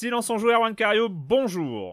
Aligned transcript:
Silence 0.00 0.30
en 0.30 0.38
joueur, 0.38 0.60
Cario, 0.76 1.08
bonjour. 1.08 1.92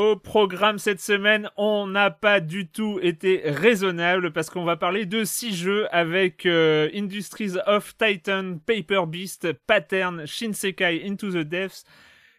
Au 0.00 0.16
programme 0.16 0.78
cette 0.78 1.02
semaine, 1.02 1.50
on 1.58 1.86
n'a 1.86 2.10
pas 2.10 2.40
du 2.40 2.66
tout 2.66 2.98
été 3.02 3.42
raisonnable 3.44 4.32
parce 4.32 4.48
qu'on 4.48 4.64
va 4.64 4.76
parler 4.76 5.04
de 5.04 5.24
six 5.24 5.54
jeux 5.54 5.86
avec 5.94 6.46
euh, 6.46 6.88
Industries 6.94 7.58
of 7.66 7.94
Titan, 7.98 8.56
Paper 8.64 9.02
Beast, 9.06 9.52
Pattern, 9.66 10.26
Shinsekai 10.26 11.02
Into 11.06 11.30
the 11.30 11.44
Depths, 11.46 11.84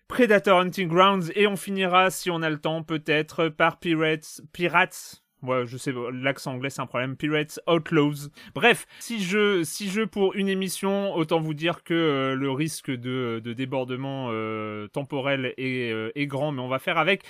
Predator 0.07 0.59
Hunting 0.59 0.87
Grounds 0.87 1.31
et 1.35 1.47
on 1.47 1.55
finira, 1.55 2.11
si 2.11 2.29
on 2.29 2.41
a 2.41 2.49
le 2.49 2.59
temps, 2.59 2.83
peut-être 2.83 3.49
par 3.49 3.79
Pirates, 3.79 4.41
Pirates. 4.53 5.23
Ouais, 5.41 5.67
je 5.67 5.77
sais, 5.77 5.93
l'accent 6.13 6.53
anglais 6.53 6.69
c'est 6.69 6.81
un 6.81 6.87
problème. 6.87 7.15
Pirates 7.15 7.59
Outlaws. 7.67 8.29
Bref, 8.53 8.85
six 8.99 9.23
jeux, 9.23 9.63
six 9.63 9.89
jeux 9.89 10.07
pour 10.07 10.35
une 10.35 10.47
émission. 10.47 11.13
Autant 11.15 11.39
vous 11.39 11.53
dire 11.53 11.83
que 11.83 11.93
euh, 11.93 12.35
le 12.35 12.49
risque 12.51 12.89
de, 12.89 13.41
de 13.43 13.53
débordement 13.53 14.29
euh, 14.31 14.87
temporel 14.87 15.53
est, 15.57 15.91
euh, 15.91 16.11
est, 16.15 16.27
grand, 16.27 16.51
mais 16.51 16.61
on 16.61 16.67
va 16.67 16.79
faire 16.79 16.97
avec. 16.97 17.23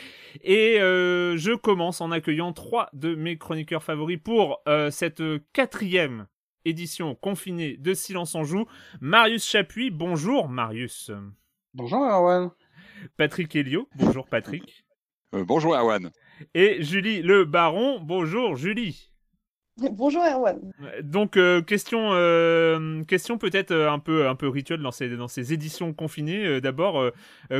Et 0.44 0.76
je 0.78 1.56
commence 1.56 2.02
en 2.02 2.12
accueillant 2.12 2.54
trois 2.54 2.90
de 2.94 3.16
mes 3.16 3.38
chroniqueurs 3.38 3.84
favoris 3.84 4.20
pour 4.24 4.62
cette 4.92 5.24
quatrième 5.54 6.28
édition 6.66 7.16
confinée 7.16 7.78
de 7.78 7.94
Silence 7.94 8.36
en 8.36 8.44
Joue. 8.44 8.66
Marius 9.02 9.46
Chapuis, 9.46 9.92
bonjour 9.92 10.50
Marius. 10.50 11.12
Bonjour 11.74 12.06
Erwan. 12.06 12.52
Patrick 13.18 13.56
Helio, 13.56 13.88
bonjour 13.96 14.28
Patrick. 14.28 14.86
Euh, 15.34 15.44
bonjour 15.44 15.76
Erwan. 15.76 16.12
Et 16.54 16.82
Julie 16.84 17.22
Le 17.22 17.46
Baron, 17.46 18.00
bonjour 18.00 18.56
Julie. 18.56 19.12
Bonjour 19.78 20.24
Erwan. 20.24 20.72
Donc 21.04 21.36
euh, 21.36 21.62
question, 21.62 22.12
euh, 22.14 23.04
question 23.04 23.38
peut-être 23.38 23.76
un 23.76 24.00
peu 24.00 24.26
un 24.26 24.36
peu 24.36 24.48
rituel 24.48 24.82
dans 24.82 24.92
ces 24.92 25.18
dans 25.18 25.28
ces 25.28 25.52
éditions 25.52 25.94
confinées. 25.94 26.46
Euh, 26.46 26.62
D'abord, 26.62 27.12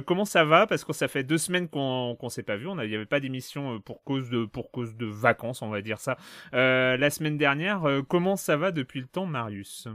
comment 0.06 0.24
ça 0.24 0.46
va? 0.46 0.66
Parce 0.66 0.86
que 0.86 0.94
ça 0.94 1.10
fait 1.10 1.24
deux 1.24 1.38
semaines 1.38 1.68
qu'on 1.68 2.16
qu'on 2.18 2.30
s'est 2.30 2.44
pas 2.44 2.56
vu. 2.56 2.68
On 2.68 2.76
n'y 2.76 2.96
avait 2.96 3.06
pas 3.06 3.20
d'émission 3.20 3.82
pour 3.82 4.02
cause 4.04 4.30
de 4.30 4.46
pour 4.46 4.72
cause 4.72 4.96
de 4.96 5.06
vacances, 5.06 5.62
on 5.62 5.70
va 5.70 5.82
dire 5.82 6.00
ça. 6.00 6.16
la 6.54 7.10
semaine 7.10 7.38
dernière, 7.38 7.84
comment 8.08 8.38
ça 8.38 8.56
va 8.56 8.72
depuis 8.72 9.02
le 9.02 9.08
temps, 9.08 9.26
Marius? 9.26 9.90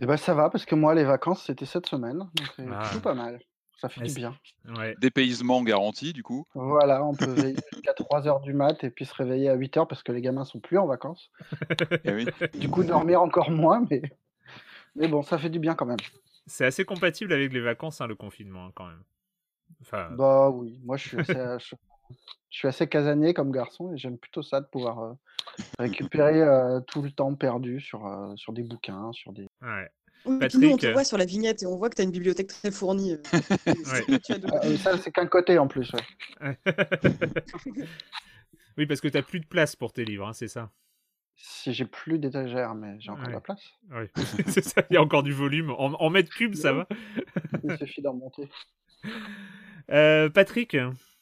Eh 0.00 0.06
ben 0.06 0.16
ça 0.16 0.34
va 0.34 0.50
parce 0.50 0.66
que 0.66 0.74
moi 0.74 0.94
les 0.94 1.04
vacances 1.04 1.44
c'était 1.46 1.66
cette 1.66 1.86
semaine, 1.86 2.18
donc 2.18 2.48
c'est 2.56 2.66
ah. 2.70 2.80
plutôt 2.80 3.00
pas 3.00 3.14
mal. 3.14 3.38
Ça 3.76 3.88
fait 3.88 4.02
du 4.02 4.14
bien. 4.14 4.34
Ouais. 4.76 4.94
Dépaysement 5.00 5.62
garanti, 5.62 6.12
du 6.12 6.22
coup. 6.22 6.46
Voilà, 6.54 7.04
on 7.04 7.14
peut 7.14 7.30
veiller 7.30 7.56
jusqu'à 7.72 7.92
3h 7.92 8.42
du 8.42 8.54
mat 8.54 8.82
et 8.84 8.90
puis 8.90 9.04
se 9.04 9.14
réveiller 9.14 9.50
à 9.50 9.56
8h 9.56 9.86
parce 9.86 10.02
que 10.02 10.12
les 10.12 10.22
gamins 10.22 10.44
sont 10.44 10.60
plus 10.60 10.78
en 10.78 10.86
vacances. 10.86 11.30
Eh 12.04 12.12
oui. 12.12 12.26
Du 12.54 12.70
coup, 12.70 12.82
dormir 12.84 13.20
encore 13.20 13.50
moins, 13.50 13.84
mais... 13.90 14.02
mais 14.94 15.08
bon, 15.08 15.22
ça 15.22 15.36
fait 15.36 15.50
du 15.50 15.58
bien 15.58 15.74
quand 15.74 15.86
même. 15.86 15.98
C'est 16.46 16.64
assez 16.64 16.84
compatible 16.84 17.32
avec 17.32 17.52
les 17.52 17.60
vacances, 17.60 18.00
hein, 18.00 18.06
le 18.06 18.14
confinement, 18.14 18.66
hein, 18.66 18.72
quand 18.74 18.86
même. 18.86 19.02
Enfin... 19.82 20.10
Bah 20.12 20.48
oui, 20.50 20.80
moi 20.84 20.96
je 20.96 21.08
suis 21.08 21.18
assez, 21.18 21.34
je 22.50 22.60
suis 22.60 22.68
assez 22.68 22.88
casanier 22.88 23.34
comme 23.34 23.50
garçon 23.50 23.92
et 23.92 23.98
j'aime 23.98 24.18
plutôt 24.18 24.42
ça 24.42 24.60
de 24.60 24.66
pouvoir 24.66 25.00
euh, 25.00 25.12
récupérer 25.78 26.40
euh, 26.40 26.80
tout 26.80 27.02
le 27.02 27.10
temps 27.10 27.34
perdu 27.34 27.80
sur, 27.80 28.06
euh, 28.06 28.34
sur 28.36 28.52
des 28.52 28.62
bouquins, 28.62 29.12
sur 29.12 29.32
des. 29.32 29.46
Ouais. 29.60 29.90
Oui, 30.26 30.38
Patrick... 30.38 30.62
nous, 30.62 30.70
on 30.70 30.76
te 30.76 30.86
voit 30.86 31.04
sur 31.04 31.18
la 31.18 31.24
vignette 31.24 31.62
et 31.62 31.66
on 31.66 31.76
voit 31.76 31.88
que 31.90 31.96
tu 31.96 32.02
as 32.02 32.04
une 32.04 32.10
bibliothèque 32.10 32.48
très 32.48 32.70
fournie. 32.70 33.12
ouais. 33.32 34.20
ah, 34.52 34.76
ça, 34.78 34.98
c'est 34.98 35.10
qu'un 35.12 35.26
côté 35.26 35.58
en 35.58 35.68
plus. 35.68 35.90
Ouais. 36.40 36.58
oui, 38.78 38.86
parce 38.86 39.00
que 39.00 39.08
tu 39.08 39.16
n'as 39.16 39.22
plus 39.22 39.40
de 39.40 39.46
place 39.46 39.76
pour 39.76 39.92
tes 39.92 40.04
livres, 40.04 40.26
hein, 40.26 40.32
c'est 40.32 40.48
ça? 40.48 40.70
Si 41.36 41.74
j'ai 41.74 41.84
plus 41.84 42.18
d'étagères, 42.18 42.74
mais 42.74 42.96
j'ai 42.98 43.10
encore 43.10 43.26
de 43.26 43.32
la 43.32 43.40
place. 43.40 43.62
Oui, 43.90 44.06
c'est 44.46 44.64
ça, 44.64 44.82
il 44.90 44.94
y 44.94 44.96
a 44.96 45.02
encore 45.02 45.22
du 45.22 45.32
volume. 45.32 45.70
En, 45.70 45.92
en 45.92 46.10
mètres 46.10 46.34
cubes, 46.34 46.54
ça 46.54 46.72
va 46.72 46.86
Il 47.62 47.76
suffit 47.76 48.00
d'en 48.00 48.14
monter. 48.14 48.48
Euh, 49.90 50.30
Patrick 50.30 50.74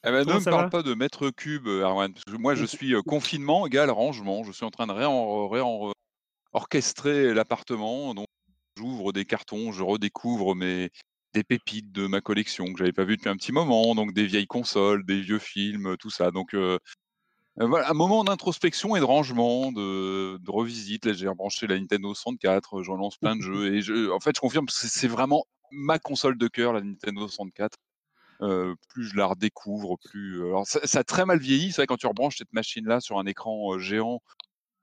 eh 0.06 0.10
ben, 0.10 0.24
ne 0.24 0.34
me 0.34 0.44
parle 0.44 0.68
pas 0.68 0.82
de 0.82 0.94
mètres 0.94 1.30
cubes. 1.30 1.68
Parce 1.80 2.24
que 2.24 2.36
moi, 2.36 2.54
je 2.54 2.64
suis 2.64 2.94
euh, 2.94 3.02
confinement 3.02 3.66
égal 3.66 3.90
rangement. 3.90 4.44
Je 4.44 4.52
suis 4.52 4.64
en 4.64 4.70
train 4.70 4.86
de 4.86 4.92
réen, 4.92 5.48
réen, 5.48 5.92
orchestrer 6.52 7.34
l'appartement. 7.34 8.14
J'ouvre 8.76 9.12
des 9.12 9.24
cartons, 9.24 9.72
je 9.72 9.82
redécouvre 9.82 10.54
mes 10.54 10.90
des 11.34 11.44
pépites 11.44 11.92
de 11.92 12.06
ma 12.06 12.20
collection 12.20 12.72
que 12.72 12.78
j'avais 12.78 12.92
pas 12.92 13.04
vu 13.04 13.16
depuis 13.16 13.28
un 13.28 13.36
petit 13.36 13.52
moment, 13.52 13.94
donc 13.94 14.14
des 14.14 14.24
vieilles 14.24 14.46
consoles, 14.46 15.04
des 15.04 15.20
vieux 15.20 15.40
films, 15.40 15.96
tout 15.98 16.10
ça. 16.10 16.30
Donc 16.30 16.54
euh, 16.54 16.78
voilà, 17.56 17.90
un 17.90 17.94
moment 17.94 18.24
d'introspection 18.24 18.96
et 18.96 19.00
de 19.00 19.04
rangement, 19.04 19.70
de, 19.72 20.38
de 20.38 20.50
revisite. 20.50 21.06
Là, 21.06 21.12
j'ai 21.12 21.28
rebranché 21.28 21.66
la 21.66 21.78
Nintendo 21.78 22.14
64, 22.14 22.82
je 22.82 22.90
relance 22.90 23.16
plein 23.16 23.36
de 23.36 23.42
jeux 23.42 23.74
et 23.74 23.82
je, 23.82 24.10
en 24.10 24.20
fait, 24.20 24.34
je 24.36 24.40
confirme 24.40 24.66
que 24.66 24.72
c'est 24.72 25.08
vraiment 25.08 25.44
ma 25.70 25.98
console 25.98 26.38
de 26.38 26.48
cœur, 26.48 26.72
la 26.72 26.80
Nintendo 26.80 27.28
64. 27.28 27.76
Euh, 28.42 28.74
plus 28.88 29.04
je 29.04 29.16
la 29.16 29.26
redécouvre, 29.26 29.96
plus. 30.04 30.44
Alors, 30.44 30.66
ça, 30.66 30.80
ça 30.84 31.00
a 31.00 31.04
très 31.04 31.24
mal 31.24 31.38
vieilli. 31.38 31.70
C'est 31.70 31.82
vrai 31.82 31.86
quand 31.86 31.96
tu 31.96 32.06
rebranches 32.06 32.38
cette 32.38 32.52
machine-là 32.52 33.00
sur 33.00 33.18
un 33.18 33.26
écran 33.26 33.78
géant 33.78 34.20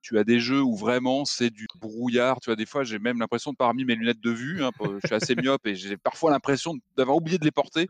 tu 0.01 0.17
as 0.17 0.23
des 0.23 0.39
jeux 0.39 0.62
où 0.62 0.75
vraiment 0.75 1.25
c'est 1.25 1.50
du 1.50 1.67
brouillard. 1.79 2.39
Tu 2.39 2.50
vois, 2.50 2.56
des 2.56 2.66
fois, 2.66 2.84
j'ai 2.84 3.00
même 3.00 3.19
l'impression 3.19 3.51
de 3.51 3.57
pas 3.57 3.67
remis 3.67 3.85
mes 3.85 3.95
lunettes 3.95 4.22
de 4.22 4.31
vue. 4.31 4.63
Hein, 4.63 4.72
je 4.81 5.07
suis 5.07 5.16
assez 5.16 5.35
myope 5.35 5.66
et 5.67 5.75
j'ai 5.75 5.97
parfois 5.97 6.31
l'impression 6.31 6.75
d'avoir 6.97 7.17
oublié 7.17 7.38
de 7.38 7.45
les 7.45 7.51
porter. 7.51 7.88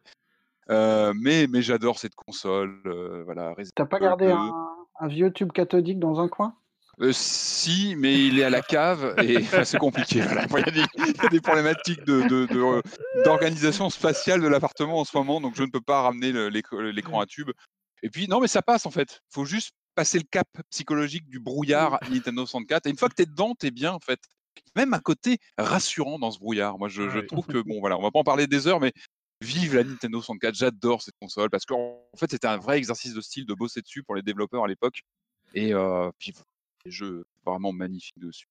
Euh, 0.70 1.14
mais 1.16 1.48
mais 1.48 1.62
j'adore 1.62 2.00
cette 2.00 2.16
console. 2.16 2.82
Euh, 2.86 3.24
voilà. 3.26 3.54
T'as 3.76 3.86
pas 3.86 4.00
gardé 4.00 4.28
un, 4.28 4.54
un, 5.00 5.08
vieux 5.08 5.32
tube 5.32 5.52
cathodique 5.52 6.00
dans 6.00 6.20
un 6.20 6.28
coin? 6.28 6.56
Euh, 7.02 7.12
Si, 7.14 7.96
mais 7.98 8.28
il 8.28 8.40
est 8.40 8.44
à 8.44 8.50
la 8.50 8.62
cave 8.62 9.16
et 9.24 9.38
enfin, 9.38 9.64
c'est 9.64 9.80
compliqué. 9.80 10.22
Voilà. 10.22 10.46
Il, 10.50 10.58
y 10.58 10.70
a 10.70 10.72
des, 10.72 10.84
il, 10.98 11.24
y 11.24 11.26
a 11.26 11.30
des, 11.30 11.42
problématiques 11.42 12.04
d'organisation 12.06 13.86
de, 13.86 13.90
de, 13.90 13.94
spatiale 13.94 14.42
de 14.42 14.48
l'appartement 14.48 15.00
en 15.00 15.04
ce 15.04 15.18
moment, 15.18 15.42
donc 15.42 15.56
je 15.56 15.64
ne 15.64 15.70
peux 15.70 15.82
pas 15.82 16.02
ramener 16.02 16.32
l'écran 16.50 17.20
à 17.20 17.26
tube. 17.26 17.50
Et 18.04 18.10
puis 18.10 18.28
non, 18.28 18.40
mais 18.40 18.48
ça 18.48 18.62
passe 18.62 18.86
en 18.86 18.92
fait. 18.92 19.22
Faut 19.30 19.46
juste 19.46 19.74
passer 19.96 20.18
le 20.18 20.25
cap 20.29 20.47
psychologique 20.69 21.28
du 21.28 21.40
brouillard 21.40 22.00
Nintendo 22.09 22.46
64. 22.46 22.85
Et 22.85 22.90
une 22.90 22.97
fois 22.97 23.09
que 23.09 23.16
tu 23.16 23.24
es 23.24 23.25
dedans, 23.25 23.56
tu 23.59 23.68
es 23.68 23.72
bien 23.72 23.94
en 23.94 24.00
fait. 24.00 24.19
Même 24.75 24.94
à 24.94 25.00
côté 25.00 25.38
rassurant 25.57 26.19
dans 26.19 26.31
ce 26.31 26.40
brouillard. 26.40 26.78
Moi, 26.78 26.90
je, 26.90 27.09
je 27.09 27.19
trouve 27.19 27.46
que, 27.46 27.62
bon, 27.62 27.79
voilà, 27.79 27.97
on 27.97 28.02
va 28.02 28.12
pas 28.12 28.19
en 28.19 28.24
parler 28.24 28.47
des 28.47 28.68
heures, 28.68 28.79
mais 28.79 28.94
vive 29.41 29.75
la 29.75 29.84
Nintendo 29.84 30.19
64. 30.19 30.56
J'adore 30.56 31.02
cette 31.02 31.16
console 31.19 31.50
parce 31.50 31.66
qu'en 31.66 32.02
en 32.13 32.18
fait, 32.18 32.29
c'était 32.31 32.47
un 32.47 32.57
vrai 32.57 32.78
exercice 32.78 33.13
de 33.13 33.22
style 33.22 33.46
de 33.46 33.53
bosser 33.53 33.81
dessus 33.81 34.03
pour 34.03 34.16
les 34.16 34.22
développeurs 34.22 34.63
à 34.63 34.68
l'époque. 34.68 35.03
Et 35.53 35.74
euh, 35.74 36.09
puis, 36.19 36.34
des 36.85 36.91
jeux 36.91 37.23
vraiment 37.46 37.72
magnifiques 37.72 38.19
dessus. 38.19 38.47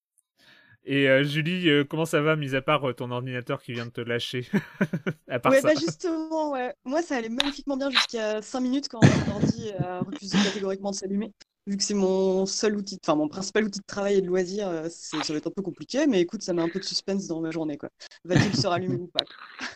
Et 0.84 1.08
euh, 1.08 1.24
Julie, 1.24 1.68
euh, 1.68 1.84
comment 1.84 2.06
ça 2.06 2.22
va, 2.22 2.36
mis 2.36 2.54
à 2.54 2.62
part 2.62 2.88
euh, 2.88 2.94
ton 2.94 3.10
ordinateur 3.10 3.62
qui 3.62 3.72
vient 3.72 3.86
de 3.86 3.90
te 3.90 4.00
lâcher? 4.00 4.46
À 5.28 5.38
part 5.38 5.52
Ouais, 5.52 5.60
ça. 5.60 5.68
bah 5.68 5.74
justement, 5.78 6.52
ouais. 6.52 6.74
Moi, 6.84 7.02
ça 7.02 7.16
allait 7.16 7.28
magnifiquement 7.28 7.76
bien 7.76 7.90
jusqu'à 7.90 8.40
5 8.42 8.60
minutes 8.60 8.88
quand 8.88 9.00
mon 9.04 9.34
ordi 9.34 9.70
a 9.78 10.00
refusé 10.00 10.38
catégoriquement 10.42 10.90
de 10.90 10.96
s'allumer. 10.96 11.32
Vu 11.66 11.76
que 11.76 11.82
c'est 11.84 11.94
mon 11.94 12.46
seul 12.46 12.74
outil, 12.76 12.98
enfin 13.04 13.14
mon 13.14 13.28
principal 13.28 13.64
outil 13.64 13.80
de 13.80 13.84
travail 13.86 14.16
et 14.16 14.22
de 14.22 14.26
loisir, 14.26 14.66
ça 14.90 15.18
va 15.18 15.36
être 15.36 15.46
un 15.46 15.52
peu 15.54 15.62
compliqué, 15.62 16.06
mais 16.06 16.20
écoute, 16.20 16.42
ça 16.42 16.54
met 16.54 16.62
un 16.62 16.68
peu 16.70 16.80
de 16.80 16.84
suspense 16.84 17.26
dans 17.26 17.40
ma 17.40 17.50
journée, 17.50 17.76
quoi. 17.76 17.90
Va-t-il 18.24 18.56
se 18.56 18.66
rallumer 18.66 18.96
ou 18.96 19.06
pas 19.08 19.24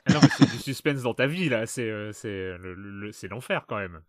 ah 0.07 0.13
Non, 0.15 0.21
mais 0.23 0.29
c'est 0.37 0.51
du 0.51 0.59
suspense 0.59 1.03
dans 1.03 1.15
ta 1.15 1.27
vie, 1.27 1.49
là. 1.51 1.67
C'est 1.67 1.91
l'enfer, 3.31 3.67
quand 3.69 3.77
même. 3.77 4.01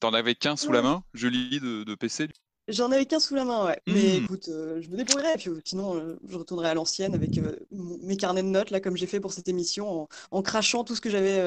T'en 0.00 0.14
avais 0.14 0.36
qu'un 0.36 0.56
sous 0.56 0.72
la 0.72 0.80
main, 0.80 1.02
Julie, 1.12 1.58
de, 1.60 1.82
de 1.82 1.94
PC 1.96 2.28
J'en 2.68 2.92
avais 2.92 3.06
qu'un 3.06 3.18
sous 3.18 3.34
la 3.34 3.44
main, 3.44 3.66
ouais. 3.66 3.80
Mmh. 3.86 3.92
Mais 3.94 4.16
écoute, 4.18 4.48
euh, 4.48 4.80
je 4.82 4.88
me 4.88 4.96
débrouillerai. 4.96 5.36
Puis 5.38 5.50
sinon, 5.64 5.96
euh, 5.96 6.18
je 6.28 6.36
retournerai 6.36 6.68
à 6.68 6.74
l'ancienne 6.74 7.14
avec 7.14 7.38
euh, 7.38 7.56
mes 7.70 8.16
carnets 8.16 8.42
de 8.42 8.48
notes, 8.48 8.70
là, 8.70 8.80
comme 8.80 8.96
j'ai 8.96 9.06
fait 9.06 9.20
pour 9.20 9.32
cette 9.32 9.48
émission, 9.48 10.02
en, 10.02 10.08
en 10.30 10.42
crachant 10.42 10.84
tout 10.84 10.94
ce 10.94 11.00
que 11.00 11.08
j'avais 11.10 11.38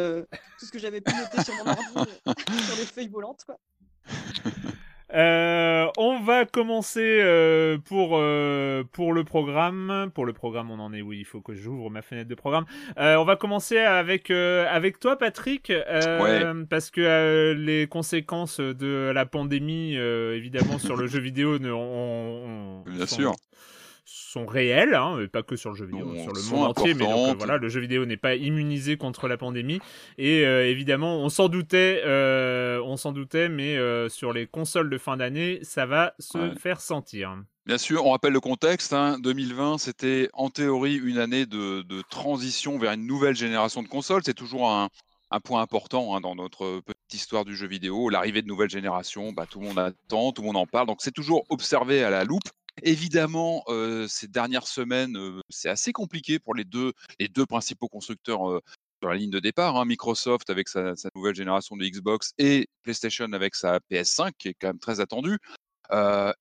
tout 0.59 0.65
ce 0.65 0.71
que 0.71 0.79
j'avais 0.79 1.01
pu 1.01 1.13
noter 1.13 1.43
sur 1.43 1.53
mon 1.55 1.71
ordi, 1.71 2.11
sur 2.65 2.75
les 2.77 2.85
feuilles 2.85 3.09
volantes, 3.09 3.45
quoi. 3.45 3.57
Euh, 5.13 5.87
on 5.97 6.21
va 6.21 6.45
commencer 6.45 7.19
euh, 7.21 7.77
pour 7.77 8.11
euh, 8.13 8.83
pour 8.91 9.13
le 9.13 9.23
programme. 9.23 10.09
Pour 10.13 10.25
le 10.25 10.33
programme, 10.33 10.71
on 10.71 10.79
en 10.79 10.93
est. 10.93 11.01
Oui, 11.01 11.17
il 11.19 11.25
faut 11.25 11.41
que 11.41 11.53
j'ouvre 11.53 11.89
ma 11.89 12.01
fenêtre 12.01 12.29
de 12.29 12.35
programme. 12.35 12.65
on 12.97 13.23
va 13.25 13.35
commencer 13.35 13.77
avec 13.77 14.31
avec 14.31 14.99
toi, 14.99 15.17
Patrick, 15.17 15.71
parce 16.69 16.91
que 16.91 17.53
les 17.57 17.87
conséquences 17.87 18.59
de 18.59 19.11
la 19.13 19.25
pandémie, 19.25 19.95
évidemment, 19.95 20.79
sur 20.79 20.95
le 20.95 21.07
jeu 21.07 21.19
vidéo, 21.19 21.59
ne, 21.59 21.71
on, 21.71 22.83
bien 22.85 23.05
sûr 23.05 23.33
sont 24.31 24.45
réels, 24.45 24.95
hein, 24.95 25.17
pas 25.31 25.43
que 25.43 25.55
sur 25.55 25.71
le 25.71 25.75
jeu 25.75 25.85
vidéo, 25.85 26.13
sur 26.15 26.31
le 26.31 26.49
monde 26.49 26.69
entier. 26.69 26.93
Mais 26.93 27.05
donc, 27.05 27.29
euh, 27.29 27.33
voilà, 27.37 27.57
le 27.57 27.69
jeu 27.69 27.81
vidéo 27.81 28.05
n'est 28.05 28.17
pas 28.17 28.35
immunisé 28.35 28.95
contre 28.97 29.27
la 29.27 29.37
pandémie. 29.37 29.79
Et 30.17 30.45
euh, 30.45 30.67
évidemment, 30.67 31.17
on 31.17 31.29
s'en 31.29 31.49
doutait, 31.49 32.01
euh, 32.05 32.81
on 32.85 32.97
s'en 32.97 33.11
doutait, 33.11 33.49
mais 33.49 33.77
sur 34.09 34.33
les 34.33 34.47
consoles 34.47 34.89
de 34.89 34.97
fin 34.97 35.17
d'année, 35.17 35.59
ça 35.63 35.85
va 35.85 36.13
se 36.19 36.55
faire 36.55 36.79
sentir. 36.79 37.37
Bien 37.65 37.77
sûr, 37.77 38.05
on 38.05 38.11
rappelle 38.11 38.33
le 38.33 38.39
contexte. 38.39 38.93
2020, 38.93 39.73
hein. 39.73 39.77
c'était 39.77 40.29
en 40.33 40.49
théorie 40.49 40.95
une 40.95 41.17
année 41.17 41.45
de, 41.45 42.01
transition 42.09 42.77
vers 42.77 42.93
une 42.93 43.05
nouvelle 43.05 43.35
génération 43.35 43.83
de 43.83 43.87
consoles. 43.87 44.21
C'est 44.25 44.33
toujours 44.33 44.71
un, 44.71 44.89
point 45.43 45.61
important 45.61 46.15
hein, 46.15 46.21
dans 46.21 46.35
notre 46.35 46.81
petite 46.81 47.13
histoire 47.13 47.45
du 47.45 47.55
jeu 47.55 47.67
vidéo. 47.67 48.09
L'arrivée 48.09 48.41
de 48.41 48.47
nouvelles 48.47 48.69
générations, 48.69 49.31
bah, 49.31 49.45
tout 49.49 49.59
le 49.59 49.67
monde 49.67 49.79
attend, 49.79 50.31
tout 50.31 50.41
le 50.41 50.47
monde 50.47 50.57
en 50.57 50.65
parle. 50.65 50.87
Donc 50.87 51.01
c'est 51.01 51.13
toujours 51.13 51.43
observé 51.49 52.03
à 52.03 52.09
la 52.09 52.23
loupe. 52.23 52.49
Évidemment, 52.81 53.63
ces 54.07 54.27
dernières 54.27 54.67
semaines, 54.67 55.17
c'est 55.49 55.69
assez 55.69 55.91
compliqué 55.93 56.39
pour 56.39 56.53
les 56.53 56.63
deux, 56.63 56.93
principaux 57.47 57.87
constructeurs 57.87 58.61
sur 59.01 59.09
la 59.09 59.15
ligne 59.15 59.31
de 59.31 59.39
départ. 59.39 59.77
Hein. 59.77 59.85
Microsoft 59.85 60.49
avec 60.49 60.67
sa, 60.67 60.93
nouvelle 61.15 61.35
génération 61.35 61.75
de 61.75 61.85
Xbox 61.85 62.33
et 62.37 62.67
PlayStation 62.83 63.31
avec 63.33 63.55
sa 63.55 63.79
PS5 63.91 64.31
qui 64.37 64.49
est 64.49 64.55
quand 64.59 64.67
même 64.67 64.79
très 64.79 64.99
attendue. 64.99 65.37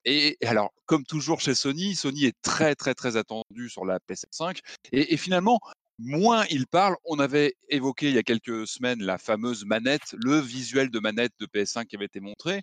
et, 0.04 0.37
alors, 0.44 0.70
comme 0.87 1.04
toujours 1.04 1.40
chez 1.40 1.54
Sony, 1.54 1.94
Sony 1.94 2.26
est 2.26 2.37
très 2.42 2.75
très 2.75 2.94
très 2.94 3.16
attendu 3.16 3.69
sur 3.69 3.84
la 3.84 3.98
PS5. 3.98 4.58
Et, 4.92 5.14
et 5.14 5.16
finalement, 5.16 5.60
moins 6.00 6.44
il 6.50 6.66
parle, 6.66 6.96
on 7.04 7.19
avait 7.19 7.54
évoqué 7.69 8.08
il 8.08 8.14
y 8.14 8.19
a 8.19 8.22
quelques 8.22 8.66
semaines 8.66 9.02
la 9.02 9.19
fameuse 9.19 9.64
manette, 9.64 10.14
le 10.25 10.38
visuel 10.38 10.90
de 10.90 10.98
manette 10.98 11.32
de 11.38 11.46
PS5 11.46 11.87
qui 11.87 11.96
avait 11.96 12.06
été 12.06 12.20
montré. 12.20 12.62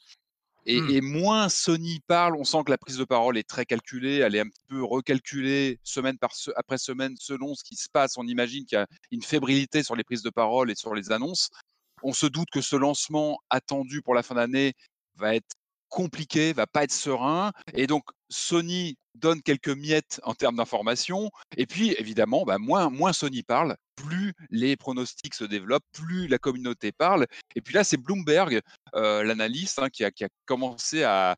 Mmh. 0.68 0.90
Et, 0.90 1.02
moins 1.02 1.48
Sony 1.48 2.02
parle, 2.08 2.36
on 2.36 2.44
sent 2.44 2.58
que 2.66 2.72
la 2.72 2.78
prise 2.78 2.98
de 2.98 3.06
parole 3.06 3.38
est 3.38 3.48
très 3.48 3.66
calculée, 3.66 4.18
elle 4.18 4.36
est 4.36 4.42
un 4.42 4.50
peu 4.68 4.84
recalculée 4.84 5.80
semaine 5.84 6.18
par 6.18 6.32
après 6.58 6.78
semaine 6.78 7.16
selon 7.18 7.56
ce 7.56 7.64
qui 7.64 7.78
se 7.78 7.88
passe. 7.90 8.18
On 8.18 8.28
imagine 8.28 8.66
qu'il 8.66 8.78
y 8.78 8.82
a 8.82 8.88
une 9.12 9.24
fébrilité 9.24 9.82
sur 9.82 9.96
les 9.96 10.04
prises 10.04 10.24
de 10.24 10.30
parole 10.30 10.70
et 10.70 10.76
sur 10.76 10.94
les 10.94 11.12
annonces. 11.12 11.50
On 12.04 12.12
se 12.12 12.26
doute 12.26 12.50
que 12.52 12.62
ce 12.62 12.76
lancement 12.76 13.40
attendu 13.50 14.02
pour 14.02 14.14
la 14.14 14.24
fin 14.24 14.36
d'année 14.36 14.74
va 15.16 15.36
être 15.36 15.56
compliqué, 15.90 16.54
va 16.54 16.68
pas 16.68 16.84
être 16.84 16.92
serein. 16.92 17.52
Et 17.74 17.88
donc, 17.88 18.04
Sony 18.30 18.98
donne 19.16 19.42
quelques 19.42 19.70
miettes 19.70 20.20
en 20.24 20.34
termes 20.34 20.58
d'information. 20.58 21.32
Et 21.56 21.66
puis, 21.66 21.96
évidemment, 21.98 22.46
bah, 22.46 22.58
moins, 22.58 22.90
moins 22.90 23.14
Sony 23.14 23.44
parle, 23.44 23.76
plus 23.96 24.34
les 24.50 24.78
pronostics 24.78 25.34
se 25.34 25.44
développent, 25.44 25.86
plus 25.92 26.28
la 26.28 26.38
communauté 26.38 26.92
parle. 26.92 27.26
Et 27.56 27.62
puis 27.62 27.74
là, 27.74 27.84
c'est 27.84 27.98
Bloomberg, 27.98 28.62
euh, 28.96 29.24
l'analyste, 29.24 29.80
hein, 29.80 29.90
qui, 29.90 30.04
a, 30.04 30.12
commencé 30.46 31.04
à, 31.04 31.36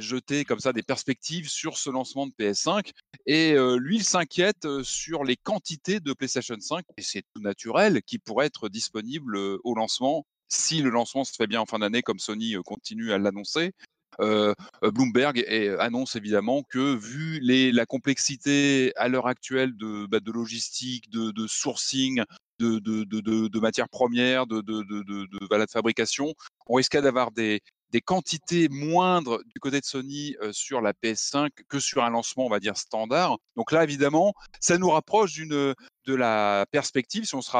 jeter 0.00 0.44
comme 0.44 0.58
ça 0.58 0.72
des 0.72 0.82
perspectives 0.82 1.48
sur 1.48 1.78
ce 1.78 1.90
lancement 1.90 2.26
de 2.26 2.32
PS5. 2.32 2.90
Et 3.26 3.52
euh, 3.52 3.76
lui, 3.76 3.96
il 3.96 4.04
s'inquiète 4.04 4.64
euh, 4.64 4.82
sur 4.82 5.22
les 5.22 5.36
quantités 5.36 6.00
de 6.00 6.12
PlayStation 6.12 6.58
5, 6.58 6.84
et 6.96 7.02
c'est 7.02 7.22
tout 7.32 7.40
naturel, 7.40 8.02
qui 8.02 8.18
pourraient 8.18 8.46
être 8.46 8.68
disponibles 8.68 9.36
au 9.36 9.74
lancement 9.76 10.26
si 10.52 10.82
le 10.82 10.90
lancement 10.90 11.24
se 11.24 11.32
fait 11.32 11.46
bien 11.46 11.60
en 11.60 11.66
fin 11.66 11.78
d'année, 11.78 12.02
comme 12.02 12.18
Sony 12.18 12.54
continue 12.64 13.12
à 13.12 13.18
l'annoncer. 13.18 13.72
Bloomberg 14.18 15.42
annonce 15.78 16.16
évidemment 16.16 16.62
que 16.62 16.94
vu 16.94 17.40
la 17.72 17.86
complexité 17.86 18.92
à 18.96 19.08
l'heure 19.08 19.26
actuelle 19.26 19.74
de, 19.76 20.06
bah, 20.06 20.18
logistique, 20.26 21.08
de, 21.10 21.46
sourcing, 21.46 22.22
de, 22.58 23.58
matières 23.60 23.88
premières, 23.88 24.46
de, 24.46 24.60
de, 24.60 25.66
fabrication, 25.70 26.34
on 26.66 26.74
risquait 26.74 27.00
d'avoir 27.00 27.30
des, 27.30 27.62
quantités 28.04 28.68
moindres 28.68 29.38
du 29.46 29.60
côté 29.60 29.80
de 29.80 29.86
Sony 29.86 30.36
sur 30.50 30.82
la 30.82 30.92
PS5 30.92 31.48
que 31.68 31.80
sur 31.80 32.04
un 32.04 32.10
lancement, 32.10 32.44
on 32.44 32.50
va 32.50 32.60
dire, 32.60 32.76
standard. 32.76 33.38
Donc 33.56 33.72
là, 33.72 33.82
évidemment, 33.84 34.34
ça 34.60 34.76
nous 34.76 34.90
rapproche 34.90 35.32
d'une 35.32 35.74
de 36.06 36.14
la 36.14 36.66
perspective, 36.70 37.24
si 37.24 37.34
on 37.34 37.42
se, 37.42 37.50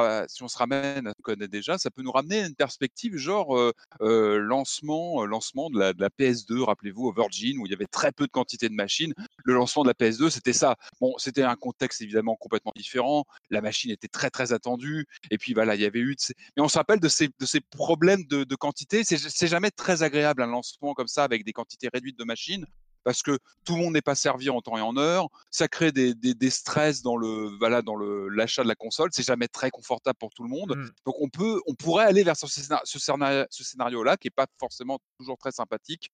ramène 0.57 1.07
à 1.07 1.13
ce 1.13 1.45
déjà, 1.47 1.79
ça 1.79 1.91
peut 1.91 2.03
nous 2.03 2.13
ramener 2.13 2.43
à 2.43 2.47
une 2.47 2.55
perspective 2.55 3.17
genre 3.17 3.73
lancement, 4.01 5.25
lancement 5.25 5.71
de 5.71 5.79
la, 5.79 5.93
de 5.93 6.01
la 6.01 6.09
PS2, 6.09 6.63
rappelez-vous, 6.63 7.07
au 7.07 7.13
Virgin, 7.13 7.59
où 7.59 7.67
il 7.67 7.71
y 7.71 7.75
avait 7.75 7.87
très 7.87 8.13
peu 8.13 8.27
de 8.27 8.33
quantité 8.33 8.69
de 8.69 8.75
machines. 8.75 9.15
Le 9.45 9.55
lancement 9.55 9.83
de 9.83 9.89
la 9.89 9.95
PS2, 9.95 10.31
c'était 10.31 10.53
ça. 10.53 10.77
Bon, 11.01 11.15
c'était 11.19 11.43
un 11.43 11.57
contexte 11.57 12.03
évidemment 12.03 12.37
complètement 12.37 12.73
différent. 12.77 13.25
La 13.51 13.61
machine 13.61 13.91
était 13.91 14.09
très 14.09 14.31
très 14.31 14.53
attendue. 14.53 15.07
Et 15.31 15.39
puis 15.39 15.55
voilà, 15.55 15.75
il 15.75 15.81
y 15.81 15.87
avait 15.87 16.01
eu. 16.01 16.17
Mais 16.57 16.63
on 16.63 16.69
se 16.69 16.79
rappelle 16.79 17.01
de 17.01 17.09
ces, 17.09 17.29
de 17.29 17.47
ces 17.47 17.61
problèmes 17.61 18.25
de, 18.25 18.45
de 18.45 18.55
quantité. 18.57 19.05
C'est 19.05 19.49
jamais 19.49 19.71
très 19.71 20.03
agréable 20.03 20.43
un 20.43 20.47
lancement 20.47 20.95
comme 20.95 21.09
ça 21.09 21.25
avec 21.25 21.45
des 21.45 21.53
quantités 21.53 21.89
réduites 21.93 22.19
de 22.19 22.25
machines 22.25 22.67
parce 23.05 23.23
que 23.23 23.39
tout 23.65 23.75
le 23.75 23.83
monde 23.83 23.95
n'est 23.95 24.03
pas 24.03 24.15
servi 24.15 24.51
en 24.51 24.61
temps 24.61 24.77
et 24.77 24.81
en 24.81 24.97
heure. 24.97 25.29
Ça 25.51 25.69
crée 25.69 25.93
des, 25.93 26.15
des, 26.15 26.51
stress 26.51 27.03
dans 27.03 27.17
le 27.17 27.57
voilà 27.59 27.83
dans 27.83 27.97
le 27.97 28.29
l'achat 28.29 28.63
de 28.63 28.69
la 28.69 28.75
console. 28.75 29.11
C'est 29.13 29.27
jamais 29.27 29.49
très 29.49 29.71
confortable 29.71 30.19
pour 30.19 30.31
tout 30.35 30.43
le 30.43 30.49
monde. 30.49 30.77
Mmh. 30.77 30.91
Donc 31.07 31.15
on 31.21 31.29
peut 31.29 31.61
on 31.67 31.75
pourrait 31.75 32.05
aller 32.05 32.23
vers 32.23 32.37
ce, 32.37 32.47
scénario, 32.47 32.85
ce 32.85 33.65
scénario 33.65 34.03
là 34.03 34.17
qui 34.17 34.29
est 34.29 34.31
pas 34.35 34.47
forcément 34.59 34.99
toujours 35.19 35.39
très 35.39 35.53
sympathique. 35.53 36.11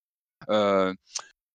Euh, 0.49 0.94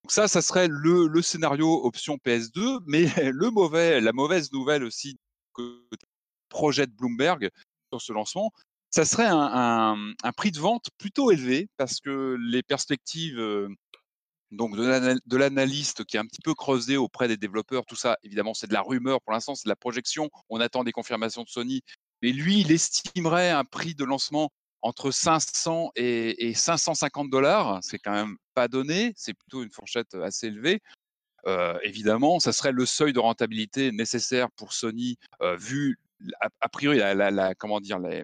donc 0.04 0.12
ça, 0.12 0.28
ça 0.28 0.42
serait 0.42 0.68
le, 0.70 1.08
le, 1.08 1.22
scénario 1.22 1.86
option 1.86 2.18
PS2, 2.26 2.80
mais 2.86 3.06
le 3.32 3.50
mauvais, 3.50 4.02
la 4.02 4.12
mauvaise 4.12 4.52
nouvelle 4.52 4.84
aussi 4.84 5.18
côté 5.54 6.06
projet 6.50 6.86
de 6.86 6.92
Bloomberg 6.92 7.50
sur 7.92 8.02
ce 8.02 8.12
lancement, 8.12 8.52
ça 8.90 9.06
serait 9.06 9.26
un, 9.26 9.38
un, 9.38 10.14
un, 10.24 10.32
prix 10.34 10.52
de 10.52 10.60
vente 10.60 10.90
plutôt 10.98 11.32
élevé 11.32 11.68
parce 11.78 12.00
que 12.00 12.38
les 12.40 12.62
perspectives 12.62 13.40
euh, 13.40 13.70
donc 14.54 14.76
de 14.76 15.38
l'analyste 15.38 16.04
qui 16.06 16.18
est 16.18 16.20
un 16.20 16.26
petit 16.26 16.42
peu 16.42 16.54
creusé 16.54 16.98
auprès 16.98 17.28
des 17.28 17.38
développeurs, 17.38 17.86
tout 17.86 17.96
ça, 17.96 18.18
évidemment, 18.24 18.54
c'est 18.54 18.68
de 18.68 18.74
la 18.74 18.82
rumeur 18.82 19.22
pour 19.22 19.34
l'instant, 19.34 19.56
c'est 19.56 19.66
de 19.66 19.70
la 19.70 19.76
projection. 19.76 20.30
On 20.50 20.60
attend 20.60 20.84
des 20.84 20.92
confirmations 20.92 21.44
de 21.44 21.50
Sony. 21.50 21.82
Mais 22.22 22.32
lui, 22.32 22.62
il 22.62 22.72
estimerait 22.72 23.50
un 23.50 23.66
prix 23.66 23.96
de 23.96 24.06
lancement 24.06 24.52
entre 24.82 25.12
500 25.12 25.92
et, 25.96 26.54
550 26.54 27.30
dollars. 27.30 27.80
C'est 27.82 28.00
quand 28.00 28.12
même 28.12 28.38
pas 28.54 28.68
donné, 28.68 29.14
c'est 29.16 29.34
plutôt 29.34 29.64
une 29.64 29.72
fourchette 29.72 30.14
assez 30.16 30.48
élevée. 30.48 30.82
Euh, 31.46 31.78
évidemment, 31.84 32.40
ça 32.40 32.54
serait 32.54 32.72
le 32.72 32.86
seuil 32.86 33.12
de 33.12 33.20
rentabilité 33.20 33.92
nécessaire 33.92 34.50
pour 34.52 34.72
Sony, 34.72 35.18
euh, 35.42 35.58
vu 35.58 36.00
a, 36.40 36.70
priori 36.70 37.00
la, 37.00 37.54
comment 37.56 37.82
dire 37.82 38.00
les, 38.00 38.24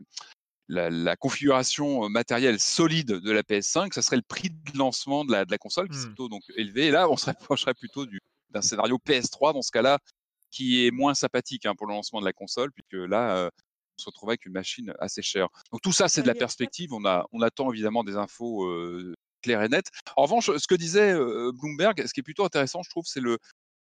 la, 0.69 1.16
configuration 1.16 2.07
matérielle 2.09 2.59
solide 2.59 3.11
de 3.11 3.31
la 3.31 3.42
PS5, 3.42 3.94
ça 3.94 4.02
serait 4.02 4.18
le 4.18 4.21
prix 4.21 4.49
de 4.49 4.78
lancement 4.78 5.26
de 5.26 5.31
la, 5.31 5.45
de 5.45 5.52
la 5.52 5.57
console, 5.57 5.90
qui 5.90 5.97
est 5.97 6.02
mmh. 6.02 6.06
plutôt 6.06 6.30
donc 6.30 6.44
élevé. 6.56 6.88
Et 6.88 6.92
là, 6.92 7.09
on 7.09 7.18
se 7.18 7.26
rapprocherait 7.26 7.73
plutôt 7.80 8.06
d'un 8.52 8.61
scénario 8.61 8.97
PS3 8.97 9.54
dans 9.54 9.61
ce 9.61 9.71
cas-là, 9.71 9.99
qui 10.52 10.85
est 10.85 10.92
moins 10.92 11.14
sympathique 11.14 11.66
hein, 11.66 11.76
pour 11.76 11.88
le 11.88 11.94
lancement 11.94 12.19
de 12.19 12.26
la 12.26 12.33
console, 12.33 12.71
puisque 12.71 13.09
là, 13.09 13.49
on 13.97 14.02
se 14.02 14.06
retrouve 14.06 14.30
avec 14.30 14.45
une 14.45 14.54
machine 14.54 14.94
assez 14.99 15.21
chère. 15.21 15.47
Donc 15.71 15.81
tout 15.81 15.92
ça, 15.92 16.07
c'est 16.07 16.21
de 16.21 16.28
la 16.28 16.35
perspective. 16.35 16.94
On, 16.94 17.04
a, 17.06 17.26
on 17.31 17.42
attend 17.42 17.71
évidemment 17.71 18.04
des 18.04 18.16
infos 18.16 18.68
claires 19.42 19.64
et 19.64 19.69
nettes. 19.69 19.90
En 20.16 20.23
revanche, 20.23 20.56
ce 20.56 20.68
que 20.68 20.76
disait 20.76 21.14
Bloomberg, 21.54 22.06
ce 22.06 22.14
qui 22.14 22.21
est 22.21 22.23
plutôt 22.23 22.45
intéressant, 22.45 22.81
je 22.83 22.90
trouve, 22.90 23.06
c'est 23.06 23.19
le, 23.19 23.38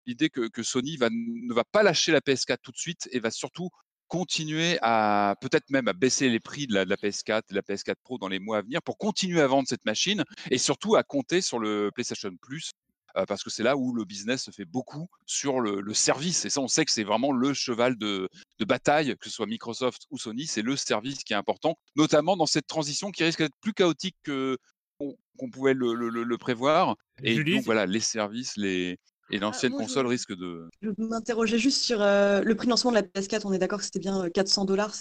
l'idée 0.06 0.29
que, 0.29 0.48
que, 0.48 0.63
Sony 0.63 0.98
va, 0.98 1.10
ne 1.12 1.53
va 1.53 1.63
pas 1.63 1.84
lâcher 1.84 2.12
la 2.12 2.22
PS4 2.22 2.58
tout 2.63 2.72
de 2.72 2.77
suite 2.77 3.08
et 3.12 3.20
va 3.20 3.29
surtout 3.29 3.70
continuer 4.08 4.78
à 4.82 5.36
peut-être 5.42 5.70
même 5.70 5.88
à 5.88 5.94
baisser 5.94 6.30
les 6.30 6.40
prix 6.40 6.68
de 6.68 6.74
la, 6.74 6.86
PS4 6.86 7.40
et 7.50 7.54
de 7.54 7.56
la 7.56 7.62
PS4 7.62 7.96
Pro 8.04 8.18
dans 8.18 8.28
les 8.28 8.40
mois 8.40 8.58
à 8.58 8.62
venir 8.62 8.82
pour 8.82 8.98
continuer 8.98 9.42
à 9.42 9.48
vendre 9.48 9.68
cette 9.68 9.86
machine 9.86 10.24
et 10.50 10.58
surtout 10.58 10.96
à 10.96 11.04
compter 11.04 11.42
sur 11.42 11.60
le 11.60 11.92
PlayStation 11.94 12.32
Plus 12.42 12.72
euh, 13.18 13.26
parce 13.26 13.44
que 13.44 13.50
c'est 13.50 13.64
là 13.64 13.76
où 13.78 13.94
le 13.94 14.06
business 14.06 14.44
se 14.44 14.52
fait 14.52 14.66
beaucoup 14.66 15.08
sur 15.26 15.60
le, 15.60 15.94
service 15.94 16.46
et 16.46 16.50
ça 16.50 16.62
on 16.62 16.68
sait 16.68 16.86
que 16.86 16.92
c'est 16.92 17.04
vraiment 17.04 17.32
le 17.32 17.54
cheval 17.54 17.98
de, 17.98 18.30
bataille 18.66 19.16
que 19.18 19.30
ce 19.30 19.36
soit 19.36 19.46
Microsoft 19.46 20.04
ou 20.12 20.18
Sony 20.18 20.46
c'est 20.46 20.62
le 20.62 20.76
service 20.76 21.24
qui 21.24 21.34
est 21.34 21.38
important 21.38 21.78
notamment 21.96 22.38
dans 22.38 22.46
cette 22.46 22.68
transition 22.68 23.12
qui 23.12 23.24
risque 23.24 23.40
d'être 23.40 23.56
plus 23.62 23.74
chaotique 23.74 24.16
que 24.24 24.58
qu'on 25.00 25.50
pouvait 25.52 25.74
le, 25.74 26.38
prévoir 26.38 26.96
et 27.24 27.44
donc 27.44 27.64
voilà 27.64 27.86
les 27.86 28.00
services 28.00 28.58
les 28.58 29.00
et 29.29 29.39
l'ancienne 29.39 29.74
ah, 29.75 29.79
console 29.81 30.07
risque 30.07 30.34
de. 30.34 30.69
Je 30.81 30.89
m'interrogeais 30.98 31.60
juste 31.60 31.81
sur 31.81 32.01
euh, 32.01 32.41
le 32.41 32.55
prix 32.55 32.67
de 32.67 32.72
lancement 32.72 32.91
de 32.91 32.96
la 32.96 33.03
PS4. 33.03 33.41
On 33.46 33.53
est 33.53 33.60
d'accord 33.60 33.79
que 33.79 33.86
c'était 33.86 34.00
bien 34.00 34.29
400 34.29 34.63
euh, 34.63 34.65
dollars 34.65 34.93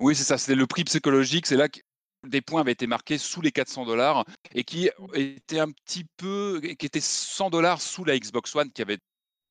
Oui, 0.00 0.14
c'est 0.14 0.24
ça. 0.24 0.38
C'était 0.38 0.54
le 0.54 0.66
prix 0.66 0.84
psychologique. 0.84 1.46
C'est 1.46 1.56
là 1.56 1.68
que 1.68 1.80
des 2.26 2.40
points 2.40 2.60
avaient 2.60 2.72
été 2.72 2.86
marqués 2.86 3.18
sous 3.18 3.40
les 3.40 3.52
400 3.52 3.86
dollars 3.86 4.24
et 4.54 4.64
qui 4.64 4.90
était 5.14 5.60
un 5.60 5.70
petit 5.70 6.04
peu. 6.16 6.60
qui 6.60 6.86
était 6.86 7.00
100 7.00 7.50
dollars 7.50 7.80
sous 7.80 8.04
la 8.04 8.18
Xbox 8.18 8.54
One 8.54 8.70
qui 8.72 8.82
avait 8.82 8.98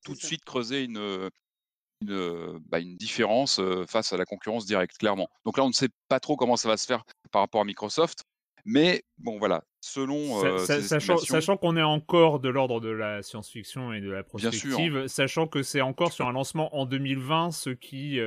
tout 0.04 0.14
de 0.14 0.22
suite 0.22 0.44
creusé 0.46 0.84
une. 0.84 1.30
Une, 2.02 2.60
bah, 2.70 2.78
une, 2.78 2.96
différence 2.96 3.58
euh, 3.60 3.84
face 3.88 4.14
à 4.14 4.18
la 4.18 4.26
concurrence 4.26 4.68
directe, 4.68 5.00
clairement. 5.00 5.28
Donc 5.46 5.58
là, 5.58 5.64
on 5.64 5.70
ne 5.70 5.74
sait 5.74 5.90
pas 6.10 6.20
trop 6.20 6.36
comment 6.36 6.56
ça 6.56 6.70
va 6.70 6.78
se 6.78 6.86
faire 6.86 7.04
par 7.32 7.42
rapport 7.42 7.60
à 7.60 7.66
Microsoft. 7.66 8.24
Mais 8.66 9.04
bon, 9.18 9.40
voilà, 9.40 9.64
selon 9.88 10.60
sachant, 10.60 11.58
qu'on 11.58 11.78
est 11.78 11.84
encore 11.84 12.40
de 12.40 12.50
l'ordre 12.50 12.80
de 12.80 12.90
la 12.90 13.22
science-fiction 13.24 13.94
et 13.94 14.02
de 14.02 14.10
la 14.10 14.24
prospective, 14.24 15.08
sachant 15.08 15.48
que 15.48 15.64
c'est 15.64 15.82
encore 15.82 16.12
sur 16.12 16.28
un 16.28 16.34
lancement 16.34 16.76
en 16.78 16.86
2020, 16.86 17.52
ce 17.52 17.70
qui 17.70 18.20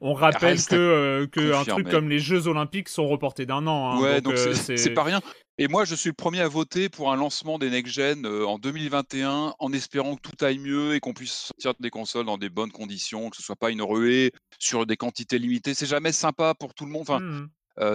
on 0.00 0.14
rappelle 0.14 0.62
que, 0.64 1.24
que 1.32 1.52
un 1.54 1.64
truc 1.64 1.88
comme 1.88 2.08
les 2.08 2.18
Jeux 2.18 2.46
Olympiques 2.46 2.88
sont 2.88 3.08
reportés 3.08 3.46
d'un 3.46 3.66
an. 3.66 3.92
Hein, 3.92 4.00
ouais, 4.00 4.20
donc 4.20 4.36
c'est 4.36 4.94
pas 4.94 5.04
rien. 5.04 5.20
Et 5.58 5.68
moi, 5.68 5.84
je 5.84 5.94
suis 5.94 6.08
le 6.08 6.14
premier 6.14 6.40
à 6.40 6.48
voter 6.48 6.88
pour 6.88 7.12
un 7.12 7.16
lancement 7.16 7.58
des 7.58 7.68
next-gen 7.68 8.26
en 8.26 8.58
2021, 8.58 9.54
en 9.58 9.72
espérant 9.74 10.16
que 10.16 10.22
tout 10.22 10.42
aille 10.42 10.58
mieux 10.58 10.94
et 10.94 11.00
qu'on 11.00 11.12
puisse 11.12 11.32
sortir 11.32 11.74
des 11.78 11.90
consoles 11.90 12.24
dans 12.24 12.38
des 12.38 12.48
bonnes 12.48 12.72
conditions, 12.72 13.28
que 13.28 13.36
ce 13.36 13.42
soit 13.42 13.56
pas 13.56 13.70
une 13.70 13.82
ruée 13.82 14.32
sur 14.58 14.86
des 14.86 14.96
quantités 14.96 15.38
limitées. 15.38 15.74
C'est 15.74 15.84
jamais 15.84 16.12
sympa 16.12 16.54
pour 16.54 16.72
tout 16.72 16.86
le 16.86 16.90
monde. 16.90 17.02
Enfin, 17.02 17.20
mmh 17.20 17.48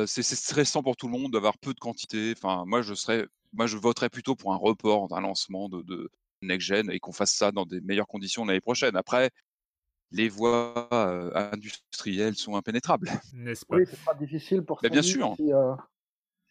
c'est 0.06 0.24
stressant 0.24 0.84
pour 0.84 0.96
tout 0.96 1.08
le 1.08 1.14
monde 1.14 1.34
d'avoir 1.34 1.58
peu 1.58 1.74
de 1.74 1.80
quantité. 1.80 2.34
Enfin, 2.38 2.64
moi, 2.66 2.82
je 2.82 2.94
serais, 2.94 3.28
moi, 3.54 3.68
je 3.68 3.78
voterais 3.78 4.10
plutôt 4.10 4.36
pour 4.36 4.54
un 4.54 4.58
report 4.58 5.08
d'un 5.08 5.22
lancement 5.22 5.70
de, 5.70 5.82
de 5.84 6.10
next-gen 6.42 6.90
et 6.92 7.00
qu'on 7.00 7.12
fasse 7.12 7.34
ça 7.34 7.52
dans 7.52 7.66
des 7.66 7.82
meilleures 7.82 8.08
conditions 8.08 8.46
l'année 8.46 8.62
prochaine. 8.62 8.96
Après, 8.96 9.32
les 10.12 10.30
voies 10.30 10.88
industrielles 11.54 12.36
sont 12.36 12.56
impénétrables. 12.56 13.10
N'est-ce 13.34 13.66
pas? 13.66 13.78
Oui, 13.78 13.84
c'est 13.90 14.04
pas 14.04 14.14
difficile 14.14 14.62
pour 14.62 14.80
bien 14.82 15.02
sûr. 15.02 15.36
Si, 15.38 15.52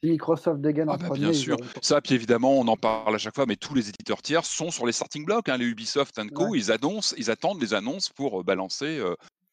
Microsoft 0.03 0.61
dégaine 0.61 0.89
ah, 0.91 0.99
bah, 0.99 1.15
Bien 1.15 1.33
sûr. 1.33 1.57
Ça, 1.81 2.01
puis 2.03 2.15
évidemment, 2.15 2.59
on 2.59 2.69
en 2.69 2.77
parle 2.77 3.15
à 3.15 3.19
chaque 3.19 3.35
fois, 3.35 3.47
mais 3.47 3.57
tous 3.57 3.75
les 3.75 3.89
éditeurs 3.89 4.21
tiers 4.21 4.45
sont 4.45 4.71
sur 4.71 4.85
les 4.85 4.93
starting 4.93 5.25
blocks. 5.25 5.49
Hein, 5.49 5.57
les 5.57 5.65
Ubisoft 5.65 6.21
Co. 6.33 6.55
Ils 6.55 6.71
annoncent, 6.71 7.15
ils 7.17 7.31
attendent 7.31 7.61
les 7.61 7.73
annonces 7.73 8.11
pour 8.11 8.45
balancer 8.45 9.01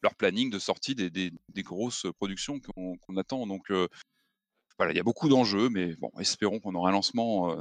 leur 0.02 0.16
planning 0.16 0.50
de 0.50 0.60
sortie 0.60 0.96
des, 0.96 1.10
des, 1.10 1.64
grosses 1.64 2.08
productions 2.18 2.60
qu'on 2.60 3.18
attend. 3.18 3.46
Donc 3.48 3.72
voilà, 4.78 4.94
il 4.94 4.98
y 4.98 5.00
a 5.00 5.04
beaucoup 5.04 5.30
d'enjeux, 5.30 5.70
mais 5.70 5.96
bon, 5.98 6.12
espérons 6.20 6.60
qu'on 6.60 6.76
aura 6.76 6.90
un 6.90 6.94
lancement 6.94 7.56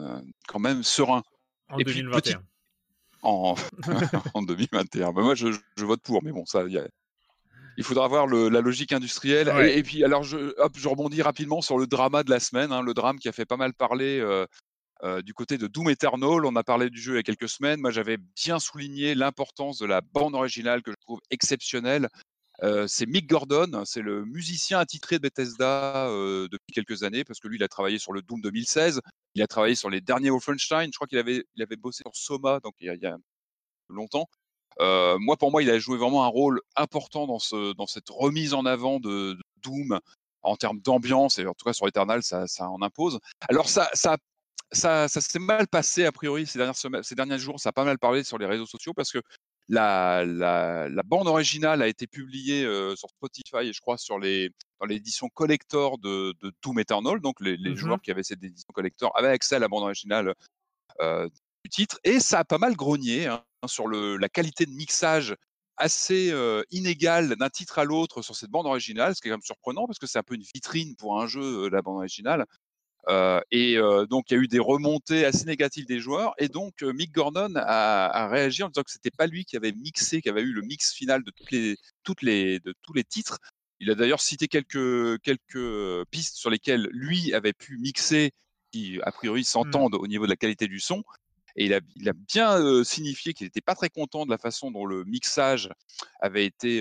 quand 0.48 0.58
même 0.58 0.82
serein. 0.82 1.22
En 1.68 1.78
Et 1.78 1.84
2021. 1.84 2.42
en... 3.22 3.54
en 4.34 4.42
2021. 4.42 5.12
Bah, 5.12 5.22
moi, 5.22 5.34
je, 5.34 5.48
vote 5.78 6.02
pour, 6.02 6.22
mais 6.22 6.32
bon, 6.32 6.44
ça, 6.46 6.64
il 7.76 7.84
faudra 7.84 8.08
voir 8.08 8.26
la 8.26 8.60
logique 8.60 8.92
industrielle. 8.92 9.48
Et, 9.68 9.82
puis, 9.82 10.04
alors, 10.04 10.22
je, 10.22 10.54
hop, 10.58 10.72
je 10.76 10.88
rebondis 10.88 11.22
rapidement 11.22 11.60
sur 11.60 11.78
le 11.78 11.86
drama 11.86 12.22
de 12.22 12.30
la 12.30 12.40
semaine, 12.40 12.72
hein, 12.72 12.82
le 12.82 12.94
drame 12.94 13.18
qui 13.18 13.28
a 13.28 13.32
fait 13.32 13.46
pas 13.46 13.56
mal 13.56 13.72
parler 13.74 14.22
du 15.24 15.34
côté 15.34 15.58
de 15.58 15.66
Doom 15.66 15.90
Eternal. 15.90 16.44
On 16.44 16.56
a 16.56 16.64
parlé 16.64 16.90
du 16.90 17.00
jeu 17.00 17.14
il 17.14 17.16
y 17.16 17.20
a 17.20 17.22
quelques 17.22 17.48
semaines. 17.48 17.80
Moi, 17.80 17.90
j'avais 17.90 18.18
bien 18.36 18.58
souligné 18.58 19.14
l'importance 19.14 19.78
de 19.78 19.86
la 19.86 20.00
bande 20.00 20.34
originale 20.34 20.82
que 20.82 20.90
je 20.90 20.96
trouve 21.00 21.20
exceptionnelle 21.30 22.08
c'est 22.86 23.06
Mick 23.06 23.28
Gordon, 23.28 23.82
c'est 23.84 24.02
le 24.02 24.24
musicien 24.24 24.78
attitré 24.78 25.16
de 25.16 25.22
Bethesda 25.22 26.08
depuis 26.50 26.72
quelques 26.72 27.02
années, 27.02 27.24
parce 27.24 27.40
que 27.40 27.48
lui, 27.48 27.56
il 27.56 27.62
a 27.62 27.68
travaillé 27.68 27.98
sur 27.98 28.12
le 28.12 28.22
Doom 28.22 28.40
2016, 28.40 29.00
il 29.34 29.42
a 29.42 29.46
travaillé 29.46 29.74
sur 29.74 29.90
les 29.90 30.00
derniers 30.00 30.30
Wolfenstein, 30.30 30.86
je 30.92 30.96
crois 30.96 31.06
qu'il 31.06 31.18
avait, 31.18 31.44
il 31.54 31.62
avait 31.62 31.76
bossé 31.76 32.02
sur 32.02 32.14
Soma, 32.14 32.60
donc 32.60 32.74
il 32.80 32.86
y 32.86 33.06
a, 33.06 33.16
longtemps. 33.88 34.28
moi, 34.78 35.36
pour 35.38 35.50
moi, 35.50 35.62
il 35.62 35.70
a 35.70 35.78
joué 35.78 35.96
vraiment 35.96 36.24
un 36.24 36.28
rôle 36.28 36.60
important 36.76 37.26
dans, 37.26 37.38
ce, 37.38 37.72
dans 37.74 37.86
cette 37.86 38.08
remise 38.10 38.54
en 38.54 38.66
avant 38.66 39.00
de, 39.00 39.38
Doom 39.62 40.00
en 40.42 40.56
termes 40.56 40.80
d'ambiance, 40.80 41.38
et 41.38 41.46
en 41.46 41.54
tout 41.54 41.64
cas 41.64 41.72
sur 41.72 41.86
Eternal, 41.86 42.22
ça, 42.22 42.46
ça 42.46 42.68
en 42.68 42.80
impose. 42.82 43.18
Alors, 43.48 43.68
ça, 43.68 43.90
ça, 43.92 44.16
ça, 44.72 45.08
s'est 45.08 45.38
mal 45.38 45.66
passé, 45.68 46.04
a 46.06 46.12
priori, 46.12 46.46
ces, 46.46 46.58
dernières 46.58 46.76
semaines, 46.76 47.02
ces 47.02 47.14
derniers 47.14 47.38
jours, 47.38 47.60
ça 47.60 47.70
a 47.70 47.72
pas 47.72 47.84
mal 47.84 47.98
parlé 47.98 48.24
sur 48.24 48.38
les 48.38 48.46
réseaux 48.46 48.66
sociaux, 48.66 48.94
parce 48.94 49.12
que 49.12 49.20
la, 49.70 50.24
la, 50.24 51.02
bande 51.04 51.28
originale 51.28 51.82
a 51.82 51.88
été 51.88 52.06
publiée 52.06 52.64
sur 52.96 53.08
Spotify 53.08 53.68
et 53.68 53.72
je 53.72 53.80
crois 53.80 53.98
sur 53.98 54.18
les, 54.18 54.50
dans 54.80 54.86
l'édition 54.86 55.28
collector 55.28 55.98
de, 55.98 56.34
de 56.40 56.52
Doom 56.62 56.80
Eternal. 56.80 57.20
Donc 57.20 57.40
les, 57.40 57.56
les 57.56 57.70
mmh 57.70 57.76
joueurs 57.76 58.02
qui 58.02 58.10
avaient 58.10 58.22
cette 58.22 58.42
édition 58.42 58.68
collector 58.74 59.16
avaient 59.16 59.28
accès 59.28 59.56
à 59.56 59.58
la 59.58 59.68
bande 59.68 59.84
originale 59.84 60.34
du 61.00 61.70
titre. 61.70 61.98
Et 62.04 62.20
ça 62.20 62.40
a 62.40 62.44
pas 62.44 62.58
mal 62.58 62.76
grogné 62.76 63.26
hein, 63.26 63.42
sur 63.66 63.86
le, 63.86 64.16
la 64.16 64.28
qualité 64.28 64.66
de 64.66 64.72
mixage 64.72 65.34
assez 65.76 66.34
inégale 66.70 67.36
d'un 67.36 67.48
titre 67.48 67.78
à 67.78 67.84
l'autre 67.84 68.22
sur 68.22 68.36
cette 68.36 68.50
bande 68.50 68.66
originale, 68.66 69.14
ce 69.14 69.20
qui 69.20 69.28
est 69.28 69.30
quand 69.30 69.38
même 69.38 69.42
surprenant 69.42 69.86
parce 69.86 69.98
que 69.98 70.06
c'est 70.06 70.18
un 70.18 70.22
peu 70.22 70.34
une 70.34 70.44
vitrine 70.54 70.94
pour 70.96 71.20
un 71.20 71.26
jeu, 71.26 71.68
la 71.70 71.80
bande 71.80 71.96
originale 71.96 72.44
et 73.08 73.76
donc, 74.08 74.30
il 74.30 74.34
y 74.34 74.36
a 74.36 74.42
eu 74.42 74.48
des 74.48 74.58
remontées 74.58 75.24
assez 75.24 75.44
négatives 75.44 75.86
des 75.86 76.00
joueurs. 76.00 76.34
Et 76.38 76.48
donc, 76.48 76.82
Mick 76.82 77.12
Gordon 77.12 77.54
a, 77.56 78.28
réagi 78.28 78.62
en 78.62 78.68
disant 78.68 78.82
que 78.82 78.90
c'était 78.90 79.10
pas 79.10 79.26
lui 79.26 79.44
qui 79.44 79.56
avait 79.56 79.72
mixé, 79.72 80.20
qui 80.20 80.28
avait 80.28 80.42
eu 80.42 80.52
le 80.52 80.62
mix 80.62 80.92
final 80.92 81.24
de, 81.24 81.30
toutes 81.30 81.50
les, 81.50 81.76
toutes 82.02 82.22
les, 82.22 82.60
de 82.60 82.74
tous 82.82 82.92
les 82.92 83.04
titres. 83.04 83.38
Il 83.80 83.90
a 83.90 83.94
d'ailleurs 83.94 84.20
cité 84.20 84.46
quelques, 84.46 85.20
quelques 85.22 86.04
pistes 86.10 86.36
sur 86.36 86.50
lesquelles 86.50 86.88
lui 86.92 87.32
avait 87.32 87.54
pu 87.54 87.78
mixer, 87.78 88.32
qui 88.72 89.00
a 89.02 89.12
priori 89.12 89.40
mmh. 89.40 89.44
s'entendent 89.44 89.94
au 89.94 90.06
niveau 90.06 90.26
de 90.26 90.30
la 90.30 90.36
qualité 90.36 90.68
du 90.68 90.80
son. 90.80 91.02
Et 91.56 91.64
il 91.64 91.74
a, 91.74 91.80
il 91.96 92.08
a 92.08 92.12
bien 92.12 92.84
signifié 92.84 93.34
qu'il 93.34 93.46
n'était 93.46 93.60
pas 93.60 93.74
très 93.74 93.88
content 93.88 94.24
de 94.24 94.30
la 94.30 94.38
façon 94.38 94.70
dont 94.70 94.86
le 94.86 95.04
mixage 95.04 95.68
avait 96.20 96.46
été 96.46 96.80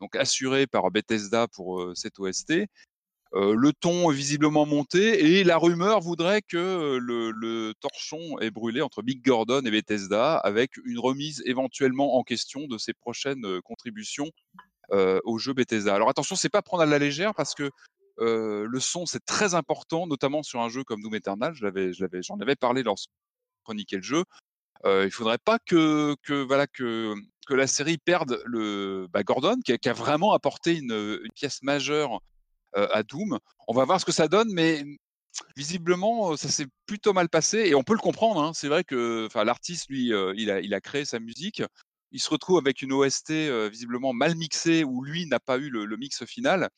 donc 0.00 0.16
assuré 0.16 0.66
par 0.66 0.90
Bethesda 0.90 1.48
pour 1.48 1.92
cette 1.94 2.18
OST 2.18 2.66
le 3.34 3.72
ton 3.72 4.10
visiblement 4.10 4.64
monté 4.64 5.38
et 5.38 5.44
la 5.44 5.58
rumeur 5.58 6.00
voudrait 6.00 6.40
que 6.40 6.98
le, 7.00 7.74
torchon 7.80 8.38
est 8.38 8.50
brûlé 8.50 8.80
entre 8.80 9.02
Big 9.02 9.24
Gordon 9.24 9.62
et 9.64 9.70
Bethesda 9.70 10.36
avec 10.36 10.76
une 10.84 11.00
remise 11.00 11.42
éventuellement 11.44 12.16
en 12.16 12.22
question 12.22 12.66
de 12.68 12.78
ses 12.78 12.92
prochaines 12.92 13.60
contributions 13.62 14.30
au 14.92 15.38
jeu 15.38 15.52
Bethesda. 15.52 15.94
Alors 15.94 16.08
attention, 16.08 16.36
c'est 16.36 16.48
pas 16.48 16.62
prendre 16.62 16.84
à 16.84 16.86
la 16.86 16.98
légère 16.98 17.34
parce 17.34 17.54
que 17.54 17.70
le 18.18 18.78
son 18.78 19.04
c'est 19.04 19.24
très 19.24 19.54
important, 19.54 20.06
notamment 20.06 20.44
sur 20.44 20.60
un 20.60 20.68
jeu 20.68 20.84
comme 20.84 21.02
Doom 21.02 21.16
Eternal. 21.16 21.54
J'en 21.54 21.66
avais, 22.38 22.56
parlé 22.56 22.84
lorsqu'on 22.84 23.12
chroniquait 23.64 23.96
le 23.96 24.02
jeu. 24.02 24.24
il 24.84 25.10
faudrait 25.10 25.38
pas 25.38 25.58
que, 25.58 26.14
voilà 26.44 26.68
que 26.68 27.16
la 27.50 27.66
série 27.66 27.98
perde 27.98 28.40
le 28.44 29.08
bah, 29.12 29.24
Gordon 29.24 29.56
qui 29.64 29.72
a, 29.72 29.92
vraiment 29.92 30.34
apporté 30.34 30.76
une 30.76 31.18
pièce 31.34 31.64
majeure 31.64 32.20
à 32.74 33.02
Doom. 33.02 33.38
On 33.68 33.74
va 33.74 33.84
voir 33.84 34.00
ce 34.00 34.04
que 34.04 34.12
ça 34.12 34.28
donne, 34.28 34.52
mais 34.52 34.84
visiblement, 35.56 36.36
ça 36.36 36.48
s'est 36.48 36.66
plutôt 36.86 37.12
mal 37.12 37.28
passé 37.28 37.58
et 37.58 37.74
on 37.74 37.82
peut 37.82 37.94
le 37.94 37.98
comprendre. 37.98 38.42
Hein. 38.42 38.52
C'est 38.54 38.68
vrai 38.68 38.84
que 38.84 39.28
l'artiste, 39.42 39.88
lui, 39.88 40.12
il, 40.36 40.50
a, 40.50 40.60
il 40.60 40.74
a 40.74 40.80
créé 40.80 41.04
sa 41.04 41.18
musique. 41.18 41.62
Il 42.12 42.20
se 42.20 42.30
retrouve 42.30 42.58
avec 42.58 42.82
une 42.82 42.92
OST 42.92 43.32
visiblement 43.70 44.12
mal 44.12 44.36
mixée 44.36 44.84
où 44.84 45.02
lui 45.02 45.26
n'a 45.26 45.40
pas 45.40 45.58
eu 45.58 45.70
le, 45.70 45.96
mix 45.96 46.24
final. 46.24 46.68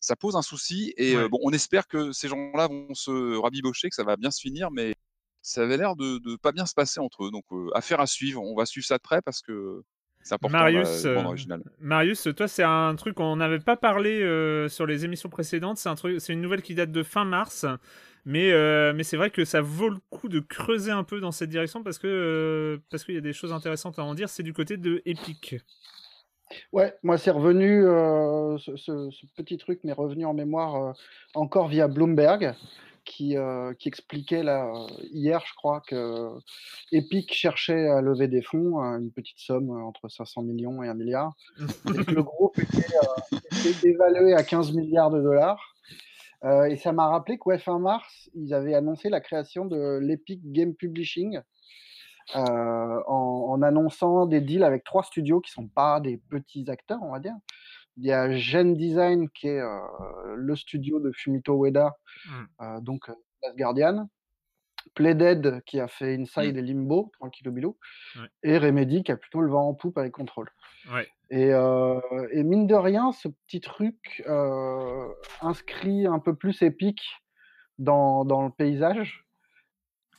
Ça 0.00 0.14
pose 0.14 0.36
un 0.36 0.42
souci 0.42 0.94
et 0.96 1.16
bon, 1.28 1.38
on 1.42 1.52
espère 1.52 1.86
que 1.88 2.12
ces 2.12 2.28
gens-là 2.28 2.68
vont 2.68 2.94
se 2.94 3.36
rabibocher, 3.38 3.88
que 3.88 3.96
ça 3.96 4.04
va 4.04 4.16
bien 4.16 4.30
se 4.30 4.40
finir, 4.40 4.70
mais 4.70 4.94
ça 5.42 5.62
avait 5.62 5.76
l'air 5.76 5.96
de, 5.96 6.18
de 6.18 6.36
pas 6.36 6.52
bien 6.52 6.66
se 6.66 6.74
passer 6.74 7.00
entre 7.00 7.24
eux. 7.24 7.30
Donc, 7.30 7.44
affaire 7.74 8.00
à 8.00 8.06
suivre. 8.06 8.42
On 8.42 8.56
va 8.56 8.66
suivre 8.66 8.86
ça 8.86 8.98
de 8.98 9.02
près 9.02 9.22
parce 9.22 9.42
que 9.42 9.82
Marius, 10.48 11.04
euh, 11.04 11.22
Marius, 11.80 12.28
toi, 12.36 12.48
c'est 12.48 12.62
un 12.62 12.94
truc 12.96 13.14
qu'on 13.14 13.36
n'avait 13.36 13.60
pas 13.60 13.76
parlé 13.76 14.22
euh, 14.22 14.68
sur 14.68 14.86
les 14.86 15.04
émissions 15.04 15.28
précédentes. 15.28 15.78
C'est 15.78 15.88
un 15.88 15.94
truc, 15.94 16.20
c'est 16.20 16.32
une 16.32 16.40
nouvelle 16.40 16.62
qui 16.62 16.74
date 16.74 16.90
de 16.90 17.02
fin 17.02 17.24
mars, 17.24 17.66
mais 18.24 18.50
euh, 18.52 18.92
mais 18.94 19.04
c'est 19.04 19.16
vrai 19.16 19.30
que 19.30 19.44
ça 19.44 19.60
vaut 19.60 19.88
le 19.88 19.98
coup 20.10 20.28
de 20.28 20.40
creuser 20.40 20.90
un 20.90 21.04
peu 21.04 21.20
dans 21.20 21.32
cette 21.32 21.50
direction 21.50 21.82
parce 21.82 21.98
que 21.98 22.80
parce 22.90 23.04
qu'il 23.04 23.14
y 23.14 23.18
a 23.18 23.22
des 23.22 23.32
choses 23.32 23.52
intéressantes 23.52 23.98
à 23.98 24.04
en 24.04 24.14
dire. 24.14 24.28
C'est 24.28 24.42
du 24.42 24.52
côté 24.52 24.76
de 24.76 25.02
Epic. 25.04 25.56
Ouais, 26.72 26.94
moi 27.02 27.18
c'est 27.18 27.32
revenu, 27.32 27.82
ce, 28.58 28.76
ce, 28.76 29.26
petit 29.36 29.58
truc 29.58 29.82
m'est 29.82 29.92
revenu 29.92 30.24
en 30.24 30.34
mémoire 30.34 30.94
encore 31.34 31.66
via 31.66 31.88
Bloomberg 31.88 32.54
qui, 33.06 33.38
euh, 33.38 33.72
qui 33.74 33.88
expliquait 33.88 34.42
là, 34.42 34.70
hier, 35.12 35.42
je 35.46 35.54
crois, 35.54 35.80
que 35.80 36.28
Epic 36.92 37.32
cherchait 37.32 37.88
à 37.88 38.02
lever 38.02 38.28
des 38.28 38.42
fonds, 38.42 38.78
une 38.78 39.10
petite 39.10 39.38
somme 39.38 39.70
entre 39.70 40.08
500 40.08 40.42
millions 40.42 40.82
et 40.82 40.88
1 40.88 40.94
milliard. 40.94 41.34
et 41.58 42.04
que 42.04 42.10
le 42.10 42.22
groupe 42.22 42.58
était, 42.58 42.94
euh, 42.96 43.72
évalué 43.84 44.34
à 44.34 44.42
15 44.42 44.72
milliards 44.72 45.10
de 45.10 45.22
dollars. 45.22 45.76
Euh, 46.44 46.64
et 46.64 46.76
ça 46.76 46.92
m'a 46.92 47.08
rappelé 47.08 47.38
qu'au 47.38 47.56
fin 47.56 47.78
mars, 47.78 48.28
ils 48.34 48.52
avaient 48.52 48.74
annoncé 48.74 49.08
la 49.08 49.20
création 49.20 49.64
de 49.64 49.98
l'Epic 50.02 50.40
Game 50.52 50.74
Publishing. 50.74 51.40
En, 52.34 53.04
en, 53.06 53.62
annonçant 53.62 54.26
des 54.26 54.40
deals 54.40 54.64
avec 54.64 54.82
trois 54.82 55.04
studios 55.04 55.40
qui 55.40 55.52
sont 55.52 55.68
pas 55.68 56.00
des 56.00 56.16
petits 56.28 56.68
acteurs, 56.68 56.98
on 57.02 57.12
va 57.12 57.20
dire, 57.20 57.36
il 57.96 58.04
y 58.04 58.12
a 58.12 58.30
Gen 58.36 58.74
Design 58.74 59.28
qui 59.30 59.48
est 59.48 59.62
le 60.36 60.56
studio 60.56 61.00
de 61.00 61.12
Fumito 61.12 61.64
Ueda, 61.64 61.96
mmh. 62.26 62.80
donc 62.80 63.08
Last 63.42 63.56
Guardian. 63.56 64.08
Playdead 64.94 65.62
qui 65.64 65.80
a 65.80 65.88
fait 65.88 66.14
Inside 66.14 66.54
mmh. 66.54 66.58
et 66.58 66.62
Limbo, 66.62 67.10
tranquille 67.18 67.50
bilou, 67.50 67.76
et 68.44 68.56
Remedy 68.56 69.02
qui 69.02 69.10
a 69.10 69.16
plutôt 69.16 69.40
le 69.40 69.50
vent 69.50 69.68
en 69.68 69.74
poupe 69.74 69.98
avec 69.98 70.12
Control. 70.12 70.48
Et, 71.30 71.48
et, 71.48 72.42
mine 72.44 72.68
de 72.68 72.74
rien, 72.74 73.10
ce 73.10 73.28
petit 73.28 73.60
truc 73.60 74.22
inscrit 75.40 76.06
un 76.06 76.20
peu 76.20 76.36
plus 76.36 76.62
épique 76.62 77.02
dans, 77.78 78.24
dans 78.24 78.44
le 78.44 78.50
paysage. 78.50 79.24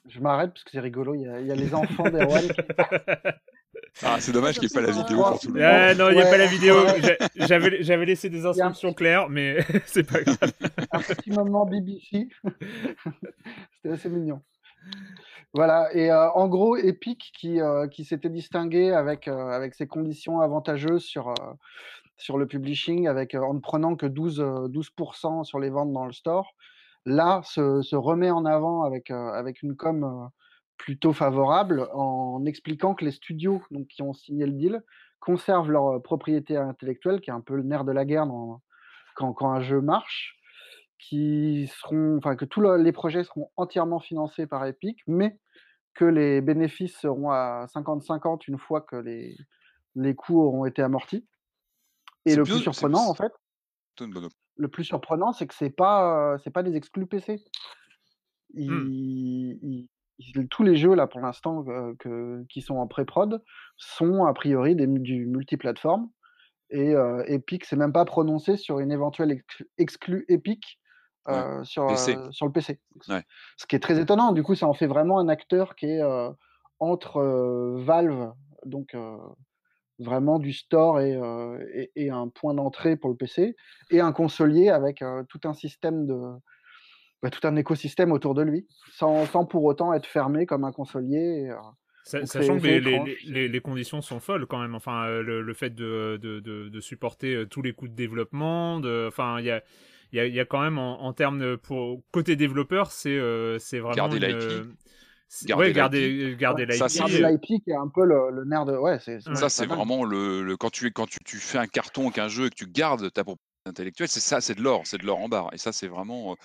Je 0.07 0.19
m'arrête 0.19 0.51
parce 0.51 0.63
que 0.63 0.71
c'est 0.71 0.79
rigolo, 0.79 1.15
il 1.15 1.21
y, 1.21 1.27
a, 1.27 1.39
il 1.39 1.47
y 1.47 1.51
a 1.51 1.55
les 1.55 1.73
enfants 1.73 2.09
d'Erwan. 2.09 2.43
Ah, 4.03 4.17
c'est 4.19 4.31
dommage 4.31 4.59
qu'il 4.59 4.67
n'y 4.67 4.73
ait 4.73 4.81
pas 4.81 4.81
la 4.81 4.91
vidéo 4.91 5.23
pour 5.23 5.39
tout 5.39 5.51
le 5.51 5.61
monde. 5.61 5.97
non, 5.97 6.09
il 6.09 6.15
n'y 6.15 6.21
a 6.21 6.29
pas 6.29 6.37
la 6.37 6.45
vidéo. 6.45 6.75
J'avais, 7.35 7.83
j'avais 7.83 8.05
laissé 8.05 8.29
des 8.29 8.45
instructions 8.45 8.93
claires, 8.93 9.29
mais 9.29 9.59
c'est 9.85 10.03
pas 10.03 10.21
grave. 10.21 10.53
Un 10.91 10.99
petit 10.99 11.31
moment 11.31 11.65
BBC. 11.65 12.27
C'était 13.75 13.93
assez 13.93 14.09
mignon. 14.09 14.41
Voilà, 15.53 15.89
et 15.95 16.11
en 16.11 16.47
gros, 16.47 16.75
Epic 16.75 17.31
qui, 17.37 17.59
qui 17.91 18.05
s'était 18.05 18.29
distingué 18.29 18.91
avec, 18.91 19.27
avec 19.27 19.73
ses 19.73 19.87
conditions 19.87 20.41
avantageuses 20.41 21.03
sur, 21.03 21.33
sur 22.17 22.37
le 22.37 22.45
publishing, 22.45 23.07
avec, 23.07 23.33
en 23.33 23.55
ne 23.55 23.59
prenant 23.59 23.95
que 23.95 24.05
12, 24.05 24.69
12 24.69 24.91
sur 25.43 25.59
les 25.59 25.69
ventes 25.69 25.93
dans 25.93 26.05
le 26.05 26.11
store, 26.11 26.53
là, 27.05 27.41
se, 27.43 27.81
se 27.81 27.95
remet 27.95 28.29
en 28.29 28.45
avant 28.45 28.83
avec, 28.83 29.09
avec 29.09 29.63
une 29.63 29.75
com 29.75 30.29
plutôt 30.77 31.13
favorable 31.13 31.87
en 31.93 32.45
expliquant 32.45 32.93
que 32.95 33.05
les 33.05 33.11
studios 33.11 33.61
donc, 33.71 33.87
qui 33.87 34.01
ont 34.01 34.13
signé 34.13 34.45
le 34.45 34.53
deal 34.53 34.83
conservent 35.19 35.71
leur 35.71 36.01
propriété 36.01 36.55
intellectuelle, 36.55 37.21
qui 37.21 37.29
est 37.29 37.33
un 37.33 37.41
peu 37.41 37.55
le 37.55 37.63
nerf 37.63 37.83
de 37.83 37.91
la 37.91 38.05
guerre 38.05 38.27
quand, 39.15 39.33
quand 39.33 39.51
un 39.51 39.61
jeu 39.61 39.81
marche, 39.81 40.37
qui 40.99 41.71
seront, 41.81 42.17
enfin, 42.17 42.35
que 42.35 42.45
tous 42.45 42.61
les 42.61 42.91
projets 42.91 43.23
seront 43.23 43.51
entièrement 43.57 43.99
financés 43.99 44.47
par 44.47 44.65
Epic, 44.65 45.01
mais 45.07 45.39
que 45.93 46.05
les 46.05 46.41
bénéfices 46.41 46.97
seront 46.97 47.31
à 47.31 47.65
50-50 47.73 48.47
une 48.47 48.59
fois 48.59 48.81
que 48.81 48.95
les, 48.95 49.35
les 49.95 50.15
coûts 50.15 50.39
auront 50.39 50.65
été 50.65 50.81
amortis. 50.81 51.27
Et 52.25 52.35
le 52.35 52.43
plus 52.43 52.59
surprenant, 52.59 53.09
en 53.09 53.13
fait, 53.13 53.31
le 54.57 54.67
plus 54.67 54.83
surprenant, 54.83 55.33
c'est 55.33 55.47
que 55.47 55.55
c'est 55.55 55.69
pas, 55.69 56.37
c'est 56.43 56.51
pas 56.51 56.63
des 56.63 56.75
exclus 56.75 57.07
PC. 57.07 57.43
Mmh. 58.53 59.85
Tous 60.49 60.63
les 60.63 60.75
jeux 60.75 60.95
là 60.95 61.07
pour 61.07 61.19
l'instant 61.19 61.63
que, 61.99 62.43
qui 62.49 62.61
sont 62.61 62.77
en 62.77 62.87
pré-prod 62.87 63.43
sont 63.75 64.25
a 64.25 64.33
priori 64.33 64.75
des, 64.75 64.87
du 64.87 65.25
multiplateforme 65.25 66.09
et 66.69 66.93
Epic 67.27 67.65
s'est 67.65 67.75
même 67.75 67.93
pas 67.93 68.05
prononcé 68.05 68.57
sur 68.57 68.79
une 68.79 68.91
éventuelle 68.91 69.41
exclue 69.77 70.25
Epic 70.27 70.79
sur, 71.63 71.97
sur 71.97 72.45
le 72.45 72.51
PC. 72.51 72.79
Ce 73.57 73.65
qui 73.67 73.75
est 73.75 73.79
très 73.79 73.99
étonnant. 73.99 74.31
Du 74.31 74.43
coup, 74.43 74.55
ça 74.55 74.67
en 74.67 74.73
fait 74.73 74.87
vraiment 74.87 75.19
un 75.19 75.29
acteur 75.29 75.75
qui 75.75 75.85
est 75.85 76.01
entre 76.79 77.21
Valve, 77.83 78.33
donc 78.65 78.95
vraiment 79.99 80.39
du 80.39 80.53
store 80.53 80.99
et, 80.99 81.19
et, 81.95 82.09
un 82.09 82.27
point 82.27 82.53
d'entrée 82.53 82.97
pour 82.97 83.09
le 83.09 83.15
PC, 83.15 83.55
et 83.89 83.99
un 83.99 84.11
consolier 84.11 84.69
avec 84.69 85.03
tout 85.29 85.41
un 85.45 85.53
système 85.53 86.05
de. 86.05 86.19
Bah, 87.23 87.31
tout 87.31 87.45
un 87.47 87.55
écosystème 87.55 88.11
autour 88.11 88.35
de 88.35 88.43
lui, 88.43 88.67
sans, 88.93 89.25
sans, 89.25 89.45
pour 89.45 89.63
autant 89.63 89.93
être 89.93 90.05
fermé 90.05 90.45
comme 90.45 90.63
un 90.63 90.71
consolier. 90.71 91.49
sachant 92.03 92.59
que 92.59 92.67
les, 92.67 93.47
les, 93.47 93.59
conditions 93.59 94.01
sont 94.01 94.19
folles 94.19 94.45
quand 94.45 94.59
même. 94.59 94.75
Enfin, 94.75 95.07
le, 95.07 95.41
le 95.41 95.53
fait 95.53 95.73
de, 95.73 96.19
de, 96.21 96.39
de, 96.39 96.79
supporter 96.79 97.45
tous 97.49 97.63
les 97.63 97.73
coûts 97.73 97.87
de 97.87 97.95
développement, 97.95 98.79
de, 98.79 99.07
enfin, 99.07 99.39
il 99.39 99.45
y 99.45 99.51
a 99.51 99.63
il 100.11 100.17
y 100.17 100.19
a, 100.19 100.27
y 100.27 100.39
a, 100.39 100.45
quand 100.45 100.61
même 100.61 100.77
en, 100.77 101.03
en 101.03 101.13
termes 101.13 101.39
de, 101.39 101.55
pour 101.55 102.01
côté 102.11 102.35
développeur, 102.35 102.91
c'est 102.91 103.09
euh, 103.09 103.59
c'est 103.59 103.79
vraiment 103.79 103.95
garder 103.95 104.19
l'IP. 104.19 104.67
Garder 105.43 105.65
ouais, 105.65 105.73
garder, 105.73 106.35
garder 106.39 106.65
l'IP. 106.65 106.79
Garder 106.79 107.19
l'IP 107.19 107.63
qui 107.63 107.71
est 107.71 107.75
un 107.75 107.89
peu 107.89 108.05
le, 108.05 108.31
le 108.31 108.45
nerf 108.45 108.65
de. 108.65 108.77
Ouais, 108.77 108.99
c'est. 108.99 109.19
Ça, 109.19 109.49
c'est 109.49 109.65
vraiment 109.65 110.05
le, 110.05 110.43
le, 110.43 110.55
quand 110.55 110.69
tu 110.69 110.91
quand 110.91 111.07
tu, 111.07 111.17
tu 111.25 111.37
fais 111.37 111.57
un 111.57 111.67
carton 111.67 112.09
qu'un 112.09 112.29
jeu 112.29 112.45
et 112.45 112.49
que 112.49 112.55
tu 112.55 112.67
gardes 112.67 113.11
ta 113.11 113.23
propriété 113.23 113.43
intellectuelle, 113.65 114.07
c'est 114.07 114.21
ça, 114.21 114.39
c'est 114.39 114.55
de 114.55 114.61
l'or, 114.61 114.83
c'est 114.85 114.97
de 114.97 115.05
l'or 115.05 115.19
en 115.19 115.27
barre. 115.27 115.49
Et 115.53 115.57
ça, 115.57 115.73
c'est 115.73 115.87
vraiment. 115.87 116.37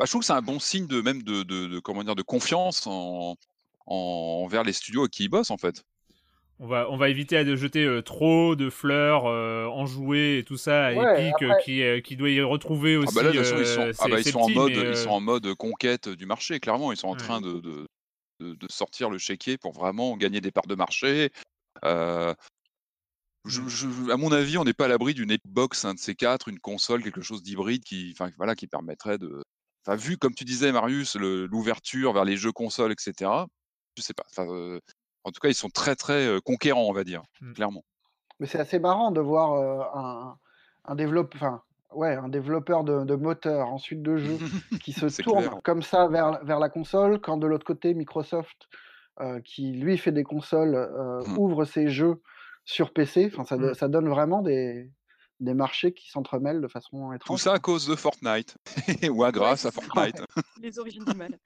Bah, 0.00 0.06
je 0.06 0.12
trouve 0.12 0.22
que 0.22 0.26
c'est 0.26 0.32
un 0.32 0.40
bon 0.40 0.58
signe 0.58 0.86
de 0.86 1.02
même 1.02 1.22
de, 1.22 1.42
de, 1.42 1.66
de, 1.66 1.78
comment 1.78 2.02
dire 2.02 2.14
de 2.14 2.22
confiance 2.22 2.86
en, 2.86 3.36
en, 3.84 3.94
envers 4.44 4.64
les 4.64 4.72
studios 4.72 5.06
qui 5.08 5.24
y 5.24 5.28
bossent 5.28 5.50
en 5.50 5.58
fait. 5.58 5.84
On 6.58 6.66
va, 6.66 6.90
on 6.90 6.96
va 6.96 7.10
éviter 7.10 7.44
de 7.44 7.54
jeter 7.54 7.84
euh, 7.84 8.00
trop 8.00 8.56
de 8.56 8.70
fleurs 8.70 9.26
euh, 9.26 9.66
enjouées 9.66 10.38
et 10.38 10.44
tout 10.44 10.56
ça 10.56 10.86
à 10.86 10.92
Epic 10.92 11.42
euh, 11.42 11.54
qui, 11.62 12.02
qui 12.02 12.16
doit 12.16 12.30
y 12.30 12.40
retrouver 12.40 12.96
aussi. 12.96 13.12
Ah 13.18 13.22
bah 13.22 13.30
là, 13.30 13.38
ils 13.38 13.44
sont, 13.44 13.92
ah 13.98 14.08
bah, 14.08 14.20
ils 14.20 14.24
sont 14.24 14.38
en 14.38 14.48
mode, 14.48 14.72
ils 14.72 14.96
sont 14.96 15.10
en 15.10 15.20
mode 15.20 15.52
conquête 15.56 16.08
du 16.08 16.24
marché. 16.24 16.60
Clairement, 16.60 16.92
ils 16.92 16.98
sont 16.98 17.08
en 17.08 17.16
train 17.16 17.42
de, 17.42 17.60
de, 17.60 17.86
de, 18.40 18.66
sortir 18.70 19.10
le 19.10 19.18
chéquier 19.18 19.58
pour 19.58 19.72
vraiment 19.72 20.16
gagner 20.16 20.40
des 20.40 20.50
parts 20.50 20.66
de 20.66 20.76
marché. 20.76 21.28
Je, 21.82 22.32
je, 23.68 24.10
à 24.10 24.16
mon 24.16 24.32
avis, 24.32 24.56
on 24.56 24.64
n'est 24.64 24.72
pas 24.72 24.86
à 24.86 24.88
l'abri 24.88 25.12
d'une 25.12 25.34
Xbox, 25.34 25.84
un 25.84 25.92
de 25.92 25.98
ces 25.98 26.14
quatre, 26.14 26.48
une 26.48 26.58
console, 26.58 27.02
quelque 27.02 27.22
chose 27.22 27.42
d'hybride 27.42 27.84
qui, 27.84 28.14
enfin 28.14 28.30
voilà, 28.36 28.54
qui 28.54 28.66
permettrait 28.66 29.16
de, 29.16 29.42
enfin 29.84 29.96
vu 29.96 30.18
comme 30.18 30.34
tu 30.34 30.44
disais 30.44 30.72
Marius, 30.72 31.16
l'ouverture 31.16 32.12
vers 32.12 32.24
les 32.24 32.36
jeux 32.36 32.52
consoles, 32.52 32.92
etc. 32.92 33.30
Je 33.96 34.02
sais 34.02 34.14
pas. 34.14 34.24
En 35.22 35.30
tout 35.32 35.40
cas, 35.40 35.48
ils 35.48 35.54
sont 35.54 35.68
très 35.68 35.96
très 35.96 36.38
conquérants, 36.44 36.86
on 36.88 36.92
va 36.92 37.04
dire, 37.04 37.22
mmh. 37.40 37.52
clairement. 37.52 37.84
Mais 38.38 38.46
c'est 38.46 38.58
assez 38.58 38.78
marrant 38.78 39.10
de 39.10 39.20
voir 39.20 39.52
un, 39.94 40.38
un, 40.86 40.94
développeur, 40.94 41.66
ouais, 41.92 42.14
un 42.14 42.28
développeur 42.30 42.84
de, 42.84 43.04
de 43.04 43.14
moteur, 43.16 43.68
ensuite 43.68 44.00
de 44.00 44.16
jeux, 44.16 44.38
qui 44.82 44.92
se 44.92 45.22
tourne 45.22 45.60
comme 45.62 45.82
ça 45.82 46.08
vers, 46.08 46.42
vers 46.42 46.58
la 46.58 46.70
console, 46.70 47.20
quand 47.20 47.36
de 47.36 47.46
l'autre 47.46 47.66
côté, 47.66 47.92
Microsoft, 47.92 48.68
qui 49.44 49.72
lui 49.72 49.98
fait 49.98 50.12
des 50.12 50.24
consoles, 50.24 50.90
mmh. 51.26 51.38
ouvre 51.38 51.66
ses 51.66 51.88
jeux 51.88 52.22
sur 52.64 52.92
PC. 52.92 53.30
Enfin, 53.34 53.44
ça, 53.44 53.56
mmh. 53.56 53.74
ça 53.74 53.88
donne 53.88 54.08
vraiment 54.08 54.40
des, 54.40 54.90
des 55.40 55.54
marchés 55.54 55.92
qui 55.92 56.10
s'entremêlent 56.10 56.60
de 56.60 56.68
façon 56.68 57.12
étrange. 57.12 57.38
Tout 57.38 57.42
ça 57.42 57.54
à 57.54 57.58
cause 57.58 57.86
de 57.86 57.96
Fortnite, 57.96 58.56
ou 59.10 59.24
à 59.24 59.32
grâce 59.32 59.66
à 59.66 59.70
Fortnite. 59.70 60.22
Les 60.62 60.78
origines 60.78 61.04
du 61.04 61.16
mal. 61.16 61.38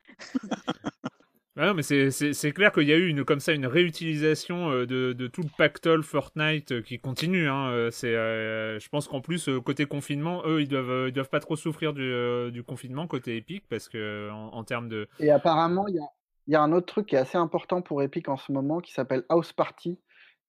Ah 1.57 1.67
non, 1.67 1.75
mais 1.75 1.83
c'est 1.83 2.53
clair 2.53 2.73
qu'il 2.73 2.89
y 2.89 2.93
a 2.93 2.97
eu 2.97 3.07
une, 3.07 3.25
comme 3.25 3.39
ça 3.39 3.53
une 3.53 3.67
réutilisation 3.67 4.73
euh, 4.73 4.87
de, 4.87 5.13
de 5.13 5.29
tout 5.29 5.43
le 5.43 5.51
pactole 5.57 6.03
Fortnite 6.03 6.73
euh, 6.73 6.83
qui 6.83 6.99
continue. 6.99 7.49
Hein. 7.49 7.69
Euh, 7.69 7.91
c'est, 7.93 8.13
je 8.13 8.89
pense 8.89 9.07
qu'en 9.07 9.21
plus 9.21 9.49
côté 9.65 9.87
confinement, 9.87 10.43
eux 10.47 10.63
ils 10.63 10.69
doivent, 10.69 11.09
ils 11.09 11.13
doivent 11.13 11.29
pas 11.29 11.39
trop 11.39 11.55
souffrir 11.55 11.93
du, 11.93 12.51
du 12.51 12.65
confinement 12.65 13.07
côté 13.07 13.37
Epic 13.37 13.65
parce 13.69 13.89
que 13.89 14.31
en, 14.33 14.65
termes 14.65 14.89
de. 14.89 15.07
Et 15.21 15.31
apparemment 15.31 15.87
il 15.87 15.95
y 15.95 16.01
a, 16.01 16.09
y 16.49 16.57
a, 16.57 16.61
un 16.61 16.73
autre 16.73 16.87
truc 16.87 17.07
qui 17.07 17.15
est 17.15 17.19
assez 17.19 17.39
important 17.39 17.83
pour 17.83 18.03
Epic 18.03 18.29
en 18.29 18.37
ce 18.37 18.51
moment 18.51 18.81
qui 18.81 18.93
s'appelle 18.93 19.25
House 19.29 19.53
Party, 19.53 20.01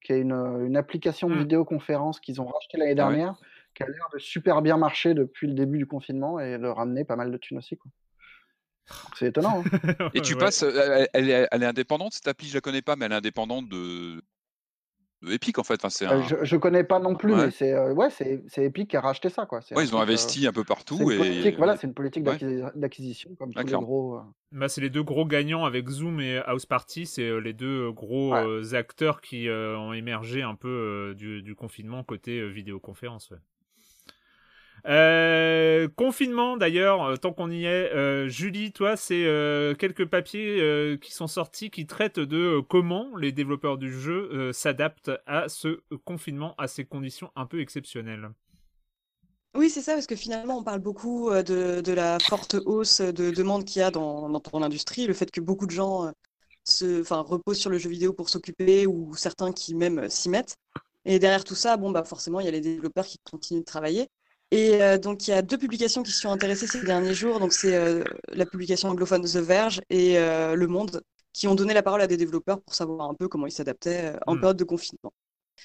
qui 0.05 0.13
est 0.13 0.19
une, 0.19 0.33
une 0.33 0.77
application 0.77 1.29
de 1.29 1.35
mmh. 1.35 1.39
vidéoconférence 1.39 2.19
qu'ils 2.19 2.39
ont 2.39 2.45
racheté 2.45 2.77
l'année 2.77 2.91
ah 2.91 2.95
dernière, 2.95 3.35
qui 3.73 3.81
a 3.81 3.87
l'air 3.87 4.07
de 4.13 4.19
super 4.19 4.61
bien 4.61 4.77
marcher 4.77 5.15
depuis 5.15 5.47
le 5.47 5.53
début 5.53 5.79
du 5.79 5.87
confinement 5.87 6.39
et 6.39 6.59
de 6.59 6.67
ramener 6.67 7.03
pas 7.03 7.15
mal 7.15 7.31
de 7.31 7.37
thunes 7.37 7.57
aussi. 7.57 7.75
Quoi. 7.75 7.91
C'est 9.17 9.27
étonnant. 9.27 9.63
Hein. 9.65 10.09
Et 10.13 10.21
tu 10.21 10.35
passes, 10.35 10.61
elle, 10.61 11.07
elle, 11.13 11.29
est, 11.29 11.47
elle, 11.51 11.63
est, 11.63 11.65
indépendante 11.65 12.13
cette 12.13 12.27
appli, 12.27 12.47
je 12.47 12.53
la 12.53 12.61
connais 12.61 12.83
pas, 12.83 12.95
mais 12.95 13.05
elle 13.05 13.13
est 13.13 13.15
indépendante 13.15 13.67
de 13.67 14.21
Epic 15.31 15.59
en 15.59 15.63
fait. 15.63 15.75
Enfin, 15.75 15.89
c'est 15.89 16.05
euh, 16.05 16.19
un... 16.19 16.23
je, 16.23 16.35
je 16.43 16.57
connais 16.57 16.83
pas 16.83 16.99
non 16.99 17.15
plus, 17.15 17.33
ouais. 17.33 17.45
mais 17.45 17.51
c'est 17.51 17.73
euh, 17.73 17.93
ouais, 17.93 18.09
c'est 18.09 18.43
Epic 18.57 18.89
qui 18.89 18.97
a 18.97 19.01
racheté 19.01 19.29
ça 19.29 19.45
quoi. 19.45 19.59
Ouais, 19.71 19.83
ils 19.83 19.95
ont 19.95 19.99
investi 19.99 20.45
euh, 20.45 20.49
un 20.49 20.53
peu 20.53 20.63
partout 20.63 21.11
et 21.11 21.17
politique, 21.17 21.57
voilà, 21.57 21.77
c'est 21.77 21.87
une 21.87 21.93
politique 21.93 22.23
d'acquisition 22.23 23.35
comme 23.35 23.53
tous 23.53 23.65
les 23.65 23.73
gros. 23.73 24.19
Bah, 24.51 24.69
c'est 24.69 24.81
les 24.81 24.89
deux 24.89 25.03
gros 25.03 25.25
gagnants 25.25 25.65
avec 25.65 25.89
Zoom 25.89 26.21
et 26.21 26.37
House 26.45 26.65
Party, 26.65 27.05
c'est 27.05 27.39
les 27.41 27.53
deux 27.53 27.91
gros 27.91 28.33
acteurs 28.73 29.21
qui 29.21 29.47
ont 29.49 29.93
émergé 29.93 30.41
un 30.41 30.55
peu 30.55 31.13
du, 31.17 31.41
du, 31.41 31.55
confinement 31.55 32.03
côté 32.03 32.47
vidéoconférence. 32.49 33.31
Euh, 34.87 35.87
confinement 35.95 36.57
d'ailleurs, 36.57 37.03
euh, 37.03 37.15
tant 37.15 37.33
qu'on 37.33 37.49
y 37.49 37.65
est, 37.65 37.91
euh, 37.93 38.27
Julie, 38.27 38.71
toi, 38.71 38.95
c'est 38.95 39.23
quelques 39.79 40.05
papiers 40.05 40.97
qui 41.01 41.11
sont 41.11 41.27
sortis 41.27 41.71
qui 41.71 41.87
traitent 41.87 42.19
de 42.19 42.61
comment 42.69 43.15
les 43.17 43.31
développeurs 43.31 43.77
du 43.77 43.91
jeu 43.91 44.51
s'adaptent 44.51 45.11
à 45.25 45.49
ce 45.49 45.81
confinement, 46.03 46.55
à 46.57 46.67
ces 46.67 46.85
conditions 46.85 47.31
un 47.35 47.45
peu 47.45 47.61
exceptionnelles. 47.61 48.29
Oui, 49.55 49.69
c'est 49.69 49.81
ça, 49.81 49.93
parce 49.93 50.05
que 50.05 50.17
finalement, 50.17 50.57
on 50.57 50.63
parle 50.63 50.81
beaucoup 50.81 51.31
de, 51.31 51.91
la 51.91 52.19
forte 52.19 52.55
hausse 52.65 52.99
de 52.99 53.31
demande 53.31 53.63
qu'il 53.63 53.79
y 53.79 53.83
a 53.83 53.89
dans, 53.89 54.29
dans 54.29 54.39
ton 54.41 54.61
industrie, 54.61 55.07
le 55.07 55.13
fait 55.13 55.31
que 55.31 55.39
beaucoup 55.39 55.65
de 55.65 55.71
gens 55.71 56.11
se, 56.65 57.03
reposent 57.13 57.59
sur 57.59 57.69
le 57.69 57.77
jeu 57.77 57.89
vidéo 57.89 58.11
pour 58.11 58.29
s'occuper 58.29 58.85
ou 58.85 59.15
certains 59.15 59.53
qui 59.53 59.75
même 59.75 60.09
s'y 60.09 60.29
mettent. 60.29 60.57
Et 61.05 61.19
derrière 61.19 61.43
tout 61.43 61.55
ça, 61.55 61.77
bon, 61.77 61.91
bah, 61.91 62.03
forcément, 62.03 62.39
il 62.39 62.45
y 62.45 62.49
a 62.49 62.51
les 62.51 62.61
développeurs 62.61 63.05
qui 63.05 63.19
continuent 63.19 63.59
de 63.59 63.65
travailler. 63.65 64.09
Et 64.51 64.81
euh, 64.81 64.97
donc, 64.97 65.27
il 65.27 65.31
y 65.31 65.33
a 65.33 65.41
deux 65.41 65.57
publications 65.57 66.03
qui 66.03 66.11
se 66.11 66.21
sont 66.21 66.29
intéressées 66.29 66.67
ces 66.67 66.83
derniers 66.83 67.13
jours. 67.13 67.39
Donc, 67.39 67.53
c'est 67.53 67.75
euh, 67.75 68.03
la 68.29 68.45
publication 68.45 68.89
anglophone 68.89 69.23
The 69.23 69.37
Verge 69.37 69.81
et 69.89 70.17
euh, 70.17 70.55
Le 70.55 70.67
Monde 70.67 71.01
qui 71.33 71.47
ont 71.47 71.55
donné 71.55 71.73
la 71.73 71.83
parole 71.83 72.01
à 72.01 72.07
des 72.07 72.17
développeurs 72.17 72.61
pour 72.61 72.73
savoir 72.73 73.09
un 73.09 73.13
peu 73.13 73.27
comment 73.27 73.47
ils 73.47 73.51
s'adaptaient 73.51 74.13
en 74.25 74.35
hmm. 74.35 74.39
période 74.39 74.57
de 74.57 74.63
confinement. 74.63 75.11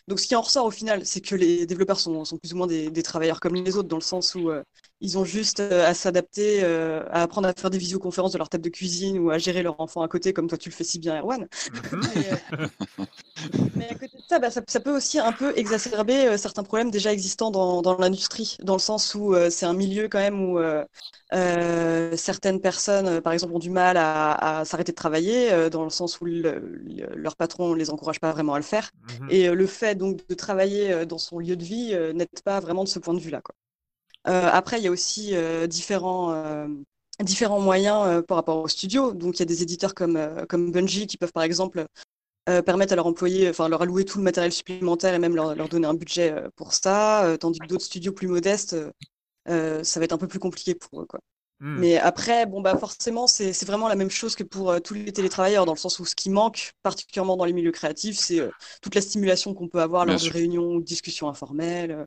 Donc, 0.09 0.21
ce 0.21 0.27
qui 0.27 0.35
en 0.35 0.41
ressort 0.41 0.67
au 0.67 0.71
final, 0.71 1.05
c'est 1.05 1.21
que 1.21 1.35
les 1.35 1.67
développeurs 1.67 2.01
sont, 2.01 2.25
sont, 2.25 2.39
plus 2.39 2.53
ou 2.53 2.57
moins 2.57 2.67
des, 2.67 2.91
des, 2.91 3.03
travailleurs 3.03 3.41
comme 3.41 3.55
les 3.55 3.77
autres, 3.77 3.89
dans 3.89 3.97
le 3.97 4.03
sens 4.03 4.35
où 4.35 4.51
euh, 4.51 4.63
ils 5.01 5.19
ont 5.19 5.25
juste 5.25 5.61
euh, 5.61 5.87
à 5.87 5.95
s'adapter, 5.95 6.61
euh, 6.63 7.05
à 7.11 7.23
apprendre 7.23 7.49
à 7.49 7.53
faire 7.53 7.71
des 7.71 7.79
visioconférences 7.79 8.33
de 8.33 8.39
leur 8.39 8.49
table 8.49 8.65
de 8.65 8.71
cuisine 8.71 9.19
ou 9.19 9.31
à 9.31 9.39
gérer 9.39 9.63
leur 9.63 9.81
enfant 9.81 10.03
à 10.03 10.09
côté, 10.09 10.33
comme 10.33 10.49
toi 10.49 10.59
tu 10.59 10.69
le 10.69 10.75
fais 10.75 10.85
si 10.85 10.99
bien, 10.99 11.21
Erwan. 11.21 11.47
Mhm. 11.93 12.01
mais, 13.77 13.89
à 13.89 13.95
côté 13.95 14.17
de 14.17 14.23
ça, 14.29 14.39
bah, 14.39 14.51
ça, 14.51 14.63
ça, 14.67 14.81
peut 14.81 14.95
aussi 14.95 15.19
un 15.19 15.33
peu 15.33 15.57
exacerber 15.57 16.37
certains 16.39 16.63
problèmes 16.63 16.91
déjà 16.91 17.13
existants 17.13 17.51
dans, 17.51 17.83
dans 17.83 17.97
l'industrie, 17.97 18.57
dans 18.63 18.75
le 18.75 18.81
sens 18.81 19.15
où 19.15 19.35
c'est 19.51 19.67
un 19.67 19.75
milieu 19.75 20.09
quand 20.09 20.19
même 20.19 20.41
où 20.43 20.59
certaines 21.33 22.61
personnes, 22.61 23.21
par 23.21 23.33
exemple, 23.33 23.55
ont 23.55 23.61
du 23.61 23.71
mal 23.71 23.97
à, 23.97 24.59
à 24.61 24.65
s'arrêter 24.65 24.93
de 24.93 24.97
travailler, 24.97 25.71
dans 25.71 25.85
le 25.85 25.91
sens 25.91 26.21
où 26.21 26.25
le, 26.25 26.61
leur 27.15 27.37
patron 27.37 27.71
ne 27.71 27.77
les 27.77 27.91
encourage 27.91 28.21
pas 28.21 28.33
vraiment 28.33 28.55
à 28.55 28.59
le 28.59 28.65
faire. 28.65 28.91
Mhm. 29.21 29.29
Et 29.31 29.49
le 29.51 29.67
fait 29.67 29.95
donc 29.95 30.27
de 30.29 30.35
travailler 30.35 30.93
euh, 30.93 31.05
dans 31.05 31.19
son 31.19 31.39
lieu 31.39 31.57
de 31.57 31.65
vie 31.65 31.91
euh, 31.93 32.13
n'aide 32.13 32.29
pas 32.45 32.61
vraiment 32.61 32.85
de 32.85 32.89
ce 32.89 32.99
point 32.99 33.15
de 33.15 33.21
vue-là. 33.21 33.43
Euh, 34.29 34.49
après, 34.53 34.79
il 34.79 34.85
y 34.85 34.89
a 34.89 34.91
aussi 34.91 35.35
différents 35.67 36.67
différents 37.21 37.61
moyens 37.61 38.23
par 38.27 38.37
rapport 38.37 38.59
au 38.59 38.69
studio. 38.69 39.13
Donc, 39.13 39.37
il 39.37 39.41
y 39.41 39.43
a 39.43 39.47
des 39.47 39.63
éditeurs 39.63 39.95
comme, 39.95 40.19
comme 40.49 40.73
Bungie 40.73 41.07
qui 41.07 41.17
peuvent, 41.17 41.33
par 41.33 41.43
exemple, 41.43 41.85
permettre 42.67 42.93
à 42.93 42.97
leurs 42.97 43.07
employés, 43.07 43.49
enfin, 43.49 43.69
leur 43.69 43.83
allouer 43.83 44.05
tout 44.05 44.19
le 44.19 44.25
matériel 44.25 44.53
supplémentaire 44.53 45.15
et 45.15 45.19
même 45.19 45.37
leur, 45.37 45.55
leur 45.55 45.69
donner 45.69 45.87
un 45.87 45.95
budget 45.95 46.35
pour 46.57 46.73
ça, 46.75 47.37
tandis 47.41 47.59
que 47.61 47.67
d'autres 47.67 47.85
studios 47.85 48.13
plus 48.13 48.29
modestes, 48.29 48.77
ça 49.83 50.01
va 50.01 50.05
être 50.05 50.13
un 50.13 50.19
peu 50.19 50.29
plus 50.29 50.39
compliqué 50.39 50.75
pour 50.75 51.03
eux, 51.03 51.07
quoi. 51.07 51.21
Hmm. 51.63 51.79
Mais 51.79 51.99
après, 51.99 52.47
bon, 52.47 52.63
bah, 52.63 52.77
forcément, 52.79 53.27
c'est 53.27 53.65
vraiment 53.67 53.89
la 53.89 53.95
même 53.95 54.11
chose 54.11 54.35
que 54.35 54.45
pour 54.45 54.81
tous 54.81 54.95
les 54.95 55.13
télétravailleurs, 55.13 55.67
dans 55.67 55.75
le 55.75 55.79
sens 55.79 55.99
où 55.99 56.07
ce 56.07 56.15
qui 56.15 56.31
manque, 56.31 56.73
particulièrement 56.83 57.37
dans 57.37 57.45
les 57.45 57.53
milieux 57.53 57.73
créatifs, 57.73 58.17
c'est 58.17 58.41
toute 58.81 58.95
la 58.95 59.03
stimulation 59.03 59.53
qu'on 59.53 59.69
peut 59.69 59.83
avoir 59.83 60.07
lors 60.07 60.19
de 60.19 60.31
réunions 60.31 60.75
ou 60.75 60.81
de 60.81 60.87
discussions 60.87 61.29
informelles. 61.29 62.07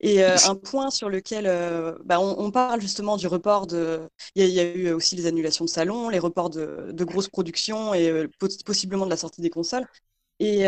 Et 0.00 0.22
euh, 0.22 0.36
un 0.46 0.54
point 0.54 0.90
sur 0.90 1.08
lequel 1.08 1.46
euh, 1.46 1.96
bah, 2.04 2.20
on, 2.20 2.50
parle 2.52 2.80
justement 2.80 3.16
du 3.16 3.26
report 3.26 3.66
de. 3.66 4.08
Il 4.36 4.44
y, 4.46 4.60
a 4.60 4.64
eu 4.64 4.92
aussi 4.92 5.16
les 5.16 5.26
annulations 5.26 5.64
de 5.64 5.70
salons, 5.70 6.08
les 6.08 6.20
reports 6.20 6.50
de, 6.50 7.04
grosses 7.04 7.28
productions 7.28 7.94
et 7.94 8.08
euh, 8.08 8.28
possiblement 8.64 9.06
de 9.06 9.10
la 9.10 9.16
sortie 9.16 9.40
des 9.40 9.50
consoles. 9.50 9.86
Et 10.40 10.64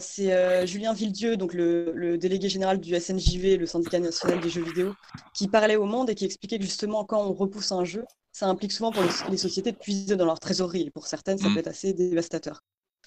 c'est 0.00 0.66
Julien 0.66 0.92
Villedieu, 0.92 1.36
donc 1.36 1.54
le, 1.54 2.16
délégué 2.18 2.48
général 2.48 2.80
du 2.80 2.98
SNJV, 2.98 3.56
le 3.56 3.66
syndicat 3.66 4.00
national 4.00 4.40
des 4.40 4.50
jeux 4.50 4.64
vidéo, 4.64 4.94
qui 5.34 5.48
parlait 5.48 5.76
au 5.76 5.84
monde 5.84 6.10
et 6.10 6.14
qui 6.14 6.24
expliquait 6.24 6.58
que 6.58 6.64
justement, 6.64 7.04
quand 7.04 7.22
on 7.22 7.32
repousse 7.32 7.72
un 7.72 7.84
jeu, 7.84 8.04
ça 8.32 8.46
implique 8.48 8.72
souvent 8.72 8.90
pour 8.90 9.04
les, 9.30 9.36
sociétés 9.36 9.70
de 9.70 9.76
puiser 9.76 10.16
dans 10.16 10.26
leur 10.26 10.40
trésorerie. 10.40 10.82
Et 10.82 10.90
pour 10.90 11.06
certaines, 11.06 11.38
ça 11.38 11.48
mmh. 11.48 11.54
peut 11.54 11.60
être 11.60 11.68
assez 11.68 11.92
dévastateur. 11.92 12.62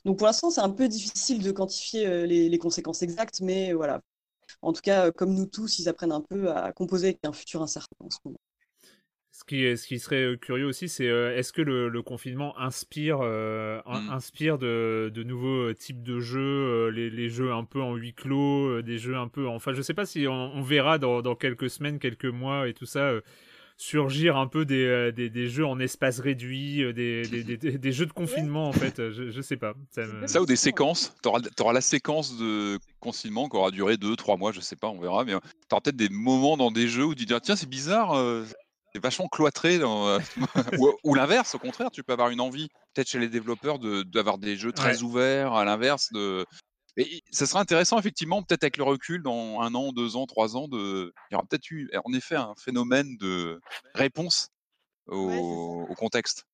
Donc 0.05 0.17
pour 0.17 0.27
l'instant, 0.27 0.49
c'est 0.49 0.61
un 0.61 0.69
peu 0.69 0.87
difficile 0.87 1.43
de 1.43 1.51
quantifier 1.51 2.25
les, 2.25 2.47
les, 2.47 2.57
conséquences 2.57 3.01
exactes, 3.01 3.41
mais 3.41 3.73
voilà, 3.73 3.99
en 4.61 4.73
tout 4.73 4.81
cas, 4.81 5.11
comme 5.11 5.33
nous 5.33 5.45
tous, 5.45 5.79
ils 5.79 5.89
apprennent 5.89 6.11
un 6.11 6.21
peu 6.21 6.51
à 6.51 6.71
composer 6.71 7.07
avec 7.07 7.19
un 7.25 7.33
futur 7.33 7.61
incertain 7.61 7.95
en 7.99 8.09
ce 8.09 8.17
moment. 8.25 8.39
Ce 9.37 9.43
qui, 9.43 9.77
ce 9.77 9.85
qui 9.85 9.99
serait 9.99 10.23
euh, 10.23 10.35
curieux 10.35 10.65
aussi, 10.65 10.89
c'est 10.89 11.07
euh, 11.07 11.37
est-ce 11.37 11.53
que 11.53 11.61
le, 11.61 12.01
confinement 12.01 12.57
inspire, 12.57 13.19
euh, 13.21 13.79
mm. 13.85 14.09
inspire 14.09 14.57
de, 14.57 15.11
de, 15.13 15.21
nouveaux 15.21 15.71
types 15.73 16.01
de 16.01 16.19
jeux, 16.19 16.87
les, 16.89 17.29
jeux 17.29 17.53
un 17.53 17.63
peu 17.63 17.79
en 17.79 17.93
huis 17.93 18.15
clos, 18.15 18.81
des 18.81 18.97
jeux 18.97 19.15
un 19.15 19.27
peu. 19.27 19.47
Enfin, 19.47 19.73
je 19.73 19.83
sais 19.83 19.93
pas 19.93 20.07
si 20.07 20.27
on, 20.27 20.63
verra 20.63 20.97
dans, 20.97 21.21
dans, 21.21 21.35
quelques 21.35 21.69
semaines, 21.69 21.99
quelques 21.99 22.25
mois 22.25 22.67
et 22.67 22.73
tout 22.73 22.87
ça 22.87 23.11
surgir 23.79 24.37
un 24.37 24.47
peu 24.47 24.65
des, 24.65 25.11
des, 25.15 25.29
des, 25.29 25.47
jeux 25.47 25.67
en 25.67 25.79
espace 25.79 26.19
réduit, 26.19 26.77
des, 26.95 27.21
des, 27.21 27.77
des 27.77 27.91
jeux 27.91 28.07
de 28.07 28.11
confinement 28.11 28.69
en 28.69 28.71
fait, 28.71 28.95
je, 29.11 29.29
je 29.29 29.41
sais 29.41 29.55
pas. 29.55 29.75
Ça, 30.25 30.41
ou 30.41 30.47
des 30.47 30.55
séquences, 30.55 31.13
tu 31.21 31.29
auras, 31.29 31.73
la 31.73 31.81
séquence 31.81 32.39
de 32.39 32.79
confinement 32.99 33.47
qui 33.47 33.55
aura 33.55 33.69
duré 33.69 33.97
2-3 33.97 34.39
mois, 34.39 34.51
je 34.51 34.61
sais 34.61 34.75
pas, 34.75 34.87
on 34.87 34.99
verra, 34.99 35.25
mais 35.25 35.35
euh, 35.35 35.39
tu 35.69 35.73
auras 35.73 35.81
peut-être 35.81 35.95
des 35.95 36.09
moments 36.09 36.57
dans 36.57 36.71
des 36.71 36.87
jeux 36.87 37.05
où 37.05 37.13
tu 37.13 37.25
dis 37.25 37.35
tiens 37.43 37.55
c'est 37.55 37.69
bizarre, 37.69 38.15
vachement 38.99 39.27
cloîtré, 39.27 39.79
dans, 39.79 40.19
ou, 41.03 41.13
l'inverse, 41.13 41.55
au 41.55 41.59
contraire, 41.59 41.91
tu 41.91 42.03
peux 42.03 42.13
avoir 42.13 42.29
une 42.29 42.41
envie, 42.41 42.69
peut-être 42.93 43.09
chez 43.09 43.19
les 43.19 43.29
développeurs, 43.29 43.79
d'avoir 43.79 44.37
des 44.37 44.55
jeux 44.55 44.71
très 44.71 45.01
ouverts, 45.01 45.53
à 45.53 45.65
l'inverse 45.65 46.11
de 46.11 46.45
et 46.97 47.21
ça 47.31 47.45
serait 47.45 47.59
intéressant, 47.59 47.99
effectivement, 47.99 48.41
peut-être 48.41 48.63
avec 48.63 48.77
le 48.77 48.83
recul, 48.83 49.21
dans 49.21 49.61
un 49.61 49.75
an, 49.75 49.91
deux 49.91 50.15
ans, 50.15 50.25
trois 50.25 50.57
ans, 50.57 50.67
de... 50.67 51.13
il 51.29 51.33
y 51.33 51.35
aura 51.35 51.45
peut-être 51.45 51.69
eu, 51.69 51.89
en 52.03 52.11
effet, 52.11 52.35
un 52.35 52.55
phénomène 52.57 53.17
de 53.17 53.61
réponse 53.93 54.49
au, 55.05 55.85
contexte. 55.95 56.45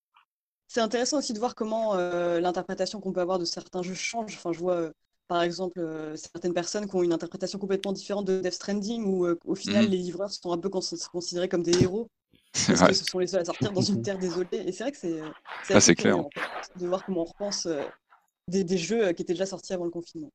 C'est 0.68 0.80
intéressant 0.80 1.18
aussi 1.18 1.32
de 1.32 1.38
voir 1.38 1.54
comment 1.54 1.94
euh, 1.94 2.40
l'interprétation 2.40 3.00
qu'on 3.00 3.12
peut 3.12 3.22
avoir 3.22 3.38
de 3.38 3.46
certains 3.46 3.82
jeux 3.82 3.94
change. 3.94 4.34
Enfin, 4.34 4.52
je 4.52 4.58
vois, 4.58 4.74
euh, 4.74 4.92
par 5.28 5.42
exemple, 5.42 5.80
euh, 5.80 6.14
certaines 6.16 6.52
personnes 6.52 6.88
qui 6.88 6.94
ont 6.94 7.02
une 7.02 7.12
interprétation 7.14 7.58
complètement 7.58 7.92
différente 7.92 8.26
de 8.26 8.40
Death 8.40 8.52
Stranding, 8.52 9.04
où 9.04 9.26
au 9.46 9.54
final, 9.54 9.86
mmh 9.86 9.90
les 9.90 9.96
livreurs 9.96 10.30
sont 10.30 10.52
un 10.52 10.58
peu 10.58 10.68
considérés 10.68 11.48
comme 11.48 11.62
des 11.62 11.82
héros. 11.82 12.08
Parce 12.54 12.82
que 12.82 12.92
ce 12.92 13.04
sont 13.04 13.18
les 13.18 13.26
seuls 13.26 13.40
à 13.40 13.44
sortir 13.44 13.72
dans 13.72 13.80
une 13.80 14.02
terre 14.02 14.18
désolée. 14.18 14.48
Et 14.52 14.72
c'est 14.72 14.84
vrai 14.84 14.92
que 14.92 14.98
c'est 14.98 15.20
ah, 15.70 15.94
clair. 15.94 16.18
de 16.76 16.86
voir 16.86 17.04
comment 17.04 17.22
on 17.22 17.24
repense 17.24 17.66
des, 18.48 18.78
jeux 18.78 19.06
euh, 19.06 19.12
qui 19.12 19.22
étaient 19.22 19.32
déjà 19.32 19.46
sortis 19.46 19.72
avant 19.72 19.84
le 19.84 19.90
confinement. 19.90 20.32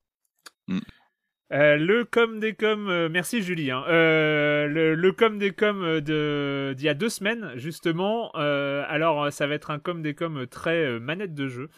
Mm. 0.67 0.79
Euh, 1.51 1.77
le 1.77 2.05
com 2.05 2.39
des 2.39 2.53
com, 2.53 2.87
euh, 2.89 3.09
merci 3.09 3.41
Julie. 3.41 3.71
Hein. 3.71 3.83
le, 3.87 4.93
le, 4.93 5.11
com 5.11 5.39
des 5.39 5.51
com 5.51 5.99
de 5.99 6.75
d'il 6.77 6.85
y 6.85 6.89
a 6.89 6.93
deux 6.93 7.09
semaines 7.09 7.53
justement. 7.55 8.29
alors 8.31 9.33
ça 9.33 9.47
va 9.47 9.55
être 9.55 9.71
un 9.71 9.79
com 9.79 10.03
des 10.03 10.13
com 10.13 10.45
très 10.45 10.99
manette 10.99 11.33
de 11.33 11.47
jeu. 11.47 11.69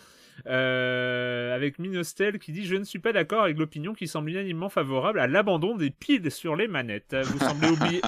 Avec 0.46 1.80
Minostel 1.80 2.39
qui 2.39 2.52
dit 2.52 2.65
je 2.65 2.76
ne 2.76 2.84
suis 2.84 3.00
pas 3.00 3.13
d'accord 3.13 3.44
avec 3.44 3.58
l'opinion 3.58 3.94
qui 3.94 4.08
semble 4.08 4.30
unanimement 4.30 4.70
favorable 4.70 5.20
à 5.20 5.28
l'abandon 5.28 5.76
des 5.76 5.89
piles 5.89 6.32
sur 6.32 6.56
les 6.56 6.67
manettes. 6.67 7.15
Vous 7.24 7.39
semblez 7.39 7.70
oublier. 7.70 8.02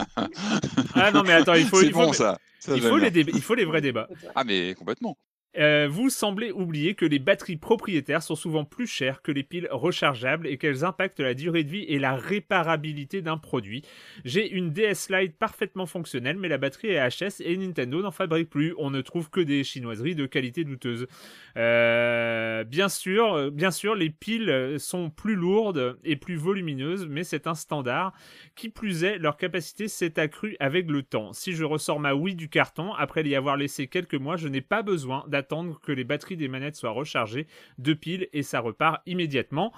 ah 0.95 1.11
non 1.11 1.23
mais 1.23 1.33
attends 1.33 1.53
il 1.53 1.65
faut 1.65 1.81
il 1.81 1.91
faut, 1.91 2.13
ça. 2.13 2.39
il, 2.67 2.81
faut 2.81 2.97
les 2.97 3.09
il 3.09 3.41
faut 3.41 3.55
les 3.55 3.65
vrais 3.65 3.81
débats. 3.81 4.07
Ah 4.35 4.43
mais 4.43 4.73
complètement. 4.75 5.17
Euh, 5.57 5.87
vous 5.89 6.09
semblez 6.09 6.51
oublier 6.51 6.95
que 6.95 7.05
les 7.05 7.19
batteries 7.19 7.57
propriétaires 7.57 8.23
sont 8.23 8.35
souvent 8.35 8.65
plus 8.65 8.87
chères 8.87 9.21
que 9.21 9.31
les 9.31 9.43
piles 9.43 9.67
rechargeables 9.71 10.47
et 10.47 10.57
qu'elles 10.57 10.83
impactent 10.83 11.19
la 11.19 11.33
durée 11.33 11.63
de 11.63 11.69
vie 11.69 11.83
et 11.83 11.99
la 11.99 12.15
réparabilité 12.15 13.21
d'un 13.21 13.37
produit. 13.37 13.83
J'ai 14.25 14.49
une 14.49 14.71
DS 14.71 15.09
Lite 15.09 15.37
parfaitement 15.37 15.85
fonctionnelle, 15.85 16.37
mais 16.37 16.47
la 16.47 16.57
batterie 16.57 16.89
est 16.89 17.09
HS 17.09 17.41
et 17.41 17.55
Nintendo 17.55 18.01
n'en 18.01 18.11
fabrique 18.11 18.49
plus. 18.49 18.73
On 18.77 18.89
ne 18.89 19.01
trouve 19.01 19.29
que 19.29 19.41
des 19.41 19.63
chinoiseries 19.63 20.15
de 20.15 20.25
qualité 20.25 20.63
douteuse. 20.63 21.07
Euh, 21.57 22.63
bien 22.63 22.89
sûr, 22.89 23.33
euh, 23.33 23.49
bien 23.51 23.71
sûr, 23.71 23.95
les 23.95 24.09
piles 24.09 24.75
sont 24.79 25.09
plus 25.09 25.35
lourdes 25.35 25.97
et 26.03 26.15
plus 26.15 26.35
volumineuses, 26.35 27.07
mais 27.07 27.23
c'est 27.23 27.47
un 27.47 27.55
standard. 27.55 28.13
Qui 28.55 28.69
plus 28.69 29.03
est, 29.03 29.19
leur 29.19 29.37
capacité 29.37 29.87
s'est 29.87 30.19
accrue 30.19 30.55
avec 30.59 30.89
le 30.89 31.03
temps. 31.03 31.33
Si 31.33 31.53
je 31.53 31.63
ressors 31.63 31.99
ma 31.99 32.15
Wii 32.15 32.35
du 32.35 32.49
carton 32.49 32.93
après 32.93 33.23
l'y 33.23 33.35
avoir 33.35 33.57
laissé 33.57 33.87
quelques 33.87 34.15
mois, 34.15 34.37
je 34.37 34.47
n'ai 34.47 34.61
pas 34.61 34.81
besoin 34.81 35.25
attendre 35.43 35.79
que 35.81 35.91
les 35.91 36.05
batteries 36.05 36.37
des 36.37 36.47
manettes 36.47 36.75
soient 36.75 36.91
rechargées 36.91 37.47
de 37.77 37.93
piles 37.93 38.29
et 38.31 38.43
ça 38.43 38.61
repart 38.61 39.01
immédiatement. 39.05 39.73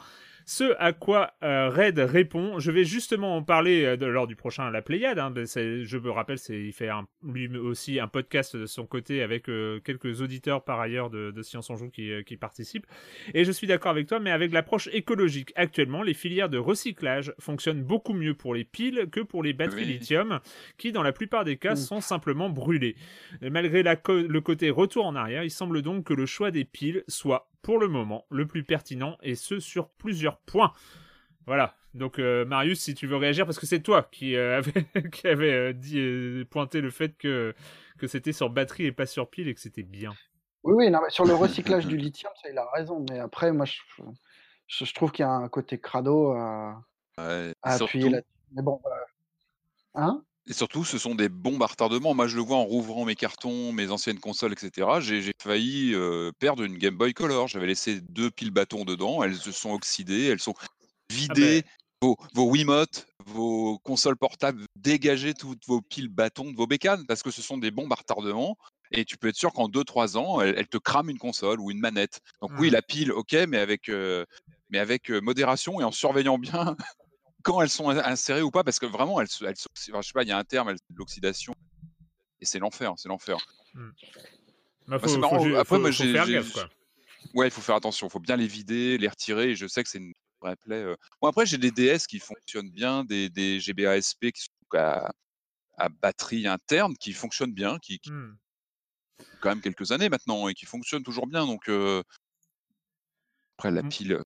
Ce 0.47 0.75
à 0.77 0.93
quoi 0.93 1.33
euh, 1.41 1.69
Red 1.69 1.97
répond, 1.97 2.59
je 2.59 2.69
vais 2.69 2.83
justement 2.83 3.35
en 3.35 3.41
parler 3.41 3.83
euh, 3.83 4.11
lors 4.11 4.27
du 4.27 4.35
prochain 4.35 4.69
La 4.69 4.83
Pléiade. 4.83 5.17
Hein, 5.17 5.31
ben, 5.31 5.47
je 5.47 5.97
me 5.97 6.11
rappelle, 6.11 6.37
il 6.49 6.71
fait 6.71 6.89
lui 7.23 7.57
aussi 7.57 7.99
un 7.99 8.07
podcast 8.07 8.55
de 8.55 8.67
son 8.67 8.85
côté 8.85 9.23
avec 9.23 9.49
euh, 9.49 9.79
quelques 9.79 10.21
auditeurs 10.21 10.63
par 10.63 10.79
ailleurs 10.79 11.09
de, 11.09 11.31
de 11.31 11.41
Science 11.41 11.71
en 11.71 11.77
Joue 11.77 11.89
qui, 11.89 12.11
qui, 12.27 12.37
participent. 12.37 12.85
Et 13.33 13.43
je 13.43 13.51
suis 13.51 13.65
d'accord 13.65 13.89
avec 13.89 14.05
toi, 14.05 14.19
mais 14.19 14.29
avec 14.29 14.51
l'approche 14.51 14.87
écologique 14.93 15.51
actuellement, 15.55 16.03
les 16.03 16.13
filières 16.13 16.49
de 16.49 16.59
recyclage 16.59 17.33
fonctionnent 17.39 17.81
beaucoup 17.81 18.13
mieux 18.13 18.35
pour 18.35 18.53
les 18.53 18.65
piles 18.65 19.07
que 19.11 19.21
pour 19.21 19.41
les 19.41 19.53
batteries 19.53 19.85
lithium, 19.85 20.41
qui 20.77 20.91
dans 20.91 21.01
la 21.01 21.11
plupart 21.11 21.43
des 21.43 21.57
cas 21.57 21.75
sont 21.75 22.01
simplement 22.01 22.51
brûlées. 22.51 22.95
Malgré 23.41 23.81
la 23.81 23.95
le 24.07 24.41
côté 24.41 24.69
retour 24.69 25.07
en 25.07 25.15
arrière, 25.15 25.43
il 25.43 25.49
semble 25.49 25.81
donc 25.81 26.05
que 26.05 26.13
le 26.13 26.27
choix 26.27 26.51
des 26.51 26.65
piles 26.65 27.03
soit 27.07 27.49
pour 27.65 27.79
le 27.79 27.87
moment 27.87 28.27
le 28.29 28.45
plus 28.45 28.63
pertinent 28.63 29.17
et 29.23 29.33
ce 29.33 29.59
sur 29.59 29.89
plusieurs 29.89 30.37
points. 30.37 30.71
Voilà. 31.47 31.73
Donc 31.95 32.19
euh, 32.19 32.45
Marius, 32.45 32.79
si 32.79 32.93
tu 32.93 33.07
veux 33.07 33.15
réagir, 33.15 33.47
parce 33.47 33.57
que 33.57 33.65
c'est 33.65 33.79
toi 33.79 34.07
qui 34.11 34.35
euh, 34.35 34.57
avait, 34.95 35.09
qui 35.09 35.27
avait 35.27 35.53
euh, 35.53 35.73
dit, 35.73 36.45
pointé 36.45 36.79
le 36.79 36.91
fait 36.91 37.17
que, 37.17 37.55
que 37.97 38.05
c'était 38.05 38.33
sur 38.33 38.51
batterie 38.51 38.85
et 38.85 38.91
pas 38.91 39.07
sur 39.07 39.27
pile 39.31 39.47
et 39.47 39.55
que 39.55 39.59
c'était 39.59 39.81
bien. 39.81 40.13
Oui, 40.63 40.73
oui, 40.75 40.91
non, 40.91 40.99
sur 41.09 41.25
le 41.25 41.33
recyclage 41.33 41.87
du 41.87 41.97
lithium, 41.97 42.31
ça, 42.39 42.51
il 42.51 42.57
a 42.59 42.69
raison. 42.71 43.03
Mais 43.09 43.17
après, 43.17 43.51
moi, 43.51 43.65
je, 43.65 43.81
je, 44.67 44.93
trouve 44.93 45.11
qu'il 45.11 45.23
y 45.23 45.27
a 45.27 45.31
un 45.31 45.49
côté 45.49 45.79
crado 45.79 46.33
à, 46.33 46.83
appuyer 47.63 48.09
là 48.09 48.21
Mais 48.51 48.61
bon, 48.61 48.79
hein? 49.95 50.23
Et 50.47 50.53
surtout, 50.53 50.85
ce 50.85 50.97
sont 50.99 51.15
des 51.15 51.29
bombes 51.29 51.63
à 51.63 51.65
retardement. 51.65 52.13
Moi, 52.13 52.27
je 52.27 52.35
le 52.35 52.43
vois 52.43 52.57
en 52.57 52.65
rouvrant 52.65 53.05
mes 53.05 53.15
cartons, 53.15 53.71
mes 53.71 53.89
anciennes 53.89 54.19
consoles, 54.19 54.53
etc. 54.53 54.87
J'ai 54.99 55.31
failli 55.41 55.95
perdre 56.39 56.63
une 56.63 56.77
Game 56.77 56.95
Boy 56.95 57.13
Color. 57.13 57.47
J'avais 57.47 57.67
laissé 57.67 58.01
deux 58.01 58.29
piles 58.29 58.51
bâtons 58.51 58.85
dedans. 58.85 59.23
Elles 59.23 59.37
se 59.37 59.51
sont 59.51 59.71
oxydées, 59.71 60.25
elles 60.25 60.39
sont 60.39 60.53
ah 60.59 60.65
vidées. 61.09 61.63
Vos, 62.01 62.17
vos 62.33 62.51
Wiimotes, 62.51 63.07
vos 63.25 63.79
consoles 63.79 64.17
portables, 64.17 64.65
dégagez 64.75 65.33
toutes 65.33 65.65
vos 65.65 65.81
piles 65.81 66.09
bâtons 66.09 66.51
de 66.51 66.55
vos 66.55 66.67
bécanes 66.67 67.05
parce 67.07 67.23
que 67.23 67.31
ce 67.31 67.41
sont 67.41 67.57
des 67.57 67.71
bombes 67.71 67.91
à 67.91 67.95
retardement. 67.95 68.57
Et 68.91 69.03
tu 69.05 69.17
peux 69.17 69.29
être 69.29 69.35
sûr 69.35 69.51
qu'en 69.51 69.67
2-3 69.67 70.17
ans, 70.17 70.41
elles, 70.41 70.67
te 70.67 70.77
crament 70.77 71.09
une 71.09 71.17
console 71.17 71.59
ou 71.59 71.71
une 71.71 71.79
manette. 71.79 72.19
Donc 72.41 72.51
oui, 72.59 72.69
mmh. 72.69 72.73
la 72.73 72.81
pile, 72.83 73.11
ok, 73.11 73.33
mais 73.47 73.57
avec, 73.57 73.89
mais 74.69 74.77
avec 74.77 75.09
modération 75.09 75.81
et 75.81 75.83
en 75.83 75.91
surveillant 75.91 76.37
bien 76.37 76.75
quand 77.45 77.61
elles 77.61 77.69
sont 77.69 77.89
insérées 77.89 78.41
ou 78.41 78.49
pas, 78.49 78.63
parce 78.63 78.79
que 78.79 78.87
vraiment, 78.87 79.21
elles, 79.21 79.27
elles 79.41 79.55
je 79.55 80.01
sais 80.01 80.13
pas, 80.13 80.23
il 80.23 80.27
y 80.27 80.31
a 80.31 80.37
un 80.37 80.43
terme, 80.43 80.69
elles, 80.69 80.79
l'oxydation, 80.95 81.55
et 82.41 82.45
c'est 82.45 82.57
l'enfer, 82.57 82.93
c'est 82.97 83.07
l'enfer. 83.07 83.37
Hmm. 83.75 83.91
Bah, 84.87 84.95
après, 84.95 85.79
moi, 85.79 85.91
j'ai, 85.91 86.11
ouais, 87.35 87.47
il 87.47 87.51
faut 87.51 87.61
faire 87.61 87.75
attention, 87.75 88.07
il 88.07 88.09
faut 88.09 88.19
bien 88.19 88.35
les 88.35 88.47
vider, 88.47 88.97
les 88.97 89.07
retirer, 89.07 89.51
et 89.51 89.55
je 89.55 89.67
sais 89.67 89.83
que 89.83 89.89
c'est 89.89 89.99
une 89.99 90.13
vraie 90.41 90.55
plaie. 90.55 90.83
Euh. 90.83 90.95
Bon, 91.21 91.27
après, 91.27 91.45
j'ai 91.45 91.59
des 91.59 91.69
DS 91.69 92.07
qui 92.07 92.17
fonctionnent 92.17 92.71
bien, 92.71 93.03
des, 93.03 93.29
des 93.29 93.59
GBA-SP 93.59 94.31
qui 94.31 94.41
sont 94.41 94.77
à, 94.77 95.11
batterie 96.01 96.47
interne, 96.47 96.95
qui 96.97 97.13
fonctionnent 97.13 97.53
bien, 97.53 97.77
qui, 97.77 97.99
qui 97.99 98.11
hmm. 98.11 98.35
quand 99.39 99.49
même 99.49 99.61
quelques 99.61 99.91
années 99.91 100.09
maintenant, 100.09 100.47
et 100.47 100.55
qui 100.55 100.65
fonctionnent 100.65 101.03
toujours 101.03 101.27
bien, 101.27 101.45
donc... 101.45 101.69
Euh... 101.69 102.01
Après, 103.57 103.69
la 103.69 103.83
hmm. 103.83 103.89
pile, 103.89 104.19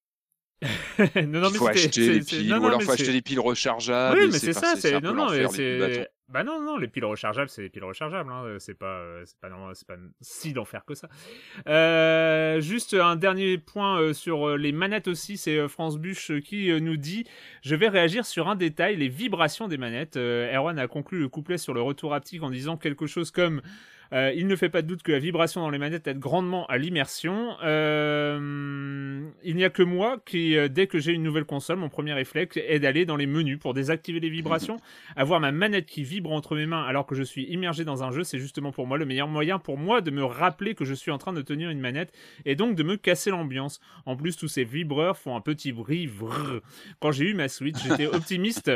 non, 1.16 1.40
non, 1.40 1.48
il 1.48 1.56
faut 1.56 1.68
acheter 1.68 2.14
les 2.14 2.20
piles, 2.20 2.52
ou 2.52 2.66
alors 2.66 2.80
il 2.80 2.84
faut 2.84 2.92
acheter 2.92 3.12
des 3.12 3.22
piles 3.22 3.40
rechargeables. 3.40 4.18
Oui, 4.18 4.28
mais 4.30 4.38
c'est 4.38 4.52
ça. 4.52 4.74
C'est 4.76 5.00
non, 5.00 5.14
non, 5.14 5.28
Bah 6.28 6.44
non, 6.44 6.60
non, 6.60 6.76
les 6.76 6.88
piles 6.88 7.04
rechargeables, 7.04 7.48
c'est 7.48 7.62
des 7.62 7.70
piles 7.70 7.84
rechargeables. 7.84 8.30
Hein. 8.30 8.56
C'est 8.58 8.74
pas, 8.74 9.02
c'est 9.24 9.38
pas, 9.38 9.48
c'est 9.74 9.86
pas 9.86 9.96
si 10.20 10.52
d'enfer 10.52 10.84
que 10.84 10.94
ça. 10.94 11.08
Euh, 11.66 12.60
juste 12.60 12.94
un 12.94 13.16
dernier 13.16 13.56
point 13.58 14.12
sur 14.12 14.56
les 14.56 14.72
manettes 14.72 15.08
aussi. 15.08 15.38
C'est 15.38 15.66
France 15.68 15.98
Buche 15.98 16.32
qui 16.40 16.70
nous 16.80 16.96
dit 16.96 17.24
Je 17.62 17.74
vais 17.74 17.88
réagir 17.88 18.26
sur 18.26 18.48
un 18.48 18.56
détail 18.56 18.96
les 18.96 19.08
vibrations 19.08 19.66
des 19.66 19.78
manettes. 19.78 20.16
Erwan 20.16 20.78
a 20.78 20.88
conclu 20.88 21.20
le 21.20 21.28
couplet 21.28 21.56
sur 21.56 21.72
le 21.72 21.80
retour 21.80 22.12
haptique 22.12 22.42
en 22.42 22.50
disant 22.50 22.76
quelque 22.76 23.06
chose 23.06 23.30
comme 23.30 23.62
euh, 24.12 24.32
il 24.34 24.46
ne 24.46 24.56
fait 24.56 24.68
pas 24.68 24.82
de 24.82 24.86
doute 24.86 25.02
que 25.02 25.12
la 25.12 25.18
vibration 25.18 25.60
dans 25.60 25.70
les 25.70 25.78
manettes 25.78 26.06
aide 26.06 26.18
grandement 26.18 26.66
à 26.66 26.78
l'immersion. 26.78 27.56
Euh, 27.62 29.28
il 29.42 29.56
n'y 29.56 29.64
a 29.64 29.70
que 29.70 29.82
moi 29.82 30.18
qui, 30.24 30.56
euh, 30.56 30.68
dès 30.68 30.86
que 30.86 30.98
j'ai 30.98 31.12
une 31.12 31.22
nouvelle 31.22 31.44
console, 31.44 31.76
mon 31.76 31.88
premier 31.88 32.12
réflexe 32.12 32.56
est 32.56 32.80
d'aller 32.80 33.04
dans 33.06 33.16
les 33.16 33.26
menus 33.26 33.58
pour 33.58 33.74
désactiver 33.74 34.20
les 34.20 34.30
vibrations. 34.30 34.78
Avoir 35.16 35.40
ma 35.40 35.52
manette 35.52 35.86
qui 35.86 36.02
vibre 36.02 36.32
entre 36.32 36.56
mes 36.56 36.66
mains 36.66 36.82
alors 36.82 37.06
que 37.06 37.14
je 37.14 37.22
suis 37.22 37.44
immergé 37.44 37.84
dans 37.84 38.02
un 38.02 38.10
jeu, 38.10 38.24
c'est 38.24 38.38
justement 38.38 38.72
pour 38.72 38.86
moi 38.86 38.98
le 38.98 39.06
meilleur 39.06 39.28
moyen 39.28 39.58
pour 39.58 39.78
moi 39.78 40.00
de 40.00 40.10
me 40.10 40.24
rappeler 40.24 40.74
que 40.74 40.84
je 40.84 40.94
suis 40.94 41.10
en 41.10 41.18
train 41.18 41.32
de 41.32 41.42
tenir 41.42 41.70
une 41.70 41.80
manette 41.80 42.12
et 42.44 42.56
donc 42.56 42.74
de 42.74 42.82
me 42.82 42.96
casser 42.96 43.30
l'ambiance. 43.30 43.80
En 44.06 44.16
plus, 44.16 44.36
tous 44.36 44.48
ces 44.48 44.64
vibreurs 44.64 45.16
font 45.16 45.36
un 45.36 45.40
petit 45.40 45.72
bruit. 45.72 46.10
Quand 47.00 47.12
j'ai 47.12 47.26
eu 47.26 47.34
ma 47.34 47.48
Switch, 47.48 47.76
j'étais 47.82 48.06
optimiste 48.14 48.70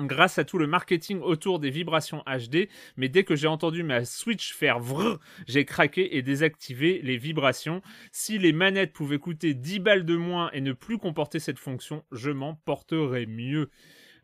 grâce 0.00 0.38
à 0.38 0.44
tout 0.44 0.58
le 0.58 0.66
marketing 0.66 1.20
autour 1.20 1.58
des 1.60 1.70
vibrations 1.70 2.24
HD, 2.26 2.68
mais 2.96 3.08
dès 3.08 3.24
que 3.24 3.36
j'ai 3.36 3.46
entendu 3.46 3.82
ma 3.82 4.04
Switch 4.04 4.52
faire 4.52 4.80
vrr, 4.80 5.18
j'ai 5.46 5.64
craqué 5.64 6.16
et 6.16 6.22
désactivé 6.22 7.00
les 7.02 7.16
vibrations. 7.16 7.80
Si 8.10 8.38
les 8.38 8.52
manettes 8.52 8.92
pouvaient 8.92 9.18
coûter 9.18 9.54
10 9.54 9.78
balles 9.78 10.04
de 10.04 10.16
moins 10.16 10.50
et 10.52 10.60
ne 10.60 10.72
plus 10.72 10.98
comporter 10.98 11.38
cette 11.38 11.58
fonction, 11.58 12.04
je 12.10 12.30
m'en 12.30 12.54
porterais 12.54 13.26
mieux. 13.26 13.70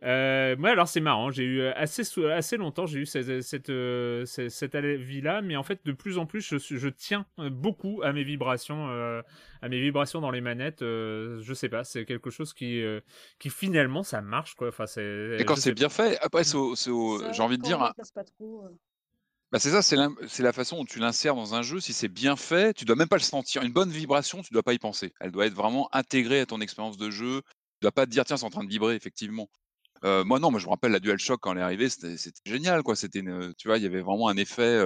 Euh, 0.02 0.56
ouais, 0.56 0.70
alors 0.70 0.88
c'est 0.88 1.00
marrant, 1.00 1.30
j'ai 1.30 1.44
eu 1.44 1.62
assez, 1.62 2.02
assez 2.30 2.56
longtemps, 2.56 2.86
j'ai 2.86 3.00
eu 3.00 3.06
cette, 3.06 3.42
cette, 3.42 3.68
euh, 3.68 4.24
cette, 4.24 4.74
avis-là, 4.74 5.42
mais 5.42 5.56
en 5.56 5.62
fait, 5.62 5.84
de 5.84 5.92
plus 5.92 6.16
en 6.16 6.24
plus, 6.24 6.40
je, 6.40 6.56
je 6.58 6.88
tiens 6.88 7.26
beaucoup 7.36 8.00
à 8.02 8.12
mes 8.14 8.24
vibrations, 8.24 8.88
euh, 8.88 9.20
à 9.60 9.68
mes 9.68 9.78
vibrations 9.78 10.22
dans 10.22 10.30
les 10.30 10.40
manettes. 10.40 10.80
Euh, 10.80 11.40
je 11.42 11.52
sais 11.52 11.68
pas, 11.68 11.84
c'est 11.84 12.06
quelque 12.06 12.30
chose 12.30 12.54
qui, 12.54 12.80
euh, 12.80 13.00
qui 13.38 13.50
finalement, 13.50 14.02
ça 14.02 14.22
marche, 14.22 14.54
quoi. 14.54 14.68
Enfin, 14.68 14.86
c'est, 14.86 15.36
Et 15.38 15.44
quand 15.44 15.56
c'est 15.56 15.74
bien 15.74 15.90
fait, 15.90 16.18
après, 16.20 16.44
c'est 16.44 16.56
j'ai 17.32 17.42
envie 17.42 17.58
de 17.58 17.62
dire. 17.62 17.82
Hein. 17.82 17.92
Bah 19.52 19.58
c'est 19.58 19.70
ça, 19.70 19.82
c'est 19.82 19.96
la, 19.96 20.08
la, 20.38 20.52
façon 20.52 20.76
dont 20.76 20.84
tu 20.84 21.00
l'insères 21.00 21.34
dans 21.34 21.56
un 21.56 21.62
jeu. 21.62 21.80
Si 21.80 21.92
c'est 21.92 22.08
bien 22.08 22.36
fait, 22.36 22.72
tu 22.72 22.84
dois 22.84 22.94
même 22.94 23.08
pas 23.08 23.16
le 23.16 23.22
sentir. 23.22 23.62
Une 23.62 23.72
bonne 23.72 23.90
vibration, 23.90 24.42
tu 24.42 24.52
dois 24.52 24.62
pas 24.62 24.74
y 24.74 24.78
penser. 24.78 25.12
Elle 25.18 25.32
doit 25.32 25.44
être 25.44 25.54
vraiment 25.54 25.88
intégrée 25.92 26.38
à 26.40 26.46
ton 26.46 26.60
expérience 26.60 26.96
de 26.96 27.10
jeu. 27.10 27.42
Tu 27.42 27.82
dois 27.82 27.90
pas 27.90 28.06
te 28.06 28.12
dire 28.12 28.24
tiens, 28.24 28.36
c'est 28.36 28.46
en 28.46 28.50
train 28.50 28.62
de 28.62 28.68
vibrer 28.68 28.94
effectivement 28.94 29.48
moi 30.02 30.38
non, 30.38 30.50
moi 30.50 30.60
je 30.60 30.66
me 30.66 30.70
rappelle 30.70 30.92
la 30.92 31.00
DualShock 31.00 31.40
quand 31.40 31.52
elle 31.52 31.58
est 31.58 31.62
arrivée, 31.62 31.88
c'était 31.88 32.16
génial 32.46 32.82
quoi. 32.82 32.96
C'était 32.96 33.22
tu 33.56 33.68
vois, 33.68 33.78
il 33.78 33.82
y 33.82 33.86
avait 33.86 34.00
vraiment 34.00 34.28
un 34.28 34.36
effet 34.36 34.82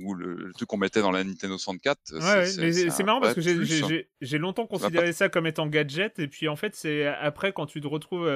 où 0.00 0.14
le, 0.14 0.52
truc 0.52 0.68
qu'on 0.68 0.76
mettait 0.76 1.00
dans 1.00 1.10
la 1.10 1.24
Nintendo 1.24 1.58
64. 1.58 1.98
Ouais, 2.12 2.46
c'est 2.46 3.02
marrant 3.02 3.20
parce 3.20 3.34
que 3.34 3.40
hein. 3.40 4.02
j'ai 4.20 4.38
longtemps 4.38 4.66
considéré 4.66 5.12
ça 5.12 5.28
comme 5.28 5.46
étant 5.46 5.66
gadget 5.66 6.18
et 6.18 6.28
puis 6.28 6.48
en 6.48 6.56
fait 6.56 6.74
c'est 6.74 7.06
après 7.06 7.52
quand 7.52 7.66
tu 7.66 7.80
te 7.80 7.86
retrouves 7.86 8.28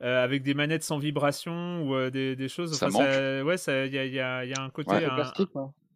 avec 0.00 0.42
des 0.42 0.54
manettes 0.54 0.82
sans 0.82 0.98
vibration 0.98 1.86
ou 1.86 2.10
des, 2.10 2.36
des, 2.36 2.48
choses. 2.48 2.76
Ça 2.76 2.88
ouais, 2.88 3.56
il 3.88 3.94
y 3.94 3.98
a, 3.98 4.04
y, 4.06 4.20
a, 4.20 4.44
y 4.44 4.54
a, 4.54 4.62
un 4.62 4.70
côté. 4.70 4.90
Ouais, 4.90 5.06
plastique, 5.06 5.50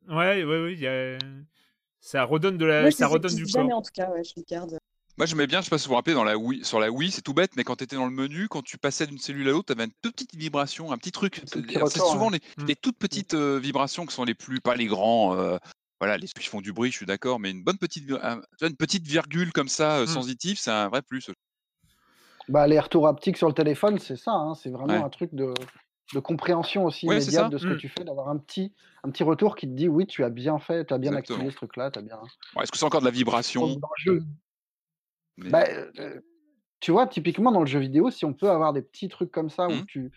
ouais, 0.09 0.45
ouais, 0.45 0.63
ouais, 0.63 0.75
y 0.75 0.87
a... 0.87 1.19
ça 2.01 2.25
redonne 2.25 2.57
de 2.57 2.65
la, 2.65 2.91
ça 2.91 3.09
redonne 3.09 3.35
du 3.35 3.47
jamais, 3.47 3.73
en 3.73 3.83
tout 3.83 3.91
cas, 3.93 4.11
ouais, 4.11 4.23
je 4.25 4.41
garde. 4.49 4.79
Moi, 5.19 5.25
j'aimais 5.25 5.47
bien, 5.47 5.61
je 5.61 5.65
sais 5.65 5.71
pas 5.71 5.79
si 5.79 5.87
vous 5.87 5.91
vous 5.91 5.97
rappelez, 5.97 6.13
dans 6.13 6.25
la 6.25 6.37
Wii, 6.37 6.63
sur 6.63 6.79
la 6.79 6.91
Wii, 6.91 7.11
c'est 7.11 7.23
tout 7.23 7.33
bête, 7.33 7.53
mais 7.57 7.65
quand 7.65 7.77
tu 7.77 7.85
étais 7.85 7.97
dans 7.97 8.05
le 8.05 8.11
menu, 8.11 8.49
quand 8.49 8.63
tu 8.63 8.77
passais 8.77 9.07
d'une 9.07 9.19
cellule 9.19 9.49
à 9.49 9.53
l'autre, 9.53 9.67
tu 9.67 9.73
avais 9.73 9.85
une 9.85 9.93
petite 10.03 10.35
vibration, 10.35 10.93
un 10.93 10.99
petit 10.99 11.13
truc. 11.13 11.43
C'est 11.47 11.99
souvent 11.99 12.29
les, 12.29 12.41
mmh. 12.59 12.67
les, 12.67 12.77
toutes 12.77 12.99
petites 12.99 13.33
euh, 13.33 13.59
vibrations 13.59 14.05
qui 14.05 14.15
sont 14.15 14.25
les 14.25 14.35
plus, 14.35 14.61
pas 14.61 14.77
les 14.77 14.85
grands, 14.85 15.35
euh, 15.35 15.57
voilà, 16.01 16.19
les 16.19 16.27
qui 16.27 16.49
font 16.49 16.61
du 16.61 16.75
bruit, 16.75 16.91
je 16.91 16.99
suis 16.99 17.07
d'accord, 17.07 17.41
mais 17.41 17.51
une 17.51 17.65
bonne 17.65 17.79
petite, 17.79 18.11
une 18.61 18.77
petite 18.77 19.07
virgule 19.07 19.53
comme 19.55 19.69
ça, 19.69 20.01
euh, 20.01 20.07
sensitive, 20.07 20.59
c'est 20.59 20.71
un 20.71 20.89
vrai 20.89 21.01
plus. 21.01 21.31
Bah, 22.51 22.67
les 22.67 22.79
retours 22.79 23.09
haptiques 23.09 23.39
sur 23.39 23.49
le 23.49 23.55
téléphone, 23.55 23.99
c'est 23.99 24.17
ça, 24.17 24.33
hein, 24.33 24.55
c'est 24.55 24.71
vraiment 24.71 25.03
un 25.03 25.09
truc 25.09 25.35
de, 25.35 25.55
de 26.13 26.21
compréhension 26.21 26.85
aussi 26.85 27.07
immédiate 27.07 27.51
de 27.51 27.57
ce 27.57 27.65
que 27.65 27.73
mmh. 27.73 27.79
tu 27.79 27.89
fais, 27.89 28.05
d'avoir 28.05 28.29
un 28.29 28.37
petit, 28.37 28.75
un 29.03 29.11
petit 29.11 29.25
retour 29.25 29.57
qui 29.57 29.67
te 29.67 29.73
dit 29.73 29.89
oui, 29.89 30.07
tu 30.07 30.25
as 30.25 30.31
bien 30.31 30.59
fait, 30.59 30.85
tu 30.85 30.93
as 30.93 30.99
bien 30.99 31.15
activé 31.15 31.51
ce 31.51 31.57
truc-là, 31.57 31.91
tu 31.91 32.01
as 32.01 32.03
bien. 32.03 32.19
Est-ce 32.61 32.71
que 32.71 32.77
c'est 32.77 32.85
encore 32.85 33.01
de 33.01 33.07
la 33.07 33.11
vibration? 33.11 33.81
Bah, 35.39 35.65
tu 36.81 36.93
vois, 36.93 37.07
typiquement 37.07 37.53
dans 37.53 37.61
le 37.61 37.67
jeu 37.67 37.79
vidéo, 37.79 38.11
si 38.11 38.25
on 38.25 38.35
peut 38.35 38.51
avoir 38.51 38.73
des 38.73 38.83
petits 38.83 39.09
trucs 39.09 39.31
comme 39.31 39.51
ça 39.51 39.69
où 39.69 39.73
mmh. 39.73 39.87
tu, 39.87 40.13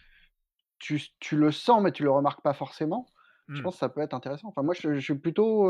tu, 0.77 1.01
tu 1.19 1.35
le 1.35 1.51
sens, 1.51 1.81
mais 1.81 1.91
tu 1.91 2.03
le 2.03 2.11
remarques 2.11 2.41
pas 2.41 2.53
forcément, 2.53 3.07
je 3.47 3.59
mmh. 3.59 3.63
pense 3.63 3.75
que 3.75 3.79
ça 3.79 3.89
peut 3.89 4.01
être 4.01 4.13
intéressant. 4.13 4.49
Enfin, 4.49 4.63
moi, 4.63 4.73
je, 4.73 4.99
suis 4.99 5.15
plutôt, 5.15 5.67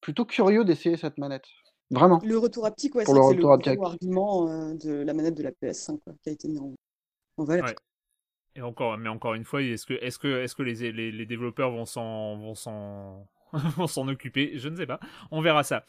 plutôt 0.00 0.24
curieux 0.24 0.64
d'essayer 0.64 0.96
cette 0.96 1.18
manette. 1.18 1.46
Vraiment. 1.90 2.20
Le 2.24 2.36
retour 2.36 2.66
haptique, 2.66 2.94
ouais, 2.94 3.04
c'est 3.06 3.12
le, 3.12 3.34
le 3.34 3.42
gros 3.42 3.86
argument 3.86 4.74
de 4.74 5.02
la 5.02 5.14
manette 5.14 5.36
de 5.36 5.42
la 5.42 5.52
PS5 5.52 5.98
qui 6.22 6.28
a 6.28 6.32
été 6.32 6.48
mis 6.48 6.58
en, 6.58 6.74
en 7.38 7.44
valeur. 7.44 7.72
Et 8.54 8.62
encore, 8.62 8.98
mais 8.98 9.08
encore 9.08 9.34
une 9.34 9.44
fois, 9.44 9.62
est-ce 9.62 9.86
que, 9.86 9.94
est-ce 9.94 10.18
que, 10.18 10.42
est-ce 10.42 10.54
que 10.54 10.62
les, 10.62 10.92
les, 10.92 11.12
les 11.12 11.26
développeurs 11.26 11.70
vont 11.70 11.84
s'en, 11.84 12.36
vont 12.38 12.54
s'en 12.54 13.28
on 13.78 13.86
s'en 13.86 14.08
occuper, 14.08 14.52
je 14.56 14.68
ne 14.68 14.76
sais 14.76 14.86
pas. 14.86 15.00
On 15.30 15.40
verra 15.40 15.62
ça. 15.62 15.84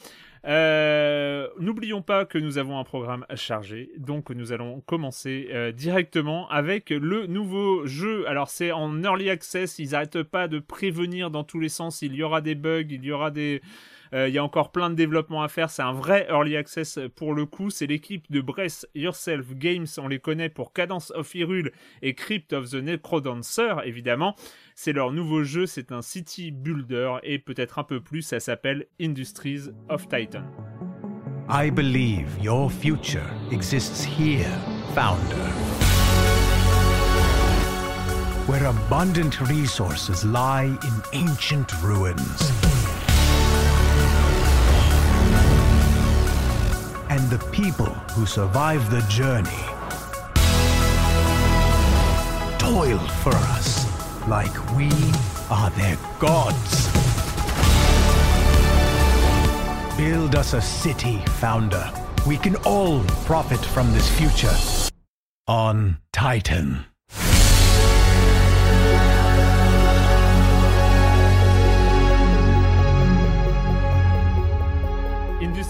Euh, 0.45 1.47
n'oublions 1.59 2.01
pas 2.01 2.25
que 2.25 2.37
nous 2.37 2.57
avons 2.57 2.79
un 2.79 2.83
programme 2.83 3.25
chargé, 3.35 3.91
donc 3.97 4.29
nous 4.29 4.53
allons 4.53 4.81
commencer 4.81 5.49
euh, 5.51 5.71
directement 5.71 6.49
avec 6.49 6.89
le 6.91 7.27
nouveau 7.27 7.85
jeu. 7.85 8.27
Alors 8.27 8.49
c'est 8.49 8.71
en 8.71 9.03
early 9.03 9.29
access, 9.29 9.79
ils 9.79 9.91
n'arrêtent 9.91 10.23
pas 10.23 10.47
de 10.47 10.59
prévenir 10.59 11.29
dans 11.29 11.43
tous 11.43 11.59
les 11.59 11.69
sens. 11.69 12.01
Il 12.01 12.15
y 12.15 12.23
aura 12.23 12.41
des 12.41 12.55
bugs, 12.55 12.87
il 12.89 13.03
y 13.03 13.11
aura 13.11 13.31
des 13.31 13.61
il 14.13 14.33
y 14.33 14.37
a 14.37 14.43
encore 14.43 14.71
plein 14.71 14.89
de 14.89 14.95
développement 14.95 15.43
à 15.43 15.47
faire. 15.47 15.69
C'est 15.69 15.81
un 15.81 15.93
vrai 15.93 16.27
early 16.29 16.55
access 16.57 16.99
pour 17.15 17.33
le 17.33 17.45
coup. 17.45 17.69
C'est 17.69 17.87
l'équipe 17.87 18.29
de 18.31 18.41
Breath 18.41 18.87
Yourself 18.95 19.53
Games. 19.55 19.87
On 19.97 20.07
les 20.07 20.19
connaît 20.19 20.49
pour 20.49 20.73
Cadence 20.73 21.11
of 21.15 21.33
Hyrule 21.35 21.71
et 22.01 22.15
Crypt 22.15 22.53
of 22.53 22.69
the 22.69 22.75
Necrodancer, 22.75 23.75
évidemment. 23.85 24.35
C'est 24.75 24.93
leur 24.93 25.11
nouveau 25.11 25.43
jeu. 25.43 25.65
C'est 25.65 25.91
un 25.91 26.01
city 26.01 26.51
builder 26.51 27.17
et 27.23 27.39
peut-être 27.39 27.79
un 27.79 27.83
peu 27.83 28.01
plus. 28.01 28.21
Ça 28.21 28.39
s'appelle 28.39 28.87
Industries 29.01 29.69
of 29.89 30.07
Titan. 30.07 30.43
I 31.51 31.71
believe 31.71 32.27
your 32.41 32.71
future 32.71 33.25
exists 33.51 34.03
here, 34.03 34.49
Founder. 34.93 35.49
Where 38.47 38.65
abundant 38.65 39.41
resources 39.41 40.23
lie 40.25 40.77
in 40.83 41.27
ancient 41.27 41.71
ruins. 41.83 42.58
And 47.09 47.29
the 47.29 47.39
people 47.51 47.93
who 48.15 48.25
survive 48.25 48.89
the 48.89 49.01
journey 49.09 49.65
toil 52.73 52.99
for 53.23 53.33
us 53.33 53.87
like 54.27 54.53
we 54.77 54.91
are 55.49 55.71
their 55.71 55.97
gods. 56.19 56.87
Build 59.97 60.35
us 60.35 60.53
a 60.53 60.61
city, 60.61 61.17
founder. 61.39 61.91
We 62.27 62.37
can 62.37 62.55
all 62.57 63.03
profit 63.25 63.59
from 63.59 63.91
this 63.91 64.07
future. 64.19 64.55
On 65.47 65.97
Titan. 66.13 66.88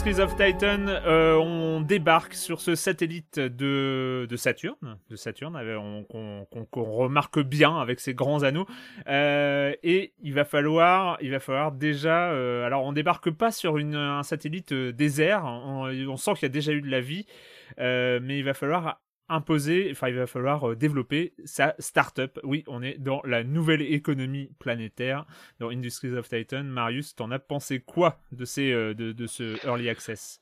Of 0.07 0.35
Titan, 0.37 0.87
euh, 0.87 1.35
on 1.35 1.81
débarque 1.81 2.33
sur 2.33 2.61
ce 2.61 2.73
satellite 2.73 3.37
de, 3.37 4.27
Saturne, 4.37 4.97
de 5.09 5.15
Saturne, 5.15 6.05
qu'on 6.07 6.83
remarque 6.83 7.39
bien 7.41 7.77
avec 7.77 7.99
ses 7.99 8.13
grands 8.13 8.43
anneaux. 8.43 8.65
Euh, 9.07 9.73
et 9.83 10.13
il 10.23 10.33
va 10.33 10.45
falloir, 10.45 11.17
il 11.21 11.31
va 11.31 11.39
falloir 11.39 11.73
déjà. 11.73 12.31
Euh, 12.31 12.65
alors, 12.65 12.85
on 12.85 12.93
débarque 12.93 13.29
pas 13.29 13.51
sur 13.51 13.75
un 13.75 14.23
satellite 14.23 14.73
désert. 14.73 15.43
On, 15.45 15.89
on 15.89 16.17
sent 16.17 16.31
qu'il 16.35 16.43
y 16.43 16.45
a 16.45 16.49
déjà 16.49 16.71
eu 16.71 16.81
de 16.81 16.89
la 16.89 17.01
vie, 17.01 17.27
mais 17.77 18.39
il 18.39 18.43
va 18.43 18.53
falloir 18.53 18.99
imposer, 19.29 19.89
il 19.89 20.15
va 20.15 20.27
falloir 20.27 20.69
euh, 20.69 20.75
développer 20.75 21.33
sa 21.45 21.75
startup. 21.79 22.39
Oui, 22.43 22.63
on 22.67 22.81
est 22.81 22.97
dans 22.97 23.21
la 23.23 23.43
nouvelle 23.43 23.81
économie 23.81 24.49
planétaire, 24.59 25.25
dans 25.59 25.69
Industries 25.69 26.13
of 26.13 26.27
Titan. 26.27 26.63
Marius, 26.63 27.15
t'en 27.15 27.31
as 27.31 27.39
pensé 27.39 27.79
quoi 27.79 28.19
de, 28.31 28.45
ces, 28.45 28.71
euh, 28.71 28.93
de, 28.93 29.27
ce 29.27 29.65
Early 29.65 29.89
Access? 29.89 30.41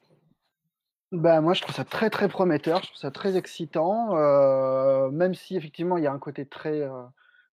Bah, 1.11 1.39
moi, 1.41 1.53
je 1.53 1.61
trouve 1.61 1.75
ça 1.75 1.85
très 1.85 2.09
très 2.09 2.27
prometteur, 2.27 2.81
je 2.81 2.87
trouve 2.87 2.97
ça 2.97 3.11
très 3.11 3.37
excitant, 3.37 4.17
euh, 4.17 5.09
même 5.09 5.35
si 5.35 5.55
effectivement 5.55 5.97
il 5.97 6.03
y 6.03 6.07
a 6.07 6.11
un 6.11 6.19
côté 6.19 6.45
très, 6.45 6.81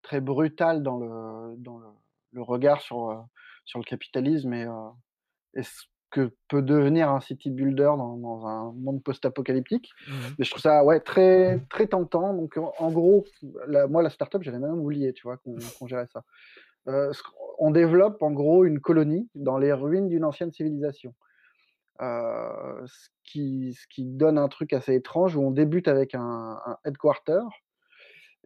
très 0.02 0.20
brutal 0.20 0.82
dans 0.82 0.98
le, 0.98 1.56
dans 1.58 1.78
le, 1.78 2.42
regard 2.42 2.80
sur, 2.80 3.26
sur 3.64 3.78
le 3.78 3.84
capitalisme 3.84 4.52
et, 4.54 4.66
que 6.14 6.30
peut 6.48 6.62
devenir 6.62 7.10
un 7.10 7.20
city 7.20 7.50
builder 7.50 7.90
dans, 7.98 8.46
un 8.46 8.72
monde 8.72 9.02
post-apocalyptique. 9.02 9.90
Mmh. 10.06 10.12
Mais 10.38 10.44
je 10.44 10.50
trouve 10.50 10.62
ça 10.62 10.84
ouais, 10.84 11.00
très, 11.00 11.58
très 11.68 11.88
tentant. 11.88 12.32
Donc, 12.32 12.56
en, 12.56 12.90
gros, 12.92 13.24
moi, 13.88 14.00
la 14.00 14.10
startup, 14.10 14.42
j'avais 14.42 14.60
même 14.60 14.78
oublié, 14.78 15.12
tu 15.12 15.24
vois, 15.24 15.38
qu'on 15.38 15.86
gérait 15.88 16.06
ça. 16.12 16.22
Euh, 16.86 17.12
on 17.58 17.72
développe 17.72 18.22
en 18.22 18.30
gros 18.30 18.64
une 18.64 18.78
colonie 18.78 19.28
dans 19.34 19.58
les 19.58 19.72
ruines 19.72 20.08
d'une 20.08 20.24
ancienne 20.24 20.52
civilisation. 20.52 21.14
Euh, 22.00 22.86
ce, 22.86 23.08
qui, 23.24 23.74
ce, 23.74 23.86
qui, 23.88 24.04
donne 24.04 24.38
un 24.38 24.48
truc 24.48 24.72
assez 24.72 24.94
étrange 24.94 25.36
où 25.36 25.42
on 25.42 25.50
débute 25.50 25.88
avec 25.88 26.14
un, 26.14 26.60
headquarter 26.84 27.40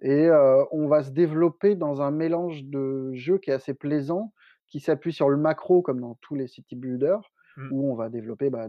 et 0.03 0.27
euh, 0.27 0.65
on 0.71 0.87
va 0.87 1.03
se 1.03 1.11
développer 1.11 1.75
dans 1.75 2.03
un 2.03 2.11
mélange 2.11 2.65
de 2.65 3.11
jeux 3.15 3.39
qui 3.39 3.51
est 3.51 3.55
assez 3.55 3.73
plaisant, 3.73 4.33
qui 4.67 4.81
s'appuie 4.81 5.15
sur 5.15 5.29
le 5.31 5.39
macro 5.39 5.81
comme 5.81 6.01
dans 6.01 6.17
tous 6.21 6.35
les 6.35 6.47
city 6.47 6.77
builders, 6.77 7.33
mmh. 7.59 7.73
où 7.73 7.93
on 7.93 7.95
va 7.95 8.09
développer 8.09 8.51
bah, 8.51 8.69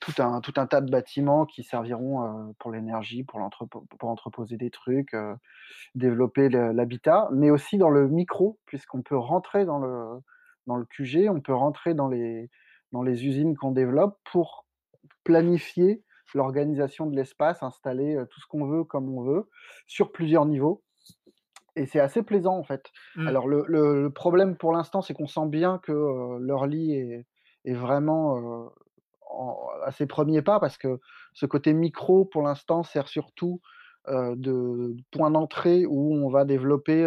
tout, 0.00 0.12
un, 0.18 0.40
tas 0.40 0.80
de 0.80 0.90
bâtiments 0.90 1.46
qui 1.46 1.62
serviront 1.62 2.54
pour 2.58 2.70
l'énergie, 2.70 3.24
pour, 3.24 3.40
entreposer 4.02 4.56
des 4.56 4.70
trucs, 4.70 5.16
développer 5.94 6.48
l'habitat, 6.48 7.28
mais 7.32 7.50
aussi 7.50 7.78
dans 7.78 7.90
le 7.90 8.08
micro, 8.08 8.58
puisqu'on 8.66 9.02
peut 9.02 9.16
rentrer 9.16 9.64
dans 9.64 9.78
le, 9.78 10.20
dans 10.66 10.82
QG, 10.84 11.28
on 11.30 11.40
peut 11.40 11.54
rentrer 11.54 11.94
dans 11.94 12.08
les 12.08 12.50
usines 12.92 13.56
qu'on 13.56 13.72
développe 13.72 14.18
pour 14.30 14.66
planifier 15.24 16.02
l'organisation 16.34 17.06
de 17.06 17.16
l'espace, 17.16 17.62
installer 17.62 18.22
tout 18.30 18.40
ce 18.40 18.46
qu'on 18.46 18.66
veut 18.66 18.84
comme 18.84 19.08
on 19.08 19.22
veut, 19.22 19.48
sur 19.86 20.12
plusieurs 20.12 20.46
niveaux. 20.46 20.82
Et 21.76 21.86
c'est 21.86 22.00
assez 22.00 22.22
plaisant 22.22 22.56
en 22.56 22.64
fait. 22.64 22.90
Mmh. 23.16 23.28
Alors 23.28 23.46
le, 23.48 23.64
le, 23.68 24.10
problème 24.10 24.56
pour 24.56 24.72
l'instant, 24.72 25.02
c'est 25.02 25.14
qu'on 25.14 25.26
sent 25.26 25.46
bien 25.46 25.78
que 25.78 26.38
leur 26.40 26.66
lit 26.66 26.94
est, 26.94 27.26
est 27.64 27.74
vraiment 27.74 28.70
à 29.84 29.92
ses 29.92 30.06
premiers 30.06 30.42
pas, 30.42 30.60
parce 30.60 30.78
que 30.78 30.98
ce 31.34 31.46
côté 31.46 31.72
micro, 31.72 32.24
pour 32.24 32.42
l'instant, 32.42 32.82
sert 32.82 33.08
surtout 33.08 33.60
de 34.08 34.96
point 35.10 35.32
d'entrée 35.32 35.84
où 35.84 36.14
on 36.14 36.30
va 36.30 36.44
développer 36.44 37.04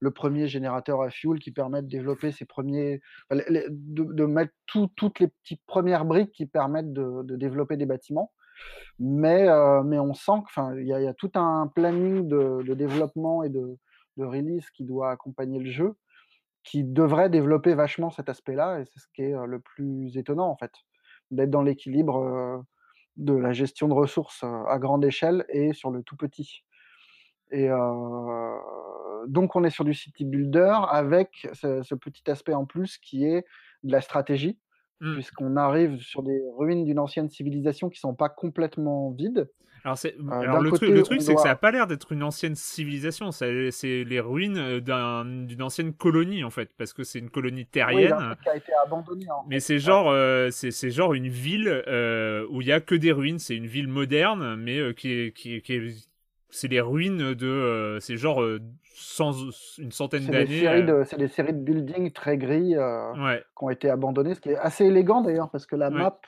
le 0.00 0.10
premier 0.10 0.46
générateur 0.46 1.02
à 1.02 1.10
fuel 1.10 1.40
qui 1.40 1.50
permet 1.50 1.82
de 1.82 1.88
développer 1.88 2.30
ces 2.30 2.44
premiers, 2.44 3.00
de, 3.30 4.24
mettre 4.24 4.52
toutes 4.66 5.18
les 5.18 5.28
petites 5.28 5.64
premières 5.66 6.04
briques 6.04 6.32
qui 6.32 6.46
permettent 6.46 6.92
de, 6.92 7.36
développer 7.36 7.76
des 7.76 7.86
bâtiments. 7.86 8.32
Mais, 9.00 9.48
mais 9.84 9.98
on 9.98 10.14
sent 10.14 10.40
qu'il 10.54 10.84
y, 10.84 10.90
y, 10.90 11.06
a 11.06 11.14
tout 11.14 11.30
un 11.34 11.70
planning 11.74 12.28
de, 12.28 12.74
développement 12.74 13.42
et 13.42 13.48
de, 13.48 13.76
release 14.24 14.70
qui 14.70 14.84
doit 14.84 15.10
accompagner 15.10 15.58
le 15.58 15.70
jeu, 15.70 15.94
qui 16.64 16.84
devrait 16.84 17.30
développer 17.30 17.74
vachement 17.74 18.10
cet 18.10 18.28
aspect-là, 18.28 18.80
et 18.80 18.84
c'est 18.86 19.00
ce 19.00 19.06
qui 19.14 19.22
est 19.22 19.34
le 19.46 19.60
plus 19.60 20.16
étonnant 20.16 20.48
en 20.48 20.56
fait, 20.56 20.72
d'être 21.30 21.50
dans 21.50 21.62
l'équilibre 21.62 22.64
de 23.16 23.34
la 23.34 23.52
gestion 23.52 23.88
de 23.88 23.94
ressources 23.94 24.44
à 24.44 24.78
grande 24.78 25.04
échelle 25.04 25.44
et 25.48 25.72
sur 25.72 25.90
le 25.90 26.02
tout 26.02 26.16
petit. 26.16 26.62
Et 27.50 27.68
donc, 29.26 29.56
on 29.56 29.64
est 29.64 29.70
sur 29.70 29.84
du 29.84 29.94
city 29.94 30.24
builder 30.24 30.76
avec 30.90 31.48
ce, 31.52 31.94
petit 31.94 32.30
aspect 32.30 32.54
en 32.54 32.64
plus 32.64 32.98
qui 32.98 33.24
est 33.24 33.44
de 33.82 33.92
la 33.92 34.00
stratégie, 34.00 34.58
mmh. 35.00 35.14
puisqu'on 35.14 35.56
arrive 35.56 35.98
sur 36.00 36.22
des 36.22 36.40
ruines 36.56 36.84
d'une 36.84 36.98
ancienne 36.98 37.28
civilisation 37.28 37.88
qui 37.88 37.98
ne 37.98 38.00
sont 38.00 38.14
pas 38.14 38.28
complètement 38.28 39.10
vides. 39.10 39.48
Alors, 39.84 39.96
alors 40.32 40.60
le, 40.60 40.72
truc, 40.72 40.90
le, 40.90 41.02
truc, 41.02 41.22
c'est 41.22 41.34
que 41.34 41.40
ça 41.40 41.48
n'a 41.48 41.56
pas 41.56 41.70
l'air 41.70 41.86
d'être 41.86 42.12
une 42.12 42.22
ancienne 42.22 42.56
civilisation, 42.56 43.30
c'est 43.30 44.04
les 44.04 44.20
ruines 44.20 44.80
d'une 44.80 45.62
ancienne 45.62 45.92
colonie 45.92 46.42
en 46.44 46.50
fait, 46.50 46.70
parce 46.76 46.92
que 46.92 47.04
c'est 47.04 47.20
une 47.20 47.30
colonie 47.30 47.64
terrienne. 47.64 48.36
qui 48.42 48.48
a 48.48 48.56
été 48.56 48.72
abandonnée. 48.84 49.26
Mais 49.48 49.60
c'est 49.60 49.78
genre, 49.78 50.12
c'est 50.50 50.90
genre 50.90 51.14
une 51.14 51.28
ville 51.28 51.84
où 52.50 52.60
il 52.60 52.66
y 52.66 52.72
a 52.72 52.80
que 52.80 52.94
des 52.94 53.12
ruines. 53.12 53.38
C'est 53.38 53.56
une 53.56 53.66
ville 53.66 53.88
moderne, 53.88 54.56
mais 54.56 54.94
qui 54.94 55.12
est, 55.12 55.32
qui, 55.32 55.62
qui 55.62 55.74
est, 55.74 56.07
c'est 56.50 56.68
les 56.68 56.80
ruines 56.80 57.34
de. 57.34 57.46
Euh, 57.46 58.00
c'est 58.00 58.16
genre 58.16 58.42
euh, 58.42 58.60
une 59.78 59.92
centaine 59.92 60.26
d'années. 60.26 60.66
Euh. 60.66 61.04
C'est 61.04 61.18
des 61.18 61.28
séries 61.28 61.52
de 61.52 61.60
buildings 61.60 62.12
très 62.12 62.38
gris 62.38 62.74
qui 62.74 63.64
ont 63.64 63.70
été 63.70 63.90
abandonnés, 63.90 64.34
ce 64.34 64.40
qui 64.40 64.50
est 64.50 64.56
assez 64.56 64.86
élégant 64.86 65.20
d'ailleurs, 65.20 65.50
parce 65.50 65.66
que 65.66 65.76
la 65.76 65.90
map 65.90 66.20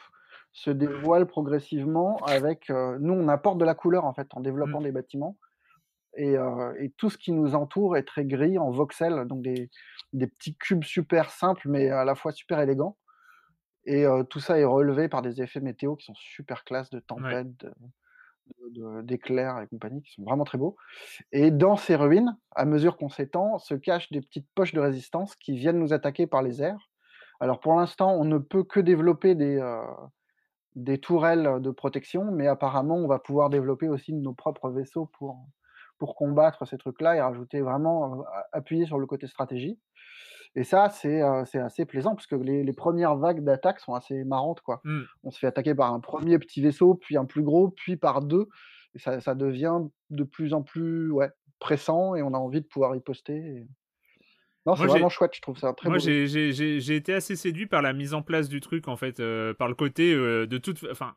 se 0.53 0.71
dévoile 0.71 1.27
progressivement 1.27 2.17
avec. 2.27 2.69
nous, 2.69 3.15
on 3.15 3.29
apporte 3.29 3.59
de 3.59 3.65
la 3.65 3.75
couleur 3.75 4.05
en 4.05 4.13
fait 4.13 4.29
en 4.33 4.41
développant 4.41 4.81
mmh. 4.81 4.85
des 4.85 4.93
bâtiments. 4.93 5.37
Et, 6.17 6.35
et, 6.81 6.91
tout 6.97 7.09
ce 7.09 7.17
qui 7.17 7.31
nous 7.31 7.55
entoure 7.55 7.97
est 7.97 8.03
très 8.03 8.25
gris 8.25 8.59
en 8.59 8.71
voxel, 8.71 9.27
donc 9.27 9.43
des, 9.43 9.71
des, 10.13 10.27
petits 10.27 10.57
cubes 10.57 10.83
super 10.83 11.31
simples, 11.31 11.69
mais 11.69 11.89
à 11.89 12.05
la 12.05 12.17
fois 12.17 12.33
super 12.33 12.59
élégants. 12.61 12.97
Et 13.87 14.05
tout 14.29 14.41
ça 14.41 14.59
est 14.59 14.65
relevé 14.65 15.09
par 15.09 15.23
des 15.23 15.41
effets 15.41 15.61
météo 15.61 15.95
qui 15.95 16.07
sont 16.07 16.15
super 16.17 16.65
classe 16.65 16.91
de 16.91 16.99
tempête, 16.99 17.65
d'éclairs 19.03 19.61
et 19.61 19.67
compagnie, 19.67 20.03
qui 20.03 20.13
sont 20.13 20.23
vraiment 20.23 20.45
très 20.45 20.59
beaux. 20.59 20.77
Et 21.33 21.51
dans 21.51 21.77
ces 21.77 21.97
ruines, 21.97 22.37
à 22.55 22.65
mesure 22.65 22.97
qu'on 22.97 23.09
s'étend, 23.09 23.59
se 23.59 23.75
cachent 23.75 24.11
des 24.13 24.21
petites 24.21 24.49
poches 24.55 24.73
de 24.73 24.81
résistance 24.81 25.37
qui 25.37 25.57
viennent 25.57 25.79
nous 25.79 25.93
attaquer 25.93 26.27
par 26.27 26.43
les 26.43 26.63
airs. 26.63 26.91
Alors 27.41 27.61
pour 27.61 27.75
l'instant, 27.75 28.13
on 28.15 28.25
ne 28.25 28.39
peut 28.39 28.65
que 28.65 28.81
développer 28.81 29.35
des, 29.35 29.59
euh, 29.59 29.83
des 30.77 30.99
tourelles 30.99 31.61
de 31.61 31.71
protection, 31.71 32.31
mais 32.31 32.47
apparemment, 32.47 32.97
on 32.97 33.09
va 33.09 33.19
pouvoir 33.19 33.51
développer 33.51 33.89
aussi 33.89 34.13
nos 34.13 34.35
propres 34.35 34.71
vaisseaux 34.71 35.11
pour, 35.19 35.47
pour 35.99 36.15
combattre 36.15 36.67
ces 36.67 36.79
trucs-là 36.79 37.17
et 37.17 37.21
rajouter 37.21 37.61
vraiment, 37.61 38.21
euh, 38.21 38.25
appuyer 38.53 38.87
sur 38.87 38.99
le 38.99 39.07
côté 39.07 39.27
stratégie. 39.27 39.79
Et 40.57 40.65
ça, 40.65 40.89
c'est 40.91 41.21
assez 41.23 41.85
plaisant 41.85 42.15
parce 42.15 42.27
que 42.27 42.35
les, 42.35 42.73
premières 42.73 43.17
vagues 43.17 43.45
d'attaques 43.45 43.81
sont 43.81 43.95
assez 43.95 44.25
marrantes. 44.25 44.61
Quoi. 44.61 44.81
Mmh. 44.85 45.03
On 45.23 45.31
se 45.31 45.39
fait 45.39 45.47
attaquer 45.47 45.75
par 45.75 45.93
un 45.93 46.01
premier 46.01 46.39
petit 46.39 46.61
vaisseau, 46.61 46.95
puis 46.95 47.17
un 47.17 47.25
plus 47.25 47.43
gros, 47.43 47.69
puis 47.71 47.97
par 47.97 48.23
deux. 48.23 48.49
Et 48.95 48.99
ça, 48.99 49.21
ça 49.21 49.35
devient 49.35 49.79
de 50.11 50.25
plus 50.25 50.53
en 50.53 50.63
plus 50.63 51.13
ouais, 51.13 51.31
pressant 51.61 52.17
et 52.17 52.23
on 52.23 52.35
a 52.35 52.39
envie 52.39 52.61
de 52.61 52.67
pouvoir 52.67 52.97
y 52.97 53.01
poster. 53.01 53.65
Non, 54.67 54.75
c'est 54.75 54.87
vraiment 54.87 55.09
chouette, 55.09 55.35
je 55.35 55.41
trouve 55.41 55.57
ça 55.57 55.73
très 55.73 55.89
Moi, 55.89 55.99
j'ai 55.99 56.95
été 56.95 57.15
assez 57.15 57.37
séduit 57.37 57.67
par 57.67 57.81
la 57.81 57.93
mise 57.93 58.13
en 58.13 58.23
place 58.23 58.49
du 58.49 58.61
truc, 58.61 58.89
en 58.89 58.97
fait, 58.97 59.23
par 59.55 59.69
le 59.69 59.75
côté 59.75 60.13
de 60.15 60.59
toute. 60.59 60.85
Enfin, 60.91 61.15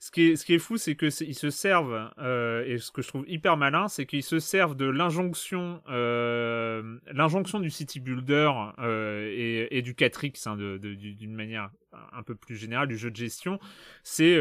ce 0.00 0.12
qui 0.12 0.28
est, 0.28 0.36
ce 0.36 0.44
qui 0.44 0.54
est 0.54 0.58
fou, 0.60 0.76
c'est 0.76 0.94
qu'ils 0.94 1.34
se 1.34 1.50
servent, 1.50 2.10
euh, 2.18 2.64
et 2.64 2.78
ce 2.78 2.92
que 2.92 3.02
je 3.02 3.08
trouve 3.08 3.24
hyper 3.26 3.56
malin, 3.56 3.88
c'est 3.88 4.06
qu'ils 4.06 4.22
se 4.22 4.38
servent 4.38 4.76
de 4.76 4.84
l'injonction, 4.84 5.82
euh, 5.88 6.98
l'injonction 7.10 7.58
du 7.58 7.68
city 7.68 7.98
builder 7.98 8.52
euh, 8.78 9.28
et, 9.28 9.76
et, 9.76 9.82
du 9.82 9.96
Catrix, 9.96 10.34
hein, 10.46 10.56
d'une 10.56 11.34
manière 11.34 11.70
un 12.12 12.22
peu 12.22 12.36
plus 12.36 12.54
générale, 12.54 12.86
du 12.86 12.96
jeu 12.96 13.10
de 13.10 13.16
gestion. 13.16 13.58
C'est 14.04 14.36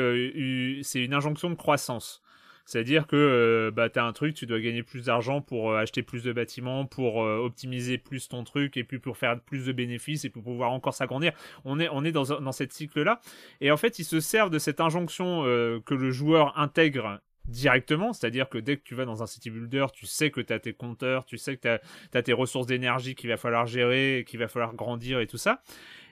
c'est 0.84 1.04
une 1.04 1.16
injonction 1.16 1.50
de 1.50 1.56
croissance. 1.56 2.22
C'est-à-dire 2.68 3.08
que 3.08 3.16
euh, 3.16 3.72
bah, 3.72 3.90
tu 3.90 3.98
as 3.98 4.04
un 4.04 4.12
truc, 4.12 4.36
tu 4.36 4.46
dois 4.46 4.60
gagner 4.60 4.84
plus 4.84 5.06
d'argent 5.06 5.40
pour 5.40 5.72
euh, 5.72 5.78
acheter 5.78 6.04
plus 6.04 6.22
de 6.22 6.34
bâtiments, 6.34 6.86
pour 6.86 7.24
euh, 7.24 7.38
optimiser 7.38 7.98
plus 7.98 8.28
ton 8.28 8.44
truc, 8.44 8.76
et 8.76 8.84
puis 8.84 9.00
pour 9.00 9.16
faire 9.16 9.40
plus 9.40 9.66
de 9.66 9.72
bénéfices, 9.72 10.26
et 10.26 10.30
pour 10.30 10.44
pouvoir 10.44 10.72
encore 10.72 10.94
s'agrandir. 10.94 11.32
On 11.64 11.80
est, 11.80 11.88
on 11.94 12.04
est 12.04 12.12
dans, 12.12 12.26
dans 12.26 12.52
cette 12.52 12.74
cycle-là. 12.74 13.22
Et 13.62 13.72
en 13.72 13.78
fait, 13.78 14.00
ils 14.00 14.04
se 14.04 14.20
servent 14.20 14.50
de 14.50 14.60
cette 14.60 14.82
injonction 14.82 15.44
que 15.86 15.94
le 15.94 16.12
joueur 16.12 16.60
intègre 16.60 17.22
directement, 17.48 18.12
c'est-à-dire 18.12 18.50
que 18.50 18.58
dès 18.58 18.76
que 18.76 18.84
tu 18.84 18.96
vas 18.96 19.06
dans 19.06 19.24
un 19.24 19.28
city 19.28 19.50
builder, 19.50 19.86
tu 19.94 20.06
sais 20.06 20.30
que 20.30 20.42
tu 20.42 20.52
as 20.52 20.60
tes 20.60 20.74
compteurs, 20.74 21.24
tu 21.24 21.38
sais 21.38 21.56
que 21.56 21.80
tu 22.12 22.18
as, 22.18 22.22
tes 22.22 22.34
ressources 22.34 22.68
d'énergie 22.68 23.16
qu'il 23.16 23.30
va 23.30 23.38
falloir 23.38 23.66
gérer, 23.66 24.26
qu'il 24.28 24.40
va 24.40 24.50
falloir 24.50 24.76
grandir 24.76 25.22
et 25.22 25.28
tout 25.28 25.38
ça. 25.38 25.62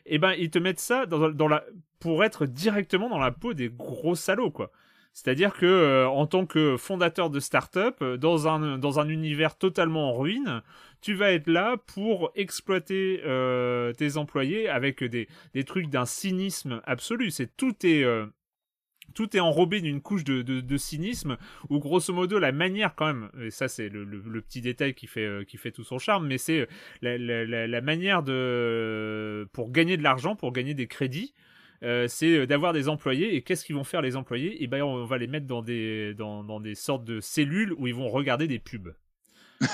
Et 0.06 0.15
eh 0.15 0.18
ben 0.20 0.34
ils 0.34 0.52
te 0.52 0.60
mettent 0.60 0.80
ça 0.80 1.06
dans, 1.06 1.30
dans 1.32 1.48
la 1.48 1.65
pour 2.00 2.24
être 2.24 2.46
directement 2.46 3.10
dans 3.10 3.18
la 3.18 3.32
peau 3.32 3.54
des 3.54 3.70
gros 3.70 4.15
salauds 4.15 4.52
quoi. 4.52 4.72
C'est-à-dire 5.15 5.54
que 5.54 5.65
euh, 5.65 6.10
en 6.10 6.28
tant 6.28 6.45
que 6.45 6.75
fondateur 6.75 7.30
de 7.30 7.39
start-up, 7.39 7.95
euh, 8.01 8.17
dans 8.17 8.49
un, 8.49 8.78
dans 8.78 8.99
un 8.99 9.08
univers 9.08 9.58
totalement 9.58 10.10
en 10.10 10.13
ruine, 10.13 10.62
tu 10.99 11.13
vas 11.13 11.32
être 11.32 11.47
là 11.47 11.78
pour 11.78 12.34
exploiter 12.36 13.21
euh, 13.23 13.93
tes 13.93 14.17
employés 14.17 14.67
avec 14.67 15.06
des, 15.06 15.30
des 15.54 15.63
trucs 15.63 15.89
d'un 15.89 16.06
cynisme 16.06 16.82
absolu. 16.84 17.32
C'est 17.32 17.56
tout 17.56 17.73
est 17.84 18.04
tout 19.13 19.38
est 19.38 19.39
enrobé 19.39 19.80
d'une 19.80 20.01
couche 20.01 20.25
de, 20.25 20.41
de, 20.41 20.78
cynisme 20.78 21.38
où 21.69 21.80
grosso 21.80 22.12
modo 22.12 22.38
la 22.39 22.51
manière 22.51 22.95
quand 22.95 23.06
même 23.06 23.30
et 23.39 23.51
ça 23.51 23.67
c'est 23.67 23.88
le, 23.88 24.41
petit 24.41 24.62
détail 24.62 24.95
qui 24.95 25.06
fait 25.06 25.45
qui 25.47 25.58
fait 25.58 25.71
tout 25.71 25.84
son 25.84 25.99
charme 25.99 26.28
mais 26.28 26.39
c'est 26.39 26.67
la, 27.01 27.17
la, 27.17 27.67
la, 27.67 27.82
manière 27.82 28.23
de 28.23 29.47
pour 29.54 29.71
gagner 29.71 29.95
de 29.95 30.04
l'argent 30.04 30.36
pour 30.36 30.51
gagner 30.51 30.73
des 30.73 30.88
crédits 30.88 31.34
euh, 31.86 32.08
c'est 32.08 32.39
euh, 32.39 32.48
d'avoir 32.48 32.74
des 32.74 32.89
employés. 32.89 33.36
Et 33.36 33.41
qu'est-ce 33.41 33.63
qu'ils 33.63 33.76
vont 33.76 33.84
faire 33.84 34.02
les 34.02 34.16
employés? 34.16 34.53
Et 34.53 34.64
eh 34.64 34.68
ben, 34.68 34.84
on 34.84 35.05
va 35.05 35.18
les 35.18 35.28
mettre 35.28 35.45
dans 35.45 35.62
des, 35.62 36.14
dans, 36.16 36.43
dans 36.43 36.60
des 36.60 36.76
sortes 36.76 37.03
de 37.03 37.20
cellules 37.20 37.74
où 37.78 37.88
ils 37.88 37.93
vont 37.95 38.10
regarder 38.10 38.47
des 38.47 38.60
pubs. 38.60 38.95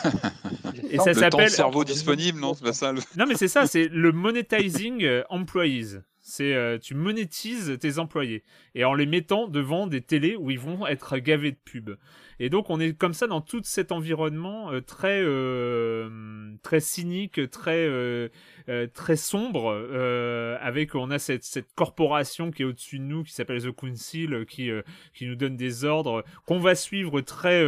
et 0.90 0.98
ça 0.98 1.14
s'appelle 1.14 1.50
cerveau 1.50 1.84
disponible, 1.86 2.40
non? 2.40 2.54
C'est 2.54 2.66
pas 2.66 2.74
ça. 2.74 2.94
Non, 2.94 3.26
mais 3.28 3.36
c'est 3.36 3.48
ça. 3.48 3.66
C'est 3.66 3.88
le 3.88 4.12
monetizing 4.12 5.04
euh, 5.04 5.24
employees. 5.30 6.02
C'est 6.32 6.80
tu 6.82 6.96
monétises 6.96 7.78
tes 7.80 8.00
employés 8.00 8.44
et 8.74 8.86
en 8.86 8.94
les 8.94 9.06
mettant 9.06 9.50
devant 9.50 9.86
des 9.86 10.00
télés 10.00 10.38
où 10.38 10.50
ils 10.50 10.60
vont 10.60 10.88
être 10.88 11.18
gavés 11.18 11.52
de 11.52 11.58
pubs. 11.58 11.98
Et 12.40 12.50
donc 12.50 12.70
on 12.70 12.80
est 12.80 12.98
comme 12.98 13.14
ça 13.14 13.28
dans 13.28 13.42
tout 13.42 13.60
cet 13.66 13.92
environnement 13.92 14.72
très 14.88 15.22
très 16.64 16.80
cynique, 16.80 17.50
très 17.50 18.32
très 18.94 19.16
sombre, 19.18 19.74
avec 20.62 20.96
on 20.96 21.12
a 21.12 21.20
cette, 21.20 21.44
cette 21.44 21.74
corporation 21.76 22.50
qui 22.50 22.62
est 22.62 22.66
au-dessus 22.66 23.00
de 23.00 23.04
nous, 23.04 23.24
qui 23.24 23.34
s'appelle 23.34 23.62
The 23.62 23.72
Council, 23.72 24.46
qui 24.48 24.72
qui 25.14 25.28
nous 25.28 25.36
donne 25.36 25.58
des 25.58 25.84
ordres 25.84 26.24
qu'on 26.46 26.60
va 26.60 26.76
suivre 26.76 27.20
très 27.20 27.62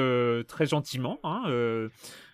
très 0.46 0.68
gentiment. 0.68 1.20
Hein, 1.24 1.44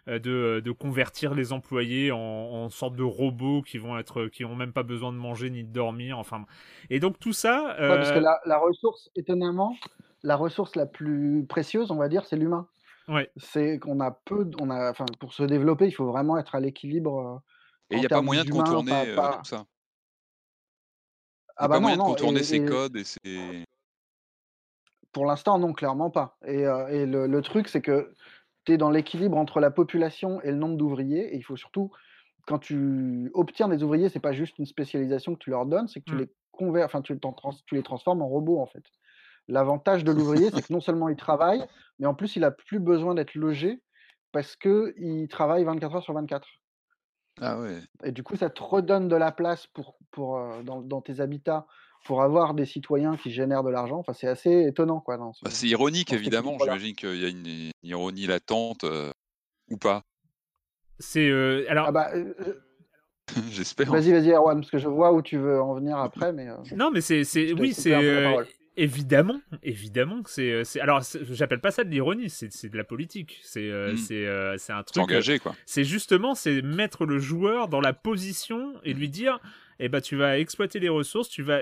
de, 0.08 0.62
de, 0.64 0.72
convertir 0.72 1.34
les 1.34 1.54
employés 1.54 2.12
en, 2.12 2.18
en 2.18 2.70
sorte 2.70 2.96
de 2.96 3.04
robots 3.04 3.62
qui 3.62 3.78
vont 3.78 3.98
être 3.98 4.28
qui 4.28 4.46
ont 4.46 4.56
même 4.56 4.74
pas 4.74 4.84
besoin 4.84 5.12
de 5.12 5.18
manger 5.18 5.50
ni 5.50 5.64
de 5.64 5.72
dormir 5.72 6.18
enfin 6.18 6.46
et 6.90 7.00
donc 7.00 7.20
tout 7.20 7.34
ça 7.34 7.76
parce 7.78 8.12
que 8.12 8.20
la, 8.20 8.40
la, 8.46 8.58
ressource 8.58 9.10
étonnamment 9.16 9.76
la 10.24 10.36
ressource 10.36 10.76
la 10.76 10.86
plus 10.86 11.46
précieuse 11.48 11.92
on 11.92 11.98
va 11.98 12.08
dire 12.08 12.26
c'est 12.26 12.38
l'humain 12.38 12.68
Ouais. 13.10 13.32
C'est 13.38 13.80
qu'on 13.80 14.00
a 14.00 14.12
peu, 14.12 14.50
on 14.60 14.70
a, 14.70 14.92
enfin, 14.92 15.06
pour 15.20 15.34
se 15.34 15.44
développer, 15.44 15.88
il 15.88 15.92
faut 15.92 16.06
vraiment 16.06 16.38
être 16.38 16.54
à 16.54 16.60
l'équilibre. 16.60 17.42
Et 17.90 17.96
il 17.96 18.00
n'y 18.00 18.06
a 18.06 18.10
pas 18.10 18.22
moyen 18.22 18.44
de 18.44 18.52
contourner 18.52 19.16
tout 19.16 19.46
ça? 19.46 19.66
Il 21.60 21.64
n'y 21.64 21.66
a 21.66 21.70
pas 21.70 21.80
moyen 21.80 21.98
de 21.98 22.02
contourner 22.02 22.44
ces 22.44 22.64
codes 22.64 22.96
et 22.96 23.04
ces. 23.04 23.66
Pour 25.12 25.26
l'instant, 25.26 25.58
non, 25.58 25.74
clairement 25.74 26.12
pas. 26.12 26.38
Et, 26.46 26.62
et 26.62 27.06
le, 27.08 27.26
le, 27.26 27.42
truc, 27.42 27.68
c'est 27.68 27.82
que 27.82 28.14
tu 28.70 28.76
es 28.76 28.78
dans 28.78 28.92
l'équilibre 28.92 29.38
entre 29.38 29.60
la 29.60 29.72
population 29.72 30.42
et 30.42 30.52
le 30.52 30.58
nombre 30.58 30.78
d'ouvriers. 30.78 31.34
Et 31.34 31.38
il 31.38 31.44
faut 31.44 31.58
surtout, 31.58 31.92
quand 32.46 32.60
tu 32.60 33.32
obtiens 33.34 33.68
des 33.68 33.84
ouvriers, 33.84 34.10
c'est 34.10 34.20
pas 34.20 34.34
juste 34.34 34.60
une 34.60 34.66
spécialisation 34.66 35.34
que 35.34 35.40
tu 35.40 35.50
leur 35.50 35.66
donnes, 35.66 35.88
c'est 35.88 36.00
que 36.00 36.06
tu 36.06 36.16
mmh. 36.16 36.20
les 36.20 36.30
converts, 36.52 36.86
enfin, 36.86 37.02
tu, 37.02 37.18
tu 37.66 37.76
les 37.76 37.84
transformes 37.84 38.22
en 38.22 38.28
robots, 38.28 38.60
en 38.60 38.68
fait. 38.68 38.84
L'avantage 39.48 40.04
de 40.04 40.12
l'ouvrier, 40.12 40.52
c'est 40.54 40.62
que 40.62 40.72
non 40.72 40.80
seulement 40.80 41.10
il 41.10 41.16
travaille, 41.16 41.66
mais 41.98 42.06
en 42.06 42.14
plus, 42.14 42.36
il 42.36 42.44
a 42.44 42.52
plus 42.52 42.80
besoin 42.80 43.16
d'être 43.16 43.34
logé 43.34 43.82
parce 44.32 44.56
qu'il 44.56 45.28
travaille 45.28 45.64
24 45.64 45.96
heures 45.96 46.04
sur 46.04 46.14
24. 46.14 46.48
Ah 47.42 47.60
ouais. 47.60 47.80
Et 48.04 48.12
du 48.12 48.22
coup, 48.22 48.36
ça 48.36 48.50
te 48.50 48.62
redonne 48.62 49.08
de 49.08 49.16
la 49.16 49.32
place 49.32 49.66
pour, 49.68 49.98
pour, 50.12 50.38
euh, 50.38 50.62
dans, 50.62 50.82
dans, 50.82 51.02
tes 51.02 51.20
habitats 51.20 51.66
pour 52.06 52.22
avoir 52.22 52.54
des 52.54 52.66
citoyens 52.66 53.18
qui 53.18 53.32
génèrent 53.32 53.64
de 53.64 53.70
l'argent. 53.70 53.98
Enfin, 53.98 54.14
c'est 54.14 54.28
assez 54.28 54.68
étonnant. 54.68 55.00
quoi. 55.00 55.18
Bah, 55.18 55.50
c'est 55.50 55.68
ironique, 55.68 56.14
évidemment. 56.14 56.58
J'imagine 56.60 56.96
qu'il 56.96 57.18
y 57.18 57.26
a 57.26 57.30
une, 57.30 57.72
ironie 57.84 58.28
latente 58.28 58.84
euh, 58.84 59.12
ou 59.70 59.78
pas. 59.78 60.04
C'est. 61.00 61.30
Euh, 61.30 61.66
alors. 61.70 61.88
Ah 61.88 61.92
bah, 61.92 62.12
J'espère. 63.52 63.92
Vas-y, 63.92 64.12
vas-y, 64.12 64.32
Erwan, 64.32 64.60
parce 64.60 64.72
que 64.72 64.80
je 64.80 64.88
vois 64.88 65.14
où 65.14 65.22
tu 65.22 65.38
veux 65.38 65.62
en 65.62 65.76
venir 65.76 65.98
après. 65.98 66.34
mais 66.34 66.48
Non, 66.76 66.90
mais 66.92 67.02
c'est. 67.02 67.24
Oui, 67.54 67.74
c'est 67.74 67.94
évidemment, 68.80 69.42
évidemment 69.62 70.24
que 70.24 70.30
c'est, 70.30 70.52
euh, 70.52 70.64
c'est 70.64 70.80
alors 70.80 71.02
j'appelle 71.32 71.60
pas 71.60 71.72
ça 71.72 71.84
de 71.84 71.90
l'ironie, 71.90 72.30
c'est, 72.30 72.52
c'est 72.52 72.70
de 72.70 72.78
la 72.78 72.86
politique, 72.86 73.40
c'est 73.44 73.70
euh, 73.70 73.96
c'est 73.98 74.26
euh, 74.26 74.58
c'est 74.58 74.72
un 74.72 74.84
truc 74.84 75.04
engagé 75.04 75.40
quoi. 75.40 75.56
C'est 75.66 75.84
justement 75.84 76.34
c'est 76.34 76.62
mettre 76.62 77.06
le 77.06 77.20
joueur 77.20 77.68
dans 77.68 77.82
la 77.82 77.94
position 77.94 78.74
et 78.84 78.94
lui 78.94 79.10
dire 79.10 79.40
eh 79.80 79.90
ben 79.90 80.02
tu 80.02 80.16
vas 80.16 80.40
exploiter 80.40 80.80
les 80.80 80.90
ressources, 80.90 81.30
tu 81.30 81.44
vas 81.44 81.60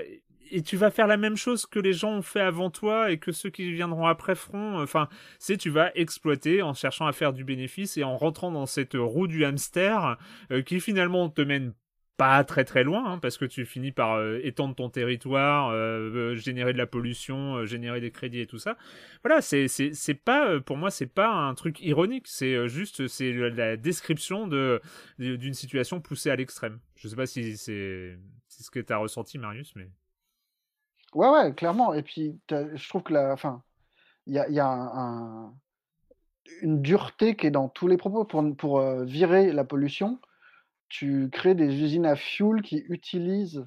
et 0.50 0.62
tu 0.62 0.76
vas 0.76 0.90
faire 0.90 1.06
la 1.06 1.16
même 1.16 1.36
chose 1.36 1.66
que 1.66 1.78
les 1.78 1.92
gens 1.92 2.12
ont 2.12 2.22
fait 2.22 2.40
avant 2.40 2.70
toi 2.70 3.10
et 3.10 3.18
que 3.18 3.32
ceux 3.32 3.50
qui 3.50 3.72
viendront 3.72 4.06
après 4.06 4.34
feront. 4.34 4.80
Enfin, 4.80 5.08
c'est 5.38 5.56
tu 5.56 5.70
vas 5.70 5.90
exploiter 5.94 6.62
en 6.62 6.74
cherchant 6.74 7.06
à 7.06 7.12
faire 7.12 7.32
du 7.32 7.44
bénéfice 7.44 7.96
et 7.96 8.04
en 8.04 8.16
rentrant 8.16 8.50
dans 8.50 8.66
cette 8.66 8.94
roue 8.94 9.26
du 9.26 9.44
hamster 9.44 10.16
qui 10.64 10.80
finalement 10.80 11.28
te 11.28 11.42
mène 11.42 11.72
pas 12.18 12.42
très 12.42 12.64
très 12.64 12.82
loin, 12.82 13.12
hein, 13.12 13.18
parce 13.18 13.38
que 13.38 13.44
tu 13.44 13.64
finis 13.64 13.92
par 13.92 14.14
euh, 14.14 14.40
étendre 14.42 14.74
ton 14.74 14.90
territoire, 14.90 15.68
euh, 15.70 16.32
euh, 16.32 16.34
générer 16.34 16.72
de 16.72 16.78
la 16.78 16.86
pollution, 16.88 17.64
générer 17.64 18.00
des 18.00 18.10
crédits 18.10 18.40
et 18.40 18.46
tout 18.46 18.58
ça. 18.58 18.76
Voilà, 19.22 19.40
c'est 19.40 19.68
c'est 19.68 19.94
c'est 19.94 20.14
pas 20.14 20.60
pour 20.60 20.76
moi 20.76 20.90
c'est 20.90 21.06
pas 21.06 21.30
un 21.30 21.54
truc 21.54 21.80
ironique, 21.80 22.26
c'est 22.26 22.68
juste 22.68 23.06
c'est 23.06 23.32
la 23.32 23.76
description 23.76 24.48
de 24.48 24.82
d'une 25.18 25.54
situation 25.54 26.00
poussée 26.00 26.30
à 26.30 26.36
l'extrême. 26.36 26.80
Je 26.96 27.06
sais 27.06 27.16
pas 27.16 27.26
si 27.26 27.56
c'est 27.56 28.18
ce 28.48 28.70
que 28.72 28.80
tu 28.80 28.92
as 28.92 28.98
ressenti 28.98 29.38
Marius, 29.38 29.74
mais 29.76 29.88
ouais 31.14 31.28
ouais 31.28 31.54
clairement. 31.54 31.94
Et 31.94 32.02
puis 32.02 32.38
je 32.50 32.88
trouve 32.88 33.02
que 33.02 33.12
la, 33.12 33.32
enfin 33.32 33.62
il 34.26 34.34
y 34.34 34.38
a, 34.38 34.48
y 34.50 34.60
a 34.60 34.68
un, 34.68 35.54
une 36.62 36.82
dureté 36.82 37.36
qui 37.36 37.46
est 37.46 37.50
dans 37.50 37.68
tous 37.68 37.88
les 37.88 37.96
propos 37.96 38.24
pour 38.24 38.44
pour 38.56 38.80
virer 39.04 39.52
la 39.52 39.64
pollution 39.64 40.18
tu 40.88 41.28
crées 41.30 41.54
des 41.54 41.82
usines 41.82 42.06
à 42.06 42.16
fuel 42.16 42.62
qui 42.62 42.84
utilisent 42.88 43.66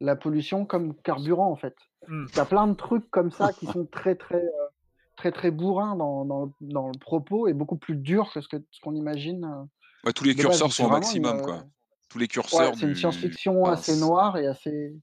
la 0.00 0.16
pollution 0.16 0.66
comme 0.66 0.94
carburant, 1.02 1.50
en 1.50 1.56
fait. 1.56 1.76
Il 2.08 2.36
y 2.36 2.40
a 2.40 2.44
plein 2.44 2.66
de 2.66 2.74
trucs 2.74 3.10
comme 3.10 3.30
ça 3.30 3.52
qui 3.52 3.66
sont 3.72 3.86
très, 3.86 4.14
très, 4.14 4.42
euh, 4.42 4.68
très, 5.16 5.32
très 5.32 5.50
bourrins 5.50 5.96
dans, 5.96 6.24
dans, 6.24 6.52
dans, 6.60 6.88
le 6.88 6.98
propos 6.98 7.48
et 7.48 7.54
beaucoup 7.54 7.76
plus 7.76 7.96
durs 7.96 8.30
que 8.32 8.40
ce 8.40 8.48
qu'on 8.48 8.62
ce 8.70 8.80
qu'on 8.80 8.94
imagine. 8.94 9.44
Euh, 9.44 10.06
ouais, 10.06 10.12
tous 10.12 10.24
les 10.24 10.34
curseurs 10.34 10.72
sont 10.72 10.84
au 10.84 10.90
maximum, 10.90 11.42
quoi. 11.42 11.64
Tous 12.10 12.18
les 12.18 12.28
curseurs. 12.28 12.70
Ouais, 12.72 12.76
c'est 12.76 12.86
une 12.86 12.94
science-fiction 12.94 13.64
assez 13.64 13.96
noire 13.96 14.36
et 14.36 14.46
assez. 14.46 14.94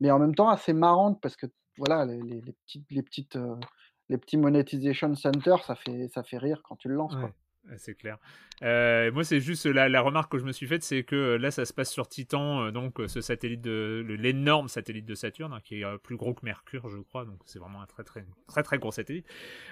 Mais 0.00 0.10
en 0.10 0.18
même 0.18 0.34
temps 0.34 0.48
assez 0.48 0.72
marrante 0.72 1.20
parce 1.20 1.36
que, 1.36 1.46
voilà, 1.78 2.04
les, 2.04 2.42
petites. 2.64 2.90
Les 2.90 3.02
petites 3.02 3.38
les 4.08 4.18
petits 4.18 4.36
monetization 4.36 5.14
centers, 5.14 5.64
ça 5.64 5.74
fait, 5.74 6.08
ça 6.08 6.22
fait 6.22 6.38
rire 6.38 6.62
quand 6.62 6.76
tu 6.76 6.88
le 6.88 6.94
lances. 6.94 7.16
C'est 7.78 7.96
clair. 7.96 8.18
Euh, 8.62 9.10
moi, 9.10 9.24
c'est 9.24 9.40
juste 9.40 9.66
la, 9.66 9.88
la, 9.88 10.00
remarque 10.00 10.30
que 10.30 10.38
je 10.38 10.44
me 10.44 10.52
suis 10.52 10.68
faite, 10.68 10.84
c'est 10.84 11.02
que 11.02 11.34
là, 11.34 11.50
ça 11.50 11.64
se 11.64 11.72
passe 11.72 11.90
sur 11.90 12.08
Titan, 12.08 12.62
euh, 12.62 12.70
donc 12.70 13.00
ce 13.08 13.20
satellite 13.20 13.60
de 13.60 14.04
l'énorme 14.08 14.68
satellite 14.68 15.04
de 15.04 15.16
Saturne, 15.16 15.52
hein, 15.52 15.60
qui 15.64 15.80
est 15.80 15.84
euh, 15.84 15.98
plus 15.98 16.16
gros 16.16 16.32
que 16.32 16.44
Mercure, 16.44 16.88
je 16.88 16.98
crois. 16.98 17.24
Donc 17.24 17.40
c'est 17.44 17.58
vraiment 17.58 17.82
un 17.82 17.86
très 17.86 18.04
très 18.04 18.24
très 18.46 18.62
très 18.62 18.78
gros 18.78 18.92
satellite. 18.92 19.26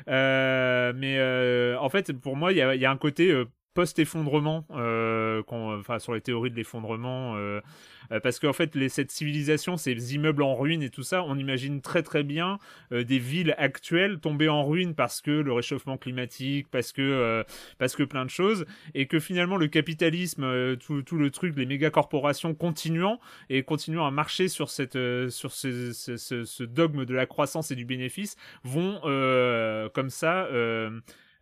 Euh, 0.09 0.93
mais 0.97 1.19
euh, 1.19 1.79
en 1.79 1.89
fait, 1.89 2.13
pour 2.13 2.37
moi, 2.37 2.53
il 2.53 2.57
y 2.59 2.85
a, 2.85 2.91
un 2.91 2.97
côté 2.97 3.33
post-effondrement, 3.75 4.65
euh, 4.71 5.43
enfin 5.49 5.99
sur 5.99 6.15
les 6.15 6.21
théories 6.21 6.51
de 6.51 6.57
l'effondrement, 6.57 7.35
euh, 7.37 7.61
euh, 8.13 8.21
parce 8.21 8.39
qu'en 8.39 8.53
fait 8.53 8.75
les, 8.75 8.89
cette 8.89 9.11
civilisation, 9.11 9.77
ces 9.77 10.15
immeubles 10.15 10.43
en 10.43 10.55
ruine 10.55 10.83
et 10.83 10.91
tout 10.91 11.03
ça, 11.03 11.25
on 11.25 11.37
imagine 11.37 11.81
très 11.81 12.03
très 12.03 12.23
bien 12.23 12.59
euh, 12.93 13.03
des 13.03 13.19
villes 13.19 13.55
actuelles 13.59 14.19
tomber 14.21 14.49
en 14.49 14.65
ruine 14.65 14.95
parce 14.95 15.21
que 15.21 15.33
le 15.33 15.53
réchauffement 15.53 15.97
climatique, 15.97 16.69
parce 16.71 16.93
que 16.93 17.03
euh, 17.03 17.43
parce 17.79 17.97
que 17.97 18.05
plein 18.05 18.25
de 18.25 18.31
choses, 18.31 18.65
et 18.95 19.07
que 19.07 19.19
finalement 19.19 19.57
le 19.57 19.67
capitalisme, 19.67 20.77
tout, 20.77 21.03
tout 21.03 21.17
le 21.17 21.31
truc, 21.31 21.57
les 21.57 21.67
méga 21.67 21.91
corporations 21.91 22.55
continuant 22.55 23.21
et 23.51 23.65
continuant 23.65 24.07
à 24.07 24.11
marcher 24.11 24.49
sur 24.49 24.71
cette 24.71 24.99
sur 25.31 25.53
ce, 25.53 25.93
ce, 25.93 26.17
ce, 26.17 26.45
ce, 26.45 26.65
dogme 26.65 27.05
de 27.05 27.15
la 27.15 27.27
croissance 27.27 27.71
et 27.71 27.75
du 27.75 27.85
bénéfice, 27.85 28.37
vont 28.63 29.01
comme 29.93 30.11
ça 30.11 30.49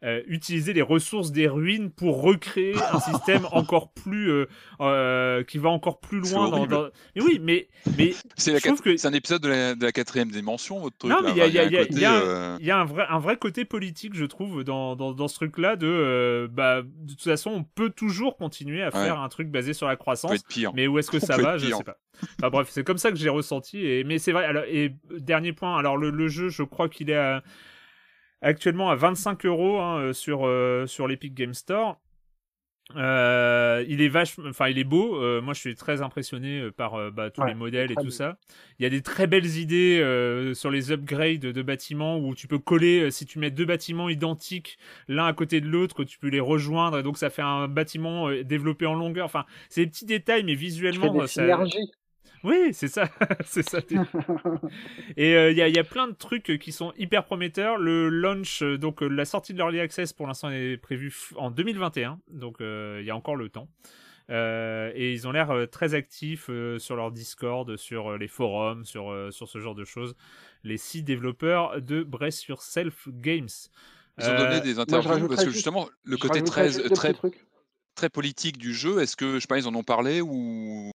euh, 0.05 0.23
utiliser 0.27 0.73
les 0.73 0.83
ressources 0.83 1.31
des 1.31 1.47
ruines 1.47 1.91
pour 1.91 2.23
recréer 2.23 2.75
un 2.93 3.01
système 3.13 3.47
encore 3.53 3.93
plus 3.93 4.31
euh, 4.31 4.47
euh, 4.81 5.45
qui 5.45 5.59
va 5.59 5.69
encore 5.69 6.01
plus 6.01 6.21
loin 6.21 6.51
dans, 6.51 6.67
dans, 6.67 6.89
mais 7.15 7.23
oui 7.23 7.39
mais 7.41 7.69
mais 7.97 8.13
c'est 8.37 8.61
que... 8.61 9.07
un 9.07 9.13
épisode 9.13 9.43
de 9.43 9.49
la, 9.49 9.75
de 9.75 9.85
la, 9.85 9.93
quatrième 9.93 10.31
dimension 10.31 10.81
votre 10.81 10.97
truc 10.99 11.13
non 11.13 11.19
mais 11.23 11.31
il 11.31 11.37
y 11.37 11.41
a, 11.41 11.47
y, 11.47 11.69
y, 11.69 12.01
y, 12.01 12.05
a 12.05 12.15
euh, 12.15 12.57
y 12.61 12.71
a 12.71 12.79
un 12.79 12.85
vrai 12.85 13.07
un 13.09 13.19
vrai 13.19 13.37
côté 13.37 13.65
politique 13.65 14.15
je 14.15 14.25
trouve 14.25 14.65
dans 14.65 14.97
dans, 14.97 15.13
dans 15.13 15.29
ce 15.29 15.37
truc 15.37 15.59
là 15.59 15.77
de 15.77 15.87
euh, 15.87 16.49
bah 16.51 16.83
de 16.83 17.13
toute 17.13 17.23
façon 17.23 17.51
on 17.51 17.63
peut 17.65 17.91
toujours 17.91 18.37
continuer 18.37 18.83
à 18.83 18.91
faire 18.91 19.21
un 19.21 19.29
truc 19.29 19.49
basé 19.49 19.73
sur 19.73 19.87
la 19.87 19.97
croissance 19.97 20.41
mais 20.75 20.87
où 20.87 20.99
est-ce 20.99 21.11
que 21.11 21.21
ça 21.21 21.37
va 21.37 21.59
je 21.59 21.67
sais 21.67 21.85
pas. 21.85 21.99
Enfin 22.39 22.51
bref 22.51 22.69
c'est 22.71 22.85
comme 22.85 22.99
ça 22.99 23.11
que 23.11 23.17
j'ai 23.17 23.29
ressenti 23.29 23.87
et 23.87 24.05
mais 24.05 24.19
c'est 24.19 24.33
vrai 24.33 24.45
alors 24.45 24.65
et 24.67 24.95
dernier 25.19 25.53
point 25.53 25.79
alors 25.79 25.97
le, 25.97 26.11
le 26.11 26.29
jeu 26.29 26.49
je 26.49 26.63
crois 26.63 26.89
qu'il 26.89 27.11
est 27.11 27.17
à 27.17 27.43
actuellement 28.43 28.91
à 28.91 28.97
25 28.97 29.47
euros 29.47 29.81
hein, 29.81 29.99
euh, 29.99 30.13
sur 30.13 30.47
euh, 30.47 30.87
sur 30.87 31.09
l'Epic 31.09 31.35
Game 31.35 31.55
Store. 31.55 31.99
Euh, 32.97 33.85
il 33.89 34.03
est 34.03 34.09
vache, 34.09 34.37
enfin 34.47 34.69
il 34.69 34.79
est 34.79 34.85
beau. 34.85 35.17
Euh, 35.17 35.41
moi, 35.41 35.55
je 35.55 35.61
suis 35.61 35.75
très 35.75 36.03
impressionné 36.03 36.71
par 36.73 37.11
bah, 37.11 37.31
tous 37.31 37.41
ouais, 37.41 37.49
les 37.49 37.55
modèles 37.55 37.93
et 37.93 37.95
tout 37.95 38.11
ça. 38.11 38.37
Il 38.79 38.83
y 38.83 38.87
a 38.87 38.91
des 38.91 39.01
très 39.01 39.27
belles 39.27 39.57
idées 39.57 39.99
euh, 40.01 40.53
sur 40.53 40.71
les 40.71 40.93
upgrades 40.93 41.41
de 41.41 41.63
bâtiments 41.63 42.19
où 42.19 42.35
tu 42.35 42.49
peux 42.49 42.59
coller. 42.59 43.11
si 43.11 43.25
tu 43.25 43.39
mets 43.39 43.51
deux 43.51 43.65
bâtiments 43.65 44.11
identiques 44.11 44.79
l'un 45.09 45.25
à 45.25 45.33
côté 45.33 45.61
de 45.61 45.69
l'autre, 45.69 46.05
tu 46.05 46.19
peux 46.19 46.29
les 46.29 46.41
rejoindre 46.41 46.99
et 46.99 47.03
donc 47.03 47.17
ça 47.17 47.31
fait 47.31 47.41
un 47.41 47.69
bâtiment 47.69 48.31
développé 48.43 48.85
en 48.85 48.95
longueur. 48.95 49.25
Enfin, 49.25 49.47
c'est 49.71 49.83
des 49.85 49.91
petits 49.91 50.07
détails, 50.07 50.45
mais 50.45 50.55
visuellement, 50.55 51.07
tu 51.07 51.29
fais 51.29 51.47
des 51.47 51.53
ça. 51.53 51.67
Oui, 52.45 52.71
c'est 52.73 52.89
ça, 52.89 53.09
c'est 53.47 53.63
ça. 53.63 53.79
et 55.17 55.31
il 55.31 55.35
euh, 55.35 55.53
y, 55.53 55.63
a, 55.63 55.69
y, 55.69 55.79
a, 55.79 55.85
plein 55.85 56.09
de 56.09 56.15
trucs 56.15 56.59
qui 56.59 56.73
sont 56.73 56.93
hyper 56.99 57.25
prometteurs. 57.25 57.79
Le 57.79 58.09
launch, 58.09 58.63
euh, 58.63 58.79
donc 58.79 59.03
euh, 59.03 59.09
la 59.09 59.25
sortie 59.25 59.53
de 59.53 59.59
l'early 59.59 59.81
access 59.81 60.13
pour 60.13 60.27
l'instant 60.27 60.51
est 60.51 60.77
prévue 60.77 61.15
en 61.37 61.51
2021, 61.51 62.19
donc 62.31 62.57
il 62.61 62.67
euh, 62.67 63.03
y 63.03 63.11
a 63.11 63.17
encore 63.17 63.37
le 63.37 63.49
temps. 63.49 63.69
et 64.29 65.13
ils 65.13 65.29
ont 65.29 65.33
l'air 65.33 65.53
très 65.71 65.95
actifs 65.95 66.51
sur 66.79 66.97
leur 66.97 67.13
Discord, 67.13 67.77
sur 67.77 68.17
les 68.19 68.29
forums, 68.29 68.85
sur 68.85 69.15
sur 69.31 69.49
ce 69.49 69.59
genre 69.59 69.75
de 69.75 69.85
choses. 69.85 70.17
Les 70.65 70.79
six 70.79 71.03
développeurs 71.03 71.81
de 71.81 72.03
Brest 72.03 72.41
sur 72.41 72.63
Self 72.63 73.09
Games. 73.09 73.49
Ils 74.19 74.29
ont 74.29 74.37
donné 74.37 74.61
des 74.61 74.79
interviews 74.79 75.29
parce 75.29 75.45
que 75.45 75.51
justement 75.51 75.89
le 76.05 76.17
côté 76.17 76.43
très 76.43 76.71
très 76.71 77.15
très 77.95 78.09
politique 78.09 78.59
du 78.59 78.73
jeu. 78.73 79.01
Est-ce 79.01 79.17
que 79.17 79.35
je 79.35 79.41
sais 79.41 79.47
pas, 79.47 79.59
ils 79.59 79.69
en 79.69 79.75
ont 79.75 79.85
parlé 79.85 80.21
ou 80.21 80.91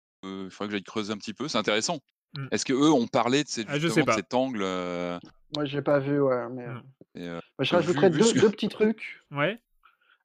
il 0.47 0.51
faudrait 0.51 0.69
que 0.69 0.73
j'aille 0.73 0.83
creuser 0.83 1.13
un 1.13 1.17
petit 1.17 1.35
peu. 1.35 1.49
C'est 1.49 1.59
intéressant. 1.59 1.99
Mmh. 2.37 2.47
Est-ce 2.51 2.65
que 2.65 2.73
eux 2.73 2.93
ont 2.93 3.07
parlé 3.07 3.45
de, 3.45 3.49
cette, 3.49 3.67
ah, 3.69 3.79
de 3.79 3.89
cet 3.89 4.35
angle 4.35 4.61
euh... 4.63 5.19
Moi, 5.55 5.65
j'ai 5.67 5.83
pas 5.83 5.99
vu, 6.01 6.21
ouais. 6.21 6.49
Mais... 6.51 6.67
Mmh. 6.67 6.83
Et, 7.17 7.29
euh, 7.29 7.35
Moi, 7.59 7.65
je 7.65 7.75
rajouterais 7.77 8.11
deux, 8.11 8.33
deux, 8.33 8.51
petits 8.51 8.69
trucs. 8.69 9.23
Ouais. 9.31 9.61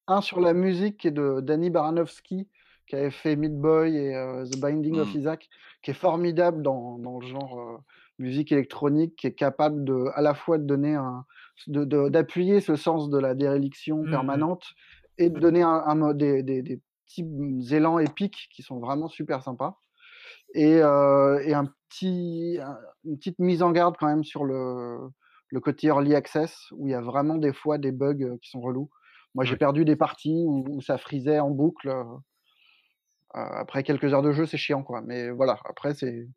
Un 0.08 0.22
sur 0.22 0.40
la 0.40 0.54
musique 0.54 0.98
qui 0.98 1.08
est 1.10 1.12
de 1.12 1.40
Danny 1.42 1.70
Baranovsky, 1.70 2.48
qui 2.88 2.96
avait 2.96 3.12
fait 3.12 3.36
Meat 3.36 3.56
Boy 3.56 3.96
et 3.96 4.14
The 4.52 4.58
Binding 4.60 4.98
of 5.00 5.14
Mmh. 5.14 5.20
Isaac, 5.20 5.50
qui 5.84 5.92
est 5.92 5.94
formidable 5.94 6.64
dans, 6.64 6.98
dans 6.98 7.20
le 7.20 7.28
genre 7.28 7.84
musique 8.18 8.52
électronique, 8.52 9.16
qui 9.16 9.28
est 9.28 9.34
capable 9.34 9.84
de, 9.86 10.06
à 10.16 10.22
la 10.22 10.34
fois 10.34 10.58
de 10.58 10.64
donner 10.64 10.96
un, 10.96 11.26
de- 11.68 11.86
de- 11.86 12.10
d'appuyer 12.10 12.60
ce 12.60 12.76
sens 12.76 13.10
de 13.12 13.20
la 13.20 13.36
déréliction 13.36 14.04
permanente 14.04 14.64
et 15.20 15.30
de 15.30 15.40
donner 15.40 15.62
un, 15.62 15.70
un- 15.86 16.14
des, 16.16 16.42
des- 16.42 16.64
des 16.64 16.82
petits 17.06 17.26
élans 17.72 18.00
épiques 18.00 18.50
qui 18.52 18.64
sont 18.64 18.80
vraiment 18.80 19.08
super 19.08 19.44
sympas. 19.44 19.80
Et, 20.54 20.78
et 20.78 21.54
un 21.54 21.66
petit, 21.90 22.58
un- 22.62 22.78
une 23.06 23.18
petite 23.18 23.40
mise 23.40 23.62
en 23.64 23.72
garde 23.72 23.96
quand 23.98 24.08
même 24.08 24.24
sur 24.24 24.44
le, 24.46 24.98
le 25.50 25.60
côté 25.60 25.88
early 25.88 26.16
access, 26.16 26.68
où 26.72 26.88
il 26.88 26.92
y 26.92 26.96
a 26.96 27.02
vraiment 27.02 27.36
des 27.38 27.54
fois 27.54 27.78
des 27.78 27.92
bugs 27.92 28.38
qui 28.42 28.50
sont 28.50 28.62
relous. 28.62 28.90
Moi, 29.36 29.46
j'ai 29.46 29.54
Ouais. 29.54 29.58
perdu 29.58 29.86
des 29.86 29.96
parties 29.96 30.44
où, 30.48 30.66
où 30.70 30.82
ça 30.82 30.98
frisait 30.98 31.40
en 31.40 31.52
boucle. 31.52 31.90
euh, 31.90 32.04
après 33.34 33.84
quelques 33.84 34.14
heures 34.14 34.22
de 34.24 34.32
jeu, 34.32 34.46
c'est 34.46 34.58
chiant, 34.58 34.84
quoi. 34.84 35.02
Mais 35.02 35.30
voilà, 35.30 35.60
après, 35.66 35.94
c'est 35.94 36.28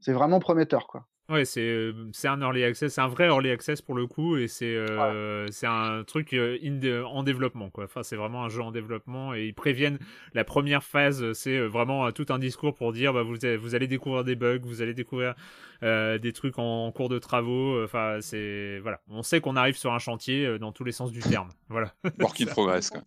c'est 0.00 0.12
vraiment 0.12 0.38
prometteur, 0.40 0.86
quoi. 0.86 1.06
Ouais, 1.28 1.44
c'est 1.44 1.60
euh, 1.60 1.92
c'est 2.12 2.28
un 2.28 2.40
early 2.40 2.62
access, 2.62 2.94
c'est 2.94 3.00
un 3.00 3.08
vrai 3.08 3.24
early 3.26 3.50
access 3.50 3.82
pour 3.82 3.96
le 3.96 4.06
coup, 4.06 4.36
et 4.36 4.46
c'est 4.46 4.76
euh, 4.76 5.46
c'est 5.50 5.66
un 5.66 6.04
truc 6.04 6.32
euh, 6.34 6.56
in 6.62 6.76
de- 6.76 7.02
en 7.02 7.24
développement 7.24 7.68
quoi. 7.68 7.82
Enfin, 7.84 8.04
c'est 8.04 8.14
vraiment 8.14 8.44
un 8.44 8.48
jeu 8.48 8.62
en 8.62 8.70
développement 8.70 9.34
et 9.34 9.46
ils 9.46 9.52
préviennent 9.54 9.98
la 10.34 10.44
première 10.44 10.84
phase, 10.84 11.32
c'est 11.32 11.56
euh, 11.56 11.66
vraiment 11.66 12.12
tout 12.12 12.26
un 12.28 12.38
discours 12.38 12.74
pour 12.76 12.92
dire 12.92 13.12
bah 13.12 13.24
vous 13.24 13.44
avez- 13.44 13.56
vous 13.56 13.74
allez 13.74 13.88
découvrir 13.88 14.22
des 14.22 14.36
bugs, 14.36 14.60
vous 14.62 14.82
allez 14.82 14.94
découvrir 14.94 15.34
euh, 15.82 16.16
des 16.18 16.32
trucs 16.32 16.60
en, 16.60 16.86
en 16.86 16.92
cours 16.92 17.08
de 17.08 17.18
travaux. 17.18 17.82
Enfin, 17.82 18.18
c'est 18.20 18.78
voilà, 18.78 19.00
on 19.08 19.24
sait 19.24 19.40
qu'on 19.40 19.56
arrive 19.56 19.76
sur 19.76 19.92
un 19.92 19.98
chantier 19.98 20.60
dans 20.60 20.70
tous 20.70 20.84
les 20.84 20.92
sens 20.92 21.10
du 21.10 21.18
terme. 21.20 21.48
Voilà. 21.68 21.92
Work 22.20 22.40
in 22.40 22.46
progress. 22.52 22.88
quoi. 22.90 23.00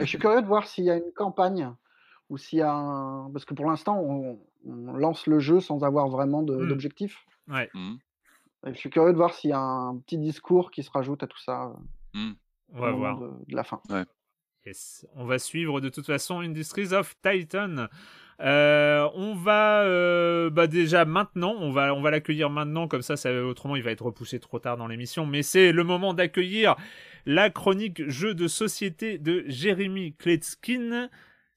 Je 0.00 0.04
suis 0.04 0.18
curieux 0.18 0.42
de 0.42 0.46
voir 0.46 0.66
s'il 0.66 0.84
y 0.84 0.90
a 0.90 0.96
une 0.96 1.12
campagne 1.14 1.72
ou 2.30 2.36
s'il 2.38 2.58
y 2.58 2.62
a 2.62 2.72
un. 2.72 3.30
Parce 3.30 3.44
que 3.44 3.54
pour 3.54 3.66
l'instant, 3.66 3.98
on, 4.00 4.38
on 4.66 4.92
lance 4.94 5.26
le 5.26 5.38
jeu 5.38 5.60
sans 5.60 5.82
avoir 5.84 6.08
vraiment 6.08 6.42
de- 6.42 6.56
Hmm. 6.56 6.68
d'objectif. 6.68 7.24
Ouais. 7.48 7.68
Et 8.66 8.72
je 8.74 8.78
suis 8.78 8.90
curieux 8.90 9.12
de 9.12 9.16
voir 9.16 9.32
s'il 9.34 9.50
y 9.50 9.52
a 9.54 9.60
un 9.60 9.96
petit 9.98 10.18
discours 10.18 10.70
qui 10.70 10.82
se 10.82 10.90
rajoute 10.90 11.22
à 11.22 11.26
tout 11.26 11.38
ça 11.40 11.66
euh, 11.66 12.18
Mhm. 12.18 12.34
On 12.74 12.80
va 12.80 12.90
voir. 12.92 13.18
De, 13.20 13.30
de 13.48 13.56
la 13.56 13.64
fin. 13.64 13.80
Yes. 14.66 15.06
On 15.14 15.24
va 15.24 15.38
suivre 15.38 15.80
de 15.80 15.88
toute 15.88 16.04
façon 16.06 16.40
Industries 16.40 16.92
of 16.92 17.14
Titan. 17.22 17.86
Euh, 18.40 19.08
on 19.14 19.34
va 19.34 19.82
euh, 19.82 20.48
bah 20.50 20.66
déjà 20.66 21.04
maintenant, 21.04 21.54
on 21.58 21.72
va 21.72 21.92
on 21.94 22.02
va 22.02 22.10
l'accueillir 22.10 22.50
maintenant 22.50 22.86
comme 22.86 23.02
ça, 23.02 23.16
ça 23.16 23.32
autrement 23.44 23.74
il 23.74 23.82
va 23.82 23.90
être 23.90 24.04
repoussé 24.04 24.38
trop 24.38 24.58
tard 24.58 24.76
dans 24.76 24.86
l'émission. 24.86 25.24
Mais 25.26 25.42
c'est 25.42 25.72
le 25.72 25.82
moment 25.84 26.12
d'accueillir 26.14 26.76
la 27.26 27.50
chronique 27.50 28.08
jeu 28.08 28.34
de 28.34 28.46
société 28.46 29.18
de 29.18 29.44
Jérémy 29.46 30.12
Kletskin. 30.14 31.08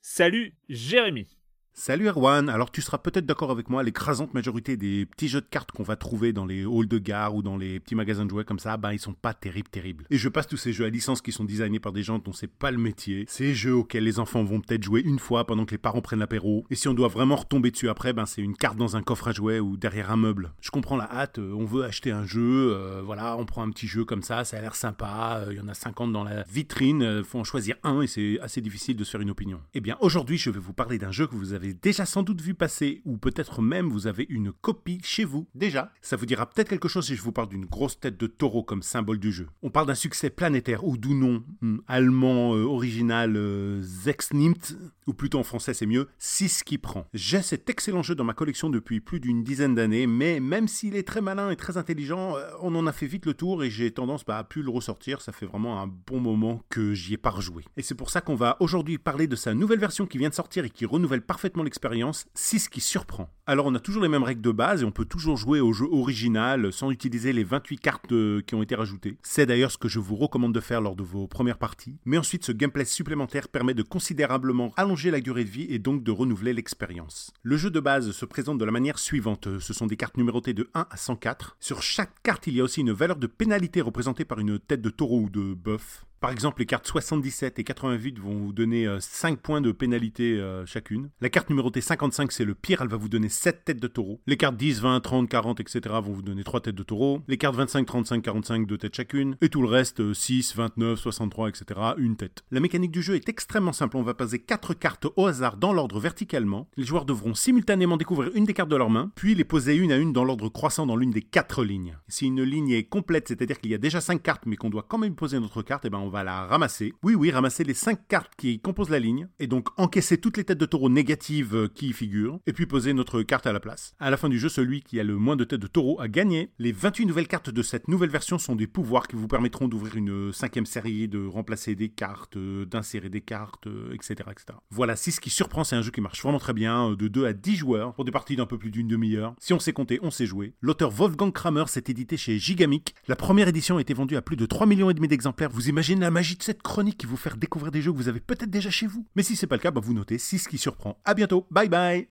Salut 0.02 0.54
Jérémy. 0.68 1.28
Salut 1.74 2.10
Erwan, 2.10 2.50
alors 2.50 2.70
tu 2.70 2.82
seras 2.82 2.98
peut-être 2.98 3.26
d'accord 3.26 3.50
avec 3.50 3.70
moi, 3.70 3.82
l'écrasante 3.82 4.34
majorité 4.34 4.76
des 4.76 5.06
petits 5.06 5.30
jeux 5.30 5.40
de 5.40 5.48
cartes 5.50 5.72
qu'on 5.72 5.84
va 5.84 5.96
trouver 5.96 6.34
dans 6.34 6.46
les 6.46 6.64
halls 6.66 6.88
de 6.88 6.98
gare 6.98 7.34
ou 7.34 7.42
dans 7.42 7.56
les 7.56 7.80
petits 7.80 7.96
magasins 7.96 8.26
de 8.26 8.30
jouets 8.30 8.44
comme 8.44 8.60
ça, 8.60 8.76
ben 8.76 8.92
ils 8.92 9.00
sont 9.00 9.14
pas 9.14 9.34
terribles 9.34 9.70
terribles. 9.70 10.06
Et 10.10 10.18
je 10.18 10.28
passe 10.28 10.48
tous 10.48 10.58
ces 10.58 10.74
jeux 10.74 10.84
à 10.84 10.90
licence 10.90 11.22
qui 11.22 11.32
sont 11.32 11.46
designés 11.46 11.80
par 11.80 11.94
des 11.94 12.04
gens 12.04 12.20
dont 12.20 12.34
c'est 12.34 12.52
pas 12.52 12.72
le 12.72 12.78
métier, 12.78 13.24
ces 13.30 13.54
jeux 13.54 13.74
auxquels 13.74 14.04
les 14.04 14.20
enfants 14.20 14.44
vont 14.44 14.60
peut-être 14.60 14.84
jouer 14.84 15.02
une 15.02 15.18
fois 15.18 15.48
pendant 15.48 15.66
que 15.66 15.72
les 15.72 15.78
parents 15.78 16.02
prennent 16.02 16.20
l'apéro, 16.20 16.66
et 16.70 16.76
si 16.76 16.90
on 16.90 16.94
doit 16.94 17.08
vraiment 17.08 17.38
retomber 17.38 17.72
dessus 17.72 17.88
après, 17.88 18.12
ben 18.12 18.26
c'est 18.26 18.42
une 18.42 18.58
carte 18.58 18.78
dans 18.78 18.98
un 18.98 19.02
coffre 19.02 19.30
à 19.30 19.32
jouets 19.32 19.62
ou 19.62 19.78
derrière 19.78 20.12
un 20.12 20.18
meuble. 20.18 20.52
Je 20.60 20.72
comprends 20.72 20.98
la 20.98 21.10
hâte, 21.10 21.40
euh, 21.40 21.54
on 21.54 21.66
veut 21.66 21.86
acheter 21.86 22.12
un 22.12 22.26
jeu, 22.26 22.76
euh, 22.76 23.02
voilà, 23.02 23.38
on 23.38 23.46
prend 23.46 23.64
un 23.64 23.70
petit 23.70 23.88
jeu 23.88 24.04
comme 24.04 24.24
ça, 24.24 24.44
ça 24.44 24.58
a 24.58 24.62
l'air 24.62 24.76
sympa, 24.76 25.46
euh, 25.48 25.54
il 25.54 25.58
y 25.58 25.62
en 25.62 25.70
a 25.70 25.74
50 25.74 26.12
dans 26.12 26.26
la 26.26 26.44
vitrine, 26.44 27.02
euh, 27.02 27.24
faut 27.24 27.40
en 27.40 27.46
choisir 27.46 27.78
un 27.84 28.02
et 28.02 28.08
c'est 28.08 28.40
assez 28.42 28.60
difficile 28.60 28.98
de 28.98 29.06
se 29.06 29.12
faire 29.12 29.22
une 29.22 29.32
opinion. 29.32 29.62
Eh 29.74 29.80
bien 29.80 29.96
aujourd'hui 30.02 30.38
je 30.38 30.50
vais 30.50 30.60
vous 30.60 30.74
parler 30.74 30.98
d'un 30.98 31.12
jeu 31.12 31.28
que 31.28 31.36
vous 31.36 31.54
avez 31.54 31.61
déjà 31.62 32.06
sans 32.06 32.24
doute 32.24 32.42
vu 32.42 32.54
passer, 32.54 33.02
ou 33.06 33.18
peut-être 33.18 33.62
même 33.62 33.90
vous 33.90 34.08
avez 34.08 34.26
une 34.30 34.52
copie 34.52 35.00
chez 35.04 35.24
vous 35.24 35.48
déjà. 35.56 35.92
Ça 36.02 36.16
vous 36.16 36.26
dira 36.26 36.50
peut-être 36.50 36.70
quelque 36.70 36.88
chose 36.88 37.06
si 37.06 37.16
je 37.16 37.22
vous 37.22 37.32
parle 37.32 37.50
d'une 37.50 37.66
grosse 37.66 38.00
tête 38.00 38.18
de 38.18 38.28
taureau 38.28 38.64
comme 38.64 38.82
symbole 38.82 39.20
du 39.20 39.32
jeu. 39.32 39.48
On 39.62 39.70
parle 39.70 39.88
d'un 39.88 39.96
succès 39.96 40.30
planétaire, 40.30 40.86
ou 40.86 40.98
d'où 40.98 41.14
nom, 41.14 41.44
hmm, 41.62 41.78
allemand 41.88 42.56
euh, 42.56 42.64
original 42.64 43.36
euh, 43.36 43.82
Zexnimt, 43.82 44.76
ou 45.08 45.14
plutôt 45.14 45.40
en 45.40 45.44
français 45.44 45.74
c'est 45.74 45.86
mieux, 45.86 46.08
6 46.20 46.64
qui 46.64 46.78
prend. 46.78 47.08
J'ai 47.14 47.42
cet 47.42 47.70
excellent 47.70 48.04
jeu 48.04 48.16
dans 48.16 48.24
ma 48.24 48.34
collection 48.34 48.70
depuis 48.70 49.00
plus 49.00 49.20
d'une 49.20 49.44
dizaine 49.44 49.76
d'années, 49.76 50.08
mais 50.08 50.40
même 50.40 50.68
s'il 50.68 50.96
est 50.96 51.08
très 51.08 51.22
malin 51.22 51.50
et 51.50 51.56
très 51.56 51.78
intelligent, 51.78 52.36
euh, 52.36 52.50
on 52.62 52.76
en 52.76 52.88
a 52.88 52.92
fait 52.92 53.08
vite 53.08 53.26
le 53.26 53.34
tour 53.34 53.64
et 53.64 53.70
j'ai 53.70 53.92
tendance 53.92 54.26
bah, 54.26 54.38
à 54.38 54.44
plus 54.44 54.64
le 54.64 54.70
ressortir, 54.70 55.22
ça 55.22 55.32
fait 55.32 55.46
vraiment 55.46 55.82
un 55.82 55.88
bon 55.88 56.20
moment 56.20 56.64
que 56.70 56.94
j'y 56.94 57.14
ai 57.14 57.18
pas 57.18 57.30
rejoué. 57.30 57.64
Et 57.78 57.84
c'est 57.84 57.96
pour 57.96 58.10
ça 58.10 58.22
qu'on 58.22 58.36
va 58.36 58.58
aujourd'hui 58.60 58.98
parler 58.98 59.28
de 59.28 59.36
sa 59.36 59.54
nouvelle 59.54 59.80
version 59.80 60.06
qui 60.06 60.18
vient 60.18 60.30
de 60.30 60.34
sortir 60.34 60.66
et 60.66 60.70
qui 60.70 60.86
renouvelle 60.86 61.22
parfaitement 61.22 61.51
l'expérience, 61.58 62.26
6 62.34 62.70
qui 62.70 62.82
surprend. 62.82 63.30
Alors 63.46 63.66
on 63.66 63.76
a 63.76 63.80
toujours 63.80 64.02
les 64.02 64.10
mêmes 64.10 64.24
règles 64.24 64.42
de 64.42 64.52
base 64.52 64.82
et 64.82 64.86
on 64.86 64.92
peut 64.92 65.06
toujours 65.06 65.36
jouer 65.36 65.60
au 65.60 65.74
jeu 65.74 65.88
original 65.92 66.72
sans 66.72 66.92
utiliser 66.92 67.34
les 67.34 67.44
28 67.44 67.78
cartes 67.80 68.12
euh, 68.12 68.42
qui 68.42 68.56
ont 68.56 68.64
été 68.64 68.76
rajoutées. 68.76 69.18
C'est 69.24 69.46
d'ailleurs 69.46 69.72
ce 69.72 69.78
que 69.78 69.90
je 69.90 70.00
vous 70.00 70.16
recommande 70.16 70.54
de 70.54 70.60
faire 70.60 70.80
lors 70.82 70.96
de 70.96 71.04
vos 71.04 71.28
premières 71.28 71.58
parties, 71.58 71.98
mais 72.06 72.18
ensuite 72.18 72.46
ce 72.46 72.52
gameplay 72.52 72.86
supplémentaire 72.86 73.50
permet 73.50 73.74
de 73.74 73.84
considérablement 73.84 74.72
allonger 74.78 75.12
la 75.12 75.20
durée 75.20 75.44
de 75.44 75.50
vie 75.50 75.68
et 75.70 75.80
donc 75.80 76.04
de 76.04 76.12
renouveler 76.12 76.54
l'expérience. 76.54 77.32
Le 77.44 77.58
jeu 77.58 77.70
de 77.70 77.80
base 77.80 78.12
se 78.12 78.26
présente 78.26 78.58
de 78.58 78.66
la 78.66 78.72
manière 78.72 79.00
suivante, 79.00 79.60
ce 79.60 79.74
sont 79.74 79.88
des 79.88 79.98
cartes 79.98 80.18
numérotées 80.18 80.54
de 80.54 80.70
1 80.74 80.88
à 80.90 80.98
104. 80.98 81.58
Sur 81.60 81.82
chaque 81.82 82.22
carte 82.24 82.48
il 82.48 82.56
y 82.56 82.62
a 82.62 82.64
aussi 82.64 82.82
une 82.82 82.94
valeur 82.94 83.18
de 83.18 83.28
pénalité 83.28 83.82
représentée 83.82 84.26
par 84.26 84.40
une 84.40 84.60
tête 84.60 84.82
de 84.82 84.90
taureau 84.90 85.22
ou 85.22 85.30
de 85.30 85.54
bœuf. 85.54 86.06
Par 86.22 86.30
exemple, 86.30 86.60
les 86.60 86.68
cartes 86.68 86.86
77 86.86 87.58
et 87.58 87.64
88 87.64 88.20
vont 88.20 88.36
vous 88.36 88.54
donner 88.54 88.86
euh, 88.86 89.00
5 89.00 89.40
points 89.40 89.60
de 89.60 89.72
pénalité 89.72 90.40
euh, 90.40 90.68
chacune. 90.68 91.10
La 91.20 91.30
carte 91.30 91.50
numérotée 91.50 91.82
55, 91.82 92.32
c'est 92.32 92.46
le 92.46 92.54
pire, 92.54 92.84
elle 92.84 92.90
va 92.90 92.98
vous 92.98 93.10
donner 93.10 93.28
7 93.28 93.66
têtes 93.66 93.82
de 93.82 93.88
taureau. 93.88 94.22
Les 94.28 94.38
cartes 94.38 94.56
10, 94.56 94.82
20, 94.82 95.00
30, 95.00 95.28
40, 95.28 95.60
etc. 95.62 95.82
vont 95.96 96.14
vous 96.14 96.22
donner 96.22 96.44
3 96.44 96.62
têtes 96.62 96.76
de 96.76 96.84
taureau. 96.84 97.24
Les 97.28 97.40
cartes 97.40 97.56
25, 97.56 97.88
35, 97.88 98.22
45, 98.22 98.68
2 98.68 98.78
têtes 98.78 98.96
chacune. 98.96 99.36
Et 99.42 99.50
tout 99.50 99.64
le 99.64 99.68
reste, 99.68 100.00
euh, 100.00 100.14
6, 100.14 100.56
29, 100.56 101.00
63, 101.00 101.50
etc. 101.50 101.80
une 101.98 102.16
tête. 102.16 102.44
La 102.52 102.60
mécanique 102.60 102.92
du 102.92 103.02
jeu 103.02 103.16
est 103.16 103.28
extrêmement 103.28 103.74
simple. 103.74 103.98
On 103.98 104.04
va 104.04 104.14
poser 104.14 104.38
4 104.38 104.76
cartes 104.76 105.08
au 105.16 105.26
hasard 105.26 105.58
dans 105.58 105.74
l'ordre 105.74 106.00
verticalement. 106.00 106.68
Les 106.78 106.84
joueurs 106.84 107.06
devront 107.06 107.34
simultanément 107.34 107.98
découvrir 107.98 108.30
une 108.36 108.46
des 108.46 108.54
cartes 108.54 108.70
de 108.70 108.76
leur 108.76 108.92
main, 108.92 109.12
puis 109.16 109.34
les 109.34 109.44
poser 109.44 109.74
une 109.74 109.92
à 109.92 109.98
une 109.98 110.14
dans 110.14 110.24
l'ordre 110.24 110.50
croissant 110.50 110.86
dans 110.86 110.98
l'une 110.98 111.10
des 111.10 111.24
4 111.24 111.64
lignes. 111.64 111.98
Si 112.08 112.28
une 112.28 112.44
ligne 112.44 112.70
est 112.70 112.84
complète, 112.84 113.28
c'est-à-dire 113.30 113.60
qu'il 113.60 113.72
y 113.72 113.76
a 113.76 113.80
déjà 113.80 114.02
5 114.02 114.22
cartes 114.22 114.44
mais 114.46 114.56
qu'on 114.56 114.70
doit 114.70 114.86
quand 114.88 115.00
même 115.00 115.16
poser 115.16 115.40
notre 115.40 115.64
carte, 115.64 115.86
et 115.86 115.90
ben 115.90 115.98
on 115.98 116.11
va 116.12 116.24
la 116.24 116.46
ramasser. 116.46 116.94
Oui, 117.04 117.16
oui, 117.16 117.32
ramasser 117.32 117.64
les 117.64 117.74
5 117.74 118.08
cartes 118.08 118.34
qui 118.38 118.60
composent 118.60 118.90
la 118.90 119.00
ligne, 119.00 119.28
et 119.40 119.48
donc 119.48 119.70
encaisser 119.78 120.20
toutes 120.20 120.38
les 120.38 120.44
têtes 120.44 120.58
de 120.60 120.66
taureau 120.66 120.90
négatives 120.90 121.56
euh, 121.56 121.68
qui 121.68 121.90
y 121.90 121.94
figurent, 121.94 122.40
et 122.46 122.54
puis 122.54 122.66
poser 122.66 122.94
notre 122.94 123.24
carte 123.24 123.48
à 123.48 123.54
la 123.54 123.60
place. 123.60 123.96
À 124.00 124.10
la 124.10 124.18
fin 124.18 124.30
du 124.30 124.38
jeu, 124.38 124.50
celui 124.50 124.82
qui 124.82 125.00
a 125.00 125.04
le 125.04 125.18
moins 125.18 125.36
de 125.36 125.44
têtes 125.44 125.62
de 125.62 125.68
taureau 125.68 126.00
a 126.00 126.08
gagné. 126.08 126.52
Les 126.60 126.72
28 126.72 127.06
nouvelles 127.06 127.28
cartes 127.28 127.50
de 127.50 127.64
cette 127.64 127.88
nouvelle 127.88 128.10
version 128.10 128.38
sont 128.38 128.56
des 128.56 128.68
pouvoirs 128.68 129.08
qui 129.08 129.16
vous 129.16 129.28
permettront 129.28 129.68
d'ouvrir 129.68 129.96
une 129.96 130.34
cinquième 130.34 130.66
série, 130.66 131.08
de 131.08 131.26
remplacer 131.26 131.76
des 131.76 131.90
cartes, 131.90 132.38
euh, 132.38 132.66
d'insérer 132.66 133.10
des 133.10 133.22
cartes, 133.22 133.68
euh, 133.68 133.94
etc., 133.94 134.30
etc. 134.32 134.58
Voilà, 134.70 134.96
6 134.96 135.20
qui 135.20 135.30
surprend, 135.30 135.64
c'est 135.64 135.76
un 135.76 135.82
jeu 135.82 135.92
qui 135.92 136.02
marche 136.02 136.22
vraiment 136.22 136.40
très 136.40 136.54
bien, 136.54 136.92
euh, 136.92 136.96
de 136.96 137.08
2 137.08 137.26
à 137.26 137.34
10 137.34 137.56
joueurs, 137.56 137.94
pour 137.94 138.06
des 138.06 138.12
parties 138.12 138.36
d'un 138.36 138.46
peu 138.46 138.58
plus 138.58 138.72
d'une 138.72 138.88
demi-heure. 138.88 139.36
Si 139.40 139.54
on 139.54 139.60
sait 139.60 139.74
compter, 139.74 140.00
on 140.02 140.12
sait 140.12 140.26
jouer. 140.26 140.54
L'auteur 140.62 140.92
Wolfgang 140.92 141.32
Kramer 141.32 141.66
s'est 141.68 141.84
édité 141.88 142.18
chez 142.18 142.38
Gigamic. 142.40 142.96
La 143.08 143.16
première 143.16 143.48
édition 143.48 143.78
a 143.78 143.82
été 143.82 143.94
vendue 143.94 144.16
à 144.16 144.22
plus 144.22 144.36
de 144.36 144.46
3 144.46 144.68
millions 144.68 144.90
et 144.90 144.94
demi 144.94 145.08
d'exemplaires. 145.08 145.50
Vous 145.52 145.70
imaginez 145.70 146.01
la 146.02 146.12
magie 146.12 146.36
de 146.36 146.44
cette 146.44 146.62
chronique 146.62 146.98
qui 146.98 147.06
vous 147.06 147.18
faire 147.18 147.38
découvrir 147.38 147.72
des 147.72 147.82
jeux 147.82 147.92
que 147.92 147.98
vous 147.98 148.10
avez 148.10 148.20
peut-être 148.20 148.50
déjà 148.50 148.70
chez 148.70 148.88
vous. 148.88 149.08
Mais 149.16 149.24
si 149.24 149.36
c'est 149.36 149.48
pas 149.48 149.56
le 149.56 149.62
cas, 149.62 149.72
bah 149.72 149.82
vous 149.84 149.94
notez 149.94 150.18
6 150.18 150.48
qui 150.48 150.58
surprend. 150.58 151.00
À 151.06 151.14
bientôt, 151.14 151.48
bye 151.52 151.70
bye 151.70 152.08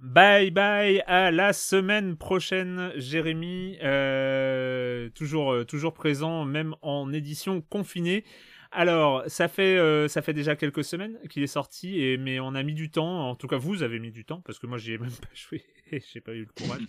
Bye 0.00 0.50
bye 0.50 1.02
à 1.06 1.30
la 1.30 1.52
semaine 1.52 2.16
prochaine, 2.16 2.90
Jérémy. 2.96 3.76
Euh, 3.82 5.10
toujours, 5.10 5.52
euh, 5.52 5.64
toujours 5.64 5.92
présent, 5.92 6.46
même 6.46 6.74
en 6.80 7.12
édition 7.12 7.60
confinée. 7.60 8.24
Alors, 8.72 9.24
ça 9.26 9.48
fait, 9.48 9.76
euh, 9.76 10.08
ça 10.08 10.22
fait 10.22 10.32
déjà 10.32 10.54
quelques 10.56 10.84
semaines 10.84 11.18
qu'il 11.28 11.42
est 11.42 11.48
sorti, 11.48 12.00
et, 12.00 12.16
mais 12.16 12.38
on 12.40 12.54
a 12.54 12.62
mis 12.62 12.74
du 12.74 12.90
temps, 12.90 13.28
en 13.28 13.34
tout 13.34 13.48
cas 13.48 13.56
vous 13.56 13.82
avez 13.82 13.98
mis 13.98 14.12
du 14.12 14.24
temps, 14.24 14.40
parce 14.42 14.58
que 14.58 14.66
moi 14.66 14.78
j'y 14.78 14.92
ai 14.92 14.98
même 14.98 15.10
pas 15.10 15.28
joué, 15.34 15.64
j'ai 16.12 16.20
pas 16.20 16.32
eu 16.32 16.40
le 16.40 16.64
courage, 16.64 16.82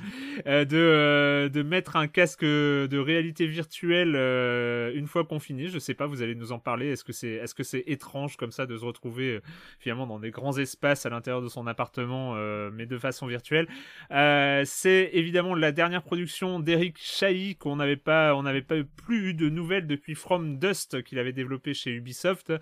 euh, 0.48 0.66
de, 0.66 0.78
euh, 0.78 1.50
de 1.50 1.62
mettre 1.62 1.96
un 1.96 2.08
casque 2.08 2.44
de 2.44 2.98
réalité 2.98 3.48
virtuelle 3.48 4.14
euh, 4.16 4.92
une 4.94 5.08
fois 5.08 5.24
confiné. 5.24 5.68
Je 5.68 5.80
sais 5.80 5.94
pas, 5.94 6.06
vous 6.06 6.22
allez 6.22 6.36
nous 6.36 6.52
en 6.52 6.60
parler. 6.60 6.88
Est-ce 6.88 7.04
que 7.04 7.14
c'est 7.14 7.32
est-ce 7.32 7.56
que 7.56 7.64
c'est 7.64 7.84
étrange 7.88 8.38
comme 8.38 8.52
ça 8.52 8.66
de 8.66 8.78
se 8.78 8.86
retrouver 8.86 9.40
finalement 9.80 10.08
dans 10.08 10.20
des 10.20 10.32
grands 10.32 10.58
espaces 10.58 11.06
à 11.06 11.10
l'intérieur 11.10 11.42
de 11.42 11.48
son 11.48 11.68
appartement, 11.68 12.36
mais 12.72 12.86
de 12.86 12.98
façon 12.98 13.28
virtuelle? 13.28 13.68
C'est 14.10 15.10
évidemment 15.14 15.56
la 15.56 15.72
dernière 15.72 16.04
production 16.04 16.60
d'Eric 16.60 16.98
Chahi 17.00 17.56
qu'on 17.56 17.76
n'avait 17.76 17.96
pas, 17.96 18.36
on 18.36 18.44
n'avait 18.44 18.62
pas 18.62 18.76
plus 19.06 19.30
eu 19.30 19.34
de 19.34 19.50
nouvelles 19.50 19.88
depuis 19.88 20.16
From 20.16 20.58
Dust 20.58 21.04
qu'il 21.04 21.20
avait 21.20 21.34
développé 21.34 21.74
chez 21.74 21.92
Ubisoft 21.92 22.54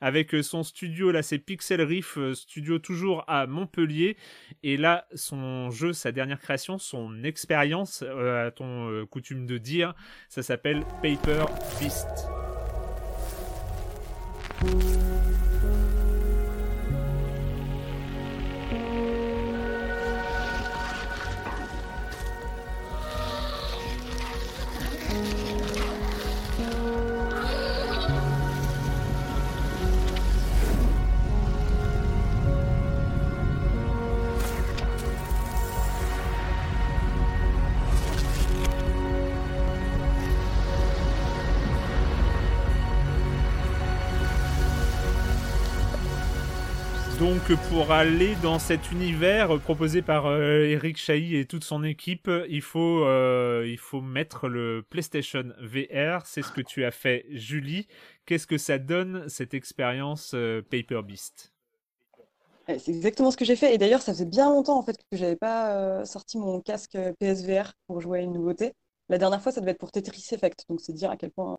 avec 0.00 0.34
son 0.42 0.62
studio 0.62 1.10
là, 1.10 1.22
c'est 1.22 1.38
Pixel 1.38 1.82
Riff, 1.82 2.18
studio 2.34 2.78
toujours 2.78 3.24
à 3.26 3.46
Montpellier. 3.46 4.16
Et 4.62 4.76
là, 4.76 5.06
son 5.14 5.70
jeu, 5.70 5.85
sa 5.92 6.12
dernière 6.12 6.40
création, 6.40 6.78
son 6.78 7.24
expérience, 7.24 8.02
euh, 8.06 8.48
à 8.48 8.50
ton 8.50 8.88
euh, 8.90 9.06
coutume 9.06 9.46
de 9.46 9.58
dire, 9.58 9.94
ça 10.28 10.42
s'appelle 10.42 10.84
Paper 11.02 11.44
Fist. 11.78 12.06
Donc 47.18 47.40
pour 47.70 47.92
aller 47.92 48.34
dans 48.42 48.58
cet 48.58 48.90
univers 48.90 49.60
proposé 49.60 50.02
par 50.02 50.26
euh, 50.26 50.64
Eric 50.64 50.96
Chahi 50.96 51.36
et 51.36 51.46
toute 51.46 51.64
son 51.64 51.84
équipe, 51.84 52.30
il 52.48 52.60
faut, 52.60 53.04
euh, 53.04 53.64
il 53.66 53.78
faut 53.78 54.00
mettre 54.00 54.48
le 54.48 54.84
PlayStation 54.88 55.44
VR. 55.60 56.26
C'est 56.26 56.42
ce 56.42 56.52
que 56.52 56.60
tu 56.60 56.84
as 56.84 56.90
fait, 56.90 57.24
Julie. 57.30 57.86
Qu'est-ce 58.26 58.46
que 58.46 58.58
ça 58.58 58.78
donne 58.78 59.28
cette 59.28 59.54
expérience 59.54 60.32
euh, 60.34 60.62
Paper 60.62 61.02
Beast? 61.02 61.52
C'est 62.66 62.88
exactement 62.88 63.30
ce 63.30 63.36
que 63.36 63.44
j'ai 63.44 63.56
fait. 63.56 63.74
Et 63.74 63.78
d'ailleurs, 63.78 64.02
ça 64.02 64.12
faisait 64.12 64.24
bien 64.24 64.50
longtemps 64.50 64.78
en 64.78 64.82
fait 64.82 64.96
que 64.96 65.16
j'avais 65.16 65.36
pas 65.36 66.04
sorti 66.04 66.38
mon 66.38 66.60
casque 66.60 66.98
PSVR 67.20 67.72
pour 67.86 68.00
jouer 68.00 68.18
à 68.18 68.22
une 68.22 68.32
nouveauté. 68.32 68.72
La 69.08 69.18
dernière 69.18 69.40
fois, 69.40 69.52
ça 69.52 69.60
devait 69.60 69.70
être 69.70 69.78
pour 69.78 69.92
Tetris 69.92 70.26
Effect. 70.32 70.64
Donc 70.68 70.80
c'est 70.80 70.92
dire 70.92 71.10
à 71.10 71.16
quel 71.16 71.30
point 71.30 71.56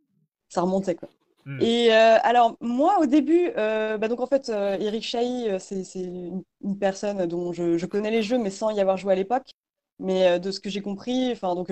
ça 0.49 0.61
remontait 0.61 0.95
quoi. 0.95 1.09
Hmm. 1.47 1.61
Et 1.61 1.93
euh, 1.93 2.17
alors, 2.23 2.57
moi, 2.59 2.99
au 2.99 3.05
début, 3.05 3.51
euh, 3.55 3.97
bah 3.97 4.09
donc 4.09 4.19
en 4.19 4.27
fait, 4.27 4.49
euh, 4.49 4.77
Eric 4.81 5.01
Chahi, 5.03 5.47
c'est 5.59 5.81
une, 5.95 6.43
personne 6.77 7.25
dont 7.25 7.53
je, 7.53 7.85
connais 7.85 8.11
les 8.11 8.21
jeux, 8.21 8.37
mais 8.37 8.49
sans 8.49 8.69
y 8.71 8.81
avoir 8.81 8.97
joué 8.97 9.13
à 9.13 9.15
l'époque. 9.15 9.51
Mais 9.99 10.39
de 10.39 10.51
ce 10.51 10.59
que 10.59 10.69
j'ai 10.69 10.81
compris, 10.81 11.31
enfin, 11.31 11.55
donc, 11.55 11.71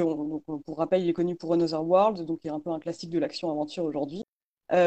pour 0.66 0.78
rappel, 0.78 1.04
il 1.04 1.10
est 1.10 1.14
connu 1.14 1.36
pour 1.36 1.54
Another 1.54 1.84
World, 1.86 2.26
donc 2.26 2.40
qui 2.40 2.48
est 2.48 2.52
un 2.52 2.60
peu 2.60 2.72
un 2.72 2.80
classique 2.80 3.10
de 3.10 3.20
l'action-aventure 3.20 3.84
aujourd'hui. 3.84 4.24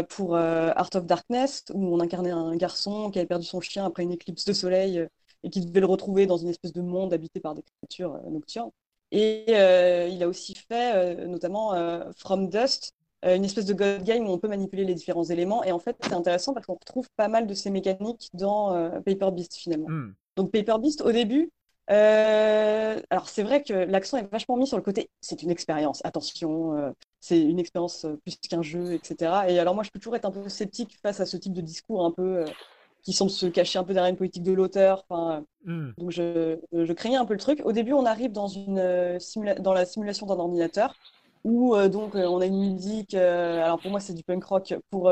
pour 0.08 0.36
Art 0.36 0.90
of 0.94 1.06
Darkness, 1.06 1.64
où 1.74 1.94
on 1.94 2.00
incarnait 2.00 2.30
un 2.30 2.56
garçon 2.56 3.10
qui 3.10 3.18
avait 3.18 3.28
perdu 3.28 3.46
son 3.46 3.60
chien 3.60 3.84
après 3.84 4.02
une 4.04 4.12
éclipse 4.12 4.44
de 4.46 4.52
soleil 4.54 5.06
et 5.44 5.50
qui 5.50 5.60
devait 5.64 5.80
le 5.80 5.86
retrouver 5.86 6.26
dans 6.26 6.38
une 6.38 6.48
espèce 6.48 6.72
de 6.72 6.80
monde 6.80 7.12
habité 7.12 7.40
par 7.40 7.54
des 7.54 7.62
créatures 7.62 8.18
nocturnes. 8.30 8.70
Et 9.12 9.44
il 10.10 10.22
a 10.22 10.28
aussi 10.28 10.54
fait 10.54 11.26
notamment 11.26 11.74
From 12.16 12.48
Dust, 12.48 12.92
une 13.24 13.44
espèce 13.44 13.64
de 13.64 13.74
God 13.74 14.04
Game 14.04 14.28
où 14.28 14.30
on 14.30 14.38
peut 14.38 14.48
manipuler 14.48 14.84
les 14.84 14.94
différents 14.94 15.24
éléments. 15.24 15.64
Et 15.64 15.72
en 15.72 15.78
fait, 15.78 15.96
c'est 16.00 16.12
intéressant 16.12 16.54
parce 16.54 16.66
qu'on 16.66 16.74
retrouve 16.74 17.08
pas 17.16 17.28
mal 17.28 17.46
de 17.46 17.54
ces 17.54 17.70
mécaniques 17.70 18.30
dans 18.32 18.74
euh, 18.74 19.00
Paper 19.00 19.30
Beast 19.32 19.56
finalement. 19.56 19.88
Hmm. 19.88 20.14
Donc 20.36 20.52
Paper 20.52 20.76
Beast, 20.80 21.00
au 21.00 21.10
début, 21.10 21.50
euh, 21.90 23.00
alors 23.10 23.28
c'est 23.28 23.42
vrai 23.42 23.62
que 23.62 23.72
l'accent 23.72 24.18
est 24.18 24.30
vachement 24.30 24.56
mis 24.56 24.66
sur 24.66 24.76
le 24.76 24.82
côté, 24.82 25.10
c'est 25.20 25.42
une 25.42 25.50
expérience, 25.50 26.00
attention, 26.04 26.94
c'est 27.18 27.40
une 27.40 27.58
expérience 27.58 28.06
plus 28.24 28.36
qu'un 28.36 28.62
jeu, 28.62 28.92
etc. 28.92 29.32
Et 29.48 29.58
alors 29.58 29.74
moi, 29.74 29.82
je 29.82 29.90
peux 29.90 29.98
toujours 29.98 30.14
être 30.14 30.26
un 30.26 30.30
peu 30.30 30.48
sceptique 30.48 30.96
face 31.02 31.18
à 31.18 31.26
ce 31.26 31.36
type 31.36 31.54
de 31.54 31.60
discours 31.60 32.04
un 32.04 32.12
peu 32.12 32.44
qui 33.02 33.12
semble 33.12 33.30
se 33.30 33.46
cacher 33.46 33.78
un 33.78 33.84
peu 33.84 33.94
derrière 33.94 34.10
une 34.10 34.16
politique 34.16 34.42
de 34.42 34.52
l'auteur. 34.52 35.04
Enfin, 35.08 35.44
hmm. 35.64 35.90
Donc 35.96 36.10
je, 36.10 36.58
je, 36.72 36.92
craignais 36.92 37.16
un 37.16 37.24
peu 37.24 37.34
le 37.34 37.40
truc. 37.40 37.62
Au 37.64 37.72
début, 37.72 37.92
on 37.92 38.04
arrive 38.04 38.32
dans, 38.32 38.48
une, 38.48 39.18
dans 39.60 39.72
la 39.72 39.86
simulation 39.86 40.26
d'un 40.26 40.36
ordinateur 40.36 40.94
où 41.48 41.74
euh, 41.74 41.88
donc 41.88 42.14
euh, 42.14 42.26
on 42.26 42.40
a 42.40 42.46
une 42.46 42.74
musique. 42.74 43.14
Euh, 43.14 43.64
alors 43.64 43.80
pour 43.80 43.90
moi 43.90 44.00
c'est 44.00 44.12
du 44.12 44.22
punk 44.22 44.44
rock, 44.44 44.74
pour 44.90 45.10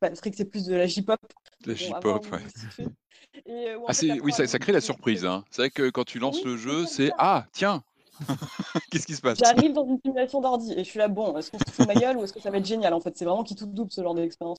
Patrick 0.00 0.34
c'est 0.36 0.44
plus 0.44 0.64
de 0.66 0.74
la 0.74 0.86
J-pop. 0.86 1.20
De 1.64 1.70
la 1.70 1.76
J-pop, 1.76 2.26
ouais. 2.32 2.86
ah, 3.86 3.92
oui, 4.22 4.32
ça, 4.32 4.46
ça, 4.46 4.58
crée 4.58 4.72
la 4.72 4.80
surprise. 4.80 5.24
Hein. 5.24 5.44
C'est 5.50 5.62
vrai 5.62 5.70
que 5.70 5.88
quand 5.90 6.04
tu 6.04 6.18
lances 6.18 6.44
le 6.44 6.56
jeu, 6.56 6.86
c'est 6.86 7.10
ah 7.18 7.46
tiens. 7.52 7.82
Qu'est-ce 8.90 9.06
qui 9.06 9.14
se 9.14 9.20
passe? 9.20 9.38
J'arrive 9.38 9.74
dans 9.74 9.86
une 9.86 9.98
simulation 10.02 10.40
d'ordi 10.40 10.72
et 10.72 10.78
je 10.78 10.88
suis 10.88 10.98
là, 10.98 11.08
bon, 11.08 11.36
est-ce 11.36 11.50
qu'on 11.50 11.58
se 11.58 11.70
fout 11.70 11.86
ma 11.86 11.94
gueule 11.94 12.16
ou 12.16 12.24
est-ce 12.24 12.32
que 12.32 12.40
ça 12.40 12.50
va 12.50 12.58
être 12.58 12.66
génial 12.66 12.94
En 12.94 13.00
fait, 13.00 13.16
c'est 13.16 13.26
vraiment 13.26 13.44
qui 13.44 13.54
tout 13.54 13.66
double 13.66 13.92
ce 13.92 14.02
genre 14.02 14.14
d'expérience. 14.14 14.58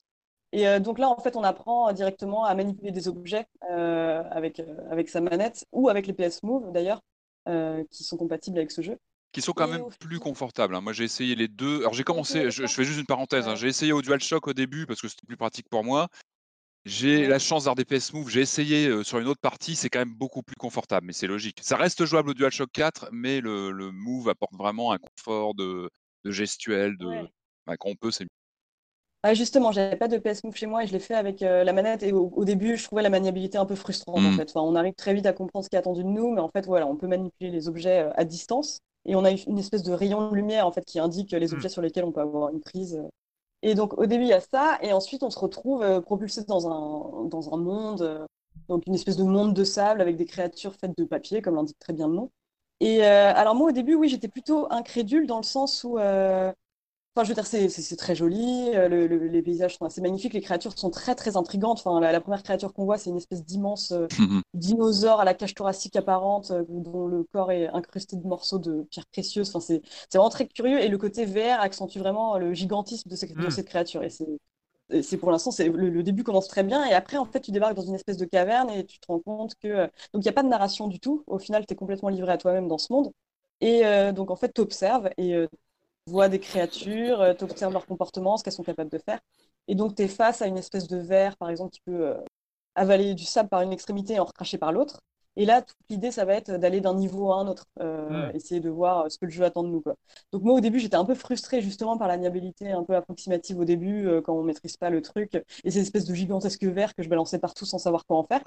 Et 0.54 0.80
donc 0.80 1.00
là, 1.00 1.10
en 1.10 1.18
fait, 1.18 1.36
on 1.36 1.44
apprend 1.44 1.92
directement 1.92 2.46
à 2.46 2.54
manipuler 2.56 2.92
des 2.92 3.08
objets 3.08 3.48
avec, 3.68 4.62
avec 4.92 5.10
sa 5.10 5.22
manette 5.22 5.66
ou 5.72 5.90
avec 5.90 6.06
les 6.08 6.14
PS 6.14 6.44
Move 6.44 6.72
d'ailleurs, 6.72 7.02
qui 7.90 8.04
sont 8.04 8.16
compatibles 8.16 8.60
avec 8.60 8.72
ce 8.72 8.84
jeu 8.84 8.98
qui 9.38 9.44
sont 9.44 9.54
quand 9.54 9.68
même 9.68 9.86
plus 10.00 10.18
confortables. 10.18 10.74
Hein. 10.74 10.82
Moi, 10.82 10.94
j'ai 10.94 11.04
essayé 11.04 11.36
les 11.36 11.48
deux. 11.48 11.82
Alors, 11.82 11.94
j'ai 11.94 12.04
commencé, 12.04 12.50
je, 12.50 12.66
fais 12.66 12.84
juste 12.84 13.00
une 13.00 13.06
parenthèse, 13.06 13.48
hein. 13.48 13.56
j'ai 13.56 13.68
essayé 13.68 13.94
au 13.94 14.02
DualShock 14.02 14.48
au 14.48 14.54
début 14.54 14.88
parce 14.88 15.00
que 15.00 15.08
c'était 15.08 15.28
plus 15.28 15.38
pratique 15.38 15.70
pour 15.70 15.84
moi. 15.84 16.08
J'ai 16.86 17.28
la 17.28 17.38
chance 17.38 17.66
d'avoir 17.66 17.76
des 17.76 17.86
PS 17.86 18.14
Move, 18.14 18.30
j'ai 18.30 18.42
essayé 18.42 19.04
sur 19.04 19.20
une 19.20 19.28
autre 19.28 19.42
partie, 19.42 19.76
c'est 19.76 19.90
quand 19.90 20.00
même 20.00 20.16
beaucoup 20.16 20.42
plus 20.42 20.56
confortable, 20.56 21.06
mais 21.06 21.14
c'est 21.14 21.28
logique. 21.28 21.60
Ça 21.62 21.78
reste 21.78 22.04
jouable 22.06 22.32
au 22.32 22.34
DualShock 22.34 22.72
4, 22.72 23.10
mais 23.12 23.42
le, 23.42 23.92
Move 23.92 24.30
apporte 24.30 24.56
vraiment 24.56 24.92
un 24.92 24.98
confort 24.98 25.54
de, 25.54 25.92
gestuel, 26.26 26.98
de... 26.98 27.28
Bah, 27.68 27.76
quand 27.78 27.90
on 27.90 27.96
peut, 27.96 28.10
c'est 28.10 28.24
mieux. 28.24 28.30
Ah, 29.22 29.36
justement, 29.36 29.72
j'avais 29.72 29.98
pas 29.98 30.08
de 30.08 30.18
PS 30.18 30.46
Move 30.46 30.56
chez 30.56 30.66
moi 30.66 30.84
et 30.84 30.88
je 30.88 30.94
l'ai 30.94 31.00
fait 31.00 31.14
avec 31.14 31.42
la 31.42 31.74
manette. 31.74 32.02
Et 32.02 32.12
au, 32.12 32.44
début, 32.44 32.76
je 32.76 32.86
trouvais 32.86 33.04
la 33.04 33.10
maniabilité 33.12 33.60
un 33.60 33.66
peu 33.66 33.76
frustrante 33.76 34.18
en 34.18 34.22
mmh. 34.22 34.38
fait. 34.38 34.50
Enfin, 34.50 34.62
on 34.62 34.76
arrive 34.76 34.94
très 34.96 35.14
vite 35.14 35.28
à 35.28 35.34
comprendre 35.34 35.66
ce 35.66 35.70
qui 35.70 35.76
est 35.76 35.80
attendu 35.80 36.04
de 36.04 36.10
nous, 36.10 36.32
mais 36.34 36.42
en 36.42 36.50
fait, 36.50 36.66
voilà, 36.66 36.88
on 36.88 36.96
peut 36.96 37.08
manipuler 37.08 37.52
les 37.52 37.68
objets 37.68 38.10
à 38.16 38.26
distance 38.26 38.80
et 39.08 39.16
on 39.16 39.24
a 39.24 39.32
une 39.32 39.58
espèce 39.58 39.84
de 39.84 39.94
rayon 39.94 40.30
de 40.30 40.36
lumière 40.36 40.68
en 40.68 40.72
fait 40.72 40.86
qui 40.86 41.00
indique 41.00 41.32
les 41.32 41.52
hmm. 41.52 41.56
objets 41.56 41.70
sur 41.70 41.82
lesquels 41.82 42.04
on 42.04 42.12
peut 42.12 42.22
avoir 42.22 42.50
une 42.50 42.60
prise. 42.60 43.02
Et 43.64 43.74
donc 43.74 43.98
au 43.98 44.06
début 44.06 44.26
il 44.26 44.30
y 44.30 44.34
a 44.34 44.42
ça, 44.42 44.78
et 44.82 44.94
ensuite 44.94 45.24
on 45.24 45.32
se 45.32 45.40
retrouve 45.40 45.82
euh, 45.82 46.02
propulsé 46.02 46.44
dans 46.44 46.68
un, 46.68 47.26
dans 47.26 47.54
un 47.54 47.58
monde, 47.58 48.02
euh, 48.02 48.26
donc 48.70 48.86
une 48.86 48.94
espèce 48.94 49.18
de 49.18 49.24
monde 49.24 49.54
de 49.54 49.64
sable 49.64 50.02
avec 50.02 50.18
des 50.18 50.26
créatures 50.26 50.76
faites 50.76 50.96
de 50.98 51.06
papier, 51.06 51.42
comme 51.42 51.56
l'indique 51.56 51.80
très 51.80 51.94
bien 51.94 52.08
le 52.08 52.14
nom. 52.14 52.32
Et 52.80 53.04
euh, 53.04 53.34
alors 53.34 53.56
moi 53.56 53.70
au 53.70 53.72
début 53.72 53.96
oui 53.96 54.10
j'étais 54.10 54.28
plutôt 54.28 54.72
incrédule 54.72 55.26
dans 55.26 55.38
le 55.38 55.44
sens 55.44 55.84
où 55.84 55.98
Enfin, 57.18 57.24
je 57.24 57.30
veux 57.30 57.34
dire, 57.34 57.48
c'est 57.48 57.96
très 57.96 58.14
joli, 58.14 58.70
euh, 58.76 59.08
les 59.08 59.42
paysages 59.42 59.76
sont 59.76 59.86
assez 59.86 60.02
magnifiques, 60.02 60.34
les 60.34 60.42
créatures 60.42 60.78
sont 60.78 60.92
très 60.92 61.16
très 61.16 61.36
intrigantes. 61.36 61.80
Enfin, 61.84 62.00
la, 62.00 62.22
première 62.22 62.44
créature 62.44 62.74
qu'on 62.74 62.86
voit, 62.86 63.00
c'est 63.00 63.10
une 63.10 63.18
espèce 63.18 63.44
d'immense 63.44 63.92
euh, 63.92 64.06
mhm. 64.20 64.44
dinosaure 64.54 65.20
à 65.20 65.26
la 65.26 65.34
cage 65.34 65.56
thoracique 65.56 65.96
apparente, 65.96 66.52
euh, 66.52 66.64
dont 66.70 67.08
le 67.08 67.24
corps 67.24 67.52
est 67.52 67.70
incrusté 67.70 68.18
de 68.18 68.28
morceaux 68.28 68.60
de 68.60 68.84
pierres 68.92 69.08
précieuses. 69.08 69.50
Enfin, 69.50 69.60
c'est 69.60 69.82
vraiment 70.14 70.30
très 70.30 70.48
curieux 70.48 70.80
et 70.80 70.90
le 70.90 70.98
côté 71.00 71.26
vert 71.26 71.60
accentue 71.60 71.98
vraiment 71.98 72.38
le 72.38 72.54
gigantisme 72.54 73.10
de, 73.10 73.16
mhm. 73.16 73.50
cette 73.50 73.68
créature. 73.68 74.04
Et 74.04 74.12
c'est 75.02 75.18
pour 75.18 75.32
l'instant, 75.32 75.50
le, 75.58 75.90
le, 75.90 76.04
début 76.04 76.24
commence 76.24 76.48
très 76.48 76.62
bien 76.62 76.86
et 76.86 76.94
après, 76.94 77.18
en 77.18 77.26
fait, 77.26 77.42
tu 77.42 77.50
débarques 77.50 77.74
dans 77.74 77.82
une 77.82 77.96
espèce 77.96 78.18
de 78.18 78.26
caverne 78.26 78.70
et 78.70 78.86
tu 78.86 79.00
te 79.00 79.08
rends 79.08 79.22
compte 79.22 79.56
que 79.56 79.86
donc 80.14 80.22
il 80.22 80.26
n'y 80.26 80.30
a 80.30 80.34
pas 80.34 80.44
de 80.44 80.50
narration 80.50 80.88
du 80.88 81.00
tout. 81.00 81.24
Au 81.26 81.40
final, 81.40 81.66
tu 81.66 81.74
es 81.74 81.76
complètement 81.76 82.10
livré 82.10 82.32
à 82.32 82.38
toi-même 82.38 82.68
dans 82.68 82.78
ce 82.78 82.94
monde. 82.94 83.12
Et 83.60 83.82
donc, 84.14 84.30
en 84.30 84.36
fait, 84.36 84.54
tu 84.54 84.62
observes 84.62 85.10
et 85.18 85.48
vois 86.10 86.30
des 86.30 86.40
créatures, 86.40 87.22
euh, 87.22 87.34
tu 87.34 87.44
observes 87.44 87.74
leur 87.74 87.86
comportement, 87.86 88.38
ce 88.38 88.44
qu'elles 88.44 88.54
sont 88.54 88.64
capables 88.64 88.90
de 88.92 88.98
faire. 89.00 89.20
Et 89.68 89.76
donc, 89.76 89.96
tu 89.96 90.04
es 90.04 90.08
face 90.08 90.42
à 90.42 90.48
une 90.48 90.58
espèce 90.58 90.88
de 90.88 90.98
verre, 90.98 91.38
par 91.38 91.50
exemple, 91.50 91.72
qui 91.72 91.82
peut 91.82 92.08
euh, 92.08 92.16
avaler 92.76 93.14
du 93.16 93.26
sable 93.26 93.50
par 93.50 93.62
une 93.62 93.74
extrémité 93.74 94.16
et 94.16 94.20
en 94.20 94.26
recracher 94.26 94.58
par 94.58 94.72
l'autre. 94.72 95.02
Et 95.38 95.46
là, 95.46 95.62
toute 95.62 95.78
l'idée, 95.90 96.12
ça 96.12 96.26
va 96.26 96.34
être 96.34 96.52
d'aller 96.52 96.82
d'un 96.82 96.96
niveau 96.96 97.32
à 97.32 97.38
un 97.38 97.48
autre, 97.48 97.66
euh, 97.80 98.30
essayer 98.34 98.60
de 98.60 98.70
voir 98.70 99.10
ce 99.10 99.18
que 99.18 99.26
le 99.26 99.32
jeu 99.32 99.46
attend 99.46 99.64
de 99.64 99.70
nous. 99.70 99.82
Quoi. 99.82 99.96
Donc 100.34 100.42
moi, 100.42 100.56
au 100.56 100.60
début, 100.60 100.80
j'étais 100.80 100.96
un 100.96 101.06
peu 101.06 101.16
frustrée 101.16 101.62
justement 101.62 101.98
par 101.98 102.10
la 102.10 102.18
niabilité 102.18 102.72
un 102.72 102.84
peu 102.84 102.96
approximative 102.96 103.60
au 103.60 103.66
début, 103.66 104.10
quand 104.26 104.34
on 104.34 104.44
maîtrise 104.44 104.78
pas 104.78 104.90
le 104.90 105.02
truc, 105.02 105.36
et 105.64 105.72
ces 105.72 105.80
espèces 105.80 106.06
de 106.06 106.14
gigantesques 106.14 106.66
verres 106.66 106.94
que 106.96 107.04
je 107.04 107.10
balançais 107.10 107.40
partout 107.40 107.66
sans 107.66 107.78
savoir 107.78 108.06
quoi 108.06 108.18
en 108.18 108.24
faire. 108.24 108.42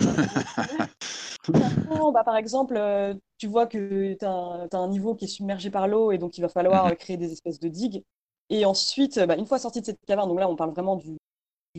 bah, 2.12 2.24
par 2.24 2.36
exemple, 2.36 2.76
euh, 2.76 3.14
tu 3.38 3.46
vois 3.46 3.66
que 3.66 4.14
tu 4.14 4.24
as, 4.24 4.78
un 4.78 4.88
niveau 4.88 5.14
qui 5.14 5.24
est 5.24 5.28
submergé 5.28 5.70
par 5.70 5.88
l'eau 5.88 6.12
et 6.12 6.18
donc 6.18 6.38
il 6.38 6.40
va 6.40 6.48
falloir 6.48 6.94
créer 6.96 7.16
des 7.16 7.32
espèces 7.32 7.60
de 7.60 7.68
digues. 7.68 8.04
Et 8.48 8.64
ensuite, 8.64 9.18
bah, 9.20 9.36
une 9.36 9.46
fois 9.46 9.58
sorti 9.58 9.80
de 9.80 9.86
cette 9.86 10.00
caverne, 10.06 10.28
donc 10.28 10.38
là 10.38 10.48
on 10.48 10.56
parle 10.56 10.70
vraiment 10.70 10.96
du, 10.96 11.16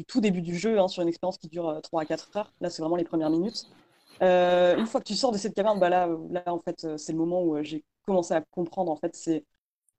tout 0.07 0.21
début 0.21 0.41
du 0.41 0.57
jeu, 0.57 0.79
hein, 0.79 0.87
sur 0.87 1.01
une 1.01 1.09
expérience 1.09 1.37
qui 1.37 1.49
dure 1.49 1.79
3 1.83 2.01
euh, 2.01 2.03
à 2.03 2.05
4 2.05 2.37
heures, 2.37 2.53
là 2.61 2.69
c'est 2.69 2.81
vraiment 2.81 2.95
les 2.95 3.03
premières 3.03 3.29
minutes. 3.29 3.67
Euh, 4.21 4.77
une 4.77 4.85
fois 4.87 5.01
que 5.01 5.05
tu 5.07 5.15
sors 5.15 5.31
de 5.31 5.37
cette 5.37 5.53
caverne, 5.55 5.79
bah 5.79 5.89
là, 5.89 6.07
là 6.29 6.43
en 6.47 6.59
fait 6.59 6.97
c'est 6.97 7.11
le 7.11 7.17
moment 7.17 7.43
où 7.43 7.61
j'ai 7.63 7.83
commencé 8.05 8.33
à 8.33 8.41
comprendre 8.41 8.91
en 8.91 8.95
fait 8.95 9.15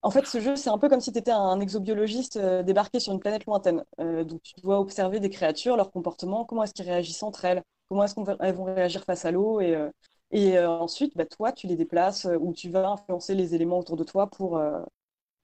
en 0.02 0.10
fait, 0.10 0.26
ce 0.26 0.40
jeu, 0.40 0.56
c'est 0.56 0.70
un 0.70 0.78
peu 0.78 0.88
comme 0.88 1.00
si 1.00 1.12
tu 1.12 1.18
étais 1.18 1.30
un 1.30 1.60
exobiologiste 1.60 2.36
débarqué 2.38 2.98
sur 2.98 3.12
une 3.12 3.20
planète 3.20 3.46
lointaine. 3.46 3.84
donc, 3.98 4.42
tu 4.42 4.54
dois 4.60 4.80
observer 4.80 5.20
des 5.20 5.30
créatures, 5.30 5.76
leur 5.76 5.92
comportement, 5.92 6.44
comment 6.44 6.64
est-ce 6.64 6.74
qu'ils 6.74 6.86
réagissent 6.86 7.22
entre 7.22 7.44
elles, 7.44 7.62
comment 7.88 8.04
est-ce 8.04 8.14
qu'elles 8.14 8.54
vont 8.54 8.64
réagir 8.64 9.04
face 9.04 9.24
à 9.24 9.30
l'eau. 9.30 9.60
Et, 9.60 9.74
euh, 9.76 9.90
et 10.30 10.56
euh, 10.58 10.68
ensuite, 10.68 11.14
bah, 11.16 11.26
toi, 11.26 11.52
tu 11.52 11.66
les 11.66 11.76
déplaces 11.76 12.24
euh, 12.26 12.36
ou 12.40 12.52
tu 12.52 12.70
vas 12.70 12.88
influencer 12.88 13.34
les 13.34 13.54
éléments 13.54 13.78
autour 13.78 13.96
de 13.96 14.04
toi 14.04 14.28
pour, 14.28 14.60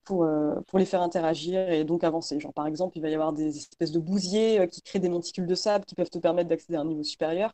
pour, 0.04 0.26
pour 0.66 0.78
les 0.78 0.86
faire 0.86 1.02
interagir 1.02 1.70
et 1.70 1.84
donc 1.84 2.02
avancer. 2.04 2.40
Genre, 2.40 2.52
par 2.54 2.66
exemple, 2.66 2.96
il 2.96 3.02
va 3.02 3.10
y 3.10 3.14
avoir 3.14 3.32
des 3.32 3.58
espèces 3.58 3.92
de 3.92 3.98
bousiers 4.00 4.66
qui 4.68 4.80
créent 4.82 4.98
des 4.98 5.10
monticules 5.10 5.46
de 5.46 5.54
sable 5.54 5.84
qui 5.84 5.94
peuvent 5.94 6.10
te 6.10 6.18
permettre 6.18 6.48
d'accéder 6.48 6.76
à 6.76 6.80
un 6.80 6.84
niveau 6.86 7.02
supérieur. 7.02 7.52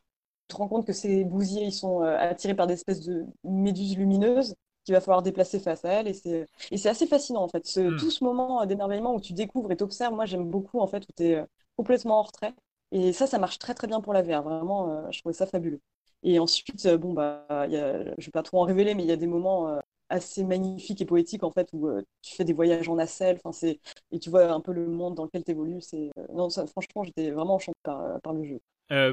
Tu 0.48 0.54
te 0.54 0.56
rends 0.56 0.68
compte 0.68 0.86
que 0.86 0.92
ces 0.92 1.24
bousiers, 1.24 1.64
ils 1.64 1.72
sont 1.72 2.00
attirés 2.02 2.54
par 2.54 2.66
des 2.66 2.74
espèces 2.74 3.00
de 3.00 3.24
méduses 3.44 3.96
lumineuses 3.96 4.54
qu'il 4.84 4.94
va 4.94 5.00
falloir 5.00 5.22
déplacer 5.22 5.58
face 5.58 5.84
à 5.84 5.88
elles. 5.90 6.08
Et 6.08 6.14
c'est, 6.14 6.46
et 6.70 6.76
c'est 6.76 6.88
assez 6.88 7.06
fascinant, 7.06 7.42
en 7.42 7.48
fait. 7.48 7.66
Ce, 7.66 7.80
hmm. 7.80 7.96
Tout 7.96 8.10
ce 8.10 8.22
moment 8.24 8.64
d'émerveillement 8.66 9.14
où 9.14 9.20
tu 9.20 9.32
découvres 9.32 9.72
et 9.72 9.76
t'observes, 9.76 10.14
moi, 10.14 10.26
j'aime 10.26 10.48
beaucoup, 10.50 10.80
en 10.80 10.86
fait, 10.86 11.04
où 11.04 11.12
tu 11.16 11.24
es 11.24 11.44
complètement 11.76 12.18
en 12.20 12.22
retrait. 12.22 12.54
Et 12.92 13.12
ça, 13.12 13.26
ça 13.26 13.38
marche 13.38 13.58
très 13.58 13.74
très 13.74 13.86
bien 13.86 14.00
pour 14.00 14.12
la 14.12 14.22
VR. 14.22 14.42
Vraiment, 14.42 14.88
euh, 14.90 15.10
je 15.10 15.20
trouvais 15.20 15.32
ça 15.34 15.46
fabuleux. 15.46 15.80
Et 16.22 16.38
ensuite, 16.38 16.86
euh, 16.86 16.96
bon, 16.96 17.12
bah, 17.12 17.44
y 17.68 17.76
a, 17.76 18.02
je 18.04 18.08
ne 18.10 18.14
vais 18.24 18.30
pas 18.32 18.42
trop 18.42 18.60
en 18.60 18.64
révéler, 18.64 18.94
mais 18.94 19.02
il 19.02 19.08
y 19.08 19.12
a 19.12 19.16
des 19.16 19.26
moments 19.26 19.68
euh, 19.68 19.78
assez 20.14 20.44
magnifiques 20.44 21.00
et 21.00 21.04
poétiques 21.04 21.42
en 21.42 21.50
fait 21.50 21.68
où 21.72 21.88
tu 22.22 22.34
fais 22.34 22.44
des 22.44 22.52
voyages 22.52 22.88
en 22.88 22.96
nacelle, 22.96 23.36
enfin 23.36 23.52
c'est 23.52 23.80
et 24.12 24.18
tu 24.18 24.30
vois 24.30 24.50
un 24.50 24.60
peu 24.60 24.72
le 24.72 24.86
monde 24.86 25.14
dans 25.14 25.24
lequel 25.24 25.44
tu 25.44 25.50
évolues. 25.50 25.80
C'est 25.80 26.10
non, 26.32 26.48
ça, 26.48 26.66
franchement, 26.66 27.04
j'étais 27.04 27.30
vraiment 27.30 27.56
enchanté 27.56 27.78
par, 27.82 28.20
par 28.22 28.32
le 28.32 28.44
jeu. 28.44 28.60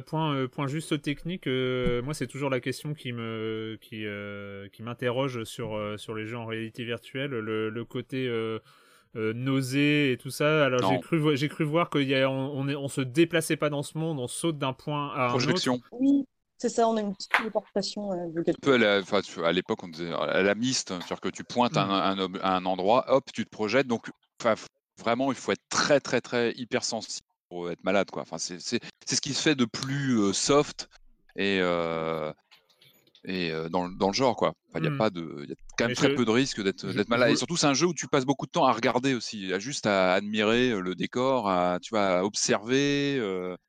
point, 0.05 0.47
point 0.47 0.67
juste 0.67 1.01
technique, 1.01 1.47
moi 1.47 2.13
c'est 2.13 2.27
toujours 2.27 2.49
la 2.49 2.59
question 2.59 2.93
qui 2.93 3.11
me 3.13 3.77
qui, 3.81 4.05
qui 4.71 4.83
m'interroge 4.83 5.43
sur 5.43 5.79
sur 5.97 6.15
les 6.15 6.25
jeux 6.25 6.37
en 6.37 6.45
réalité 6.45 6.83
virtuelle, 6.83 7.31
le, 7.31 7.69
le 7.69 7.85
côté 7.85 8.29
euh, 9.17 9.33
nausées 9.33 10.13
et 10.13 10.17
tout 10.17 10.29
ça. 10.29 10.63
Alors 10.65 10.89
j'ai 10.89 10.99
cru, 11.01 11.35
j'ai 11.35 11.49
cru 11.49 11.65
voir 11.65 11.89
qu'on 11.89 11.99
on, 11.99 12.69
on, 12.69 12.75
on, 12.75 12.87
se 12.87 13.01
déplaçait 13.01 13.57
pas 13.57 13.69
dans 13.69 13.83
ce 13.83 13.97
monde, 13.97 14.19
on 14.19 14.27
saute 14.27 14.57
d'un 14.57 14.71
point 14.71 15.09
à 15.13 15.31
un 15.31 15.33
autre. 15.33 15.69
Oui, 15.91 16.25
C'est 16.61 16.69
ça, 16.69 16.87
on 16.87 16.95
a 16.95 17.01
une 17.01 17.15
petite 17.15 17.31
téléportation 17.31 18.11
euh, 18.11 18.27
de 18.27 18.41
Un 18.47 18.53
peu 18.61 18.73
à 18.75 18.77
la- 18.77 19.51
l'époque, 19.51 19.81
on 19.81 19.87
disait 19.87 20.13
à 20.13 20.43
la 20.43 20.53
miste, 20.53 20.91
hein, 20.91 20.99
c'est-à-dire 21.01 21.19
que 21.19 21.29
tu 21.29 21.43
pointes 21.43 21.75
à 21.75 21.87
Mm. 21.87 21.89
un, 21.89 22.01
un 22.03 22.19
ob- 22.19 22.39
à 22.43 22.55
un 22.55 22.65
endroit, 22.67 23.05
hop, 23.07 23.23
tu 23.33 23.45
te 23.45 23.49
projettes. 23.49 23.87
Donc, 23.87 24.11
vraiment, 24.99 25.31
il 25.31 25.35
faut 25.39 25.53
être 25.53 25.63
très, 25.69 25.99
très, 25.99 26.21
très 26.21 26.51
hypersensible 26.51 27.25
pour 27.49 27.71
être 27.71 27.83
malade, 27.83 28.11
quoi. 28.11 28.21
Enfin, 28.21 28.37
c'est 28.37 28.61
c'est- 28.61 28.79
c'est 29.07 29.15
ce 29.15 29.21
qui 29.21 29.33
se 29.33 29.41
fait 29.41 29.55
de 29.55 29.65
plus 29.65 30.19
euh, 30.19 30.33
soft 30.33 30.87
et, 31.35 31.57
euh, 31.61 32.31
et 33.25 33.49
euh, 33.51 33.67
dans, 33.67 33.87
le- 33.87 33.95
dans 33.95 34.07
le 34.09 34.13
genre, 34.13 34.35
quoi. 34.35 34.53
Enfin, 34.69 34.77
il 34.77 34.85
y 34.85 34.87
a 34.87 34.91
Mm. 34.91 34.97
pas 34.99 35.09
de, 35.09 35.39
il 35.43 35.49
y 35.49 35.53
a 35.53 35.55
quand 35.79 35.85
même 35.85 35.89
Mais 35.89 35.95
très 35.95 36.09
je- 36.11 36.15
peu 36.15 36.25
de 36.25 36.31
risques 36.31 36.61
d'être 36.61 36.85
d'être 36.85 37.09
malade. 37.09 37.29
je- 37.29 37.33
Et 37.33 37.37
surtout, 37.37 37.57
c'est 37.57 37.65
un 37.65 37.73
jeu 37.73 37.87
où 37.87 37.93
tu 37.95 38.07
passes 38.07 38.25
beaucoup 38.25 38.45
de 38.45 38.51
temps 38.51 38.65
à 38.67 38.71
regarder 38.71 39.15
aussi, 39.15 39.51
à 39.51 39.57
juste 39.57 39.87
à 39.87 40.13
admirer 40.13 40.79
le 40.79 40.93
décor, 40.93 41.49
à, 41.49 41.79
tu 41.81 41.89
vois, 41.89 42.19
à 42.19 42.23
observer. 42.23 43.19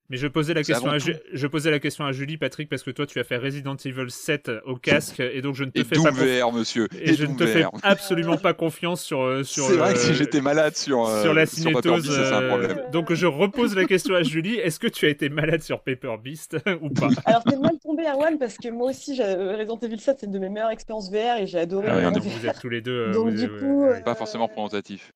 Euh, 0.03 0.07
Mais 0.11 0.17
je 0.17 0.27
posais 0.27 0.53
la 0.53 0.63
question 0.63 0.91
à 0.91 0.99
tout. 0.99 1.11
Je 1.33 1.47
posais 1.47 1.71
la 1.71 1.79
question 1.79 2.05
à 2.05 2.13
Julie 2.13 2.37
Patrick 2.37 2.69
parce 2.69 2.83
que 2.83 2.91
toi 2.91 3.07
tu 3.07 3.19
as 3.19 3.25
fait 3.25 3.37
Resident 3.37 3.77
Evil 3.77 4.11
7 4.11 4.51
au 4.67 4.77
casque 4.77 5.21
et 5.21 5.41
donc 5.43 5.55
je 5.55 5.65
ne 5.65 5.71
te 5.71 5.81
Et 5.81 5.85
fais 5.85 5.95
pas 6.03 6.11
VR, 6.11 6.53
monsieur. 6.53 6.89
et 7.01 7.15
je 7.15 7.25
ne 7.25 7.37
te 7.37 7.47
fais 7.47 7.65
absolument 7.83 8.37
pas 8.37 8.53
confiance 8.53 9.03
sur 9.03 9.23
euh, 9.23 9.43
sur 9.45 9.67
C'est 9.67 9.77
vrai 9.77 9.95
que 9.95 9.99
euh, 9.99 10.03
si 10.03 10.15
j'étais 10.15 10.41
malade 10.41 10.77
sur, 10.77 11.07
euh, 11.09 11.23
sur 11.23 11.33
la 11.35 11.47
sur 11.47 11.73
Paper 11.73 11.81
cinétose. 11.81 12.03
Beast, 12.03 12.15
ça, 12.17 12.25
c'est 12.29 12.35
un 12.35 12.43
euh, 12.43 12.49
problème. 12.49 12.83
donc 12.93 13.13
je 13.15 13.27
repose 13.27 13.75
la 13.77 13.85
question 13.85 14.15
à 14.15 14.23
Julie 14.23 14.57
est-ce 14.57 14.79
que 14.79 14.89
tu 14.89 15.07
as 15.07 15.09
été 15.09 15.29
malade 15.29 15.63
sur 15.63 15.83
Paper 15.83 16.17
Beast 16.23 16.57
ou 16.83 16.91
pas? 16.91 17.09
Alors, 17.25 17.45
t'es 17.45 17.57
mal 17.57 17.79
tombé, 17.83 18.05
Erwan, 18.05 18.39
parce 18.39 18.57
que 18.59 18.69
moi 18.69 18.91
aussi, 18.91 19.15
j'ai- 19.17 19.23
Resident 19.25 19.79
Evil 19.79 19.99
7, 20.01 20.17
c'est 20.21 20.27
une 20.27 20.33
de 20.33 20.39
mes 20.39 20.49
meilleures 20.49 20.71
expériences 20.71 21.11
VR 21.11 21.39
et 21.41 21.47
j'ai 21.47 21.59
adoré. 21.59 21.87
Ah 21.91 21.97
ouais, 21.97 22.11
donc 22.13 22.23
vous 22.25 22.47
êtes 22.47 22.61
tous 22.61 22.69
les 22.69 22.81
deux. 22.81 23.09
euh, 23.09 23.13
Donc, 23.13 23.31
vous- 23.31 23.37
du 23.37 23.45
euh, 23.47 23.59
coup, 23.61 23.85
euh, 23.87 24.01
Pas 24.03 24.15
forcément 24.15 24.47
représentatif. 24.47 25.13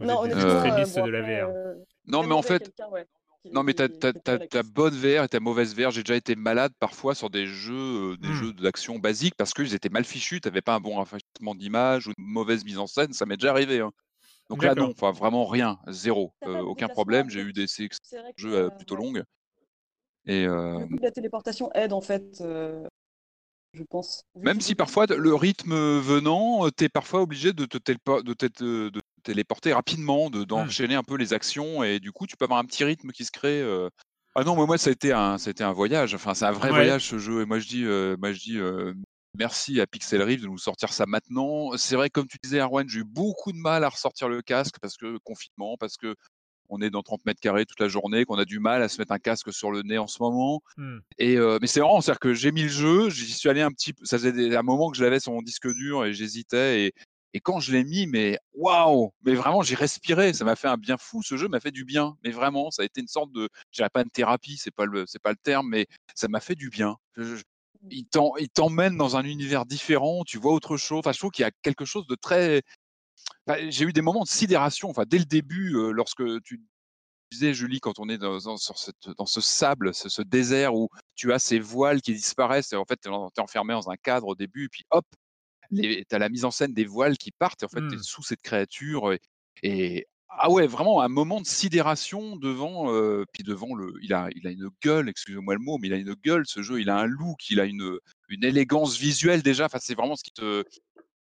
vous 0.00 0.06
Non, 0.06 0.24
êtes 0.24 0.34
euh, 0.34 0.84
bon, 0.96 1.06
de 1.06 1.10
la 1.10 1.20
VR. 1.22 1.48
euh, 1.50 1.74
Non, 2.08 2.22
mais 2.24 2.34
en 2.34 2.42
fait, 2.42 2.70
ouais, 2.92 3.04
non, 3.52 3.62
mais 3.62 3.74
t'as, 3.74 3.88
ta 3.88 4.62
bonne 4.62 4.94
VR 4.94 5.24
et 5.24 5.28
ta 5.28 5.40
mauvaise 5.40 5.74
VR. 5.74 5.90
J'ai 5.90 6.02
déjà 6.02 6.16
été 6.16 6.34
malade 6.36 6.72
parfois 6.78 7.14
sur 7.14 7.30
des 7.30 7.46
jeux, 7.46 8.12
euh, 8.12 8.16
des 8.16 8.28
Hmm. 8.28 8.32
jeux 8.32 8.52
d'action 8.52 8.98
basiques 8.98 9.34
parce 9.36 9.52
qu'ils 9.52 9.74
étaient 9.74 9.88
mal 9.88 10.04
fichus. 10.04 10.40
T'avais 10.40 10.62
pas 10.62 10.74
un 10.74 10.80
bon 10.80 10.96
rafraîchissement 10.96 11.54
d'image 11.54 12.08
ou 12.08 12.12
une 12.16 12.24
mauvaise 12.26 12.64
mise 12.64 12.78
en 12.78 12.86
scène. 12.86 13.12
Ça 13.12 13.26
m'est 13.26 13.36
déjà 13.36 13.50
arrivé. 13.50 13.80
hein. 13.80 13.90
Donc 14.50 14.62
là, 14.62 14.74
non, 14.74 14.90
enfin 14.90 15.12
vraiment 15.12 15.46
rien, 15.46 15.78
zéro, 15.88 16.32
Euh, 16.46 16.60
aucun 16.60 16.88
problème. 16.88 17.30
J'ai 17.30 17.40
eu 17.40 17.52
des 17.52 17.66
que, 17.66 17.86
jeux 18.36 18.54
euh, 18.54 18.70
plutôt 18.70 18.96
longues. 18.96 19.22
Et 20.26 20.46
euh, 20.46 20.86
coup 20.86 20.98
la 21.00 21.10
téléportation 21.10 21.70
aide, 21.72 21.92
en 21.92 22.00
fait, 22.00 22.42
je 23.74 23.82
pense. 23.84 24.24
Même 24.42 24.60
si 24.60 24.74
parfois 24.74 25.06
le 25.06 25.34
rythme 25.34 25.74
venant, 25.74 26.68
tu 26.70 26.84
es 26.84 26.88
parfois 26.88 27.22
obligé 27.22 27.52
de 27.52 27.64
te, 27.64 27.78
télépo- 27.78 28.22
de 28.22 28.34
te- 28.34 28.46
de 28.46 28.90
te 28.90 29.00
téléporter 29.24 29.72
rapidement, 29.72 30.30
de- 30.30 30.44
d'enchaîner 30.44 30.94
un 30.94 31.02
peu 31.02 31.16
les 31.16 31.32
actions 31.32 31.82
et 31.82 31.98
du 31.98 32.12
coup 32.12 32.26
tu 32.26 32.36
peux 32.36 32.44
avoir 32.44 32.60
un 32.60 32.64
petit 32.64 32.84
rythme 32.84 33.10
qui 33.10 33.24
se 33.24 33.32
crée. 33.32 33.60
euh. 33.60 33.88
Ah 34.36 34.44
non, 34.44 34.56
mais 34.56 34.66
moi 34.66 34.78
ça 34.78 34.90
a 34.90 34.92
été 34.92 35.12
un, 35.12 35.36
été 35.36 35.62
un 35.64 35.72
voyage. 35.72 36.14
Enfin, 36.14 36.34
c'est 36.34 36.44
un 36.44 36.52
vrai 36.52 36.70
Ouais. 36.70 36.76
voyage 36.76 37.04
ce 37.08 37.18
jeu. 37.18 37.42
Et 37.42 37.44
moi 37.46 37.58
je 37.58 37.66
dis, 37.68 37.84
euh, 37.84 38.16
moi 38.18 38.32
je 38.32 38.40
dis, 38.40 38.58
euh, 38.58 38.92
merci 39.38 39.80
à 39.80 39.86
Pixel 39.86 40.22
Rift 40.22 40.42
de 40.42 40.48
nous 40.48 40.58
sortir 40.58 40.92
ça 40.92 41.06
maintenant. 41.06 41.76
C'est 41.76 41.96
vrai, 41.96 42.10
comme 42.10 42.26
tu 42.26 42.38
disais, 42.42 42.58
Arwan, 42.60 42.88
j'ai 42.88 43.00
eu 43.00 43.04
beaucoup 43.04 43.52
de 43.52 43.58
mal 43.58 43.84
à 43.84 43.88
ressortir 43.88 44.28
le 44.28 44.42
casque 44.42 44.74
parce 44.80 44.96
que 44.96 45.18
confinement, 45.24 45.76
parce 45.78 45.96
que 45.96 46.14
on 46.70 46.80
est 46.80 46.88
dans 46.90 47.02
30 47.02 47.24
mètres 47.26 47.40
carrés 47.40 47.66
toute 47.66 47.78
la 47.78 47.88
journée, 47.88 48.24
qu'on 48.24 48.38
a 48.38 48.44
du 48.46 48.58
mal 48.58 48.82
à 48.82 48.88
se 48.88 48.98
mettre 48.98 49.12
un 49.12 49.18
casque 49.18 49.52
sur 49.52 49.70
le 49.70 49.82
nez 49.82 49.98
en 49.98 50.06
ce 50.06 50.16
moment. 50.22 50.62
Hmm. 50.78 50.98
Et 51.18 51.36
euh, 51.36 51.58
mais 51.60 51.66
c'est 51.68 51.80
marrant, 51.80 52.00
c'est-à-dire 52.00 52.20
que 52.20 52.34
j'ai 52.34 52.52
mis 52.52 52.62
le 52.62 52.68
jeu, 52.68 53.10
j'y 53.10 53.30
suis 53.32 53.48
allé 53.50 53.60
un 53.60 53.70
petit 53.70 53.92
peu, 53.92 54.04
ça 54.04 54.18
faisait 54.18 54.56
un 54.56 54.62
moment 54.62 54.90
que 54.90 54.96
je 54.96 55.04
l'avais 55.04 55.20
sur 55.20 55.32
mon 55.32 55.42
disque 55.42 55.68
dur 55.72 56.04
et 56.06 56.12
j'hésitais 56.14 56.86
et, 56.86 56.92
et 57.34 57.40
quand 57.40 57.60
je 57.60 57.72
l'ai 57.72 57.84
mis, 57.84 58.06
mais 58.06 58.38
waouh, 58.54 59.12
mais 59.24 59.34
vraiment 59.34 59.62
j'ai 59.62 59.74
respiré, 59.74 60.32
ça 60.32 60.44
m'a 60.44 60.56
fait 60.56 60.68
un 60.68 60.76
bien 60.78 60.96
fou, 60.96 61.22
ce 61.22 61.36
jeu 61.36 61.48
m'a 61.48 61.60
fait 61.60 61.72
du 61.72 61.84
bien, 61.84 62.16
mais 62.24 62.30
vraiment, 62.30 62.70
ça 62.70 62.82
a 62.82 62.84
été 62.86 63.00
une 63.00 63.08
sorte 63.08 63.32
de, 63.32 63.48
je 63.72 63.78
dirais 63.78 63.90
pas 63.90 64.02
une 64.02 64.10
thérapie, 64.10 64.56
c'est 64.56 64.70
pas 64.70 64.86
le, 64.86 65.04
c'est 65.06 65.20
pas 65.20 65.30
le 65.32 65.36
terme, 65.42 65.68
mais 65.68 65.86
ça 66.14 66.28
m'a 66.28 66.40
fait 66.40 66.54
du 66.54 66.70
bien. 66.70 66.96
Je- 67.16 67.36
je- 67.36 67.44
il 67.90 68.06
t'en- 68.06 68.36
il 68.38 68.48
t'emmène 68.48 68.96
dans 68.96 69.16
un 69.16 69.24
univers 69.24 69.66
différent, 69.66 70.22
tu 70.24 70.38
vois 70.38 70.52
autre 70.54 70.76
chose. 70.78 71.00
Enfin, 71.00 71.12
je 71.12 71.18
trouve 71.18 71.30
qu'il 71.32 71.42
y 71.42 71.46
a 71.46 71.50
quelque 71.62 71.84
chose 71.84 72.06
de 72.06 72.14
très. 72.14 72.62
Enfin, 73.46 73.58
j'ai 73.70 73.84
eu 73.84 73.92
des 73.92 74.02
moments 74.02 74.22
de 74.24 74.28
sidération. 74.28 74.90
Enfin, 74.90 75.04
dès 75.06 75.18
le 75.18 75.24
début, 75.26 75.74
euh, 75.76 75.90
lorsque 75.92 76.22
tu 76.42 76.62
disais, 77.32 77.54
Julie, 77.54 77.80
quand 77.80 77.98
on 77.98 78.08
est 78.08 78.18
dans, 78.18 78.38
dans- 78.38 78.56
sur 78.56 78.78
cette- 78.78 79.10
dans 79.18 79.26
ce 79.26 79.40
sable, 79.40 79.94
ce, 79.94 80.08
ce 80.08 80.22
désert 80.22 80.74
où 80.74 80.88
tu 81.16 81.32
as 81.32 81.38
ces 81.38 81.58
voiles 81.60 82.00
qui 82.02 82.14
disparaissent, 82.14 82.72
et 82.72 82.76
en 82.76 82.84
fait, 82.84 82.98
tu 83.02 83.08
es, 83.10 83.40
enfermé 83.40 83.74
dans 83.74 83.90
un 83.90 83.96
cadre 83.96 84.28
au 84.28 84.34
début, 84.36 84.66
et 84.66 84.68
puis 84.68 84.84
hop, 84.90 85.06
tu 85.72 86.04
as 86.10 86.18
la 86.18 86.28
mise 86.28 86.44
en 86.44 86.50
scène 86.50 86.74
des 86.74 86.84
voiles 86.84 87.16
qui 87.18 87.30
partent, 87.30 87.62
et 87.62 87.66
en 87.66 87.68
fait, 87.68 87.80
tu 87.88 87.94
es 87.94 87.98
Mm. 87.98 88.02
sous 88.02 88.22
cette 88.22 88.42
créature. 88.42 89.12
Et, 89.12 89.20
et- 89.62 90.06
ah 90.36 90.50
ouais, 90.50 90.66
vraiment 90.66 91.00
un 91.00 91.08
moment 91.08 91.40
de 91.40 91.46
sidération 91.46 92.36
devant, 92.36 92.92
euh, 92.92 93.24
puis 93.32 93.44
devant 93.44 93.74
le. 93.74 93.92
Il 94.02 94.12
a, 94.12 94.28
il 94.34 94.46
a 94.48 94.50
une 94.50 94.68
gueule, 94.82 95.08
excusez-moi 95.08 95.54
le 95.54 95.60
mot, 95.60 95.78
mais 95.78 95.86
il 95.88 95.94
a 95.94 95.96
une 95.96 96.14
gueule, 96.24 96.44
ce 96.46 96.60
jeu, 96.62 96.80
il 96.80 96.90
a 96.90 96.96
un 96.98 97.06
look, 97.06 97.48
il 97.50 97.60
a 97.60 97.64
une, 97.66 97.98
une 98.28 98.42
élégance 98.44 98.98
visuelle 98.98 99.42
déjà. 99.42 99.66
Enfin, 99.66 99.78
c'est 99.80 99.94
vraiment 99.94 100.16
ce 100.16 100.24
qui 100.24 100.32
te 100.32 100.64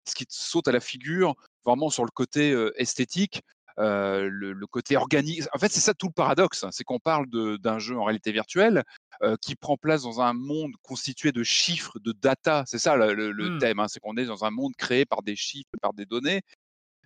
ce 0.09 0.15
qui 0.17 0.27
te 0.27 0.33
saute 0.35 0.67
à 0.67 0.73
la 0.73 0.81
figure, 0.81 1.35
vraiment 1.65 1.89
sur 1.91 2.05
le 2.05 2.11
côté 2.11 2.51
euh, 2.53 2.73
esthétique, 2.77 3.43
euh, 3.79 4.29
le, 4.29 4.53
le 4.53 4.67
côté 4.67 4.97
organique. 4.97 5.43
En 5.55 5.59
fait, 5.59 5.71
c'est 5.71 5.81
ça 5.81 5.95
tout 5.95 6.07
le 6.09 6.13
paradoxe, 6.13 6.65
hein, 6.65 6.71
c'est 6.73 6.83
qu'on 6.83 6.99
parle 6.99 7.27
d'un 7.61 7.79
jeu 7.79 7.97
en 7.97 8.05
réalité 8.05 8.33
virtuelle 8.33 8.83
euh, 9.23 9.37
qui 9.41 9.55
prend 9.57 9.77
place 9.77 10.03
dans 10.03 10.21
un 10.21 10.33
monde 10.33 10.73
constitué 10.83 11.33
de 11.33 11.43
chiffres, 11.43 11.99
de 12.01 12.13
data. 12.13 12.65
C'est 12.67 12.79
ça 12.79 12.97
le, 12.97 13.15
le- 13.15 13.33
le 13.33 13.51
Mm. 13.51 13.59
thème, 13.59 13.81
hein, 13.81 13.89
c'est 13.89 14.01
qu'on 14.01 14.17
est 14.17 14.25
dans 14.25 14.45
un 14.45 14.51
monde 14.51 14.75
créé 14.77 15.05
par 15.05 15.23
des 15.23 15.37
chiffres, 15.37 15.71
par 15.81 15.93
des 15.93 16.07
données. 16.07 16.41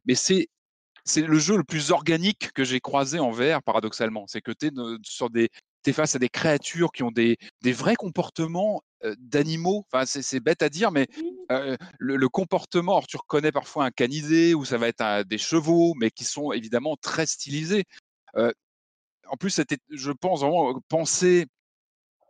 Mais 0.06 0.14
c'est 0.14 0.48
c'est 1.04 1.22
le 1.22 1.38
jeu 1.38 1.56
le 1.56 1.62
plus 1.62 1.92
organique 1.92 2.50
que 2.52 2.64
j'ai 2.64 2.80
croisé 2.80 3.20
en 3.20 3.30
VR, 3.30 3.62
paradoxalement. 3.62 4.26
C'est 4.26 4.40
que 4.40 4.50
tu 4.50 4.66
es 4.66 4.70
sur 5.04 5.30
des 5.30 5.50
t'es 5.82 5.92
face 5.92 6.16
à 6.16 6.18
des 6.18 6.28
créatures 6.28 6.90
qui 6.90 7.04
ont 7.04 7.12
des, 7.12 7.36
des 7.62 7.72
vrais 7.72 7.94
comportements 7.94 8.82
euh, 9.04 9.14
d'animaux. 9.20 9.84
Enfin, 9.92 10.04
c'est 10.04 10.40
bête 10.40 10.62
à 10.62 10.68
dire, 10.68 10.90
mais 10.90 11.06
euh, 11.52 11.76
le, 12.00 12.16
le 12.16 12.28
comportement, 12.28 12.94
alors 12.94 13.06
tu 13.06 13.16
reconnais 13.16 13.52
parfois 13.52 13.84
un 13.84 13.92
canidé 13.92 14.52
ou 14.54 14.64
ça 14.64 14.78
va 14.78 14.88
être 14.88 15.00
un- 15.00 15.22
des 15.22 15.38
chevaux, 15.38 15.94
mais 15.94 16.10
qui 16.10 16.24
sont 16.24 16.50
évidemment 16.50 16.96
très 16.96 17.24
stylisés. 17.26 17.84
Euh, 18.36 18.50
en 19.28 19.36
plus, 19.36 19.50
c'était, 19.50 19.78
je 19.90 20.10
pense 20.10 20.40
vraiment 20.40 20.80
penser 20.88 21.46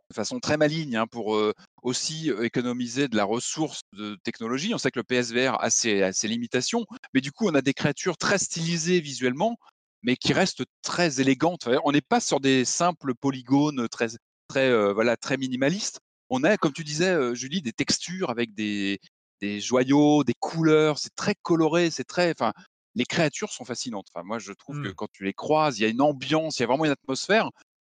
de 0.09 0.15
façon 0.15 0.39
très 0.39 0.57
maligne 0.57 0.95
hein, 0.95 1.07
pour 1.07 1.35
euh, 1.35 1.53
aussi 1.83 2.31
économiser 2.41 3.07
de 3.07 3.15
la 3.15 3.23
ressource 3.25 3.81
de 3.93 4.17
technologie. 4.23 4.73
On 4.73 4.77
sait 4.77 4.91
que 4.91 4.99
le 4.99 5.03
PSVR 5.03 5.61
a 5.61 5.69
ses, 5.69 6.01
a 6.03 6.13
ses 6.13 6.27
limitations, 6.27 6.85
mais 7.13 7.21
du 7.21 7.31
coup, 7.31 7.47
on 7.47 7.55
a 7.55 7.61
des 7.61 7.73
créatures 7.73 8.17
très 8.17 8.37
stylisées 8.37 8.99
visuellement, 8.99 9.57
mais 10.03 10.15
qui 10.15 10.33
restent 10.33 10.63
très 10.81 11.19
élégantes. 11.21 11.67
On 11.83 11.91
n'est 11.91 12.01
pas 12.01 12.19
sur 12.19 12.39
des 12.39 12.65
simples 12.65 13.13
polygones 13.15 13.87
très, 13.89 14.07
très, 14.47 14.69
euh, 14.69 14.93
voilà, 14.93 15.17
très 15.17 15.37
minimalistes. 15.37 15.99
On 16.29 16.43
a, 16.43 16.57
comme 16.57 16.73
tu 16.73 16.83
disais, 16.83 17.35
Julie, 17.35 17.61
des 17.61 17.71
textures 17.71 18.29
avec 18.29 18.53
des, 18.53 18.99
des 19.41 19.59
joyaux, 19.59 20.23
des 20.23 20.33
couleurs. 20.39 20.99
C'est 20.99 21.15
très 21.15 21.35
coloré, 21.41 21.89
c'est 21.89 22.03
très. 22.03 22.31
Enfin, 22.31 22.53
les 22.95 23.05
créatures 23.05 23.51
sont 23.51 23.63
fascinantes. 23.65 24.07
Enfin, 24.13 24.23
moi, 24.25 24.39
je 24.39 24.51
trouve 24.53 24.81
que 24.81 24.89
Mm. 24.89 24.93
quand 24.95 25.07
tu 25.11 25.23
les 25.23 25.33
croises, 25.33 25.77
il 25.79 25.83
y 25.83 25.85
a 25.85 25.89
une 25.89 26.01
ambiance, 26.01 26.57
il 26.57 26.61
y 26.61 26.63
a 26.63 26.67
vraiment 26.67 26.85
une 26.85 26.91
atmosphère. 26.91 27.49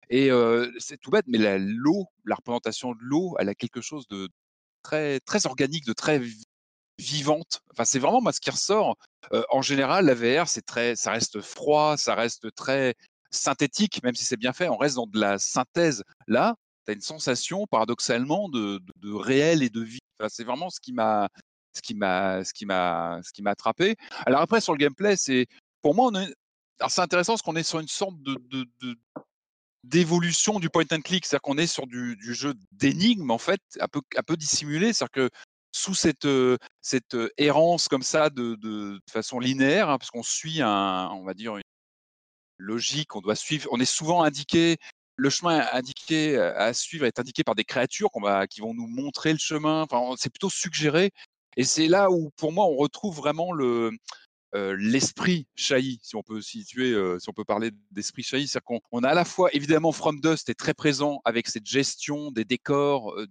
Et 0.10 0.30
c'est 0.80 0.97
tout 0.99 1.12
bête, 1.12 1.26
mais 1.28 1.58
l'eau, 1.60 2.08
la 2.26 2.36
représentation 2.36 2.91
de 2.93 2.99
l'eau, 3.01 3.36
elle 3.39 3.49
a 3.49 3.56
quelque 3.56 3.82
chose 3.82 4.08
de 4.08 4.30
très, 4.84 5.20
très 5.22 5.45
organique, 5.47 5.86
de 5.86 5.93
très 5.93 6.20
vi- 6.20 6.43
vivante. 6.97 7.62
Enfin, 7.72 7.86
c'est 7.86 7.99
vraiment 7.99 8.22
moi 8.22 8.32
ce 8.32 8.39
qui 8.39 8.49
ressort. 8.49 8.95
En 9.49 9.62
général, 9.62 10.06
la 10.06 10.14
VR, 10.14 10.47
très, 10.66 10.95
ça 10.95 11.12
reste 11.12 11.41
froid, 11.41 11.97
ça 11.97 12.16
reste 12.16 12.53
très 12.56 12.95
synthétique, 13.32 14.01
même 14.03 14.16
si 14.16 14.26
c'est 14.26 14.38
bien 14.38 14.53
fait. 14.53 14.70
On 14.70 14.78
reste 14.78 14.95
dans 14.95 15.08
de 15.08 15.20
la 15.20 15.38
synthèse. 15.38 16.03
Là, 16.28 16.56
tu 16.86 16.91
as 16.91 16.93
une 16.93 17.01
sensation, 17.01 17.66
paradoxalement, 17.68 18.49
de, 18.49 18.82
réel 19.14 19.64
et 19.64 19.70
de 19.70 19.82
vie. 19.82 19.99
C'est 20.30 20.43
vraiment 20.43 20.70
ce 20.70 20.80
qui 20.80 20.93
m'a, 20.93 21.30
ce 21.74 21.82
qui 21.82 21.95
m'a, 21.95 22.43
ce 22.43 22.53
qui 22.53 22.66
m'a, 22.66 23.20
ce 23.24 23.32
qui 23.34 23.41
m'a 23.41 23.51
attrapé. 23.51 23.95
Alors 24.26 24.41
après, 24.41 24.62
sur 24.62 24.74
le 24.74 24.78
gameplay, 24.78 25.16
c'est, 25.18 25.47
pour 25.82 25.95
moi, 25.95 26.12
c'est 26.88 27.01
intéressant 27.01 27.34
parce 27.34 27.41
qu'on 27.41 27.56
est 27.56 27.64
sur 27.64 27.80
une 27.80 27.88
sorte 27.88 28.22
de- 28.22 28.38
d'évolution 29.86 30.60
du 30.60 30.70
point 30.70 30.86
and 30.92 31.02
click, 31.02 31.26
c'est-à-dire 31.26 31.42
qu'on 31.42 31.58
est 31.58 31.68
sur 31.68 31.88
du, 31.88 32.18
jeu 32.34 32.54
d'énigmes 32.72 33.32
en 33.32 33.38
fait, 33.38 33.62
un 33.80 33.88
peu, 33.88 34.38
dissimulé, 34.38 34.94
c'est-à-dire 34.94 35.12
que 35.12 35.30
sous 35.72 35.94
cette, 35.94 36.26
euh, 36.26 36.58
euh, 37.14 37.30
errance 37.38 37.88
comme 37.88 38.04
ça 38.04 38.30
de, 38.30 39.00
façon 39.12 39.40
linéaire, 39.40 39.90
hein, 39.90 39.98
parce 39.98 40.10
qu'on 40.10 40.24
suit 40.24 40.62
un, 40.62 41.10
on 41.14 41.24
va 41.24 41.34
dire 41.34 41.58
une 41.58 41.64
logique, 42.58 43.16
on 43.16 43.22
doit 43.22 43.36
suivre, 43.36 43.68
on 43.72 43.80
est 43.80 43.86
souvent 43.86 44.24
indiqué, 44.24 44.78
le 45.18 45.30
chemin 45.30 45.66
indiqué 45.72 46.36
euh, 46.36 46.58
à 46.58 46.74
suivre 46.74 47.06
est 47.06 47.20
indiqué 47.20 47.44
par 47.44 47.56
des 47.56 47.66
créatures 47.66 48.10
qui 48.50 48.62
vont 48.62 48.74
nous 48.74 48.88
montrer 48.88 49.34
le 49.34 49.40
chemin, 49.40 49.82
enfin 49.82 50.16
c'est 50.18 50.32
plutôt 50.32 50.50
suggéré, 50.50 51.12
et 51.58 51.64
c'est 51.64 51.88
là 51.88 52.10
où 52.10 52.32
pour 52.38 52.52
moi 52.52 52.66
on 52.66 52.76
retrouve 52.76 53.16
vraiment 53.16 53.52
le, 53.52 53.92
euh, 54.56 54.76
l'esprit 54.80 55.47
Shahi, 55.56 55.99
si 56.01 56.16
on 56.16 56.24
peut 56.24 56.41
situer, 56.41 56.91
euh, 56.91 57.20
si 57.20 57.30
on 57.30 57.34
peut 57.34 57.43
parler 57.43 57.72
d'esprit 57.91 58.24
Shahi, 58.24 58.47
c'est-à-dire 58.47 58.66
qu'on 58.66 58.82
on 58.91 59.03
a 59.03 59.10
à 59.10 59.14
la 59.14 59.26
fois 59.26 59.49
évidemment 59.53 59.91
From 59.91 60.20
Dust 60.22 60.49
est 60.49 60.56
très 60.56 60.74
présent 60.74 61.22
avec 61.26 61.47
cette 61.47 61.66
gestion 61.66 62.32
des 62.32 62.45
décors, 62.45 63.14
euh, 63.14 63.28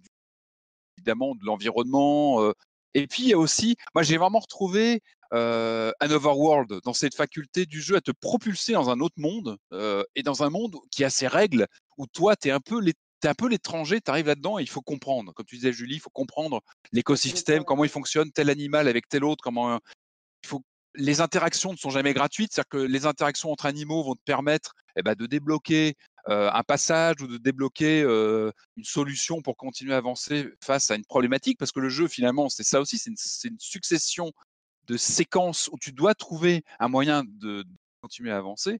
évidemment 0.97 1.35
de 1.35 1.45
l'environnement, 1.45 2.53
et 2.93 3.07
puis 3.07 3.23
il 3.23 3.29
y 3.29 3.33
a 3.33 3.37
aussi, 3.37 3.75
moi 3.93 4.03
j'ai 4.03 4.17
vraiment 4.17 4.39
retrouvé 4.39 5.01
euh, 5.33 5.91
un 5.99 6.11
overworld 6.11 6.79
dans 6.83 6.93
cette 6.93 7.15
faculté 7.15 7.65
du 7.65 7.81
jeu 7.81 7.95
à 7.97 8.01
te 8.01 8.11
propulser 8.11 8.73
dans 8.73 8.89
un 8.89 8.99
autre 8.99 9.17
monde 9.17 9.57
et 10.15 10.23
dans 10.23 10.43
un 10.43 10.49
monde 10.49 10.77
qui 10.91 11.03
a 11.03 11.09
ses 11.09 11.27
règles 11.27 11.67
où 11.97 12.07
toi 12.07 12.35
tu 12.35 12.47
es 12.47 12.51
un 12.51 12.61
peu 12.61 12.79
l'é- 12.79 12.93
es 13.23 13.27
un 13.27 13.33
peu 13.33 13.49
l'étranger, 13.49 13.99
tu 14.01 14.11
arrives 14.11 14.27
là-dedans 14.27 14.59
et 14.59 14.61
il 14.61 14.69
faut 14.69 14.81
comprendre. 14.81 15.33
Comme 15.33 15.45
tu 15.45 15.55
disais, 15.55 15.73
Julie, 15.73 15.95
il 15.95 15.99
faut 15.99 16.11
comprendre 16.11 16.61
l'écosystème, 16.91 17.63
comment 17.63 17.83
il 17.83 17.89
fonctionne, 17.89 18.31
tel 18.31 18.49
animal 18.49 18.87
avec 18.87 19.07
tel 19.09 19.23
autre, 19.23 19.43
comment 19.43 19.79
il 20.43 20.47
faut 20.47 20.61
les 20.97 21.21
interactions 21.21 21.71
ne 21.71 21.77
sont 21.77 21.89
jamais 21.89 22.13
gratuites, 22.13 22.51
c'est-à-dire 22.53 22.69
que 22.69 22.77
les 22.77 23.05
interactions 23.05 23.51
entre 23.51 23.65
animaux 23.65 24.03
vont 24.03 24.15
te 24.15 24.23
permettre 24.23 24.73
eh 24.95 25.03
ben, 25.03 25.15
de 25.15 25.25
débloquer 25.25 25.95
un 26.27 26.63
passage 26.63 27.21
ou 27.21 27.27
de 27.27 27.37
débloquer 27.37 28.01
une 28.01 28.83
solution 28.83 29.41
pour 29.41 29.57
continuer 29.57 29.93
à 29.93 29.97
avancer 29.97 30.49
face 30.63 30.89
à 30.89 30.95
une 30.95 31.05
problématique, 31.05 31.59
parce 31.59 31.71
que 31.71 31.79
le 31.79 31.89
jeu, 31.89 32.07
finalement, 32.07 32.49
c'est 32.49 32.63
ça 32.63 32.81
aussi, 32.81 32.97
c'est 32.97 33.11
une, 33.47 33.59
succession 33.59 34.31
de 34.87 34.97
séquences 34.97 35.69
où 35.71 35.77
tu 35.79 35.91
dois 35.91 36.15
trouver 36.15 36.63
un 36.79 36.87
moyen 36.87 37.23
de, 37.25 37.63
continuer 38.01 38.31
à 38.31 38.37
avancer. 38.37 38.79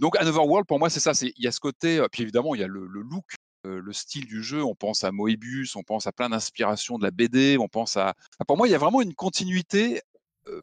donc, 0.00 0.16
Another 0.16 0.46
World, 0.46 0.66
pour 0.66 0.78
moi, 0.78 0.90
c'est 0.90 1.00
ça. 1.00 1.12
Il 1.22 1.44
y 1.44 1.46
a 1.46 1.52
ce 1.52 1.60
côté, 1.60 2.04
puis 2.10 2.22
évidemment, 2.22 2.54
il 2.54 2.60
y 2.60 2.64
a 2.64 2.68
le, 2.68 2.86
look, 2.86 3.34
le 3.62 3.92
style 3.92 4.26
du 4.26 4.42
jeu. 4.42 4.64
On 4.64 4.74
pense 4.74 5.04
à 5.04 5.12
Moebius, 5.12 5.76
on 5.76 5.82
pense 5.82 6.06
à 6.06 6.12
plein 6.12 6.28
d'inspirations 6.28 6.98
de 6.98 7.04
la 7.04 7.10
BD, 7.10 7.56
on 7.58 7.68
pense 7.68 7.96
à. 7.96 8.14
Pour 8.48 8.56
moi, 8.56 8.66
il 8.66 8.72
y 8.72 8.74
a 8.74 8.78
vraiment 8.78 9.00
une 9.00 9.14
continuité 9.14 10.02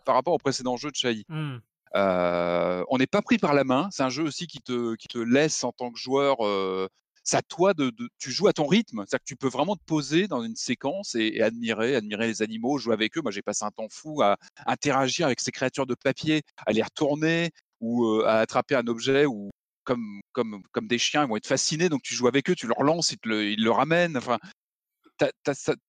par 0.06 0.16
rapport 0.16 0.34
au 0.34 0.38
précédent 0.38 0.78
jeu 0.78 0.90
de 0.90 0.96
Chai. 0.96 1.24
Mmh. 1.30 1.58
on 1.96 2.98
n'est 2.98 3.08
pas 3.08 3.22
pris 3.22 3.38
par 3.38 3.54
la 3.54 3.64
main. 3.64 3.90
C'est 3.92 4.04
un 4.04 4.10
jeu 4.10 4.24
aussi 4.24 4.48
qui 4.48 4.62
te, 4.62 4.96
qui 4.96 5.08
te 5.08 5.18
laisse 5.18 5.64
en 5.64 5.72
tant 5.72 5.92
que 5.92 6.00
joueur. 6.00 6.38
c'est 7.24 7.38
à 7.38 7.42
toi 7.42 7.74
de, 7.74 7.92
tu 8.20 8.32
joues 8.32 8.48
à 8.48 8.54
ton 8.54 8.68
rythme. 8.68 9.04
C'est-à-dire 9.08 9.20
que 9.20 9.28
tu 9.28 9.36
peux 9.36 9.48
vraiment 9.48 9.76
te 9.76 9.84
poser 9.86 10.28
dans 10.28 10.44
une 10.44 10.56
séquence 10.56 11.16
et, 11.16 11.42
admirer, 11.42 11.96
admirer 11.96 12.28
les 12.28 12.42
animaux, 12.42 12.78
jouer 12.78 12.94
avec 12.94 13.18
eux. 13.18 13.22
Moi, 13.22 13.32
j'ai 13.32 13.42
passé 13.42 13.66
un 13.66 13.72
temps 13.72 13.90
fou 13.90 14.22
à 14.22 14.38
interagir 14.66 15.26
avec 15.26 15.40
ces 15.40 15.52
créatures 15.52 15.86
de 15.86 15.96
papier, 15.96 16.42
à 16.66 16.72
les 16.72 16.84
retourner 16.84 17.52
ou 17.80 18.22
à 18.22 18.36
attraper 18.40 18.76
un 18.76 18.88
objet 18.88 19.26
ou 19.26 19.52
comme, 19.84 20.22
comme, 20.32 20.64
comme 20.72 20.88
des 20.88 20.98
chiens, 20.98 21.24
ils 21.24 21.30
vont 21.30 21.38
être 21.38 21.48
fascinés. 21.48 21.90
Donc, 21.90 22.02
tu 22.02 22.16
joues 22.16 22.28
avec 22.28 22.50
eux, 22.50 22.56
tu 22.56 22.68
leur 22.68 22.84
lances, 22.84 23.12
ils, 23.12 23.18
te 23.18 23.28
le, 23.28 23.52
ils 23.52 23.64
le 23.64 23.72
ramènent. 23.72 24.18
Enfin, 24.18 24.40
tu 25.20 25.26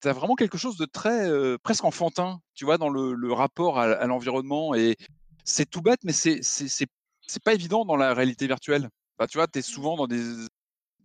as, 0.08 0.12
vraiment 0.12 0.34
quelque 0.34 0.58
chose 0.58 0.76
de 0.76 0.84
très 0.84 1.28
presque 1.58 1.84
enfantin, 1.84 2.40
tu 2.54 2.64
vois, 2.64 2.78
dans 2.78 2.88
le, 2.88 3.32
rapport 3.32 3.78
à, 3.78 4.06
l'environnement. 4.06 4.74
Et 4.74 4.96
c'est 5.44 5.68
tout 5.68 5.82
bête, 5.82 6.00
mais 6.04 6.12
c'est 6.12 7.44
pas 7.44 7.54
évident 7.54 7.84
dans 7.84 7.96
la 7.96 8.14
réalité 8.14 8.46
virtuelle. 8.46 8.88
Bah, 9.18 9.26
tu 9.26 9.38
vois, 9.38 9.46
tu 9.46 9.60
es 9.60 9.62
souvent 9.62 9.96
dans 9.96 10.06
des 10.06 10.22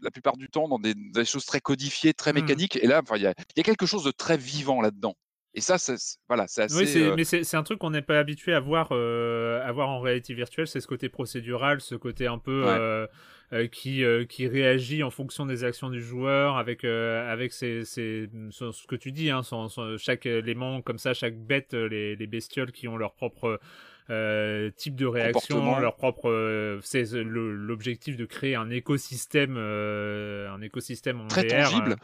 la 0.01 0.11
plupart 0.11 0.37
du 0.37 0.47
temps 0.47 0.69
dans 0.69 0.79
des, 0.79 0.95
choses 1.25 1.45
très 1.45 1.59
codifiées, 1.59 2.13
très 2.13 2.31
mmh. 2.31 2.35
mécaniques. 2.35 2.75
Et 2.77 2.87
là, 2.87 3.01
il 3.15 3.21
y 3.21 3.27
a, 3.27 3.33
y 3.55 3.59
a, 3.59 3.63
quelque 3.63 3.85
chose 3.85 4.03
de 4.03 4.11
très 4.11 4.37
vivant 4.37 4.81
là-dedans. 4.81 5.15
Et 5.55 5.61
ça, 5.61 5.77
voilà, 6.27 6.45
c'est 6.47 6.63
assez. 6.63 7.09
Oui, 7.09 7.13
mais 7.15 7.23
c'est 7.23 7.57
un 7.57 7.63
truc 7.63 7.79
qu'on 7.79 7.89
n'est 7.89 8.03
pas 8.03 8.19
habitué 8.19 8.53
à 8.53 8.59
voir, 8.59 8.91
à 8.91 9.71
voir 9.71 9.89
en 9.89 9.99
réalité 9.99 10.33
virtuelle. 10.33 10.67
C'est 10.67 10.79
ce 10.79 10.87
côté 10.87 11.09
procédural, 11.09 11.81
ce 11.81 11.95
côté 11.95 12.27
un 12.27 12.37
peu. 12.37 12.65
Euh, 12.67 13.07
qui, 13.71 14.03
euh, 14.03 14.25
qui 14.25 14.47
réagit 14.47 15.01
en 15.03 15.09
fonction 15.09 15.45
des 15.45 15.63
actions 15.63 15.89
du 15.89 16.01
joueur 16.01 16.57
avec, 16.57 16.83
euh, 16.83 17.31
avec 17.31 17.51
ses, 17.51 17.83
ses, 17.83 18.29
ce 18.51 18.87
que 18.87 18.95
tu 18.95 19.11
dis, 19.11 19.31
hein, 19.31 19.41
chaque 19.97 20.25
élément 20.25 20.81
comme 20.81 20.99
ça, 20.99 21.13
chaque 21.13 21.35
bête, 21.35 21.73
les, 21.73 22.15
les 22.15 22.27
bestioles 22.27 22.71
qui 22.71 22.87
ont 22.87 22.97
leur 22.97 23.13
propre 23.13 23.59
euh, 24.11 24.69
type 24.75 24.95
de 24.95 25.05
réaction, 25.05 25.79
leur 25.79 25.95
propre. 25.95 26.79
c'est 26.83 27.05
l'objectif 27.13 28.17
de 28.17 28.25
créer 28.25 28.55
un 28.55 28.69
écosystème, 28.69 29.57
un 29.57 30.61
écosystème 30.61 31.21
en 31.21 31.27
Très 31.27 31.47
tangible. 31.47 31.95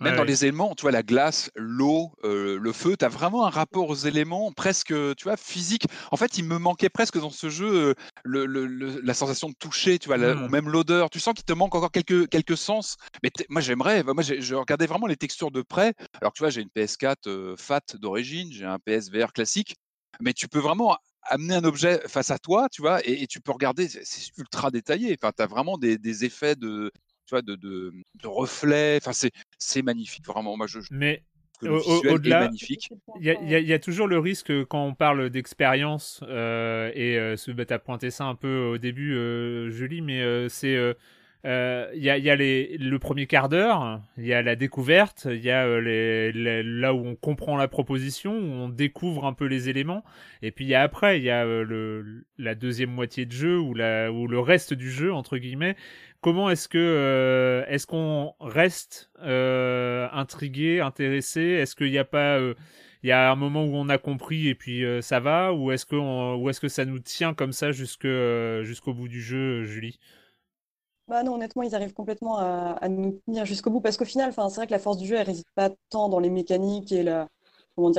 Même 0.00 0.16
dans 0.16 0.24
les 0.24 0.44
éléments, 0.44 0.74
tu 0.74 0.82
vois, 0.82 0.92
la 0.92 1.02
glace, 1.02 1.50
l'eau, 1.56 2.12
euh, 2.24 2.58
le 2.60 2.72
feu, 2.72 2.96
tu 2.96 3.04
as 3.04 3.08
vraiment 3.08 3.46
un 3.46 3.50
rapport 3.50 3.88
aux 3.88 3.94
éléments 3.94 4.52
presque, 4.52 4.88
tu 4.88 5.24
vois, 5.24 5.36
physique. 5.36 5.86
En 6.12 6.16
fait, 6.16 6.38
il 6.38 6.44
me 6.44 6.58
manquait 6.58 6.88
presque 6.88 7.18
dans 7.18 7.30
ce 7.30 7.48
jeu 7.48 7.66
euh, 7.72 7.94
le, 8.24 8.46
le, 8.46 9.00
la 9.02 9.14
sensation 9.14 9.48
de 9.48 9.54
toucher, 9.54 9.98
tu 9.98 10.08
vois, 10.08 10.18
ou 10.18 10.46
mmh. 10.46 10.50
même 10.50 10.68
l'odeur. 10.68 11.10
Tu 11.10 11.20
sens 11.20 11.34
qu'il 11.34 11.44
te 11.44 11.52
manque 11.52 11.74
encore 11.74 11.90
quelques, 11.90 12.28
quelques 12.28 12.56
sens. 12.56 12.96
Mais 13.22 13.30
moi, 13.48 13.60
j'aimerais, 13.60 14.02
moi, 14.04 14.22
je 14.22 14.54
regardais 14.54 14.86
vraiment 14.86 15.06
les 15.06 15.16
textures 15.16 15.50
de 15.50 15.62
près. 15.62 15.94
Alors, 16.20 16.32
tu 16.32 16.42
vois, 16.42 16.50
j'ai 16.50 16.62
une 16.62 16.68
PS4 16.68 17.16
euh, 17.26 17.56
FAT 17.56 17.96
d'origine, 17.98 18.52
j'ai 18.52 18.64
un 18.64 18.78
PSVR 18.78 19.32
classique, 19.32 19.76
mais 20.20 20.32
tu 20.32 20.48
peux 20.48 20.60
vraiment 20.60 20.96
amener 21.22 21.54
un 21.54 21.64
objet 21.64 22.00
face 22.06 22.30
à 22.30 22.38
toi, 22.38 22.68
tu 22.70 22.82
vois, 22.82 23.06
et, 23.06 23.26
tu 23.26 23.40
peux 23.40 23.52
regarder, 23.52 23.88
c'est 23.88 24.38
ultra 24.38 24.70
détaillé. 24.70 25.16
Enfin, 25.20 25.32
tu 25.36 25.42
as 25.42 25.46
vraiment 25.46 25.78
des, 25.78 25.98
des 25.98 26.24
effets 26.24 26.56
de, 26.56 26.90
tu 27.26 27.34
vois, 27.34 27.42
de, 27.42 27.54
de, 27.54 27.92
de 28.14 28.26
reflets. 28.26 28.98
Enfin, 29.00 29.12
c'est, 29.12 29.30
c'est 29.58 29.82
magnifique, 29.82 30.26
vraiment. 30.26 30.56
Moi, 30.56 30.66
je, 30.66 30.78
Mais 30.90 31.22
au-delà, 31.62 32.50
il 33.20 33.36
y, 33.42 33.66
y, 33.66 33.72
a 33.72 33.78
toujours 33.78 34.06
le 34.06 34.18
risque 34.18 34.52
quand 34.66 34.84
on 34.84 34.94
parle 34.94 35.30
d'expérience, 35.30 36.22
euh, 36.28 36.90
et 36.94 37.18
euh, 37.18 37.36
tu 37.36 37.54
as 37.68 37.78
pointé 37.78 38.10
ça 38.10 38.24
un 38.24 38.34
peu 38.34 38.58
au 38.74 38.78
début, 38.78 39.14
euh, 39.14 39.70
Julie, 39.70 40.00
mais 40.00 40.22
euh, 40.22 40.48
c'est 40.48 40.76
euh, 40.76 40.94
euh, 41.44 41.88
il 41.94 42.02
y 42.02 42.10
a, 42.10 42.18
y 42.18 42.30
a 42.30 42.36
les, 42.36 42.76
le 42.78 42.98
premier 42.98 43.26
quart 43.26 43.48
d'heure, 43.48 44.02
il 44.16 44.26
y 44.26 44.32
a 44.32 44.42
la 44.42 44.56
découverte, 44.56 45.28
il 45.30 45.40
y 45.40 45.50
a 45.50 45.64
euh, 45.66 45.80
les, 45.80 46.62
là 46.64 46.92
où 46.94 47.06
on 47.06 47.14
comprend 47.14 47.56
la 47.56 47.68
proposition, 47.68 48.36
où 48.36 48.52
on 48.52 48.68
découvre 48.68 49.24
un 49.24 49.32
peu 49.32 49.44
les 49.44 49.68
éléments, 49.68 50.02
et 50.42 50.50
puis 50.50 50.64
il 50.64 50.68
y 50.68 50.74
a 50.74 50.82
après, 50.82 51.18
il 51.18 51.24
y 51.24 51.30
a 51.30 51.44
euh, 51.44 51.62
le, 51.62 52.24
la 52.38 52.56
deuxième 52.56 52.90
moitié 52.90 53.24
de 53.24 53.32
jeu 53.32 53.56
ou, 53.58 53.72
la, 53.74 54.10
ou 54.10 54.26
le 54.26 54.40
reste 54.40 54.74
du 54.74 54.90
jeu 54.90 55.12
entre 55.12 55.38
guillemets. 55.38 55.76
Comment 56.20 56.50
est-ce 56.50 56.68
que 56.68 57.64
est-ce 57.68 57.86
qu'on 57.86 58.34
reste 58.40 59.10
intrigué, 59.16 60.80
intéressé? 60.80 61.40
Est-ce 61.40 61.76
qu'il 61.76 61.90
n'y 61.90 61.98
a 61.98 62.04
pas 62.04 62.38
il 63.04 63.08
y 63.08 63.12
a 63.12 63.30
un 63.30 63.36
moment 63.36 63.64
où 63.64 63.76
on 63.76 63.88
a 63.88 63.98
compris 63.98 64.48
et 64.48 64.54
puis 64.54 64.82
ça 65.02 65.20
va, 65.20 65.52
ou 65.52 65.70
est-ce 65.70 65.86
que 65.86 66.68
ça 66.68 66.84
nous 66.84 66.98
tient 66.98 67.34
comme 67.34 67.52
ça 67.52 67.70
jusqu'au 67.70 68.94
bout 68.94 69.08
du 69.08 69.22
jeu, 69.22 69.64
Julie? 69.64 70.00
Bah 71.08 71.22
non, 71.22 71.36
honnêtement, 71.36 71.62
ils 71.62 71.74
arrivent 71.74 71.94
complètement 71.94 72.36
à, 72.38 72.86
nous 72.88 73.18
tenir 73.24 73.46
jusqu'au 73.46 73.70
bout. 73.70 73.80
Parce 73.80 73.96
qu'au 73.96 74.04
final, 74.04 74.32
c'est 74.34 74.54
vrai 74.56 74.66
que 74.66 74.72
la 74.72 74.78
force 74.78 74.98
du 74.98 75.06
jeu, 75.06 75.16
elle 75.16 75.26
réside 75.26 75.46
pas 75.54 75.70
tant 75.88 76.10
dans 76.10 76.18
les 76.20 76.28
mécaniques 76.28 76.92
et 76.92 77.02
la, 77.02 77.28
comment 77.74 77.92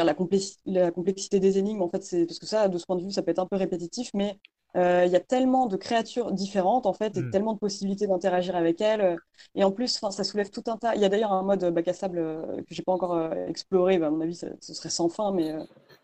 complexité 0.93 1.39
des 1.39 1.57
énigmes. 1.57 1.81
En 1.81 1.89
fait, 1.89 2.03
c'est 2.03 2.25
parce 2.25 2.37
que 2.37 2.45
ça, 2.45 2.67
de 2.67 2.77
ce 2.77 2.85
point 2.85 2.97
de 2.97 3.03
vue, 3.03 3.11
ça 3.11 3.23
peut 3.23 3.31
être 3.31 3.39
un 3.39 3.47
peu 3.47 3.55
répétitif, 3.55 4.11
mais 4.13 4.37
euh, 4.75 5.03
il 5.05 5.11
y 5.11 5.15
a 5.15 5.19
tellement 5.19 5.65
de 5.65 5.77
créatures 5.77 6.31
différentes 6.31 6.85
en 6.85 6.93
fait 6.93 7.17
et 7.17 7.21
hmm. 7.21 7.31
tellement 7.31 7.53
de 7.53 7.59
possibilités 7.59 8.07
d'interagir 8.07 8.55
avec 8.55 8.81
elles. 8.81 9.17
Et 9.55 9.63
en 9.63 9.71
plus, 9.71 9.99
ça 10.11 10.23
soulève 10.23 10.49
tout 10.51 10.63
un 10.67 10.77
tas. 10.77 10.95
Il 10.95 11.01
y 11.01 11.05
a 11.05 11.09
d'ailleurs 11.09 11.33
un 11.33 11.43
mode 11.43 11.65
bac 11.73 11.87
à 11.87 11.93
sable 11.93 12.19
euh, 12.19 12.57
que 12.57 12.75
j'ai 12.75 12.83
pas 12.83 12.91
encore 12.93 13.13
euh, 13.15 13.47
exploré. 13.47 13.97
Bah, 13.97 14.07
à 14.07 14.09
mon 14.11 14.21
avis, 14.21 14.35
ce 14.35 14.73
serait 14.73 14.89
sans 14.89 15.09
fin, 15.09 15.31
mais 15.31 15.53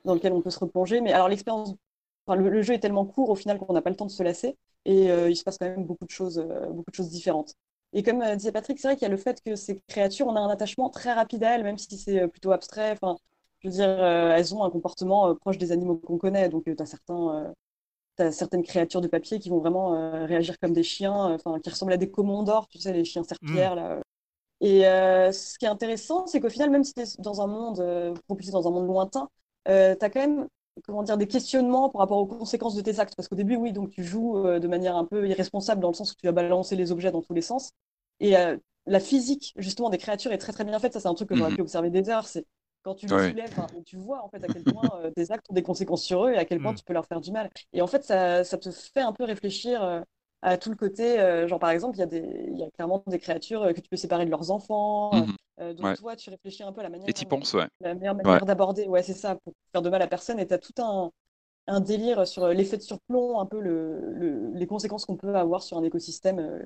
dans 0.05 0.13
lequel 0.13 0.33
on 0.33 0.41
peut 0.41 0.49
se 0.49 0.59
replonger. 0.59 1.01
Mais 1.01 1.13
alors 1.13 1.29
l'expérience, 1.29 1.75
le, 2.33 2.61
jeu 2.61 2.73
est 2.73 2.79
tellement 2.79 3.05
court 3.05 3.29
au 3.29 3.35
final 3.35 3.59
qu'on 3.59 3.73
n'a 3.73 3.81
pas 3.81 3.89
le 3.89 3.95
temps 3.95 4.05
de 4.05 4.11
se 4.11 4.23
lasser 4.23 4.57
et 4.85 5.11
euh, 5.11 5.29
il 5.29 5.35
se 5.35 5.43
passe 5.43 5.57
quand 5.57 5.67
même 5.67 5.85
beaucoup 5.85 6.05
de 6.05 6.11
choses, 6.11 6.39
euh, 6.39 6.67
beaucoup 6.69 6.91
de 6.91 6.95
choses 6.95 7.09
différentes. 7.09 7.53
Et 7.93 8.03
comme 8.03 8.21
euh, 8.21 8.35
disait 8.35 8.51
Patrick, 8.51 8.79
c'est 8.79 8.87
vrai 8.87 8.95
qu'il 8.95 9.03
y 9.03 9.05
a 9.05 9.09
le 9.09 9.17
fait 9.17 9.41
que 9.43 9.55
ces 9.55 9.79
créatures, 9.87 10.27
on 10.27 10.35
a 10.35 10.39
un 10.39 10.49
attachement 10.49 10.89
très 10.89 11.13
rapide 11.13 11.43
à 11.43 11.55
elles, 11.55 11.63
même 11.63 11.77
si 11.77 11.97
c'est 11.97 12.27
plutôt 12.27 12.51
abstrait. 12.51 12.91
Enfin, 12.91 13.17
je 13.59 13.69
veux 13.69 13.73
dire, 13.75 14.03
elles 14.05 14.53
ont 14.53 14.63
un 14.63 14.69
comportement 14.69 15.33
proche 15.35 15.57
des 15.57 15.71
animaux 15.71 15.97
qu'on 15.97 16.17
connaît. 16.17 16.49
Donc, 16.49 16.65
tu 16.65 16.75
as 16.77 16.85
certains, 16.85 17.53
as 18.19 18.31
certaines 18.31 18.63
créatures 18.63 19.01
de 19.01 19.07
papier 19.07 19.39
qui 19.39 19.49
vont 19.49 19.59
vraiment 19.59 20.25
réagir 20.25 20.59
comme 20.59 20.73
des 20.73 20.83
chiens, 20.83 21.33
enfin, 21.33 21.59
qui 21.59 21.69
ressemblent 21.69 21.93
à 21.93 21.97
des 21.97 22.09
commandors, 22.09 22.67
tu 22.67 22.79
sais, 22.79 22.93
les 22.93 23.05
chiens 23.05 23.23
serpillères, 23.23 23.73
mmh. 23.73 23.79
là. 23.79 23.99
Et 24.61 24.81
ce 25.31 25.57
qui 25.57 25.65
est 25.65 25.69
intéressant, 25.69 26.25
c'est 26.27 26.39
qu'au 26.39 26.49
final, 26.49 26.69
même 26.69 26.83
si 26.83 26.93
tu 26.93 27.01
es 27.01 27.05
dans 27.19 27.41
un 27.41 27.47
monde, 27.47 28.17
propulsé 28.27 28.51
dans 28.51 28.67
un 28.67 28.71
monde 28.71 28.87
lointain, 28.87 29.29
tu 29.65 29.71
as 29.71 29.95
quand 30.09 30.19
même 30.21 30.47
comment 30.83 31.03
dire, 31.03 31.17
des 31.17 31.27
questionnements 31.27 31.89
par 31.89 31.99
rapport 32.01 32.17
aux 32.17 32.25
conséquences 32.25 32.75
de 32.75 32.81
tes 32.81 32.99
actes. 32.99 33.15
Parce 33.15 33.27
qu'au 33.27 33.35
début, 33.35 33.55
oui, 33.55 33.73
donc 33.73 33.91
tu 33.91 34.03
joues 34.03 34.37
euh, 34.45 34.59
de 34.59 34.67
manière 34.67 34.95
un 34.95 35.05
peu 35.05 35.27
irresponsable 35.27 35.81
dans 35.81 35.89
le 35.89 35.93
sens 35.93 36.11
où 36.11 36.15
tu 36.15 36.25
vas 36.25 36.31
balancer 36.31 36.75
les 36.75 36.91
objets 36.91 37.11
dans 37.11 37.21
tous 37.21 37.33
les 37.33 37.41
sens. 37.41 37.71
Et 38.19 38.37
euh, 38.37 38.57
la 38.85 38.99
physique, 38.99 39.53
justement, 39.57 39.89
des 39.89 39.97
créatures 39.97 40.31
est 40.31 40.37
très 40.37 40.53
très 40.53 40.63
bien 40.63 40.79
faite. 40.79 40.93
Ça, 40.93 40.99
c'est 40.99 41.07
un 41.07 41.13
truc 41.13 41.29
que 41.29 41.35
j'aurais 41.35 41.51
mmh 41.51 41.55
pu 41.55 41.61
observer 41.61 41.89
des 41.89 42.09
heures. 42.09 42.27
C'est 42.27 42.45
quand 42.85 42.95
tu 42.95 43.07
les 43.07 43.29
soulèves, 43.29 43.53
tu 43.85 43.97
vois 43.97 44.23
en 44.23 44.29
fait 44.29 44.41
à 44.43 44.47
quel 44.47 44.63
point 44.63 44.89
euh, 45.03 45.11
tes 45.11 45.31
actes 45.31 45.45
ont 45.49 45.53
des 45.53 45.63
conséquences 45.63 46.03
sur 46.03 46.25
eux 46.25 46.31
et 46.31 46.37
à 46.37 46.45
quel 46.45 46.61
point 46.61 46.71
mmh. 46.71 46.75
tu 46.75 46.83
peux 46.85 46.93
leur 46.93 47.05
faire 47.05 47.19
du 47.19 47.31
mal. 47.31 47.49
Et 47.73 47.81
en 47.81 47.87
fait, 47.87 48.03
ça, 48.03 48.45
ça 48.45 48.57
te 48.57 48.71
fait 48.71 49.01
un 49.01 49.11
peu 49.11 49.25
réfléchir 49.25 50.03
à 50.45 50.57
tout 50.57 50.69
le 50.69 50.75
côté, 50.75 51.19
euh, 51.19 51.47
genre 51.47 51.59
par 51.59 51.71
exemple, 51.71 51.97
il 51.97 51.99
y, 51.99 52.03
a 52.03 52.05
des, 52.05 52.51
y 52.53 52.63
a 52.63 52.69
clairement 52.69 53.03
des 53.07 53.17
créatures 53.17 53.63
euh, 53.63 53.73
que 53.73 53.81
tu 53.81 53.89
peux 53.89 53.97
séparer 53.97 54.25
de 54.25 54.29
leurs 54.29 54.51
enfants. 54.51 55.13
Mmh 55.13 55.35
euh, 55.61 55.73
donc 55.73 55.95
toi, 55.95 56.17
tu 56.17 56.29
réfléchis 56.29 56.63
un 56.63 56.73
peu 56.73 56.81
à 56.81 56.83
la 56.83 56.89
manière, 56.89 57.07
Et 57.07 57.25
penses, 57.25 57.53
ouais. 57.53 57.65
la 57.79 57.95
meilleure 57.95 58.13
manière 58.13 58.45
d'aborder. 58.45 58.87
Ouais, 58.87 59.01
c'est 59.01 59.13
ça, 59.13 59.35
pour 59.35 59.53
faire 59.71 59.81
de 59.81 59.89
mal 59.89 60.01
à 60.01 60.07
personne. 60.07 60.37
Et 60.37 60.45
tu 60.45 60.53
as 60.53 60.57
tout 60.57 60.73
un, 60.79 61.11
un, 61.67 61.79
délire 61.79 62.27
sur 62.27 62.45
l'effet 62.49 62.75
de 62.75 62.81
surplomb, 62.81 63.39
un 63.39 63.45
peu 63.45 63.61
le, 63.61 64.51
les 64.53 64.67
conséquences 64.67 65.05
qu'on 65.05 65.15
peut 65.15 65.33
avoir 65.33 65.63
sur 65.63 65.77
un 65.77 65.83
écosystème. 65.83 66.65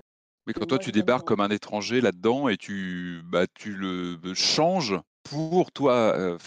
Mais 0.49 0.53
quand 0.53 0.65
toi, 0.65 0.79
tu 0.79 0.91
débarques 0.91 1.27
comme 1.27 1.41
un 1.41 1.51
étranger 1.51 2.01
là-dedans 2.01 2.49
et 2.49 2.57
tu, 2.57 3.21
bah, 3.25 3.45
tu 3.53 3.73
le 3.73 4.33
changes 4.33 4.99
pour 5.21 5.71
toi, 5.71 6.37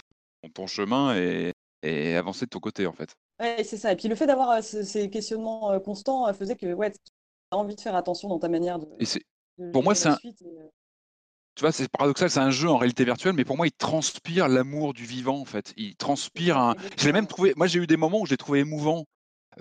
ton 0.53 0.67
chemin 0.67 1.15
et, 1.15 1.53
et 1.83 2.17
avancer 2.17 2.43
de 2.43 2.49
ton 2.49 2.59
côté, 2.59 2.85
en 2.85 2.91
fait. 2.91 3.15
Ouais, 3.39 3.63
c'est 3.63 3.77
ça. 3.77 3.93
Et 3.93 3.95
puis 3.95 4.09
le 4.09 4.15
fait 4.15 4.27
d'avoir 4.27 4.61
ces 4.61 5.09
questionnements 5.09 5.79
constants 5.79 6.31
faisait 6.33 6.57
que 6.57 6.73
ouais, 6.73 6.91
envie 7.51 7.75
de 7.75 7.81
faire 7.81 7.95
attention 7.95 8.27
dans 8.27 8.39
ta 8.39 8.49
manière 8.49 8.77
de. 8.77 8.87
pour 9.71 9.83
moi, 9.83 9.95
c'est 9.95 10.09
un... 10.09 10.17
Euh 10.25 10.69
tu 11.55 11.61
vois, 11.61 11.71
c'est 11.71 11.87
paradoxal, 11.87 12.31
c'est 12.31 12.39
un 12.39 12.49
jeu 12.49 12.67
en 12.67 12.77
réalité 12.77 13.05
virtuelle, 13.05 13.33
mais 13.33 13.45
pour 13.45 13.57
moi, 13.57 13.67
il 13.67 13.71
transpire 13.71 14.47
l'amour 14.47 14.93
du 14.93 15.05
vivant, 15.05 15.39
en 15.39 15.45
fait. 15.45 15.71
Il 15.77 15.95
transpire 15.95 16.57
un. 16.57 16.75
Je 16.97 17.05
l'ai 17.05 17.13
même 17.13 17.27
trouvé. 17.27 17.53
Moi, 17.55 17.67
j'ai 17.67 17.79
eu 17.79 17.85
des 17.85 17.97
moments 17.97 18.21
où 18.21 18.25
je 18.25 18.31
l'ai 18.31 18.37
trouvé 18.37 18.59
émouvant. 18.59 19.05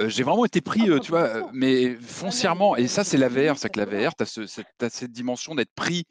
Euh, 0.00 0.08
j'ai 0.08 0.22
vraiment 0.22 0.44
été 0.44 0.60
pris, 0.60 0.90
euh, 0.90 0.98
tu 0.98 1.10
vois, 1.10 1.50
mais 1.52 1.94
foncièrement. 1.96 2.76
Et 2.76 2.86
ça, 2.88 3.04
c'est 3.04 3.18
la 3.18 3.28
VR. 3.28 3.58
C'est 3.58 3.68
que 3.68 3.78
la 3.80 3.86
VR, 3.86 4.14
tu 4.14 4.24
as, 4.24 4.90
cette 4.90 5.12
dimension 5.12 5.54
d'être 5.54 5.72
pris 5.74 6.04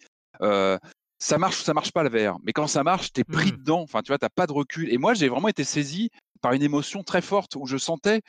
ça 1.21 1.37
marche 1.37 1.61
ou 1.61 1.63
ça 1.63 1.75
marche 1.75 1.91
pas 1.91 2.01
le 2.01 2.09
VR. 2.09 2.39
Mais 2.43 2.51
quand 2.51 2.65
ça 2.65 2.83
marche, 2.83 3.13
t'es 3.13 3.23
pris 3.23 3.51
Mmh. 3.51 3.57
dedans. 3.57 3.81
Enfin, 3.81 4.01
tu 4.01 4.07
vois, 4.07 4.17
t'as 4.17 4.29
pas 4.29 4.47
de 4.47 4.53
recul. 4.53 4.91
Et 4.91 4.97
moi, 4.97 5.13
j'ai 5.13 5.29
vraiment 5.29 5.49
été 5.49 5.63
saisi 5.63 6.09
par 6.41 6.53
une 6.53 6.63
émotion 6.63 7.03
très 7.03 7.21
forte 7.21 7.55
où 7.55 7.67
je 7.67 7.77
sentais 7.77 8.21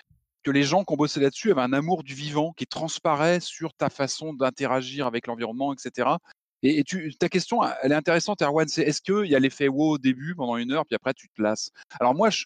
que 0.42 0.50
les 0.50 0.62
gens 0.62 0.84
qui 0.84 0.92
ont 0.92 0.96
bossé 0.96 1.18
là-dessus 1.18 1.50
avaient 1.53 1.62
un 1.62 1.72
amour 1.72 2.03
du 2.03 2.14
vivant 2.14 2.53
qui 2.53 2.66
transparaît 2.66 3.40
sur 3.40 3.72
ta 3.72 3.88
façon 3.88 4.34
d'interagir 4.34 5.07
avec 5.07 5.26
l'environnement, 5.26 5.72
etc. 5.72 6.11
Et, 6.62 6.80
et 6.80 6.84
tu, 6.84 7.14
ta 7.14 7.30
question, 7.30 7.61
elle 7.82 7.92
est 7.92 7.94
intéressante, 7.94 8.42
Erwan. 8.42 8.68
C'est 8.68 8.82
est-ce 8.82 9.00
qu'il 9.00 9.30
y 9.30 9.34
a 9.34 9.38
l'effet 9.38 9.68
wow 9.68 9.92
au 9.92 9.98
début 9.98 10.34
pendant 10.34 10.59
une 10.59 10.72
heure, 10.72 10.84
puis 10.84 10.94
après 10.94 11.14
tu 11.14 11.28
te 11.30 11.40
lasses? 11.40 11.70
Alors 11.98 12.14
moi, 12.14 12.28
je, 12.28 12.44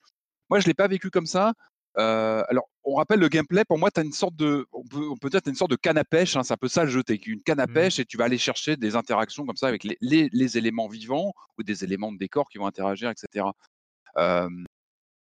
moi, 0.49 0.61
je 0.61 0.67
l'ai 0.69 0.75
pas 0.75 0.87
vécu 0.87 1.11
comme 1.11 1.27
ça. 1.27 1.55
Euh, 1.99 2.43
alors, 2.49 2.69
on 2.85 2.95
rappelle 2.95 3.21
le 3.21 3.29
gameplay. 3.29 3.65
Pour 3.65 3.79
moi, 3.79 3.91
tu 3.91 4.01
as 4.01 4.05
une 4.05 4.13
sorte 4.13 4.37
de, 4.37 4.67
on 4.73 4.85
peut, 4.85 5.09
on 5.09 5.17
peut 5.17 5.31
dire, 5.31 5.41
t'as 5.43 5.51
une 5.51 5.57
sorte 5.57 5.71
de 5.71 5.77
canne 5.77 5.99
à 5.99 6.05
pêche. 6.05 6.37
Hein, 6.37 6.43
c'est 6.43 6.53
un 6.53 6.59
peu 6.59 6.69
ça 6.69 6.85
le 6.85 6.91
jeu. 6.91 7.03
T'es 7.03 7.15
une 7.15 7.43
canne 7.43 7.61
à 7.61 7.67
Mhm. 7.67 7.75
pêche 7.75 7.99
et 7.99 8.05
tu 8.05 8.17
vas 8.17 8.25
aller 8.25 8.39
chercher 8.39 8.77
des 8.77 8.97
interactions 8.97 9.47
comme 9.47 9.57
ça 9.57 9.69
avec 9.69 9.85
les, 9.85 9.97
les, 10.01 10.29
les 10.33 10.59
éléments 10.59 10.89
vivants 10.89 11.33
ou 11.59 11.63
des 11.63 11.85
éléments 11.85 12.13
de 12.13 12.19
décor 12.19 12.49
qui 12.49 12.59
vont 12.59 12.67
interagir, 12.67 13.11
etc. 13.11 13.47
Euh, 14.19 14.49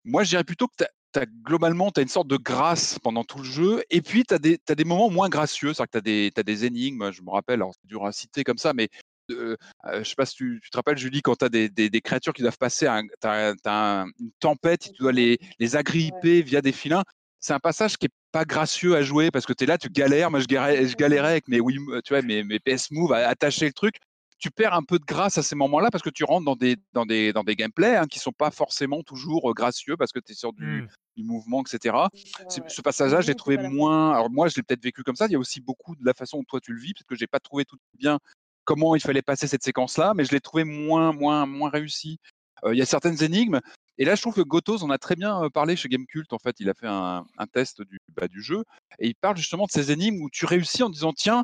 moi, 0.06 0.24
je 0.24 0.30
dirais 0.30 0.44
plutôt 0.44 0.68
que 0.68 0.86
t'as, 1.12 1.26
globalement, 1.44 1.92
tu 1.92 2.00
as 2.00 2.04
une 2.04 2.10
sorte 2.10 2.28
de 2.28 2.38
grâce 2.38 2.98
pendant 3.00 3.24
tout 3.24 3.40
le 3.40 3.44
jeu. 3.44 3.84
Et 3.90 4.02
puis, 4.02 4.24
tu 4.24 4.34
as, 4.34 4.38
as, 4.38 4.76
des 4.76 4.84
moments 4.84 5.10
moins 5.10 5.30
gracieux. 5.30 5.74
C'est-à-dire 5.74 6.02
que 6.02 6.30
tu 6.30 6.34
as, 6.36 6.40
as, 6.40 6.44
des 6.44 6.66
énigmes. 6.66 7.12
Je 7.12 7.22
me 7.22 7.30
rappelle, 7.30 7.56
alors 7.56 7.74
c'est 7.74 7.88
dur 7.88 8.06
à 8.06 8.12
citer 8.12 8.44
comme 8.44 8.58
ça, 8.58 8.74
mais 8.74 8.90
euh, 9.32 9.56
je 10.00 10.04
sais 10.04 10.16
pas 10.16 10.26
si 10.26 10.36
tu, 10.36 10.60
tu, 10.64 10.70
te 10.70 10.78
rappelles, 10.78 10.98
Julie, 10.98 11.22
quand 11.22 11.36
tu 11.36 11.46
as 11.46 11.50
des, 11.50 11.70
des, 11.70 11.90
des, 11.90 12.02
créatures 12.02 12.34
qui 12.34 12.42
doivent 12.42 12.58
passer, 12.58 12.88
un, 12.88 13.04
tu 13.04 13.28
as, 13.28 13.56
un, 13.66 14.06
une 14.20 14.32
tempête, 14.40 14.92
tu 14.94 15.00
dois 15.00 15.12
les, 15.12 15.40
les 15.60 15.76
agripper 15.76 16.42
via 16.42 16.62
des 16.62 16.72
filins. 16.72 17.04
C'est 17.40 17.54
un 17.54 17.60
passage 17.60 17.98
qui 17.98 18.06
est 18.06 18.14
pas 18.32 18.46
gracieux 18.46 18.96
à 18.96 19.02
jouer 19.02 19.32
parce 19.32 19.46
que 19.46 19.54
tu 19.54 19.66
es 19.66 19.68
là, 19.68 19.78
tu 19.78 19.90
galères. 19.90 20.32
Moi, 20.32 20.40
je 20.40 20.46
galérais, 20.46 20.88
je 20.88 20.96
galérais 20.96 21.32
avec 21.32 21.48
mes, 21.48 21.60
oui, 21.60 21.78
tu 22.04 22.14
vois, 22.14 22.22
mes, 22.22 22.44
mes 22.44 22.60
PS 22.60 22.92
Move 22.92 23.14
à 23.14 23.28
attacher 23.28 23.66
le 23.66 23.74
truc. 23.74 23.96
Tu 24.40 24.52
perds 24.52 24.74
un 24.74 24.84
peu 24.84 25.00
de 25.00 25.06
grâce 25.06 25.38
à 25.38 25.44
ces 25.44 25.56
moments-là 25.56 25.90
parce 25.90 26.04
que 26.04 26.10
tu 26.10 26.26
rentres 26.26 26.44
dans 26.44 26.58
des, 26.58 26.76
dans 26.92 27.06
des, 27.06 27.32
dans 27.32 27.44
des 27.44 27.56
gameplays 27.56 27.96
hein, 27.96 28.08
qui 28.08 28.20
sont 28.20 28.34
pas 28.34 28.52
forcément 28.52 29.02
toujours 29.02 29.50
euh, 29.50 29.54
gracieux 29.54 29.96
parce 29.96 30.12
que 30.12 30.20
tu 30.20 30.34
es 30.34 30.36
sur 30.36 30.52
du, 30.52 30.66
Mmh. 30.66 30.88
du 31.18 31.24
mouvement, 31.24 31.62
etc. 31.62 31.96
Ouais. 31.96 32.50
Ce 32.68 32.82
passage-là, 32.82 33.22
je 33.22 33.28
l'ai 33.28 33.36
trouvé 33.36 33.58
moins. 33.58 34.12
Alors, 34.12 34.30
moi, 34.30 34.48
je 34.48 34.56
l'ai 34.56 34.64
peut-être 34.64 34.84
vécu 34.84 35.04
comme 35.04 35.16
ça. 35.16 35.28
Il 35.28 35.32
y 35.32 35.36
a 35.36 35.40
aussi 35.40 35.62
beaucoup 35.62 35.96
de 35.96 36.06
la 36.06 36.14
façon 36.14 36.38
dont 36.38 36.44
toi 36.44 36.60
tu 36.60 36.74
le 36.74 36.80
vis, 36.80 36.94
parce 36.94 37.06
que 37.06 37.16
j'ai 37.16 37.28
pas 37.28 37.40
trouvé 37.40 37.66
tout 37.66 37.78
bien 37.94 38.20
comment 38.66 38.96
il 38.96 39.02
fallait 39.02 39.22
passer 39.22 39.48
cette 39.48 39.64
séquence-là, 39.64 40.14
mais 40.16 40.26
je 40.26 40.32
l'ai 40.32 40.42
trouvé 40.42 40.64
moins, 40.64 41.14
moins, 41.14 41.46
moins 41.46 41.70
réussi. 41.70 42.20
Euh, 42.64 42.74
il 42.74 42.78
y 42.78 42.82
a 42.82 42.86
certaines 42.86 43.22
énigmes. 43.24 43.60
Et 43.98 44.06
là, 44.06 44.16
je 44.16 44.22
trouve 44.22 44.36
que 44.36 44.42
Gotos 44.42 44.84
en 44.84 44.90
a 44.90 44.98
très 44.98 45.16
bien 45.16 45.50
parlé 45.54 45.76
chez 45.76 45.90
Gamecult. 45.90 46.32
En 46.34 46.40
fait, 46.40 46.56
il 46.60 46.70
a 46.70 46.74
fait 46.74 46.88
un, 46.88 47.26
test 47.52 47.82
du, 47.82 48.00
bah, 48.16 48.28
du 48.28 48.42
jeu 48.42 48.64
et 49.00 49.08
il 49.08 49.16
parle 49.16 49.38
justement 49.38 49.66
de 49.66 49.72
ces 49.72 49.92
énigmes 49.92 50.22
où 50.22 50.30
tu 50.32 50.46
réussis 50.46 50.82
en 50.82 50.90
disant 50.90 51.14
tiens, 51.14 51.44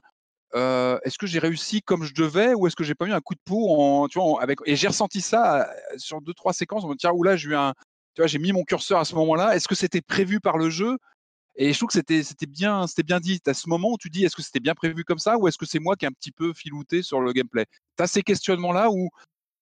euh, 0.56 0.98
est-ce 1.04 1.20
que 1.20 1.28
j'ai 1.28 1.38
réussi 1.38 1.84
comme 1.84 2.04
je 2.04 2.14
devais 2.14 2.56
ou 2.56 2.66
est-ce 2.66 2.76
que 2.76 2.84
j'ai 2.84 2.96
pas 2.96 3.06
eu 3.06 3.12
un 3.12 3.22
coup 3.22 3.36
de 3.36 3.42
peau 3.46 3.70
en, 3.70 4.08
tu 4.08 4.20
avec 4.42 4.58
et 4.66 4.76
j'ai 4.76 4.88
ressenti 4.88 5.22
ça 5.22 5.70
sur 5.98 6.22
deux 6.22 6.34
trois 6.34 6.54
séquences. 6.54 6.84
On 6.84 6.88
me 6.88 6.94
dit 6.94 7.00
tiens, 7.00 7.12
là, 7.24 7.38
tu 7.38 7.50
vois, 8.18 8.28
j'ai 8.28 8.40
mis 8.40 8.52
mon 8.52 8.64
curseur 8.64 9.00
à 9.00 9.06
ce 9.06 9.14
moment-là. 9.16 9.56
Est-ce 9.56 9.68
que 9.68 9.76
c'était 9.76 10.02
prévu 10.02 10.40
par 10.40 10.58
le 10.58 10.72
jeu 10.72 10.98
et 11.56 11.74
je 11.74 11.78
trouve 11.78 11.88
que 11.88 11.94
c'était 11.94 12.24
c'était 12.24 12.46
bien 12.46 12.88
c'était 12.88 13.04
bien 13.04 13.20
dit. 13.20 13.40
À 13.46 13.54
ce 13.54 13.70
moment 13.70 13.92
où 13.92 13.98
tu 13.98 14.10
dis 14.10 14.26
est-ce 14.26 14.36
que 14.36 14.42
c'était 14.42 14.60
bien 14.60 14.76
prévu 14.76 15.04
comme 15.04 15.20
ça 15.20 15.38
ou 15.38 15.48
est-ce 15.48 15.58
que 15.58 15.66
c'est 15.66 15.80
moi 15.80 15.96
qui 15.96 16.06
ai 16.06 16.08
un 16.08 16.12
petit 16.12 16.32
peu 16.32 16.54
filouté 16.54 17.02
sur 17.02 17.20
le 17.20 17.34
gameplay? 17.34 17.66
Tu 17.98 18.04
as 18.04 18.08
ces 18.08 18.24
questionnements 18.24 18.72
là 18.72 18.90
où 18.90 19.10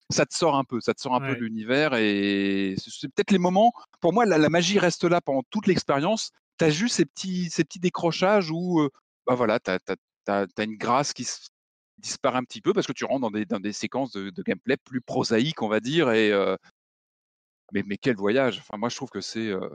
ça 0.10 0.26
te 0.26 0.34
sort 0.36 0.56
un 0.56 0.64
peu, 0.64 0.80
ça 0.80 0.94
te 0.94 1.02
sort 1.02 1.16
un 1.16 1.22
ouais. 1.22 1.30
peu 1.30 1.36
de 1.36 1.42
l'univers 1.42 1.94
et 1.96 2.76
c'est 2.78 3.10
peut-être 3.10 3.32
les 3.32 3.40
moments. 3.40 3.74
Pour 4.00 4.14
moi, 4.14 4.26
la, 4.26 4.38
la, 4.38 4.50
magie 4.50 4.80
reste 4.80 5.04
là 5.04 5.20
pendant 5.22 5.44
toute 5.50 5.68
l'expérience. 5.68 6.32
Tu 6.60 6.66
as 6.66 6.70
juste 6.70 6.96
ces 6.96 7.06
petits 7.06 7.50
ces 7.50 7.64
petits 7.64 7.80
décrochages 7.80 8.52
où 8.52 8.80
euh, 8.82 8.90
bah 9.26 9.36
voilà, 9.36 9.60
tu 9.60 9.72
as, 9.72 9.80
as, 10.28 10.46
as, 10.58 10.64
une 10.64 10.78
grâce 10.78 11.14
qui 11.14 11.28
disparaît 11.98 12.38
un 12.38 12.44
petit 12.44 12.62
peu 12.62 12.74
parce 12.74 12.88
que 12.88 12.94
tu 12.94 13.06
rentres 13.06 13.22
dans 13.22 13.32
des, 13.32 13.46
dans 13.46 13.60
des 13.60 13.74
séquences 13.74 14.12
de, 14.12 14.30
de 14.30 14.44
gameplay 14.44 14.78
plus 14.78 15.02
prosaïques, 15.02 15.62
on 15.62 15.68
va 15.68 15.80
dire. 15.80 16.12
Et 16.12 16.32
euh, 16.32 16.56
mais, 17.74 17.84
mais 17.86 17.98
quel 17.98 18.16
voyage 18.16 18.60
Enfin, 18.60 18.78
moi, 18.78 18.90
je 18.90 18.96
trouve 18.96 19.10
que 19.10 19.22
c'est 19.22 19.48
euh, 19.48 19.70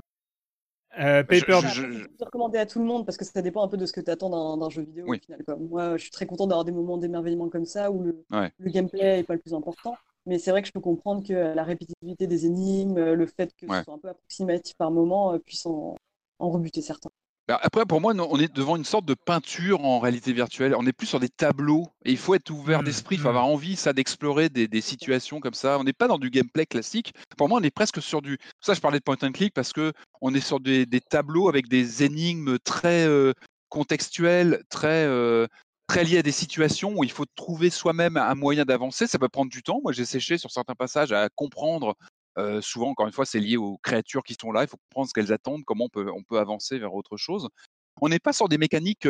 euh, 0.98 1.22
Paper. 1.22 1.60
Je, 1.62 1.68
je, 1.68 1.92
je... 1.92 1.98
je 1.98 2.24
recommander 2.24 2.58
à 2.58 2.66
tout 2.66 2.78
le 2.78 2.84
monde 2.84 3.06
parce 3.06 3.16
que 3.16 3.24
ça 3.24 3.42
dépend 3.42 3.62
un 3.64 3.68
peu 3.68 3.76
de 3.76 3.86
ce 3.86 3.92
que 3.92 4.00
tu 4.00 4.10
attends 4.10 4.56
d'un 4.56 4.70
jeu 4.70 4.82
vidéo 4.82 5.04
oui. 5.08 5.18
au 5.18 5.24
final. 5.24 5.44
Quoi. 5.44 5.56
Moi, 5.56 5.96
je 5.96 6.02
suis 6.02 6.10
très 6.10 6.26
content 6.26 6.46
d'avoir 6.46 6.64
des 6.64 6.72
moments 6.72 6.98
d'émerveillement 6.98 7.48
comme 7.48 7.64
ça 7.66 7.90
où 7.90 8.02
le, 8.02 8.24
ouais. 8.30 8.50
le 8.58 8.70
gameplay 8.70 9.16
n'est 9.18 9.24
pas 9.24 9.34
le 9.34 9.40
plus 9.40 9.54
important. 9.54 9.94
Mais 10.26 10.38
c'est 10.38 10.52
vrai 10.52 10.62
que 10.62 10.68
je 10.68 10.72
peux 10.72 10.80
comprendre 10.80 11.26
que 11.26 11.32
la 11.32 11.64
répétitivité 11.64 12.26
des 12.26 12.46
énigmes, 12.46 13.12
le 13.12 13.26
fait 13.26 13.52
que 13.56 13.66
ouais. 13.66 13.78
ce 13.78 13.84
soit 13.84 13.94
un 13.94 13.98
peu 13.98 14.08
approximatif 14.08 14.76
par 14.76 14.90
moment, 14.90 15.38
puisse 15.40 15.66
en, 15.66 15.96
en 16.38 16.50
rebuter 16.50 16.80
certains. 16.80 17.10
Après, 17.48 17.84
pour 17.84 18.00
moi, 18.00 18.14
on 18.16 18.38
est 18.38 18.54
devant 18.54 18.76
une 18.76 18.84
sorte 18.84 19.04
de 19.04 19.14
peinture 19.14 19.84
en 19.84 19.98
réalité 19.98 20.32
virtuelle. 20.32 20.74
On 20.76 20.84
n'est 20.84 20.92
plus 20.92 21.08
sur 21.08 21.20
des 21.20 21.28
tableaux. 21.28 21.88
Et 22.04 22.12
il 22.12 22.16
faut 22.16 22.34
être 22.34 22.50
ouvert 22.50 22.82
mmh, 22.82 22.84
d'esprit. 22.84 23.16
Il 23.16 23.18
faut 23.18 23.26
mmh. 23.26 23.30
avoir 23.30 23.46
envie, 23.46 23.76
ça, 23.76 23.92
d'explorer 23.92 24.48
des, 24.48 24.68
des, 24.68 24.80
situations 24.80 25.40
comme 25.40 25.54
ça. 25.54 25.78
On 25.78 25.84
n'est 25.84 25.92
pas 25.92 26.06
dans 26.06 26.18
du 26.18 26.30
gameplay 26.30 26.66
classique. 26.66 27.14
Pour 27.36 27.48
moi, 27.48 27.58
on 27.60 27.64
est 27.64 27.70
presque 27.70 28.00
sur 28.00 28.22
du. 28.22 28.38
Ça, 28.60 28.74
je 28.74 28.80
parlais 28.80 28.98
de 28.98 29.04
point 29.04 29.16
and 29.22 29.32
click 29.32 29.54
parce 29.54 29.72
que 29.72 29.92
on 30.20 30.32
est 30.34 30.40
sur 30.40 30.60
des, 30.60 30.86
des 30.86 31.00
tableaux 31.00 31.48
avec 31.48 31.68
des 31.68 32.04
énigmes 32.04 32.58
très 32.60 33.06
euh, 33.06 33.32
contextuelles, 33.68 34.62
très 34.70 35.04
euh, 35.04 35.46
très 35.88 36.04
liées 36.04 36.18
à 36.18 36.22
des 36.22 36.32
situations 36.32 36.94
où 36.96 37.04
il 37.04 37.10
faut 37.10 37.26
trouver 37.34 37.68
soi-même 37.68 38.16
un 38.16 38.34
moyen 38.34 38.64
d'avancer. 38.64 39.06
Ça 39.06 39.18
peut 39.18 39.28
prendre 39.28 39.50
du 39.50 39.62
temps. 39.62 39.80
Moi, 39.82 39.92
j'ai 39.92 40.04
séché 40.04 40.38
sur 40.38 40.50
certains 40.50 40.74
passages 40.74 41.12
à 41.12 41.28
comprendre 41.28 41.96
souvent, 42.60 42.90
encore 42.90 43.06
une 43.06 43.12
fois, 43.12 43.26
c'est 43.26 43.40
lié 43.40 43.56
aux 43.56 43.78
créatures 43.82 44.22
qui 44.22 44.36
sont 44.40 44.52
là. 44.52 44.62
Il 44.62 44.68
faut 44.68 44.78
comprendre 44.88 45.08
ce 45.08 45.14
qu'elles 45.14 45.32
attendent, 45.32 45.64
comment 45.64 45.88
on 45.94 46.22
peut, 46.22 46.38
avancer 46.38 46.78
vers 46.78 46.94
autre 46.94 47.16
chose. 47.16 47.48
On 48.00 48.08
n'est 48.08 48.18
pas 48.18 48.32
sur 48.32 48.48
des 48.48 48.58
mécaniques 48.58 49.08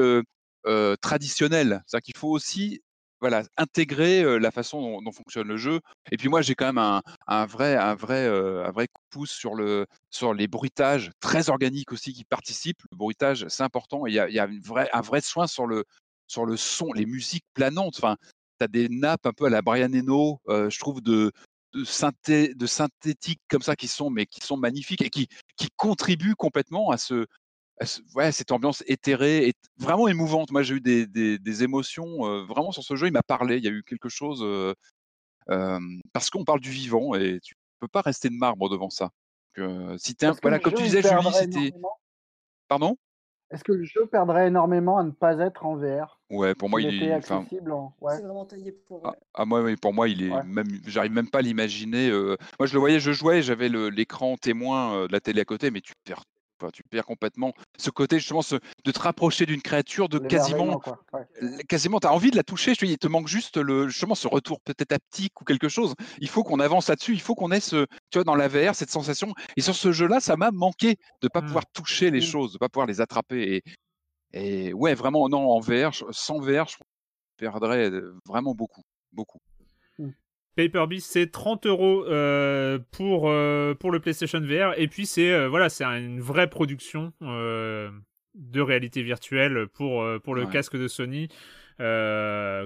traditionnelles. 1.01 1.83
C'est-à-dire 1.87 2.05
qu'il 2.05 2.17
faut 2.17 2.31
aussi 2.31 2.83
voilà, 3.23 3.45
intégrer 3.57 4.41
la 4.41 4.51
façon 4.51 5.01
dont, 5.01 5.13
fonctionne 5.13 5.47
le 5.47 5.57
jeu. 5.57 5.81
Et 6.11 6.17
puis 6.17 6.29
moi, 6.29 6.43
j'ai 6.43 6.57
quand 6.57 6.67
même 6.67 7.03
un, 7.29 7.47
vrai, 7.47 7.77
un, 7.77 7.95
vrai, 7.95 8.27
un 8.27 8.71
vrai 8.73 8.89
coup 8.89 9.01
de 9.01 9.11
pouce 9.11 9.31
sur, 9.31 9.55
le, 9.55 9.87
sur 10.11 10.35
les 10.35 10.49
bruitages 10.49 11.13
très 11.21 11.49
organiques 11.49 11.93
aussi 11.93 12.13
qui 12.13 12.25
participent. 12.25 12.83
Le 12.91 12.97
bruitage, 12.97 13.47
c'est 13.49 13.63
important. 13.63 14.07
Il 14.07 14.15
y 14.15 14.19
a, 14.19 14.49
un 14.93 15.01
vrai 15.01 15.21
soin 15.21 15.47
sur 15.47 15.67
le, 15.67 15.85
sur 16.27 16.45
le 16.47 16.57
son, 16.57 16.93
les 16.93 17.07
musiques 17.07 17.45
planantes. 17.55 17.95
Enfin, 17.97 18.17
tu 18.59 18.65
as 18.65 18.69
des 18.69 18.89
nappes 18.89 19.27
un 19.27 19.33
peu 19.33 19.45
à 19.45 19.51
la 19.51 19.63
Brian 19.63 19.93
Eno, 19.93 20.41
je 20.49 20.79
trouve, 20.81 21.01
de, 21.01 21.31
de, 21.75 21.85
synthé, 21.85 22.55
de 22.55 22.67
synthétiques 22.67 23.41
comme 23.49 23.63
ça 23.63 23.77
qui 23.77 23.89
sont 23.89 24.11
mais 24.11 24.27
qui 24.27 24.41
sont 24.41 24.57
magnifiques 24.57 25.03
et 25.03 25.11
qui, 25.11 25.29
qui 25.57 25.69
contribuent 25.77 26.37
complètement 26.37 26.91
à 26.91 26.99
ce, 26.99 27.27
ouais, 28.15 28.33
cette 28.33 28.53
ambiance 28.53 28.83
éthérée 28.87 29.49
et 29.49 29.55
vraiment 29.79 30.09
émouvante. 30.09 30.51
Moi, 30.51 30.63
j'ai 30.63 30.75
eu 30.75 30.81
des, 30.81 31.07
des, 31.07 31.39
des 31.39 31.63
émotions 31.63 32.27
euh, 32.27 32.45
vraiment 32.45 32.73
sur 32.73 32.83
ce 32.83 32.97
jeu. 32.97 33.07
Il 33.07 33.13
m'a 33.13 33.23
parlé. 33.23 33.57
Il 33.59 33.65
y 33.65 33.69
a 33.69 33.71
eu 33.71 33.83
quelque 33.83 34.09
chose 34.09 34.41
euh, 34.43 34.75
euh, 35.51 35.81
parce 36.13 36.31
qu'on 36.31 36.45
parle 36.45 36.61
du 36.61 36.71
vivant 36.71 37.15
et 37.15 37.41
tu 37.43 37.55
peux 37.81 37.89
pas 37.89 38.03
rester 38.03 38.29
de 38.29 38.37
marbre 38.37 38.69
devant 38.69 38.91
ça. 38.91 39.11
Donc, 39.57 40.01
si 40.01 40.15
es 40.19 40.25
un, 40.25 40.35
voilà, 40.41 40.59
comme 40.59 40.75
tu 40.75 40.83
disais, 40.83 41.03
Julie, 41.03 41.33
c'était. 41.33 41.73
Pardon? 42.69 42.97
Est-ce 43.53 43.65
que 43.65 43.73
le 43.73 43.85
jeu 43.85 44.07
perdrait 44.07 44.49
énormément 44.49 44.97
à 44.99 45.05
ne 45.05 45.11
pas 45.11 45.39
être 45.39 45.67
en 45.67 45.77
VR 45.77 46.19
Ouais, 46.31 46.55
pour 46.55 46.71
moi, 46.71 46.81
il, 46.81 46.95
était 46.95 47.07
est. 47.07 47.13
accessible. 47.13 47.71
En... 47.73 47.95
Ouais. 48.01 48.17
C'est 48.17 48.23
vraiment 48.23 48.47
taillé 48.47 48.73
pour. 48.73 49.03
Ah, 49.05 49.15
ah, 49.35 49.45
moi, 49.45 49.63
oui, 49.63 49.77
pour 49.77 49.93
moi, 49.93 50.09
il 50.09 50.23
est 50.25 50.31
Ouais. 50.31 50.43
même. 50.45 50.69
J'arrive 50.87 51.13
même 51.13 51.29
pas 51.29 51.41
à 51.41 51.43
l'imaginer. 51.43 52.09
euh, 52.09 52.37
Moi, 52.59 52.67
je 52.67 52.73
le 52.73 52.81
voyais, 52.81 52.99
je 52.99 53.13
jouais, 53.13 53.43
j'avais 53.43 53.69
l'écran 53.69 54.37
témoin 54.39 54.95
euh, 54.95 55.07
de 55.07 55.13
la 55.13 55.21
télé 55.21 55.43
à 55.43 55.45
côté, 55.45 55.71
mais 55.71 55.83
tu 55.83 55.93
perds, 56.05 56.25
enfin, 56.63 56.71
tu 56.73 56.83
perds 56.85 57.05
complètement 57.07 57.53
ce 57.79 57.91
côté 57.91 58.19
justement 58.19 58.43
ce- 58.43 58.57
de 58.85 58.91
te 58.93 58.99
rapprocher 59.01 59.47
d'une 59.47 59.63
créature, 59.63 60.09
de 60.09 60.19
quasiment, 60.19 60.79
quoi. 60.79 61.01
Ouais. 61.13 61.65
quasiment, 61.69 61.99
t'as 61.99 62.11
envie 62.11 62.31
de 62.31 62.37
la 62.37 62.43
toucher. 62.43 62.75
Je 62.75 62.81
te 62.81 62.85
dis, 62.85 62.93
il 62.93 62.99
te 62.99 63.09
manque 63.09 63.27
juste 63.29 63.57
le 63.57 63.89
justement 63.89 64.15
ce 64.15 64.29
retour 64.29 64.61
peut-être 64.61 64.93
haptique 64.93 65.41
ou 65.41 65.45
quelque 65.45 65.69
chose. 65.69 65.95
Il 66.21 66.29
faut 66.29 66.43
qu'on 66.45 66.61
avance 66.61 66.89
là-dessus. 66.89 67.13
Il 67.15 67.21
faut 67.21 67.35
qu'on 67.35 67.51
ait 67.51 67.61
ce, 67.61 67.87
tu 68.11 68.19
vois, 68.19 68.25
dans 68.25 68.35
la 68.37 68.49
VR 68.49 68.75
cette 68.75 68.91
sensation. 68.91 69.33
Et 69.57 69.61
sur 69.61 69.75
ce 69.75 69.93
jeu-là, 69.93 70.21
ça 70.21 70.37
m'a 70.37 70.51
manqué 70.51 70.97
de 71.21 71.29
pas 71.29 71.41
Mm. 71.41 71.47
pouvoir 71.47 71.65
toucher 71.73 72.11
les 72.11 72.19
Mm. 72.21 72.23
choses, 72.23 72.53
de 72.53 72.59
pas 72.59 72.69
pouvoir 72.69 72.87
les 72.87 73.01
attraper. 73.01 73.63
Et, 74.33 74.69
et 74.69 74.73
ouais, 74.73 74.95
vraiment, 74.95 75.29
non, 75.29 75.51
en 75.51 75.61
VR, 75.61 75.91
sans 76.11 76.39
VR, 76.41 76.69
je 76.69 76.77
perdrais 77.37 77.91
euh, 77.91 78.15
vraiment 78.27 78.55
beaucoup, 78.55 78.83
beaucoup. 79.13 79.39
Paper 80.57 80.85
Beast, 80.89 81.11
c'est 81.11 81.31
30 81.31 81.67
euros 81.67 82.05
euh, 82.07 82.79
pour 82.91 83.29
euh, 83.31 83.75
pour 83.75 83.91
le 83.91 84.01
PlayStation 84.01 84.41
VR 84.41 84.75
et 84.77 84.87
puis 84.89 85.07
c'est 85.07 85.31
euh, 85.33 85.49
voilà 85.49 85.69
c'est 85.71 85.85
une 85.85 86.21
vraie 86.21 86.51
production 86.51 87.13
euh, 87.23 87.91
de 88.35 88.61
réalité 88.61 89.03
virtuelle 89.03 89.67
pour 89.73 90.05
pour 90.23 90.35
le 90.35 90.45
Ouais. 90.45 90.53
casque 90.53 90.77
de 90.77 90.89
Sony 90.89 91.29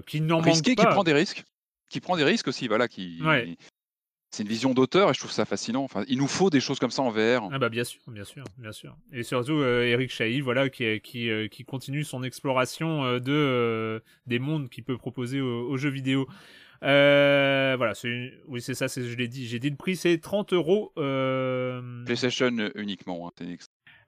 qui 0.07 0.20
n'en 0.20 0.41
manque 0.41 0.45
pas. 0.45 0.53
qui 0.62 0.74
prend 0.74 1.05
des 1.05 1.12
risques, 1.12 1.45
qui 1.91 2.01
prend 2.01 2.16
des 2.16 2.24
risques 2.24 2.49
aussi, 2.49 2.68
voilà, 2.68 2.89
qui. 2.89 3.20
Ouais. 3.22 3.57
C'est 4.32 4.43
une 4.43 4.49
vision 4.49 4.74
d'auteur 4.74 5.09
et 5.09 5.14
je 5.14 5.20
trouve 5.20 5.30
ça 5.30 5.45
fascinant. 5.47 5.84
Enfin, 5.84 6.05
il 6.09 6.18
nous 6.18 6.26
faut 6.26 6.51
des 6.51 6.61
choses 6.61 6.78
comme 6.78 6.91
ça 6.91 7.01
en 7.01 7.11
VR. 7.11 7.49
Ah 7.53 7.59
bah 7.59 7.68
bien 7.70 7.84
sûr, 7.84 8.01
bien 8.09 8.24
sûr, 8.24 8.45
bien 8.59 8.72
sûr. 8.72 8.95
Et 9.12 9.22
surtout 9.22 9.62
Eric 9.62 10.11
Chahi, 10.11 10.41
voilà, 10.41 10.68
qui 10.68 11.01
qui 11.01 11.30
qui 11.51 11.64
continue 11.64 12.03
son 12.05 12.22
exploration 12.24 13.18
de 13.18 14.03
des 14.26 14.39
mondes 14.41 14.68
qu'il 14.68 14.84
peut 14.84 14.99
proposer 14.99 15.41
aux, 15.41 15.68
aux 15.70 15.76
jeux 15.76 15.89
vidéo. 15.91 16.26
Euh, 16.83 17.74
voilà, 17.77 17.95
c'est 17.95 18.33
oui 18.49 18.61
c'est 18.61 18.74
ça, 18.74 18.87
je 18.87 19.14
l'ai 19.16 19.29
dit, 19.29 19.47
j'ai 19.47 19.59
dit 19.59 19.70
le 19.70 19.77
prix 19.77 19.97
c'est 19.97 20.18
30 20.18 20.53
euros. 20.53 20.93
Euh... 20.99 22.05
PlayStation 22.05 22.51
uniquement. 22.74 23.29
hein, 23.41 23.45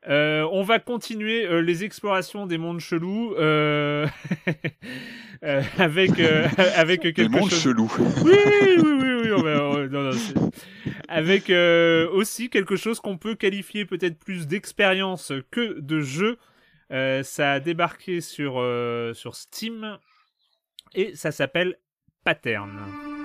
Euh, 0.09 0.47
on 0.53 0.63
va 0.63 0.79
continuer 0.79 1.45
euh, 1.47 1.61
les 1.61 1.83
explorations 1.83 2.47
des 2.47 2.57
mondes 2.59 2.79
chelous 2.81 3.35
euh, 3.37 4.07
euh, 5.45 5.63
avec 5.79 6.11
avec 6.77 7.01
quelque 7.01 7.23
Les 7.23 7.29
mondes 7.29 7.51
chose. 7.51 7.63
chelous. 7.63 7.93
Oui, 8.25 8.33
oui, 8.63 8.77
oui, 8.83 9.21
oui. 9.25 9.33
on 9.33 9.43
va- 9.43 9.65
on- 9.65 9.89
non, 9.89 10.11
non, 10.11 10.51
avec 11.09 11.51
aussi 12.13 12.49
quelque 12.51 12.77
chose 12.77 13.01
qu'on 13.01 13.17
peut 13.19 13.35
qualifier 13.35 13.85
peut-être 13.87 14.19
plus 14.19 14.47
d'expérience 14.47 15.33
que 15.51 15.81
de 15.81 16.01
jeu. 16.01 16.37
Ça 16.91 17.53
a 17.55 17.61
débarqué 17.61 18.21
sur 18.21 18.53
sur 19.15 19.35
Steam 19.35 19.99
et 20.95 21.15
ça 21.17 21.33
s'appelle 21.33 21.77
Pattern. 22.29 23.18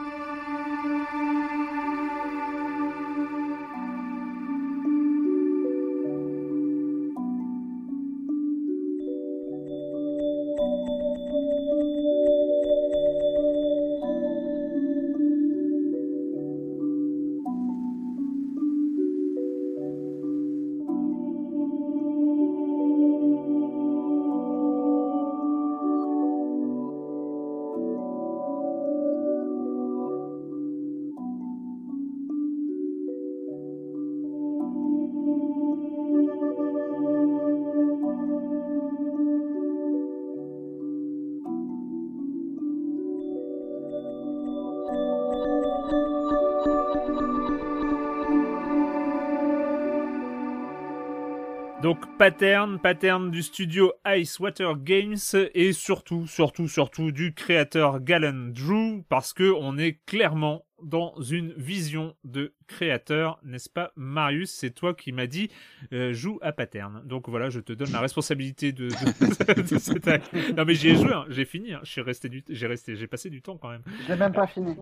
Donc 52.04 52.18
pattern, 52.18 52.80
pattern 52.80 53.32
du 53.32 53.42
studio 53.42 53.94
Icewater 54.06 54.76
Games 54.78 55.16
et 55.54 55.72
surtout, 55.72 56.28
surtout, 56.28 56.68
surtout 56.68 57.12
du 57.12 57.34
créateur 57.34 58.02
Galen 58.02 58.52
Drew 58.52 59.04
parce 59.08 59.32
que 59.32 59.50
on 59.58 59.78
est 59.78 60.00
clairement 60.06 60.66
dans 60.82 61.16
une 61.22 61.54
vision 61.54 62.14
de 62.26 62.54
créateur, 62.68 63.40
n'est-ce 63.44 63.70
pas 63.70 63.94
Marius? 63.96 64.52
C'est 64.52 64.72
toi 64.72 64.94
qui 64.94 65.14
m'as 65.14 65.28
dit 65.28 65.50
euh, 65.94 66.12
joue 66.12 66.40
à 66.42 66.52
pattern. 66.52 67.02
Donc 67.06 67.30
voilà, 67.30 67.50
je 67.50 67.62
te 67.62 67.72
donne 67.72 67.92
la 67.92 68.02
responsabilité 68.02 68.74
de, 68.74 68.90
de, 68.90 69.62
de 69.62 69.78
cet 69.78 70.08
acte. 70.10 70.34
Non 70.58 70.66
mais 70.66 70.76
j'y 70.76 70.90
ai 70.90 70.96
joué, 70.96 71.14
hein, 71.14 71.26
j'ai 71.30 71.46
fini, 71.46 71.74
hein, 71.74 71.80
suis 71.84 72.02
resté 72.02 72.28
du, 72.28 72.44
j'ai 72.50 72.68
resté, 72.68 72.98
j'ai 72.98 73.08
passé 73.08 73.30
du 73.30 73.42
temps 73.42 73.58
quand 73.58 73.70
même. 73.70 73.84
J'ai 74.08 74.18
même 74.18 74.34
pas 74.34 74.48
fini. 74.48 74.76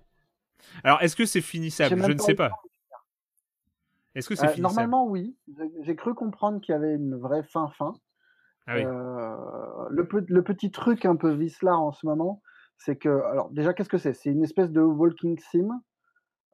Alors 0.83 0.99
est-ce 1.03 1.15
que 1.15 1.25
c'est 1.25 1.41
finissable? 1.41 2.01
J'ai 2.01 2.07
Je 2.07 2.13
ne 2.13 2.19
sais 2.19 2.33
pas. 2.33 2.49
Est-ce 4.15 4.29
que 4.29 4.35
c'est 4.35 4.57
Euh, 4.57 4.61
normalement, 4.61 5.07
oui. 5.07 5.37
J'ai- 5.83 5.95
cru 5.95 6.13
comprendre 6.13 6.61
qu'il 6.61 6.73
y 6.73 6.75
avait 6.75 6.95
une 6.95 7.15
vraie 7.15 7.43
fin-fin. 7.43 7.93
Ah 8.67 8.75
oui. 8.75 8.83
Euh, 8.83 9.87
le, 9.89 10.07
pe- 10.07 10.25
le 10.27 10.43
petit 10.43 10.71
truc 10.71 11.05
un 11.05 11.15
peu 11.15 11.31
vicelard 11.31 11.81
en 11.81 11.91
ce 11.91 12.05
moment, 12.05 12.41
c'est 12.77 12.97
que, 12.97 13.09
alors 13.09 13.49
déjà, 13.51 13.73
qu'est-ce 13.73 13.89
que 13.89 13.97
c'est? 13.97 14.13
C'est 14.13 14.31
une 14.31 14.43
espèce 14.43 14.71
de 14.71 14.81
walking 14.81 15.37
sim 15.39 15.81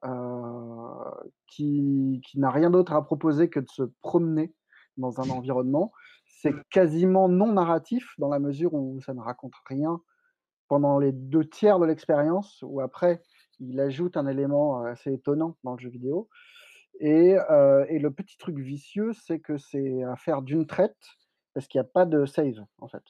euh, 0.04 1.10
qui, 1.46 2.20
qui 2.26 2.38
n'a 2.38 2.50
rien 2.50 2.70
d'autre 2.70 2.92
à 2.92 3.04
proposer 3.04 3.50
que 3.50 3.60
de 3.60 3.68
se 3.68 3.82
promener 4.02 4.54
dans 4.96 5.20
un 5.20 5.30
environnement. 5.30 5.92
C'est 6.26 6.54
quasiment 6.70 7.28
non 7.28 7.52
narratif 7.52 8.06
dans 8.18 8.28
la 8.28 8.38
mesure 8.38 8.74
où 8.74 9.00
ça 9.00 9.14
ne 9.14 9.20
raconte 9.20 9.54
rien 9.66 10.00
pendant 10.68 10.98
les 10.98 11.12
deux 11.12 11.48
tiers 11.48 11.78
de 11.78 11.86
l'expérience, 11.86 12.62
où 12.66 12.80
après, 12.80 13.22
il 13.60 13.80
ajoute 13.80 14.16
un 14.16 14.26
élément 14.26 14.82
euh, 14.84 14.92
assez 14.92 15.12
étonnant 15.12 15.56
dans 15.64 15.74
le 15.74 15.78
jeu 15.80 15.90
vidéo. 15.90 16.28
Et, 17.00 17.34
le 17.34 18.08
petit 18.08 18.36
truc 18.38 18.58
vicieux, 18.58 19.12
c'est 19.12 19.38
que 19.38 19.56
c'est 19.56 20.02
à 20.04 20.16
faire 20.16 20.42
d'une 20.42 20.66
traite, 20.66 20.96
parce 21.54 21.66
qu'il 21.66 21.80
n'y 21.80 21.86
a 21.86 21.90
pas 21.90 22.06
de 22.06 22.26
save, 22.26 22.64
en 22.78 22.88
fait. 22.88 23.04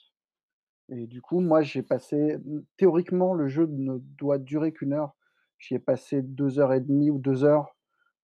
Et 0.91 1.07
du 1.07 1.20
coup, 1.20 1.41
moi, 1.41 1.62
j'ai 1.62 1.82
passé. 1.82 2.39
Théoriquement, 2.76 3.34
le 3.34 3.49
jeu 3.49 3.66
ne 3.66 3.99
doit 3.99 4.39
durer 4.39 4.72
qu'une 4.72 4.95
heure. 4.95 5.14
J'y 5.59 5.74
ai 5.74 5.78
passé 5.78 6.22
deux 6.22 6.59
heures 6.59 6.72
et 6.72 6.80
demie 6.80 7.11
ou 7.11 7.18
deux 7.18 7.45
heures 7.45 7.76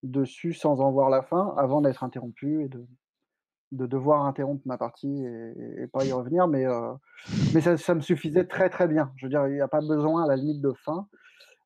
dessus 0.02 0.52
sans 0.52 0.80
en 0.80 0.92
voir 0.92 1.10
la 1.10 1.22
fin, 1.22 1.54
avant 1.56 1.80
d'être 1.80 2.04
interrompu 2.04 2.64
et 2.64 2.68
de, 2.68 2.86
de 3.72 3.86
devoir 3.86 4.24
interrompre 4.24 4.62
ma 4.66 4.78
partie 4.78 5.24
et, 5.24 5.86
pas 5.92 6.04
y 6.04 6.12
revenir. 6.12 6.46
Mais, 6.46 6.64
mais 7.52 7.60
ça, 7.60 7.76
ça 7.76 7.94
me 7.94 8.00
suffisait 8.00 8.46
très 8.46 8.70
très 8.70 8.86
bien. 8.86 9.12
Je 9.16 9.26
veux 9.26 9.30
dire, 9.30 9.46
il 9.46 9.54
n'y 9.54 9.60
a 9.60 9.68
pas 9.68 9.80
besoin 9.80 10.24
à 10.24 10.28
la 10.28 10.36
limite 10.36 10.60
de 10.60 10.72
fin. 10.72 11.08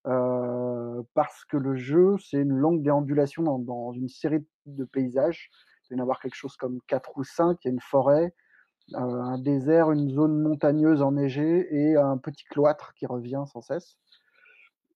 Euh, 0.06 1.02
parce 1.14 1.44
que 1.44 1.56
le 1.56 1.74
jeu, 1.76 2.16
c'est 2.18 2.38
une 2.38 2.52
longue 2.56 2.82
déambulation 2.82 3.42
dans, 3.42 3.58
dans 3.58 3.92
une 3.92 4.08
série 4.08 4.46
de 4.66 4.84
paysages. 4.84 5.50
Il 5.90 5.94
va 5.94 5.96
y 5.96 6.00
en 6.00 6.02
avoir 6.02 6.20
quelque 6.20 6.34
chose 6.36 6.56
comme 6.56 6.80
4 6.86 7.16
ou 7.16 7.24
5. 7.24 7.58
Il 7.64 7.68
y 7.68 7.70
a 7.70 7.74
une 7.74 7.80
forêt, 7.80 8.34
euh, 8.94 8.98
un 8.98 9.38
désert, 9.38 9.92
une 9.92 10.10
zone 10.10 10.42
montagneuse 10.42 11.02
enneigée 11.02 11.68
et 11.74 11.96
un 11.96 12.18
petit 12.18 12.44
cloître 12.46 12.94
qui 12.94 13.06
revient 13.06 13.44
sans 13.52 13.62
cesse. 13.62 13.98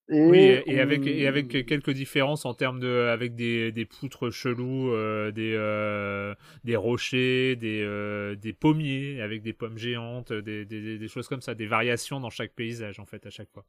Et 0.08 0.16
Oui, 0.24 0.46
et, 0.46 0.74
et 0.74 0.80
avec 0.80 1.06
on- 1.06 1.08
et 1.08 1.26
avec 1.26 1.48
quelques 1.66 1.90
différences 1.90 2.44
en 2.44 2.54
termes 2.54 2.78
de 2.78 3.08
avec 3.12 3.34
des, 3.34 3.72
des 3.72 3.84
poutres 3.84 4.30
chelous, 4.30 4.92
euh, 4.92 5.32
des 5.32 5.52
euh, 5.56 6.34
des 6.62 6.76
rochers, 6.76 7.56
des 7.56 7.82
euh, 7.82 8.36
des 8.36 8.52
pommiers 8.52 9.20
avec 9.20 9.42
des 9.42 9.52
pommes 9.52 9.78
géantes, 9.78 10.32
des, 10.32 10.64
des 10.64 10.96
des 10.98 11.08
choses 11.08 11.26
comme 11.26 11.40
ça, 11.40 11.54
des 11.56 11.66
variations 11.66 12.20
dans 12.20 12.30
chaque 12.30 12.52
paysage 12.54 13.00
en 13.00 13.04
fait 13.04 13.26
à 13.26 13.30
chaque 13.30 13.50
fois. 13.50 13.64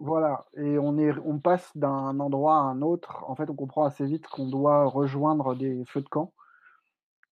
Voilà, 0.00 0.46
et 0.56 0.78
on, 0.78 1.38
passe 1.40 1.76
d'un 1.76 2.20
endroit 2.20 2.58
à 2.58 2.60
un 2.60 2.82
autre. 2.82 3.24
En 3.26 3.34
fait, 3.34 3.50
on 3.50 3.56
comprend 3.56 3.84
assez 3.84 4.06
vite 4.06 4.28
qu'on 4.28 4.48
doit 4.48 4.84
rejoindre 4.84 5.56
des 5.56 5.84
feux 5.86 6.02
de 6.02 6.08
camp 6.08 6.32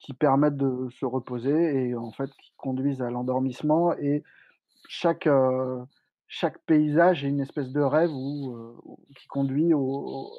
qui 0.00 0.12
permettent 0.14 0.56
de 0.56 0.88
se 0.90 1.06
reposer 1.06 1.88
et 1.88 1.94
en 1.94 2.10
fait 2.10 2.30
qui 2.30 2.52
conduisent 2.56 3.02
à 3.02 3.10
l'endormissement. 3.10 3.94
Et 3.98 4.24
chaque, 4.88 5.28
euh, 5.28 5.84
paysage 6.66 7.24
est 7.24 7.28
une 7.28 7.40
espèce 7.40 7.70
de 7.70 7.80
rêve 7.80 8.10
euh, 8.10 8.72
qui 9.16 9.28
conduit 9.28 9.72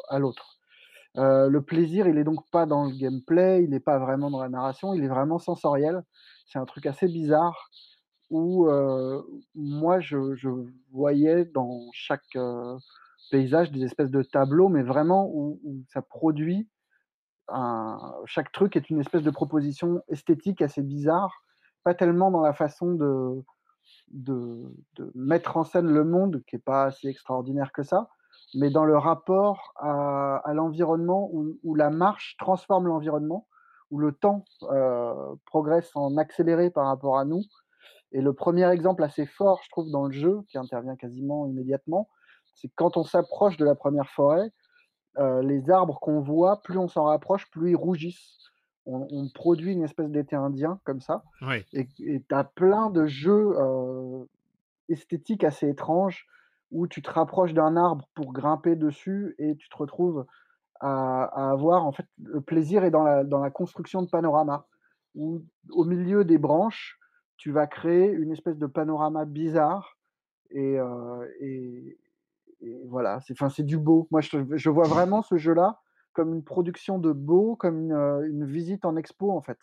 à 0.09 0.19
l'autre. 0.19 0.59
Euh, 1.17 1.49
le 1.49 1.61
plaisir, 1.61 2.07
il 2.07 2.17
est 2.17 2.23
donc 2.25 2.49
pas 2.51 2.65
dans 2.65 2.85
le 2.85 2.91
gameplay, 2.91 3.63
il 3.63 3.69
n'est 3.69 3.79
pas 3.79 3.99
vraiment 3.99 4.29
dans 4.29 4.41
la 4.41 4.49
narration, 4.49 4.93
il 4.93 5.03
est 5.03 5.07
vraiment 5.07 5.39
sensoriel. 5.39 6.03
C'est 6.45 6.59
un 6.59 6.65
truc 6.65 6.85
assez 6.85 7.07
bizarre 7.07 7.69
où 8.29 8.67
moi 9.55 9.99
je, 9.99 10.17
voyais 10.91 11.45
dans 11.45 11.89
chaque 11.93 12.37
paysage 13.31 13.71
des 13.71 13.83
espèces 13.83 14.11
de 14.11 14.23
tableaux, 14.23 14.69
mais 14.69 14.83
vraiment 14.83 15.29
où, 15.33 15.59
ça 15.89 16.01
produit 16.01 16.67
chaque 18.25 18.51
truc 18.51 18.75
est 18.75 18.89
une 18.89 18.99
espèce 18.99 19.23
de 19.23 19.31
proposition 19.31 20.01
esthétique 20.09 20.61
assez 20.61 20.81
bizarre, 20.81 21.43
pas 21.83 21.93
tellement 21.93 22.29
dans 22.29 22.41
la 22.41 22.53
façon 22.53 22.93
de, 22.93 23.41
de, 24.09 24.69
de 24.95 25.11
mettre 25.15 25.55
en 25.57 25.63
scène 25.63 25.87
le 25.87 26.03
monde, 26.03 26.43
qui 26.47 26.57
est 26.57 26.59
pas 26.59 26.91
si 26.91 27.07
extraordinaire 27.07 27.71
que 27.71 27.83
ça, 27.83 28.09
mais 28.55 28.69
dans 28.69 28.85
le 28.85 28.97
rapport 28.97 29.73
à, 29.77 30.51
l'environnement, 30.53 31.29
où, 31.31 31.75
la 31.75 31.89
marche 31.89 32.35
transforme 32.37 32.87
l'environnement, 32.87 33.47
où 33.91 33.99
le 33.99 34.11
temps 34.11 34.43
progresse 35.45 35.91
en 35.95 36.17
accéléré 36.17 36.69
par 36.69 36.87
rapport 36.87 37.17
à 37.17 37.25
nous. 37.25 37.41
Et 38.11 38.21
le 38.21 38.33
premier 38.33 38.69
exemple 38.69 39.03
assez 39.03 39.25
fort, 39.25 39.61
je 39.63 39.69
trouve, 39.69 39.89
dans 39.91 40.05
le 40.05 40.13
jeu, 40.13 40.41
qui 40.47 40.57
intervient 40.57 40.95
quasiment 40.95 41.45
immédiatement, 41.47 42.09
c'est 42.53 42.69
quand 42.75 42.97
on 42.97 43.03
s'approche 43.03 43.57
de 43.57 43.65
la 43.65 43.75
première 43.75 44.09
forêt, 44.09 44.51
euh, 45.17 45.41
les 45.41 45.69
arbres 45.69 45.99
qu'on 45.99 46.21
voit, 46.21 46.61
plus 46.61 46.77
on 46.77 46.87
s'en 46.87 47.05
rapproche, 47.05 47.49
plus 47.51 47.71
ils 47.71 47.75
rougissent. 47.75 48.37
On, 48.85 49.07
on 49.11 49.27
produit 49.29 49.73
une 49.73 49.83
espèce 49.83 50.09
d'été 50.09 50.35
indien 50.35 50.79
comme 50.85 51.01
ça. 51.01 51.23
Et 51.73 51.87
tu 51.97 52.23
as 52.31 52.43
plein 52.45 52.89
de 52.89 53.05
jeux 53.05 53.53
euh, 53.57 54.23
esthétiques 54.89 55.43
assez 55.43 55.67
étranges 55.67 56.25
où 56.71 56.87
tu 56.87 57.01
te 57.01 57.09
rapproches 57.09 57.53
d'un 57.53 57.75
arbre 57.75 58.07
pour 58.13 58.31
grimper 58.31 58.75
dessus 58.75 59.35
et 59.39 59.55
tu 59.57 59.69
te 59.69 59.77
retrouves 59.77 60.25
à, 60.79 61.23
à 61.23 61.51
avoir, 61.51 61.85
en 61.85 61.91
fait, 61.91 62.05
le 62.23 62.41
plaisir 62.41 62.83
est 62.83 62.91
dans 62.91 63.03
la, 63.03 63.23
dans 63.23 63.39
la 63.39 63.49
construction 63.49 64.01
de 64.01 64.09
panorama, 64.09 64.67
où 65.15 65.43
au 65.71 65.83
milieu 65.83 66.23
des 66.23 66.37
branches, 66.37 66.99
tu 67.37 67.51
vas 67.51 67.67
créer 67.67 68.09
une 68.09 68.31
espèce 68.31 68.57
de 68.57 68.65
panorama 68.65 69.25
bizarre 69.25 69.97
et, 70.49 70.79
euh, 70.79 71.27
et, 71.39 71.97
voilà, 72.85 73.19
c'est 73.21 73.63
du 73.63 73.77
beau. 73.77 74.07
Moi, 74.11 74.21
je, 74.21 74.39
je 74.49 74.69
vois 74.69 74.87
vraiment 74.87 75.21
ce 75.21 75.37
jeu-là 75.37 75.79
comme 76.13 76.33
une 76.33 76.43
production 76.43 76.97
de 76.97 77.11
beau, 77.11 77.55
comme 77.55 77.79
une, 77.79 77.93
euh, 77.93 78.27
une 78.27 78.43
visite 78.43 78.85
en 78.85 78.95
expo, 78.95 79.29
en 79.29 79.41
fait, 79.41 79.59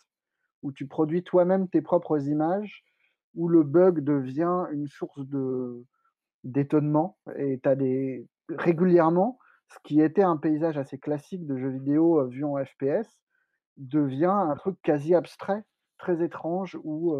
où 0.63 0.71
tu 0.71 0.87
produis 0.87 1.21
toi-même 1.21 1.67
tes 1.67 1.81
propres 1.81 2.29
images, 2.29 2.85
où 3.35 3.49
le 3.49 3.63
bug 3.63 3.99
devient 3.99 4.65
une 4.71 4.87
source 4.87 5.19
d'étonnement 6.45 7.17
et 7.35 7.59
tu 7.61 7.67
as 7.67 7.75
des 7.75 8.25
régulièrement 8.47 9.37
ce 9.67 9.79
qui 9.83 9.99
était 9.99 10.23
un 10.23 10.37
paysage 10.37 10.77
assez 10.77 10.97
classique 10.97 11.45
de 11.45 11.57
jeux 11.57 11.71
vidéo 11.71 12.21
euh, 12.21 12.27
vu 12.27 12.45
en 12.45 12.55
FPS 12.63 13.19
devient 13.75 14.25
un 14.27 14.55
truc 14.55 14.77
quasi 14.81 15.13
abstrait, 15.13 15.65
très 15.97 16.23
étrange, 16.23 16.77
où, 16.85 17.17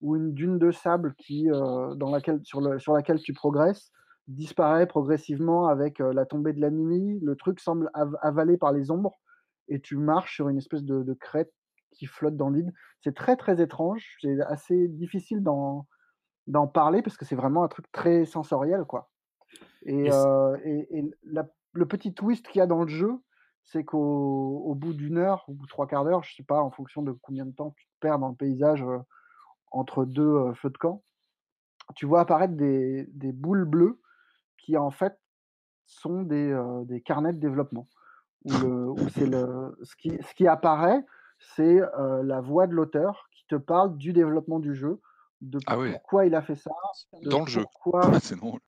où 0.00 0.16
une 0.16 0.32
dune 0.32 0.58
de 0.58 0.70
sable 0.70 1.14
qui, 1.16 1.46
dans 1.48 2.10
laquelle, 2.10 2.40
sur, 2.44 2.60
le, 2.60 2.78
sur 2.78 2.92
laquelle 2.92 3.20
tu 3.20 3.32
progresses 3.32 3.92
disparaît 4.28 4.86
progressivement 4.86 5.66
avec 5.66 5.98
la 5.98 6.26
tombée 6.26 6.52
de 6.52 6.60
la 6.60 6.70
nuit. 6.70 7.18
Le 7.22 7.34
truc 7.34 7.60
semble 7.60 7.90
avalé 8.20 8.56
par 8.56 8.72
les 8.72 8.90
ombres 8.90 9.18
et 9.68 9.80
tu 9.80 9.96
marches 9.96 10.36
sur 10.36 10.48
une 10.48 10.58
espèce 10.58 10.84
de, 10.84 11.14
crête 11.14 11.52
qui 11.92 12.06
flotte 12.06 12.36
dans 12.36 12.50
le 12.50 12.60
vide. 12.60 12.72
C'est 13.00 13.14
très 13.14 13.36
très 13.36 13.60
étrange. 13.60 14.16
C'est 14.20 14.40
assez 14.42 14.88
difficile 14.88 15.42
d'en, 15.42 15.86
parler 16.72 17.02
parce 17.02 17.16
que 17.16 17.24
c'est 17.24 17.36
vraiment 17.36 17.64
un 17.64 17.68
truc 17.68 17.90
très 17.92 18.24
sensoriel, 18.24 18.84
quoi. 18.84 19.10
Et, 19.82 20.08
et, 20.10 21.10
le 21.72 21.86
petit 21.86 22.12
twist 22.14 22.46
qu'il 22.48 22.58
y 22.58 22.62
a 22.62 22.66
dans 22.66 22.82
le 22.82 22.88
jeu, 22.88 23.14
c'est 23.64 23.84
qu'au 23.84 24.74
bout 24.74 24.94
d'une 24.94 25.18
heure, 25.18 25.44
ou 25.48 25.66
trois 25.66 25.86
quarts 25.86 26.04
d'heure, 26.04 26.22
je 26.22 26.34
sais 26.34 26.42
pas, 26.42 26.62
en 26.62 26.70
fonction 26.70 27.02
de 27.02 27.12
combien 27.12 27.44
de 27.44 27.52
temps 27.52 27.72
tu 27.76 27.86
te 27.86 27.92
perds 28.00 28.18
dans 28.18 28.28
le 28.28 28.34
paysage 28.34 28.82
entre 29.70 30.04
deux 30.04 30.52
feux 30.54 30.70
de 30.70 30.78
camp, 30.78 31.02
tu 31.94 32.06
vois 32.06 32.20
apparaître 32.20 32.54
des, 32.54 33.06
des, 33.12 33.32
boules 33.32 33.64
bleues 33.64 34.00
qui 34.58 34.76
en 34.76 34.90
fait 34.90 35.18
sont 35.86 36.22
des, 36.22 36.54
des 36.84 37.00
carnets 37.00 37.32
de 37.32 37.38
développement. 37.38 37.88
Où, 38.44 38.50
le, 38.50 38.94
c'est 39.10 39.26
le, 39.26 39.76
ce, 39.82 39.96
qui, 39.96 40.10
ce 40.22 40.34
qui 40.34 40.46
apparaît, 40.46 41.04
c'est 41.38 41.80
la 42.22 42.40
voix 42.40 42.66
de 42.66 42.74
l'auteur 42.74 43.28
qui 43.32 43.46
te 43.46 43.56
parle 43.56 43.96
du 43.96 44.12
développement 44.12 44.58
du 44.58 44.74
jeu, 44.74 45.00
de 45.40 45.58
ah 45.66 45.76
pourquoi 45.76 46.26
il 46.26 46.34
a 46.34 46.42
fait 46.42 46.56
ça. 46.56 46.70
dans 47.24 47.40
le 47.40 47.46
jeu. 47.46 47.64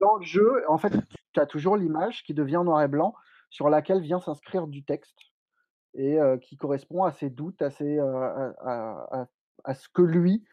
Dans 0.00 0.14
le 0.16 0.24
jeu, 0.24 0.62
en 0.68 0.78
fait, 0.78 0.92
tu 1.32 1.40
as 1.40 1.46
toujours 1.46 1.76
l'image 1.76 2.22
qui 2.22 2.32
devient 2.32 2.62
noir 2.64 2.80
et 2.82 2.86
blanc 2.86 3.14
sur 3.50 3.68
laquelle 3.68 4.00
vient 4.00 4.20
s'inscrire 4.20 4.68
du 4.68 4.84
texte 4.84 5.18
et 5.94 6.18
qui 6.42 6.56
correspond 6.56 7.02
à 7.02 7.10
ses 7.10 7.30
doutes, 7.30 7.60
à, 7.62 7.70
ses, 7.70 7.98
à, 7.98 8.54
à, 9.10 9.26
ce 9.74 9.88
que 9.88 10.02
lui, 10.02 10.44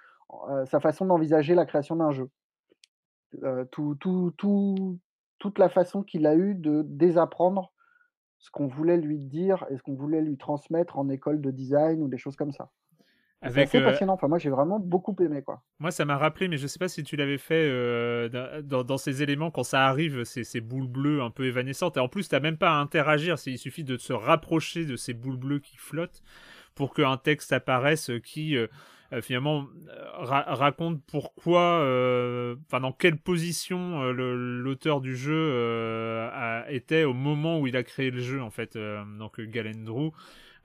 sa 0.65 0.79
façon 0.79 1.05
d'envisager 1.05 1.55
la 1.55 1.65
création 1.65 1.95
d'un 1.95 2.11
jeu. 2.11 2.29
tout, 3.71 3.95
tout, 3.99 4.33
tout, 4.37 4.99
toute 5.39 5.59
la 5.59 5.69
façon 5.69 6.03
qu'il 6.03 6.25
a 6.27 6.35
eu 6.35 6.55
de 6.55 6.83
désapprendre 6.85 7.71
ce 8.37 8.49
qu'on 8.51 8.67
voulait 8.67 8.97
lui 8.97 9.19
dire 9.19 9.65
et 9.69 9.77
ce 9.77 9.83
qu'on 9.83 9.95
voulait 9.95 10.21
lui 10.21 10.37
transmettre 10.37 10.97
en 10.97 11.09
école 11.09 11.41
de 11.41 11.51
design 11.51 12.01
ou 12.01 12.07
des 12.07 12.17
choses 12.17 12.35
comme 12.35 12.51
ça. 12.51 12.71
C'est 13.43 13.61
assez 13.61 13.81
passionnant. 13.81 14.13
Enfin, 14.13 14.27
moi, 14.27 14.39
j'ai 14.39 14.49
vraiment 14.49 14.79
beaucoup 14.79 15.15
aimé, 15.19 15.43
quoi. 15.43 15.61
Moi, 15.79 15.91
ça 15.91 16.05
m'a 16.05 16.17
rappelé, 16.17 16.47
mais 16.47 16.57
je 16.57 16.65
sais 16.65 16.79
pas 16.79 16.87
si 16.87 17.03
tu 17.03 17.15
l'avais 17.15 17.37
fait 17.37 17.69
dans, 18.63 18.97
ces 18.97 19.21
éléments 19.21 19.51
quand 19.51 19.63
ça 19.63 19.85
arrive, 19.85 20.23
ces, 20.23 20.43
ces, 20.43 20.61
boules 20.61 20.87
bleues 20.87 21.21
un 21.21 21.29
peu 21.29 21.45
évanescentes. 21.45 21.97
Et 21.97 21.99
en 21.99 22.07
plus, 22.07 22.27
tu 22.27 22.35
n'as 22.35 22.41
même 22.41 22.57
pas 22.57 22.71
à 22.71 22.75
interagir. 22.75 23.35
Il 23.45 23.59
suffit 23.59 23.83
de 23.83 23.97
se 23.97 24.13
rapprocher 24.13 24.85
de 24.85 24.95
ces 24.95 25.13
boules 25.13 25.37
bleues 25.37 25.59
qui 25.59 25.77
flottent 25.77 26.23
pour 26.73 26.93
qu'un 26.93 27.17
texte 27.17 27.53
apparaisse 27.53 28.11
qui 28.23 28.57
euh, 28.57 28.67
finalement 29.21 29.67
euh, 29.89 30.03
raconte 30.21 31.01
pourquoi, 31.05 31.61
euh, 31.61 32.55
enfin 32.65 32.79
dans 32.79 32.91
quelle 32.91 33.17
position 33.17 34.11
l'auteur 34.11 35.01
du 35.01 35.15
jeu 35.15 36.29
était 36.69 37.03
au 37.03 37.13
moment 37.13 37.59
où 37.59 37.67
il 37.67 37.77
a 37.77 37.83
créé 37.83 38.11
le 38.11 38.19
jeu 38.19 38.41
en 38.41 38.49
fait. 38.49 38.77
donc 39.19 39.39
Galendrew 39.39 40.11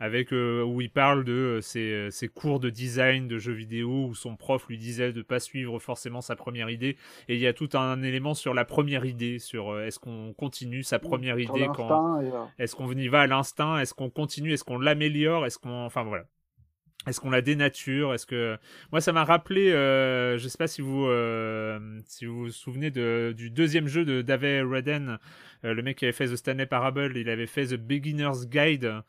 avec 0.02 0.32
où 0.32 0.80
il 0.80 0.90
parle 0.90 1.24
de 1.24 1.58
ses, 1.60 2.10
ses, 2.10 2.28
cours 2.28 2.58
de 2.58 2.70
design 2.70 3.28
de 3.28 3.38
jeux 3.38 3.52
vidéo 3.52 4.06
où 4.06 4.14
son 4.14 4.34
prof 4.34 4.66
lui 4.66 4.78
disait 4.78 5.12
de 5.12 5.20
pas 5.20 5.40
suivre 5.40 5.78
forcément 5.78 6.22
sa 6.22 6.36
première 6.36 6.70
idée. 6.70 6.96
Et 7.28 7.34
il 7.34 7.40
y 7.40 7.46
a 7.46 7.52
tout 7.52 7.68
un 7.74 8.02
élément 8.02 8.32
sur 8.32 8.54
la 8.54 8.64
première 8.64 9.04
idée 9.04 9.38
sur 9.38 9.78
est-ce 9.78 9.98
qu'on 9.98 10.32
continue 10.32 10.82
sa 10.82 10.98
première 10.98 11.38
idée 11.38 11.68
quand 11.74 12.18
est-ce 12.58 12.74
qu'on 12.74 12.90
y 12.90 13.08
va 13.08 13.20
à 13.20 13.26
l'instinct? 13.26 13.78
Est-ce 13.78 13.92
qu'on 13.92 14.08
continue? 14.08 14.54
Est-ce 14.54 14.64
qu'on 14.64 14.78
l'améliore? 14.78 15.44
Est-ce 15.44 15.58
qu'on 15.58 15.84
enfin 15.84 16.02
voilà 16.02 16.24
est-ce 17.06 17.20
qu'on 17.20 17.30
la 17.30 17.40
dénature? 17.40 18.12
Est-ce 18.12 18.26
que 18.26 18.58
moi 18.92 19.00
ça 19.00 19.12
m'a 19.12 19.24
rappelé, 19.24 19.70
euh, 19.72 20.36
je 20.36 20.48
sais 20.48 20.58
pas 20.58 20.68
si 20.68 20.82
vous 20.82 21.06
euh, 21.06 21.78
si 22.06 22.26
vous 22.26 22.40
vous 22.40 22.50
souvenez 22.50 22.90
de, 22.90 23.34
du 23.36 23.50
deuxième 23.50 23.88
jeu 23.88 24.04
de 24.04 24.20
David 24.20 24.66
Redden, 24.70 25.18
euh, 25.64 25.74
le 25.74 25.82
mec 25.82 25.98
qui 25.98 26.04
avait 26.04 26.12
fait 26.12 26.26
The 26.26 26.36
Stanley 26.36 26.66
Parable, 26.66 27.16
il 27.16 27.30
avait 27.30 27.46
fait 27.46 27.66
The 27.68 27.76
Beginner's 27.76 28.46
Guide 28.46 29.02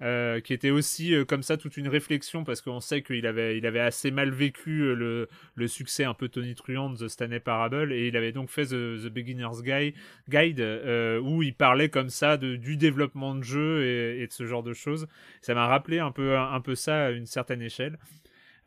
euh, 0.00 0.40
qui 0.40 0.52
était 0.52 0.70
aussi 0.70 1.12
euh, 1.12 1.24
comme 1.24 1.42
ça 1.42 1.56
toute 1.56 1.76
une 1.76 1.88
réflexion 1.88 2.44
parce 2.44 2.60
qu'on 2.60 2.78
sait 2.78 3.02
qu'il 3.02 3.26
avait, 3.26 3.58
il 3.58 3.66
avait 3.66 3.80
assez 3.80 4.12
mal 4.12 4.30
vécu 4.30 4.82
euh, 4.82 4.94
le, 4.94 5.28
le 5.56 5.66
succès 5.66 6.04
un 6.04 6.14
peu 6.14 6.28
tonitruant 6.28 6.90
de 6.90 6.96
The 6.96 7.08
Stanley 7.08 7.40
Parable 7.40 7.92
et 7.92 8.06
il 8.06 8.16
avait 8.16 8.30
donc 8.30 8.48
fait 8.48 8.66
The, 8.66 9.08
Beginner's 9.08 9.60
Guide, 9.62 9.94
Guide 10.28 10.60
où 11.22 11.42
il 11.42 11.54
parlait 11.54 11.88
comme 11.88 12.10
ça 12.10 12.36
de, 12.36 12.54
du 12.54 12.76
développement 12.76 13.34
de 13.34 13.42
jeu 13.42 13.84
et, 13.84 14.26
de 14.26 14.32
ce 14.32 14.46
genre 14.46 14.62
de 14.62 14.72
choses. 14.72 15.08
Ça 15.40 15.54
m'a 15.54 15.66
rappelé 15.66 15.98
un 15.98 16.12
peu, 16.12 16.36
un 16.36 16.60
peu 16.60 16.76
ça 16.76 17.06
à 17.06 17.10
une 17.10 17.26
certaine 17.26 17.62
échelle. 17.62 17.98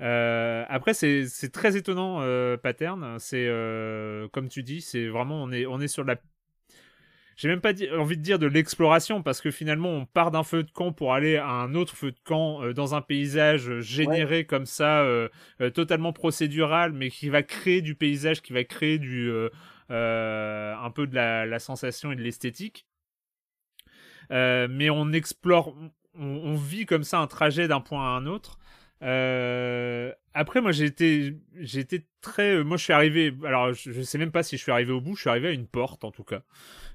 Euh, 0.02 0.66
après, 0.68 0.94
c'est 0.94 1.52
très 1.52 1.78
étonnant, 1.78 2.22
euh, 2.22 2.58
pattern. 2.58 3.18
C'est 3.20 3.48
comme 4.32 4.49
tu 4.49 4.64
dis, 4.64 4.82
c'est 4.82 5.08
vraiment 5.08 5.44
on 5.44 5.52
est 5.52 5.66
on 5.66 5.80
est 5.80 5.88
sur 5.88 6.03
la 6.03 6.16
j'ai 7.42 7.48
même 7.48 7.60
pas 7.60 7.74
envie 7.98 8.18
de 8.18 8.22
dire 8.22 8.38
de 8.38 8.46
l'exploration 8.46 9.24
parce 9.24 9.42
que 9.42 9.50
finalement 9.50 9.90
on 9.90 10.06
part 10.06 10.30
d'un 10.30 10.44
feu 10.44 10.62
de 10.62 10.70
camp 10.70 10.92
pour 10.92 11.16
aller 11.16 11.38
à 11.38 11.50
un 11.50 11.74
autre 11.74 11.96
feu 11.96 12.12
de 12.12 12.20
camp 12.24 12.62
euh, 12.62 12.72
dans 12.72 12.94
un 12.94 13.02
paysage 13.02 13.68
euh, 13.68 13.82
généré 13.82 14.46
comme 14.46 14.68
ça, 14.68 15.02
euh, 15.02 15.28
totalement 15.74 16.14
procédural, 16.14 16.94
mais 16.94 17.10
qui 17.10 17.30
va 17.30 17.42
créer 17.42 17.82
du 17.82 17.96
paysage, 17.96 18.44
qui 18.44 18.54
va 18.54 18.64
créer 18.64 19.00
du 19.00 19.32
un 19.90 20.92
peu 20.94 21.08
de 21.08 21.16
la, 21.16 21.58
sensation 21.58 22.12
et 22.12 22.16
de 22.16 22.22
l'esthétique. 22.22 22.86
mais 24.30 24.92
on 24.92 25.12
explore, 25.12 25.76
on, 26.14 26.56
vit 26.56 26.86
comme 26.86 27.04
ça 27.04 27.18
un 27.22 27.28
trajet 27.28 27.68
d'un 27.68 27.82
point 27.82 28.04
à 28.04 28.18
un 28.18 28.28
autre. 28.28 28.60
Après, 29.02 30.61
moi, 30.61 30.72
j'ai 30.72 30.86
été 30.86 32.07
très. 32.22 32.64
moi, 32.64 32.78
je 32.78 32.84
suis 32.84 32.94
arrivé. 32.94 33.36
Alors, 33.45 33.73
je, 33.73 34.02
sais 34.02 34.18
même 34.18 34.32
pas 34.32 34.44
si 34.44 34.57
je 34.57 34.61
suis 34.61 34.72
arrivé 34.72 34.91
au 34.91 35.02
bout. 35.02 35.15
Je 35.15 35.22
suis 35.22 35.30
arrivé 35.30 35.49
à 35.49 35.52
une 35.52 35.68
porte, 35.68 36.03
en 36.03 36.11
tout 36.11 36.23
cas. 36.23 36.41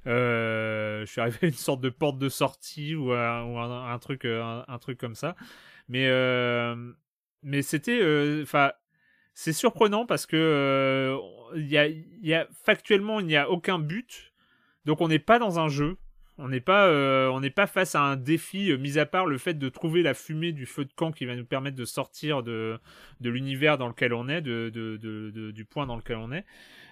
Euh, 0.06 1.04
je 1.04 1.10
suis 1.10 1.20
arrivé 1.20 1.38
à 1.42 1.46
une 1.46 1.52
sorte 1.52 1.80
de 1.80 1.90
porte 1.90 2.18
de 2.18 2.28
sortie 2.28 2.94
ou, 2.94 3.12
un, 3.12 3.98
truc, 3.98 4.24
euh, 4.24 4.62
un, 4.66 4.78
truc 4.78 4.98
comme 4.98 5.14
ça. 5.14 5.36
Mais, 5.88 6.06
euh, 6.08 6.92
mais 7.42 7.62
c'était, 7.62 8.00
enfin, 8.42 8.72
c'est 9.34 9.52
surprenant 9.52 10.06
parce 10.06 10.26
que 10.26 11.16
il 11.54 11.66
y 11.66 11.78
a, 11.78 11.88
y 11.88 12.34
a, 12.34 12.46
factuellement, 12.64 13.20
il 13.20 13.26
n'y 13.26 13.36
a 13.36 13.50
aucun 13.50 13.78
but. 13.78 14.32
Donc 14.84 15.00
on 15.00 15.08
n'est 15.08 15.18
pas 15.18 15.38
dans 15.38 15.58
un 15.58 15.68
jeu. 15.68 15.98
On 16.38 16.48
n'est 16.48 16.60
pas, 16.60 16.90
n'est 17.40 17.50
pas 17.50 17.66
face 17.66 17.94
à 17.94 18.02
un 18.02 18.16
défi, 18.16 18.76
mis 18.78 18.98
à 18.98 19.06
part 19.06 19.26
le 19.26 19.38
fait 19.38 19.54
de 19.54 19.68
trouver 19.68 20.02
la 20.02 20.12
fumée 20.12 20.52
du 20.52 20.66
feu 20.66 20.84
de 20.84 20.92
camp 20.92 21.10
qui 21.10 21.24
va 21.24 21.34
nous 21.34 21.46
permettre 21.46 21.76
de 21.76 21.84
sortir 21.84 22.42
de, 22.42 22.78
de 23.20 23.30
l'univers 23.30 23.78
dans 23.78 23.88
lequel 23.88 24.12
on 24.12 24.28
est, 24.28 24.42
de, 24.42 24.68
de, 24.68 24.96
de, 24.96 25.50
du 25.50 25.64
point 25.64 25.86
dans 25.86 25.96
lequel 25.96 26.16
on 26.16 26.32
est. 26.32 26.44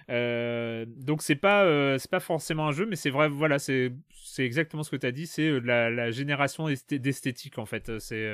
Euh, 0.09 0.85
donc 0.87 1.23
c'est 1.23 1.35
pas 1.35 1.63
euh, 1.63 1.97
c'est 1.97 2.11
pas 2.11 2.19
forcément 2.19 2.67
un 2.67 2.71
jeu, 2.71 2.85
mais 2.85 2.95
c'est 2.95 3.09
vrai 3.09 3.27
voilà 3.27 3.57
c'est 3.57 3.91
c'est 4.11 4.45
exactement 4.45 4.83
ce 4.83 4.91
que 4.91 4.95
tu 4.97 5.07
as 5.07 5.11
dit, 5.11 5.25
c'est 5.25 5.47
euh, 5.47 5.59
la, 5.59 6.11
génération 6.11 6.67
d'esthétique 6.67 7.57
en 7.57 7.65
fait. 7.65 7.99
C'est 7.99 8.29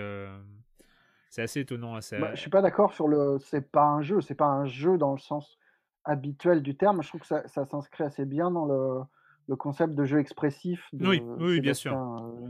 c'est 1.29 1.41
assez 1.41 1.61
étonnant. 1.61 1.95
Assez... 1.95 2.17
Bah, 2.19 2.31
je 2.33 2.41
suis 2.41 2.49
pas 2.49 2.61
d'accord 2.61 2.93
sur 2.93 3.07
le 3.07 3.37
c'est 3.39 3.71
pas 3.71 3.85
un 3.85 4.01
jeu, 4.01 4.21
c'est 4.21 4.35
pas 4.35 4.47
un 4.47 4.65
jeu 4.65 4.97
dans 4.97 5.13
le 5.13 5.19
sens 5.19 5.57
habituel 6.03 6.61
du 6.61 6.75
terme. 6.75 7.01
Je 7.03 7.07
trouve 7.07 7.21
que 7.21 7.27
ça 7.27 7.65
s'inscrit 7.65 8.03
assez 8.03 8.25
bien 8.25 8.51
dans 8.51 8.65
le, 8.65 9.01
le, 9.47 9.55
concept 9.55 9.93
de 9.93 10.05
jeu 10.05 10.19
expressif 10.19 10.87
de 10.93 11.07
oui, 11.07 11.23
oui, 11.39 11.61
bien 11.61 11.73
sûr. 11.73 11.93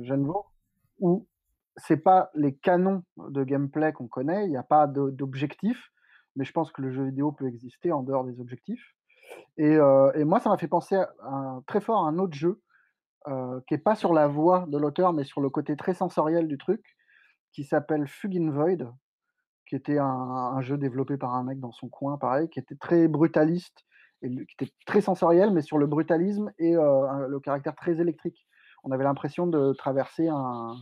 Genevaux, 0.02 0.46
où 1.00 1.28
c'est 1.78 1.98
pas 1.98 2.30
les 2.36 2.56
canons 2.56 3.04
de 3.18 3.44
gameplay 3.44 3.94
qu'on 3.94 4.08
connaît, 4.08 4.46
il 4.46 4.50
n'y 4.50 4.58
a 4.58 4.64
pas 4.64 4.88
d'objectif, 4.88 5.92
mais 6.36 6.46
je 6.46 6.52
pense 6.52 6.72
que 6.72 6.82
le 6.82 6.92
jeu 6.92 7.06
vidéo 7.06 7.32
peut 7.32 7.48
exister 7.48 7.92
en 7.92 8.04
dehors 8.04 8.24
des 8.24 8.40
objectifs. 8.40 8.96
Euh, 9.60 10.12
et, 10.14 10.24
moi, 10.24 10.40
ça 10.40 10.50
m'a 10.50 10.58
fait 10.58 10.68
penser 10.68 11.02
très 11.68 11.82
fort 11.82 12.06
à 12.06 12.10
un 12.10 12.18
autre 12.18 12.34
jeu 12.34 12.62
euh, 13.28 13.62
qui 13.68 13.74
n'est 13.74 13.80
pas 13.80 13.96
sur 13.96 14.14
la 14.14 14.28
voix 14.28 14.66
de 14.68 14.78
l'auteur, 14.78 15.14
mais 15.14 15.24
sur 15.24 15.42
le 15.42 15.50
côté 15.50 15.76
très 15.76 15.94
sensoriel 15.94 16.48
du 16.48 16.58
truc, 16.58 16.84
qui 17.54 17.64
s'appelle 17.64 18.08
Fugin 18.08 18.50
Void, 18.52 18.94
qui 19.68 19.76
était 19.76 20.00
un, 20.00 20.60
jeu 20.62 20.78
développé 20.78 21.18
par 21.18 21.36
un 21.36 21.44
mec 21.44 21.60
dans 21.60 21.72
son 21.72 21.88
coin, 21.88 22.18
pareil, 22.18 22.50
qui 22.50 22.60
était 22.60 22.76
très 22.76 23.08
brutaliste, 23.08 23.86
et 24.22 24.30
qui 24.30 24.56
était 24.60 24.72
très 24.86 25.02
sensoriel, 25.02 25.52
mais 25.52 25.62
sur 25.62 25.78
le 25.78 25.88
brutalisme 25.88 26.52
et 26.60 26.76
euh, 26.76 27.28
le 27.28 27.40
caractère 27.40 27.76
très 27.76 28.00
électrique. 28.00 28.46
On 28.84 28.92
avait 28.92 29.04
l'impression 29.04 29.48
de 29.48 29.74
traverser 29.74 30.28
un, 30.28 30.76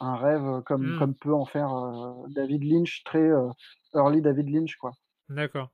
rêve 0.00 0.62
comme, 0.66 0.94
mmh. 0.94 0.98
comme 0.98 1.14
peut 1.14 1.34
en 1.34 1.44
faire 1.44 1.72
David 2.28 2.64
Lynch, 2.64 3.02
très 3.04 3.30
early 3.94 4.20
David 4.20 4.48
Lynch, 4.48 4.76
quoi. 4.76 4.92
D'accord. 5.28 5.70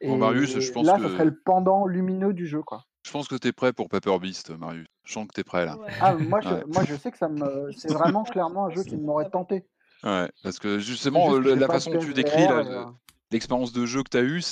Et 0.00 0.14
Marius, 0.16 0.58
je 0.58 0.72
pense 0.72 0.86
là, 0.86 0.98
ça 0.98 1.08
serait 1.08 1.26
le 1.26 1.38
pendant 1.44 1.86
lumineux 1.86 2.32
du 2.32 2.46
jeu, 2.46 2.62
quoi. 2.62 2.84
Je 3.04 3.10
pense 3.10 3.28
que 3.28 3.34
tu 3.36 3.48
es 3.48 3.52
prêt 3.52 3.72
pour 3.72 3.88
Paper 3.88 4.18
Beast, 4.18 4.50
Marius. 4.50 4.86
Je 5.04 5.12
sens 5.12 5.26
que 5.26 5.32
tu 5.34 5.40
es 5.40 5.44
prêt 5.44 5.64
là. 5.64 5.76
Ah, 6.00 6.14
moi, 6.14 6.40
je, 6.40 6.66
moi, 6.72 6.84
je 6.84 6.94
sais 6.94 7.10
que 7.10 7.18
ça 7.18 7.28
me... 7.28 7.70
c'est 7.72 7.92
vraiment 7.92 8.24
clairement 8.24 8.66
un 8.66 8.70
jeu 8.70 8.82
qui 8.82 8.96
m'aurait 8.96 9.30
tenté. 9.30 9.66
Ouais, 10.02 10.30
parce 10.42 10.58
que 10.58 10.78
justement, 10.78 11.38
la 11.38 11.66
façon 11.66 11.92
que 11.92 11.98
tu 11.98 12.14
décris 12.14 12.46
euh, 12.46 12.84
l'expérience 13.30 13.72
de 13.72 13.84
jeu 13.84 14.02
que 14.02 14.10
tu 14.10 14.16
as 14.16 14.22
eue, 14.22 14.42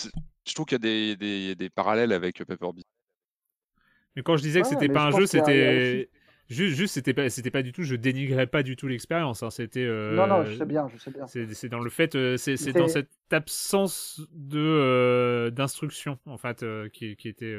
je 0.49 0.55
trouve 0.55 0.67
qu'il 0.67 0.77
y 0.77 0.77
a 0.77 0.79
des, 0.79 1.17
des, 1.17 1.55
des, 1.55 1.71
parallèles 1.71 2.13
avec 2.13 2.45
Paper 2.45 2.73
Beast. 2.75 2.89
Mais 4.17 4.23
quand 4.23 4.37
je 4.37 4.43
disais 4.43 4.63
que 4.63 4.67
c'était 4.67 4.89
pas 4.89 5.07
un 5.07 5.11
jeu, 5.11 5.27
c'était 5.27 6.09
Juste, 6.49 6.77
juste 6.77 6.95
c'était 6.95 7.13
pas, 7.13 7.29
c'était 7.29 7.51
pas 7.51 7.63
du 7.63 7.73
tout, 7.73 7.83
je 7.83 7.95
dénigrais 7.95 8.47
pas 8.47 8.63
du 8.63 8.75
tout 8.75 8.89
l'expérience. 8.89 9.43
Hein, 9.43 9.51
c'était. 9.51 9.85
Euh, 9.85 10.17
non, 10.17 10.27
non, 10.27 10.45
je 10.45 10.57
sais 10.57 10.65
bien, 10.65 10.89
je 10.89 10.97
sais 10.97 11.11
bien. 11.11 11.27
C'est 11.27 11.69
dans 11.69 11.81
le 11.81 11.91
fait, 11.91 12.15
euh, 12.15 12.39
c'est 12.39 12.73
dans 12.73 12.89
cette 12.89 13.11
absence 13.31 14.23
de 14.33 14.59
euh, 14.59 15.51
d'instruction 15.51 16.19
en 16.25 16.39
fait 16.39 16.65
qui, 16.93 17.17
qui, 17.17 17.29
était 17.29 17.55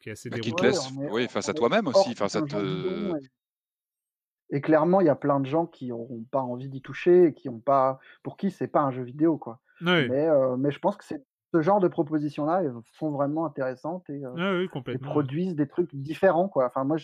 qui 0.00 0.10
est 0.10 0.12
assez 0.12 0.28
bah, 0.28 0.38
qui 0.38 0.52
te 0.52 0.62
laisse, 0.62 0.90
oui, 1.10 1.28
face 1.28 1.48
à 1.48 1.54
toi-même 1.54 1.86
aussi, 1.86 2.14
face 2.14 2.36
à 2.36 2.42
te. 2.42 3.12
Et 4.50 4.60
clairement, 4.60 5.00
il 5.00 5.06
y 5.06 5.10
a 5.10 5.16
plein 5.16 5.40
de 5.40 5.46
gens 5.46 5.66
qui 5.66 5.88
n'ont 5.88 6.24
pas 6.30 6.40
envie 6.40 6.68
d'y 6.68 6.82
toucher, 6.82 7.28
et 7.28 7.34
qui 7.34 7.48
ont 7.48 7.58
pas, 7.58 7.98
pour 8.22 8.36
qui 8.36 8.50
c'est 8.50 8.68
pas 8.68 8.80
un 8.82 8.92
jeu 8.92 9.02
vidéo, 9.02 9.38
quoi. 9.38 9.60
Mais, 9.80 10.08
mais 10.08 10.70
je 10.70 10.78
pense 10.78 10.98
que 10.98 11.04
c'est 11.04 11.24
ce 11.52 11.62
genre 11.62 11.80
de 11.80 11.88
propositions-là 11.88 12.62
sont 12.98 13.10
vraiment 13.10 13.46
intéressantes 13.46 14.08
et, 14.10 14.22
ah 14.24 14.60
et, 14.88 14.98
produisent 14.98 15.54
des 15.54 15.68
trucs 15.68 15.94
différents, 15.94 16.48
quoi. 16.48 16.66
Enfin, 16.66 16.84
moi, 16.84 16.96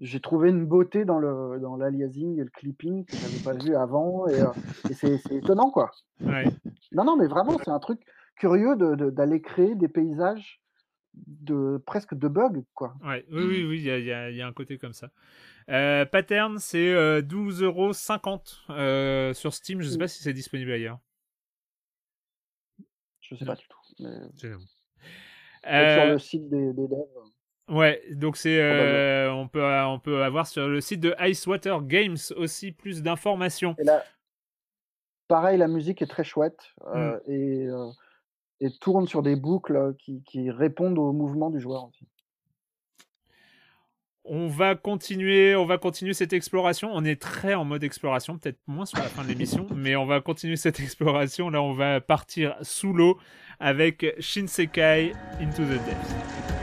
j'ai 0.00 0.20
trouvé 0.20 0.50
une 0.50 0.64
beauté 0.64 1.04
dans 1.04 1.18
le 1.18 1.58
dans 1.60 1.76
l'aliasing 1.76 2.38
et 2.38 2.44
le 2.44 2.50
clipping 2.50 3.04
que 3.04 3.16
j'avais 3.16 3.42
pas 3.44 3.64
vu 3.64 3.74
avant 3.74 4.26
et, 4.28 4.42
et 4.90 4.94
c'est 4.94 5.20
étonnant, 5.30 5.70
quoi. 5.70 5.90
Non, 6.20 7.04
non, 7.04 7.16
mais 7.16 7.26
vraiment, 7.26 7.58
c'est 7.62 7.70
un 7.70 7.78
truc 7.78 8.00
curieux 8.36 8.76
d'aller 8.76 9.38
de, 9.38 9.44
créer 9.44 9.74
des 9.74 9.88
paysages 9.88 10.60
de 11.26 11.82
presque 11.84 12.14
de 12.14 12.28
bugs, 12.28 12.62
quoi. 12.74 12.94
Ouais, 13.04 13.24
oui, 13.30 13.44
oui, 13.44 13.64
oui, 13.64 13.76
il 13.78 13.84
y 13.84 14.12
a, 14.12 14.30
y 14.30 14.42
a, 14.42 14.46
un 14.46 14.52
côté 14.52 14.78
comme 14.78 14.92
ça. 14.92 15.10
Euh, 15.68 16.04
pattern, 16.06 16.58
c'est 16.58 16.92
euh, 16.92 17.20
12,50€ 17.20 18.58
euh, 18.70 19.34
sur 19.34 19.52
Steam. 19.52 19.82
Je 19.82 19.88
sais 19.88 19.98
pas 19.98 20.08
si 20.08 20.22
c'est 20.22 20.32
disponible 20.32 20.70
ailleurs. 20.72 20.98
Je 23.30 23.36
sais 23.36 23.44
pas 23.44 23.54
du 23.54 23.66
tout. 23.68 23.78
Mais... 24.00 24.08
Sur 24.36 24.58
le 25.68 26.12
euh, 26.14 26.18
site 26.18 26.48
des, 26.48 26.72
des 26.72 26.88
devs. 26.88 27.04
Ouais, 27.68 28.02
donc 28.12 28.38
c'est 28.38 28.58
euh, 28.58 29.30
on 29.30 29.46
peut 29.46 29.62
on 29.62 29.98
peut 29.98 30.22
avoir 30.22 30.46
sur 30.46 30.68
le 30.68 30.80
site 30.80 31.00
de 31.00 31.14
Icewater 31.20 31.82
Games 31.82 32.16
aussi 32.36 32.72
plus 32.72 33.02
d'informations. 33.02 33.74
Là, 33.78 34.02
pareil, 35.26 35.58
la 35.58 35.68
musique 35.68 36.00
est 36.00 36.06
très 36.06 36.24
chouette 36.24 36.58
euh, 36.86 37.18
mm. 37.26 37.30
et, 37.30 38.66
et, 38.66 38.70
tourne 38.80 39.06
sur 39.06 39.22
des 39.22 39.36
boucles 39.36 39.94
qui, 39.98 40.22
qui 40.22 40.50
répondent 40.50 40.98
au 40.98 41.12
mouvement 41.12 41.50
du 41.50 41.60
joueur 41.60 41.84
aussi. 41.84 42.08
On 44.30 44.46
va 44.46 44.74
continuer, 44.74 45.56
on 45.56 45.64
va 45.64 45.78
continuer 45.78 46.12
cette 46.12 46.34
exploration. 46.34 46.90
On 46.92 47.02
est 47.04 47.20
très 47.20 47.54
en 47.54 47.64
mode 47.64 47.82
exploration, 47.82 48.36
peut-être 48.36 48.58
moins 48.66 48.84
sur 48.84 48.98
la 48.98 49.04
fin 49.04 49.22
de 49.22 49.28
l'émission, 49.28 49.66
mais 49.74 49.96
on 49.96 50.04
va 50.04 50.20
continuer 50.20 50.56
cette 50.56 50.80
exploration. 50.80 51.48
Là, 51.48 51.62
on 51.62 51.72
va 51.72 52.02
partir 52.02 52.54
sous 52.60 52.92
l'eau 52.92 53.18
avec 53.58 54.04
Shinsekai 54.18 55.12
Into 55.40 55.64
the 55.64 55.82
Depths. 55.84 56.57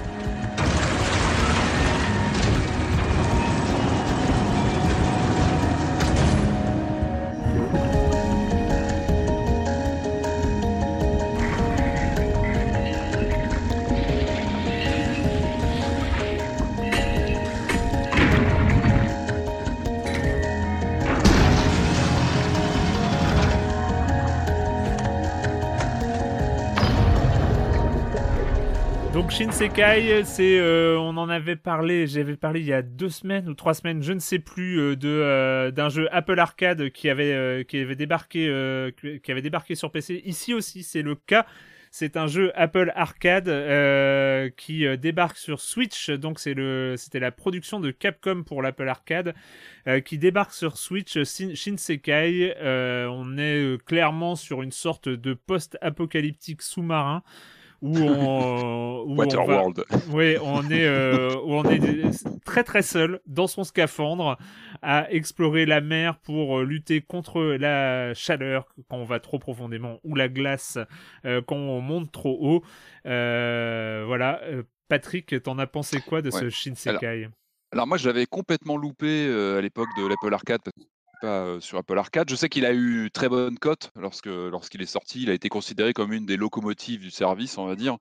Shinsekai, 29.57 30.25
c'est, 30.25 30.59
euh, 30.59 30.99
on 30.99 31.15
en 31.15 31.29
avait 31.29 31.55
parlé, 31.55 32.07
j'avais 32.07 32.35
parlé 32.35 32.59
il 32.59 32.65
y 32.65 32.73
a 32.73 32.81
deux 32.81 33.07
semaines 33.07 33.47
ou 33.47 33.53
trois 33.53 33.73
semaines, 33.73 34.03
je 34.03 34.11
ne 34.11 34.19
sais 34.19 34.39
plus, 34.39 34.81
euh, 34.81 34.95
de 34.97 35.07
euh, 35.07 35.71
d'un 35.71 35.87
jeu 35.87 36.09
Apple 36.13 36.37
Arcade 36.37 36.89
qui 36.89 37.09
avait 37.09 37.63
qui 37.63 37.77
avait 37.77 37.95
débarqué 37.95 38.49
qui 39.23 39.31
avait 39.31 39.41
débarqué 39.41 39.75
sur 39.75 39.91
PC. 39.91 40.21
Ici 40.25 40.53
aussi, 40.53 40.83
c'est 40.83 41.01
le 41.01 41.15
cas. 41.15 41.45
C'est 41.89 42.17
un 42.17 42.27
jeu 42.27 42.51
Apple 42.55 42.91
Arcade 42.95 43.47
qui 44.57 44.85
débarque 44.97 45.37
sur 45.37 45.61
Switch. 45.61 46.09
Donc 46.09 46.39
c'est 46.39 46.53
le, 46.53 46.95
c'était 46.97 47.21
la 47.21 47.31
production 47.31 47.79
de 47.79 47.91
Capcom 47.91 48.43
pour 48.43 48.61
l'Apple 48.61 48.89
Arcade 48.89 49.35
qui 50.03 50.17
débarque 50.17 50.51
sur 50.51 50.77
Switch. 50.77 51.17
Shinsekai, 51.23 52.55
on 52.61 53.37
est 53.37 53.81
clairement 53.85 54.35
sur 54.35 54.61
une 54.63 54.73
sorte 54.73 55.07
de 55.07 55.33
post-apocalyptique 55.33 56.61
sous-marin 56.61 57.23
où 57.81 57.97
on, 57.97 59.03
où 59.05 59.21
on 59.21 59.73
oui, 60.11 60.37
on 60.41 60.69
est, 60.69 60.85
euh, 60.85 61.35
où 61.43 61.53
on 61.53 61.63
est 61.63 62.11
très 62.45 62.63
très 62.63 62.81
seul 62.81 63.21
dans 63.25 63.47
son 63.47 63.63
scaphandre 63.63 64.37
à 64.81 65.11
explorer 65.11 65.65
la 65.65 65.81
mer 65.81 66.17
pour 66.19 66.59
euh, 66.59 66.63
lutter 66.63 67.01
contre 67.01 67.41
la 67.41 68.13
chaleur 68.13 68.65
quand 68.89 68.97
on 68.97 69.05
va 69.05 69.19
trop 69.19 69.39
profondément 69.39 69.99
ou 70.03 70.15
la 70.15 70.27
glace 70.27 70.77
euh, 71.25 71.41
quand 71.45 71.55
on 71.55 71.81
monte 71.81 72.11
trop 72.11 72.37
haut. 72.39 72.63
voilà, 73.03 74.41
Patrick, 74.87 75.41
t'en 75.43 75.57
as 75.59 75.67
pensé 75.67 75.99
quoi 76.01 76.21
de 76.21 76.29
ce 76.29 76.49
Shinsekai? 76.49 77.05
Alors, 77.05 77.31
alors, 77.71 77.87
moi, 77.87 77.97
je 77.97 78.07
l'avais 78.07 78.25
complètement 78.25 78.77
loupé 78.77 79.27
à 79.57 79.59
l'époque 79.59 79.89
de 79.97 80.07
l'Apple 80.07 80.33
Arcade 80.33 80.61
pas 81.21 81.59
sur 81.59 81.77
Apple 81.77 81.97
Arcade. 81.97 82.29
Je 82.29 82.35
sais 82.35 82.49
qu'il 82.49 82.65
a 82.65 82.73
eu 82.73 83.09
très 83.11 83.29
bonne 83.29 83.57
cote 83.57 83.91
lorsque 83.95 84.27
lorsqu'il 84.27 84.81
est 84.81 84.87
sorti. 84.87 85.23
Il 85.23 85.29
a 85.29 85.33
été 85.33 85.49
considéré 85.49 85.93
comme 85.93 86.13
une 86.13 86.25
des 86.25 86.37
locomotives 86.37 86.99
du 86.99 87.11
service, 87.11 87.57
on 87.57 87.65
va 87.65 87.75
dire. 87.75 87.97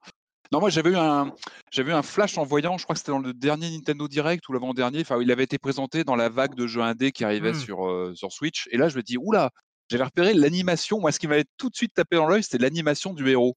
Non, 0.53 0.61
moi 0.61 0.71
j'avais 0.71 0.91
eu 0.91 0.97
un 0.97 1.33
j'avais 1.71 1.93
un 1.93 2.03
flash 2.03 2.39
en 2.39 2.45
voyant, 2.45 2.79
je 2.79 2.85
crois 2.85 2.95
que 2.95 3.01
c'était 3.01 3.13
dans 3.13 3.19
le 3.19 3.33
dernier 3.33 3.71
Nintendo 3.71 4.07
Direct 4.07 4.49
ou 4.49 4.53
l'avant-dernier. 4.53 5.01
Enfin, 5.01 5.21
il 5.21 5.33
avait 5.33 5.45
été 5.45 5.59
présenté 5.59 6.05
dans 6.05 6.17
la 6.17 6.29
vague 6.29 6.55
de 6.55 6.67
jeux 6.67 6.83
indés 6.83 7.13
qui 7.13 7.25
arrivait 7.25 7.53
mmh. 7.53 7.61
sur 7.61 8.13
sur 8.15 8.33
Switch. 8.33 8.69
Et 8.71 8.77
là, 8.77 8.89
je 8.89 8.97
me 8.97 9.03
dis 9.03 9.17
oula, 9.17 9.51
j'avais 9.89 10.05
repéré 10.05 10.35
l'animation. 10.35 11.01
Moi, 11.01 11.13
ce 11.13 11.19
qui 11.19 11.27
m'avait 11.29 11.47
tout 11.57 11.71
de 11.71 11.77
suite 11.77 11.95
tapé 11.95 12.17
dans 12.17 12.27
l'œil, 12.27 12.43
c'était 12.43 12.59
l'animation 12.59 13.15
du 13.15 13.29
héros. 13.29 13.57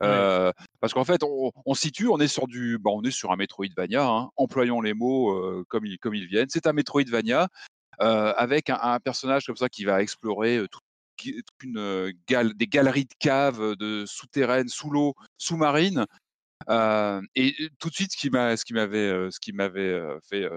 parce 0.00 0.94
qu'en 0.94 1.04
fait, 1.04 1.22
on, 1.22 1.74
situe, 1.74 2.08
on 2.08 2.18
est 2.18 2.28
sur 2.28 2.46
du, 2.46 2.78
bah, 2.78 2.90
on 2.94 3.02
est 3.02 3.10
sur 3.10 3.32
un 3.32 3.36
Metroidvania. 3.36 4.06
Hein, 4.06 4.30
employons 4.36 4.80
les 4.80 4.94
mots 4.94 5.64
comme 5.68 5.84
ils 5.84 5.98
comme 5.98 6.14
ils 6.14 6.26
viennent. 6.26 6.48
C'est 6.50 6.66
un 6.66 6.72
Metroidvania 6.72 7.42
euh, 7.42 7.46
avec 7.98 8.70
un, 8.70 8.98
personnage 9.00 9.46
comme 9.46 9.56
ça 9.56 9.68
qui 9.68 9.84
va 9.84 10.02
explorer 10.02 10.64
des 11.24 12.66
galeries 12.66 13.04
de 13.04 13.14
caves 13.18 13.76
de 13.76 14.04
souterraines, 14.06 14.68
sous 14.68 14.90
l'eau, 14.90 15.14
sous-marines. 15.36 16.06
et 16.68 17.70
tout 17.78 17.90
de 17.90 17.94
suite, 17.94 18.12
ce 18.12 18.16
qui 18.16 18.30
m'avait, 18.30 19.30
ce 19.30 19.40
qui 19.40 19.52
fait 20.28 20.48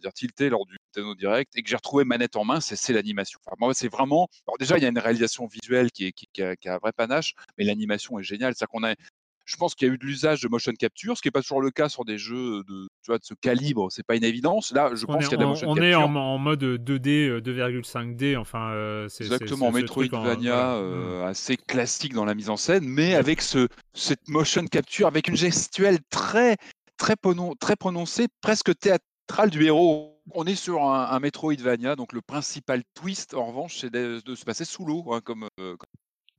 dire 0.00 0.12
tilter 0.12 0.48
lors 0.48 0.66
du 0.66 0.76
Nintendo 0.94 1.14
Direct 1.14 1.56
et 1.56 1.62
que 1.62 1.68
j'ai 1.68 1.76
retrouvé 1.76 2.04
manette 2.04 2.36
en 2.36 2.44
main, 2.44 2.60
c'est, 2.60 2.92
l'animation. 2.92 3.38
Moi, 3.58 3.74
c'est 3.74 3.88
vraiment. 3.88 4.28
Déjà, 4.58 4.76
il 4.78 4.82
y 4.82 4.86
a 4.86 4.88
une 4.88 4.98
réalisation 4.98 5.46
visuelle 5.46 5.90
qui, 5.90 6.12
a, 6.40 6.54
un 6.66 6.78
vrai 6.78 6.92
panache, 6.92 7.34
mais 7.58 7.64
l'animation 7.64 8.18
est 8.18 8.22
géniale. 8.22 8.54
C'est-à-dire 8.54 8.72
qu'on 8.72 8.84
a 8.84 8.94
je 9.44 9.56
pense 9.56 9.74
qu'il 9.74 9.88
y 9.88 9.90
a 9.90 9.94
eu 9.94 9.98
de 9.98 10.04
l'usage 10.04 10.40
de 10.40 10.48
motion 10.48 10.72
capture, 10.72 11.16
ce 11.16 11.22
qui 11.22 11.28
n'est 11.28 11.32
pas 11.32 11.42
toujours 11.42 11.60
le 11.60 11.70
cas 11.70 11.88
sur 11.88 12.04
des 12.04 12.18
jeux 12.18 12.62
de, 12.64 12.88
tu 13.02 13.08
vois, 13.08 13.18
de 13.18 13.24
ce 13.24 13.34
calibre. 13.34 13.90
C'est 13.90 14.06
pas 14.06 14.16
une 14.16 14.24
évidence. 14.24 14.72
Là, 14.72 14.90
je 14.94 15.04
pense 15.06 15.24
qu'il 15.24 15.32
y 15.32 15.34
a 15.34 15.36
de 15.36 15.42
la 15.42 15.48
motion 15.48 15.70
on 15.70 15.74
capture. 15.74 15.98
On 15.98 16.02
est 16.02 16.18
en, 16.18 16.38
mode 16.38 16.62
2D, 16.62 17.40
2,5D. 17.40 18.36
Enfin, 18.36 18.70
euh, 18.72 19.08
c'est 19.08 19.24
exactement 19.24 19.70
Metroidvania 19.70 20.74
euh, 20.74 21.22
mmh. 21.22 21.26
assez 21.26 21.56
classique 21.56 22.14
dans 22.14 22.24
la 22.24 22.34
mise 22.34 22.50
en 22.50 22.56
scène, 22.56 22.84
mais 22.84 23.14
avec 23.14 23.42
ce 23.42 23.68
cette 23.92 24.28
motion 24.28 24.64
capture, 24.66 25.06
avec 25.06 25.28
une 25.28 25.36
gestuelle 25.36 25.98
très 26.10 26.56
très, 26.96 27.16
très 27.60 27.76
prononcée, 27.76 28.28
presque 28.40 28.76
théâtrale 28.78 29.50
du 29.50 29.64
héros. 29.64 30.20
On 30.32 30.46
est 30.46 30.54
sur 30.54 30.82
un, 30.82 31.10
un, 31.10 31.20
Metroidvania, 31.20 31.96
donc 31.96 32.12
le 32.12 32.22
principal 32.22 32.82
twist, 32.94 33.34
en 33.34 33.46
revanche, 33.46 33.78
c'est 33.78 33.90
de, 33.90 34.20
se 34.34 34.44
passer 34.44 34.64
sous 34.64 34.84
l'eau, 34.84 35.12
hein, 35.12 35.20
comme, 35.22 35.48
euh, 35.60 35.76
comme 35.76 35.90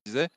je 0.06 0.12
disais. 0.12 0.28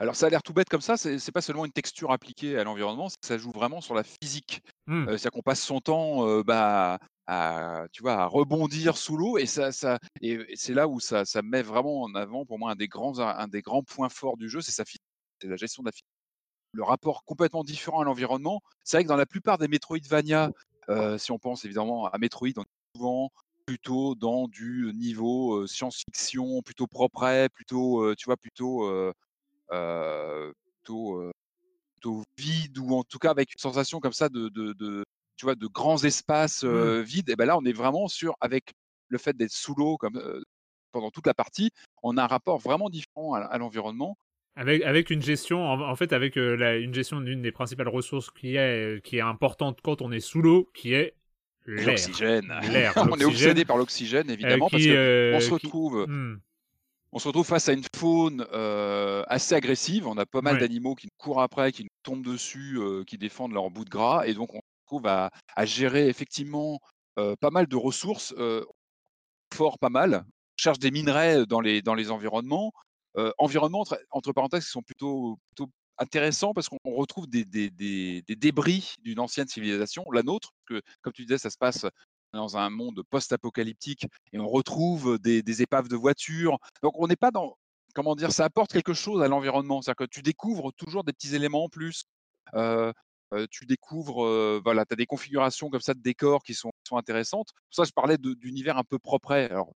Alors 0.00 0.16
ça 0.16 0.26
a 0.26 0.30
l'air 0.30 0.42
tout 0.42 0.52
bête 0.52 0.68
comme 0.68 0.80
ça, 0.80 0.96
c'est 0.96 1.32
pas 1.32 1.40
seulement 1.40 1.64
une 1.64 1.72
texture 1.72 2.10
appliquée 2.10 2.58
à 2.58 2.64
l'environnement, 2.64 3.08
ça 3.22 3.38
joue 3.38 3.52
vraiment 3.52 3.80
sur 3.80 3.94
la 3.94 4.02
physique. 4.02 4.60
Mmh. 4.86 5.06
C'est-à-dire 5.06 5.30
qu'on 5.30 5.42
passe 5.42 5.62
son 5.62 5.80
temps 5.80 6.42
bah, 6.42 6.98
à, 7.26 7.86
tu 7.92 8.02
vois, 8.02 8.14
à 8.14 8.26
rebondir 8.26 8.96
sous 8.96 9.16
l'eau 9.16 9.38
et, 9.38 9.46
ça, 9.46 9.72
ça, 9.72 9.98
et, 10.20 10.38
c'est 10.54 10.74
là 10.74 10.88
où 10.88 11.00
ça, 11.00 11.24
ça, 11.24 11.42
met 11.42 11.62
vraiment 11.62 12.02
en 12.02 12.14
avant 12.14 12.44
pour 12.44 12.58
moi 12.58 12.72
un 12.72 12.76
des 12.76 12.88
grands, 12.88 13.18
un 13.18 13.48
des 13.48 13.62
grands 13.62 13.82
points 13.82 14.08
forts 14.08 14.36
du 14.36 14.48
jeu, 14.48 14.60
c'est 14.60 14.72
sa 14.72 14.84
c'est 15.40 15.48
la 15.48 15.56
gestion 15.56 15.82
de 15.82 15.88
la 15.88 15.92
physique. 15.92 16.06
Le 16.72 16.82
rapport 16.82 17.24
complètement 17.24 17.64
différent 17.64 18.00
à 18.00 18.04
l'environnement. 18.04 18.60
C'est 18.82 18.96
vrai 18.96 19.04
que 19.04 19.08
dans 19.08 19.16
la 19.16 19.26
plupart 19.26 19.58
des 19.58 19.68
Metroidvania, 19.68 20.50
euh, 20.88 21.18
si 21.18 21.32
on 21.32 21.38
pense 21.38 21.64
évidemment 21.64 22.06
à 22.06 22.18
Metroid, 22.18 22.48
on 22.56 22.62
est 22.62 22.96
souvent 22.96 23.30
plutôt 23.66 24.14
dans 24.14 24.48
du 24.48 24.92
niveau 24.94 25.66
science-fiction, 25.66 26.62
plutôt 26.62 26.86
propre, 26.86 27.48
plutôt, 27.48 28.14
tu 28.16 28.26
vois, 28.26 28.36
plutôt 28.36 29.12
plutôt, 30.82 31.30
plutôt, 31.94 32.22
vide 32.36 32.78
ou 32.78 32.94
en 32.94 33.04
tout 33.04 33.18
cas 33.18 33.30
avec 33.30 33.52
une 33.52 33.60
sensation 33.60 34.00
comme 34.00 34.12
ça 34.12 34.28
de, 34.28 34.48
de, 34.48 34.72
de 34.74 35.04
tu 35.36 35.46
vois, 35.46 35.54
de 35.54 35.66
grands 35.66 36.02
espaces 36.04 36.62
mmh. 36.62 37.00
vides. 37.00 37.30
Et 37.30 37.36
ben 37.36 37.46
là, 37.46 37.56
on 37.58 37.64
est 37.64 37.72
vraiment 37.72 38.08
sur 38.08 38.36
avec 38.40 38.72
le 39.08 39.18
fait 39.18 39.36
d'être 39.36 39.52
sous 39.52 39.74
l'eau 39.74 39.96
comme 39.96 40.20
pendant 40.94 41.10
toute 41.10 41.26
la 41.26 41.34
partie, 41.34 41.72
on 42.02 42.16
a 42.16 42.22
un 42.22 42.26
rapport 42.26 42.58
vraiment 42.58 42.88
différent 42.88 43.34
à, 43.34 43.58
l'environnement. 43.58 44.16
Avec, 44.56 44.82
avec 44.82 45.10
une 45.10 45.20
gestion, 45.20 45.66
en, 45.66 45.96
fait, 45.96 46.12
avec 46.12 46.36
la, 46.36 46.76
une 46.76 46.94
gestion 46.94 47.20
d'une 47.20 47.42
des 47.42 47.50
principales 47.50 47.88
ressources 47.88 48.30
qui 48.30 48.54
est, 48.54 49.04
qui 49.04 49.16
est 49.16 49.20
importante 49.20 49.80
quand 49.82 50.00
on 50.00 50.12
est 50.12 50.20
sous 50.20 50.40
l'eau, 50.40 50.70
qui 50.72 50.94
est 50.94 51.14
L'oxygène. 51.66 52.52
on 52.96 53.18
est 53.18 53.24
obsédé 53.24 53.64
par 53.64 53.78
l'oxygène, 53.78 54.30
évidemment, 54.30 54.68
parce 54.68 54.82
qu'on 54.82 55.40
se 55.40 55.50
retrouve. 55.50 56.06
Hmm. 56.06 56.38
On 57.16 57.20
se 57.20 57.28
retrouve 57.28 57.46
face 57.46 57.68
à 57.68 57.72
une 57.72 57.84
faune 57.96 58.44
assez 59.28 59.54
agressive. 59.54 60.08
On 60.08 60.18
a 60.18 60.26
pas 60.26 60.40
mal 60.40 60.58
d'animaux 60.58 60.96
qui 60.96 61.06
nous 61.06 61.16
courent 61.16 61.42
après, 61.42 61.70
qui 61.70 61.84
nous 61.84 61.88
tombent 62.02 62.24
dessus, 62.24 62.80
qui 63.06 63.18
défendent 63.18 63.52
leur 63.52 63.70
bout 63.70 63.84
de 63.84 63.90
gras. 63.90 64.26
Et 64.26 64.34
donc, 64.34 64.52
on 64.52 64.58
se 64.58 64.84
retrouve 64.84 65.06
à, 65.06 65.30
gérer 65.64 66.08
effectivement 66.08 66.80
pas 67.14 67.50
mal 67.52 67.68
de 67.68 67.76
ressources, 67.76 68.34
fort 69.54 69.78
pas 69.78 69.90
mal. 69.90 70.24
On 70.26 70.56
cherche 70.60 70.80
des 70.80 70.90
minerais 70.90 71.46
dans 71.46 71.60
les, 71.60 71.82
dans 71.82 71.94
les 71.94 72.10
environnements. 72.10 72.72
environnements, 73.38 73.84
entre, 74.10 74.32
parenthèses, 74.32 74.64
qui 74.64 74.72
sont 74.72 74.82
plutôt, 74.82 75.38
plutôt 75.54 75.70
intéressants 75.98 76.52
parce 76.52 76.68
qu'on 76.68 76.78
retrouve 76.84 77.28
des, 77.28 77.44
des, 77.44 77.70
des, 77.70 78.24
débris 78.36 78.94
d'une 79.04 79.20
ancienne 79.20 79.46
civilisation, 79.46 80.04
la 80.12 80.24
nôtre, 80.24 80.50
que 80.66 80.82
comme 81.00 81.12
tu 81.12 81.22
disais, 81.22 81.38
ça 81.38 81.50
se 81.50 81.58
passe 81.58 81.86
dans 82.34 82.56
un 82.56 82.70
monde 82.70 83.02
post-apocalyptique 83.10 84.06
et 84.32 84.38
on 84.38 84.48
retrouve 84.48 85.18
des, 85.18 85.62
épaves 85.62 85.88
de 85.88 85.96
voitures. 85.96 86.58
Donc 86.82 86.92
on 86.98 87.06
n'est 87.06 87.16
pas 87.16 87.30
dans, 87.30 87.56
comment 87.94 88.14
dire, 88.14 88.32
ça 88.32 88.44
apporte 88.44 88.72
quelque 88.72 88.94
chose 88.94 89.22
à 89.22 89.28
l'environnement. 89.28 89.82
C'est-à-dire 89.82 90.06
que 90.06 90.10
tu 90.10 90.22
découvres 90.22 90.72
toujours 90.74 91.04
des 91.04 91.12
petits 91.12 91.34
éléments 91.34 91.64
en 91.64 91.68
plus. 91.68 92.04
tu 93.50 93.66
découvres, 93.66 94.60
voilà, 94.62 94.84
tu 94.84 94.94
as 94.94 94.96
des 94.96 95.06
configurations 95.06 95.70
comme 95.70 95.80
ça 95.80 95.94
de 95.94 96.02
décors 96.02 96.42
qui 96.42 96.54
sont, 96.54 96.72
sont 96.86 96.96
intéressantes. 96.96 97.48
Pour 97.54 97.74
ça, 97.74 97.84
je 97.84 97.92
parlais 97.92 98.18
d'univers 98.18 98.78
un 98.78 98.84
peu 98.84 98.98
propre. 98.98 99.32
Alors, 99.32 99.72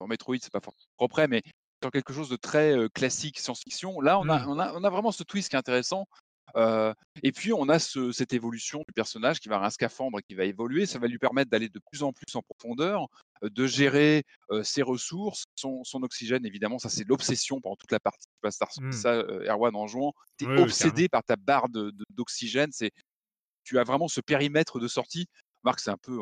dans 0.00 0.06
Metroid, 0.06 0.36
c'est 0.40 0.52
pas 0.52 0.60
forcément 0.60 0.92
propre, 0.96 1.26
mais 1.28 1.42
sur 1.82 1.90
quelque 1.90 2.12
chose 2.12 2.28
de 2.28 2.36
très 2.36 2.74
classique 2.94 3.38
science-fiction. 3.38 4.00
Là, 4.00 4.18
on 4.18 4.28
a, 4.28 4.40
mmh. 4.40 4.48
on, 4.48 4.58
a, 4.58 4.72
on 4.74 4.84
a 4.84 4.90
vraiment 4.90 5.12
ce 5.12 5.22
twist 5.22 5.48
qui 5.48 5.56
est 5.56 5.58
intéressant 5.58 6.06
et 6.56 7.32
puis, 7.32 7.52
on 7.52 7.68
a 7.68 7.78
cette 7.78 8.32
évolution 8.32 8.80
du 8.86 8.92
personnage 8.94 9.40
qui 9.40 9.48
va 9.48 9.56
avoir 9.56 9.68
un 9.68 9.70
scaphandre 9.70 10.18
et 10.18 10.22
qui 10.22 10.34
va 10.34 10.44
évoluer. 10.44 10.86
Ça 10.86 10.98
va 10.98 11.06
lui 11.06 11.18
permettre 11.18 11.50
d'aller 11.50 11.68
de 11.68 11.80
plus 11.90 12.02
en 12.02 12.12
plus 12.12 12.34
en 12.34 12.42
profondeur, 12.42 13.06
de 13.42 13.66
gérer 13.66 14.24
ses 14.62 14.82
ressources, 14.82 15.44
son, 15.54 15.82
oxygène, 16.02 16.46
évidemment. 16.46 16.78
Ça, 16.78 16.88
c'est 16.88 17.06
l'obsession 17.06 17.60
pendant 17.60 17.76
toute 17.76 17.92
la 17.92 18.00
partie. 18.00 18.26
Tu 18.26 18.48
vas 18.48 18.86
mmh. 18.86 18.92
ça, 18.92 19.14
Erwan, 19.46 19.74
en 19.76 19.86
jouant. 19.86 20.12
Tu 20.38 20.44
es 20.44 20.60
obsédé 20.60 21.08
par 21.08 21.22
ta 21.24 21.36
barre 21.36 21.68
d'oxygène. 21.68 22.70
c'est 22.72 22.92
tu 23.64 23.78
as 23.78 23.84
vraiment 23.84 24.08
ce 24.08 24.20
périmètre 24.20 24.80
de 24.80 24.88
sortie. 24.88 25.28
Marc, 25.62 25.80
c'est 25.80 25.90
un 25.90 25.98
peu 25.98 26.18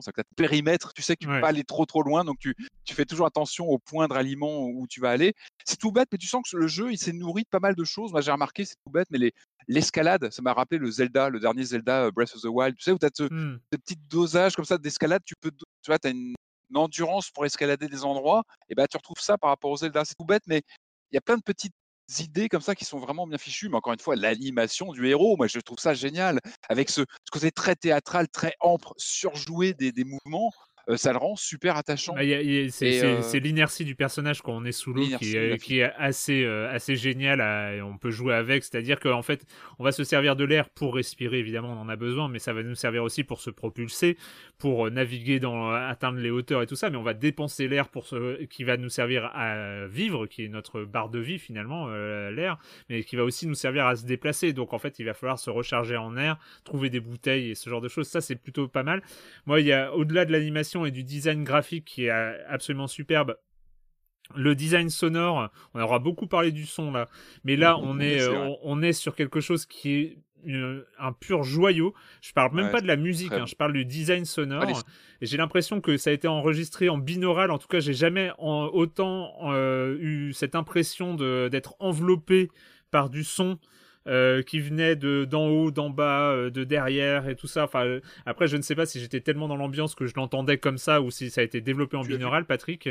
c'est 0.00 0.12
que 0.12 0.20
tu 0.20 0.34
périmètre, 0.36 0.92
tu 0.92 1.02
sais 1.02 1.14
que 1.14 1.20
tu 1.20 1.28
ne 1.28 1.34
peux 1.34 1.40
pas 1.40 1.48
aller 1.48 1.64
trop 1.64 1.86
trop 1.86 2.02
loin, 2.02 2.24
donc 2.24 2.38
tu, 2.38 2.54
tu 2.84 2.94
fais 2.94 3.04
toujours 3.04 3.26
attention 3.26 3.66
au 3.66 3.78
point 3.78 4.08
de 4.08 4.12
ralliement 4.12 4.66
où 4.66 4.86
tu 4.86 5.00
vas 5.00 5.10
aller. 5.10 5.34
C'est 5.64 5.78
tout 5.78 5.92
bête, 5.92 6.08
mais 6.12 6.18
tu 6.18 6.26
sens 6.26 6.42
que 6.48 6.56
le 6.56 6.66
jeu, 6.66 6.92
il 6.92 6.98
s'est 6.98 7.12
nourri 7.12 7.42
de 7.42 7.48
pas 7.48 7.60
mal 7.60 7.74
de 7.74 7.84
choses. 7.84 8.12
Moi, 8.12 8.20
j'ai 8.20 8.32
remarqué, 8.32 8.64
c'est 8.64 8.76
tout 8.84 8.92
bête, 8.92 9.08
mais 9.10 9.18
les, 9.18 9.32
l'escalade, 9.68 10.30
ça 10.30 10.42
m'a 10.42 10.52
rappelé 10.52 10.78
le 10.78 10.90
Zelda, 10.90 11.28
le 11.28 11.40
dernier 11.40 11.64
Zelda 11.64 12.06
euh, 12.06 12.10
Breath 12.10 12.34
of 12.34 12.42
the 12.42 12.46
Wild, 12.46 12.76
tu 12.76 12.84
sais, 12.84 12.92
où 12.92 12.98
tu 12.98 13.06
as 13.06 13.10
ce, 13.14 13.24
mmh. 13.24 13.60
petit 13.70 13.96
dosage 14.08 14.54
comme 14.54 14.64
ça 14.64 14.78
d'escalade, 14.78 15.22
tu 15.24 15.34
peux, 15.40 15.50
tu 15.50 15.64
vois, 15.88 15.98
as 16.02 16.08
une, 16.08 16.34
endurance 16.74 17.30
pour 17.30 17.46
escalader 17.46 17.86
des 17.86 18.04
endroits, 18.04 18.42
et 18.68 18.74
ben 18.74 18.86
tu 18.90 18.96
retrouves 18.96 19.20
ça 19.20 19.38
par 19.38 19.50
rapport 19.50 19.70
au 19.70 19.76
Zelda. 19.76 20.04
C'est 20.04 20.16
tout 20.18 20.24
bête, 20.24 20.42
mais 20.48 20.62
il 21.12 21.14
y 21.14 21.16
a 21.18 21.20
plein 21.20 21.36
de 21.36 21.42
petites 21.42 21.74
idées 22.18 22.48
comme 22.48 22.60
ça 22.60 22.74
qui 22.74 22.84
sont 22.84 22.98
vraiment 22.98 23.26
bien 23.26 23.38
fichues. 23.38 23.68
Mais 23.68 23.76
encore 23.76 23.92
une 23.92 23.98
fois, 23.98 24.16
l'animation 24.16 24.92
du 24.92 25.06
héros, 25.08 25.36
moi 25.36 25.46
je 25.46 25.58
trouve 25.60 25.78
ça 25.78 25.94
génial. 25.94 26.40
Avec 26.68 26.90
ce, 26.90 27.02
ce 27.02 27.30
côté 27.30 27.50
très 27.50 27.76
théâtral, 27.76 28.28
très 28.28 28.54
ample, 28.60 28.88
surjoué 28.96 29.74
des, 29.74 29.92
des 29.92 30.04
mouvements. 30.04 30.50
Euh, 30.88 30.96
ça 30.96 31.12
le 31.12 31.18
rend 31.18 31.34
super 31.36 31.76
attachant. 31.76 32.14
Bah, 32.14 32.22
euh, 32.22 32.68
c'est 32.70 33.40
l'inertie 33.40 33.84
du 33.84 33.94
personnage 33.94 34.40
quand 34.42 34.56
on 34.56 34.64
est 34.64 34.72
sous 34.72 34.92
l'eau 34.92 35.04
qui, 35.18 35.78
est 35.78 35.92
assez, 35.96 36.44
euh, 36.44 36.70
assez 36.70 36.96
génial 36.96 37.40
et 37.74 37.82
on 37.82 37.98
peut 37.98 38.10
jouer 38.10 38.34
avec. 38.34 38.62
C'est-à-dire 38.64 39.00
qu'en 39.00 39.22
fait, 39.22 39.44
on 39.78 39.84
va 39.84 39.92
se 39.92 40.04
servir 40.04 40.36
de 40.36 40.44
l'air 40.44 40.68
pour 40.70 40.94
respirer, 40.94 41.38
évidemment, 41.38 41.72
on 41.72 41.80
en 41.80 41.88
a 41.88 41.96
besoin, 41.96 42.28
mais 42.28 42.38
ça 42.38 42.52
va 42.52 42.62
nous 42.62 42.74
servir 42.74 43.02
aussi 43.02 43.24
pour 43.24 43.40
se 43.40 43.50
propulser, 43.50 44.16
pour 44.58 44.90
naviguer, 44.90 45.40
dans, 45.40 45.70
atteindre 45.70 46.18
les 46.18 46.30
hauteurs 46.30 46.62
et 46.62 46.66
tout 46.66 46.76
ça. 46.76 46.90
Mais 46.90 46.96
on 46.96 47.02
va 47.02 47.14
dépenser 47.14 47.66
l'air 47.68 47.88
pour 47.88 48.06
ce, 48.06 48.44
qui 48.44 48.64
va 48.64 48.76
nous 48.76 48.88
servir 48.88 49.30
à 49.34 49.86
vivre, 49.86 50.26
qui 50.26 50.44
est 50.44 50.48
notre 50.48 50.82
barre 50.82 51.08
de 51.08 51.18
vie 51.18 51.38
finalement, 51.38 51.88
l'air, 51.88 52.58
mais 52.88 53.02
qui 53.02 53.16
va 53.16 53.24
aussi 53.24 53.46
nous 53.46 53.54
servir 53.54 53.86
à 53.86 53.96
se 53.96 54.06
déplacer. 54.06 54.52
Donc 54.52 54.72
en 54.72 54.78
fait, 54.78 54.98
il 54.98 55.04
va 55.04 55.14
falloir 55.14 55.38
se 55.38 55.50
recharger 55.50 55.96
en 55.96 56.16
air, 56.16 56.38
trouver 56.64 56.90
des 56.90 57.00
bouteilles 57.00 57.50
et 57.50 57.54
ce 57.54 57.68
genre 57.68 57.80
de 57.80 57.88
choses. 57.88 58.08
Ça, 58.08 58.20
c'est 58.20 58.36
plutôt 58.36 58.68
pas 58.68 58.82
mal. 58.82 59.02
Moi, 59.46 59.60
il 59.60 59.66
y 59.66 59.72
a 59.72 59.92
au-delà 59.92 60.24
de 60.24 60.32
l'animation 60.32 60.75
et 60.84 60.90
du 60.90 61.04
design 61.04 61.44
graphique 61.44 61.84
qui 61.84 62.06
est 62.06 62.10
euh, 62.10 62.36
absolument 62.48 62.86
superbe. 62.86 63.36
Le 64.34 64.56
design 64.56 64.90
sonore, 64.90 65.50
on 65.72 65.80
aura 65.80 66.00
beaucoup 66.00 66.26
parlé 66.26 66.50
du 66.50 66.66
son 66.66 66.90
là, 66.90 67.06
mais 67.44 67.54
là 67.54 67.78
on 67.78 68.00
est, 68.00 68.20
euh, 68.28 68.50
on, 68.62 68.82
est 68.82 68.92
sur 68.92 69.14
quelque 69.14 69.40
chose 69.40 69.66
qui 69.66 69.92
est 69.92 70.18
un 70.98 71.12
pur 71.12 71.44
joyau. 71.44 71.94
Je 72.20 72.32
parle 72.32 72.54
même 72.54 72.70
pas 72.70 72.80
de 72.80 72.86
la 72.86 72.96
musique, 72.96 73.32
hein, 73.32 73.46
je 73.46 73.54
parle 73.54 73.72
du 73.72 73.84
design 73.84 74.24
sonore. 74.24 74.82
Et 75.20 75.26
j'ai 75.26 75.36
l'impression 75.36 75.80
que 75.80 75.96
ça 75.96 76.10
a 76.10 76.12
été 76.12 76.28
enregistré 76.28 76.88
en 76.88 76.98
binaural. 76.98 77.50
En 77.50 77.58
tout 77.58 77.68
cas, 77.68 77.80
j'ai 77.80 77.94
jamais 77.94 78.30
autant 78.38 79.32
euh, 79.52 79.96
eu 80.00 80.32
cette 80.32 80.54
impression 80.54 81.14
d'être 81.14 81.74
enveloppé 81.78 82.50
par 82.90 83.10
du 83.10 83.24
son 83.24 83.58
euh, 84.06 84.42
qui 84.42 84.60
venait 84.60 84.96
de 84.96 85.24
d'en 85.24 85.48
haut, 85.48 85.70
d'en 85.70 85.90
bas, 85.90 86.30
euh, 86.30 86.50
de 86.50 86.64
derrière 86.64 87.28
et 87.28 87.36
tout 87.36 87.46
ça. 87.46 87.64
Enfin, 87.64 87.84
euh, 87.84 88.00
après, 88.24 88.46
je 88.46 88.56
ne 88.56 88.62
sais 88.62 88.74
pas 88.74 88.86
si 88.86 89.00
j'étais 89.00 89.20
tellement 89.20 89.48
dans 89.48 89.56
l'ambiance 89.56 89.94
que 89.94 90.06
je 90.06 90.14
l'entendais 90.16 90.58
comme 90.58 90.78
ça 90.78 91.00
ou 91.00 91.10
si 91.10 91.30
ça 91.30 91.40
a 91.40 91.44
été 91.44 91.60
développé 91.60 91.96
en 91.96 92.02
binaural, 92.02 92.44
Patrick. 92.46 92.88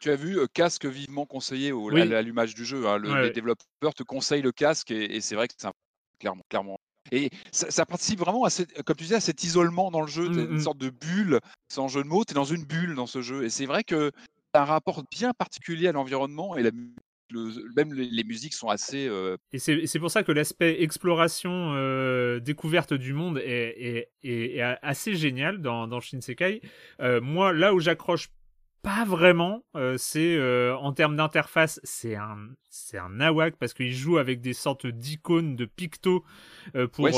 Tu 0.00 0.10
as 0.10 0.16
vu 0.16 0.38
casque 0.52 0.86
vivement 0.86 1.26
conseillé 1.26 1.72
au, 1.72 1.94
à 1.94 2.04
l'allumage 2.04 2.54
du 2.54 2.64
jeu. 2.64 2.86
Hein. 2.86 2.98
le, 2.98 3.22
les 3.22 3.30
développeurs 3.30 3.94
te 3.94 4.02
conseillent 4.02 4.42
le 4.42 4.52
casque 4.52 4.90
et, 4.90 5.20
c'est 5.20 5.34
vrai 5.34 5.48
que 5.48 5.54
c'est 5.56 5.68
clairement, 6.18 6.44
clairement. 6.48 6.78
Et 7.12 7.30
ça, 7.52 7.86
participe 7.86 8.18
vraiment 8.18 8.44
à 8.44 8.48
comme 8.84 8.96
tu 8.96 9.04
disais, 9.04 9.14
à 9.14 9.20
cet 9.20 9.44
isolement 9.44 9.90
dans 9.90 10.00
le 10.00 10.08
jeu, 10.08 10.28
mmh, 10.28 10.38
une 10.38 10.56
mmh. 10.56 10.60
sorte 10.60 10.78
de 10.78 10.90
bulle, 10.90 11.40
sans 11.68 11.88
jeu 11.88 12.02
de 12.02 12.08
mots, 12.08 12.24
tu 12.24 12.32
es 12.32 12.34
dans 12.34 12.44
une 12.44 12.64
bulle 12.64 12.94
dans 12.94 13.06
ce 13.06 13.22
jeu. 13.22 13.44
Et 13.44 13.50
c'est 13.50 13.66
vrai 13.66 13.84
que 13.84 14.10
un 14.56 14.64
rapport 14.64 15.02
bien 15.10 15.32
particulier 15.32 15.88
à 15.88 15.92
l'environnement 15.92 16.56
et 16.56 16.62
la 16.62 16.70
même 17.32 17.92
les, 17.92 18.24
musiques 18.24 18.54
sont 18.54 18.68
assez. 18.68 19.06
Euh, 19.08 19.36
et 19.52 19.58
c'est 19.58 19.98
pour 19.98 20.10
ça 20.10 20.22
que 20.22 20.32
l'aspect 20.32 20.82
exploration, 20.82 21.72
euh, 21.74 22.40
découverte 22.40 22.94
du 22.94 23.12
monde 23.12 23.38
est, 23.38 24.10
est, 24.22 24.60
assez 24.82 25.14
génial 25.14 25.60
dans, 25.60 25.88
dans 25.88 26.00
Shinsekai. 26.00 26.62
Euh, 27.00 27.20
moi, 27.20 27.52
là 27.52 27.74
où 27.74 27.80
j'accroche 27.80 28.28
pas 28.82 29.04
vraiment, 29.04 29.64
c'est 29.96 30.40
en 30.72 30.92
termes 30.92 31.16
d'interface, 31.16 31.80
c'est 31.82 32.14
un, 32.14 32.36
c'est 32.70 32.98
un 32.98 33.08
nawak 33.08 33.56
parce 33.56 33.74
qu'il 33.74 33.92
joue 33.92 34.18
avec 34.18 34.40
des 34.40 34.52
sortes 34.52 34.86
d'icônes, 34.86 35.56
de 35.56 35.64
pictos 35.64 36.24
pour, 36.92 37.10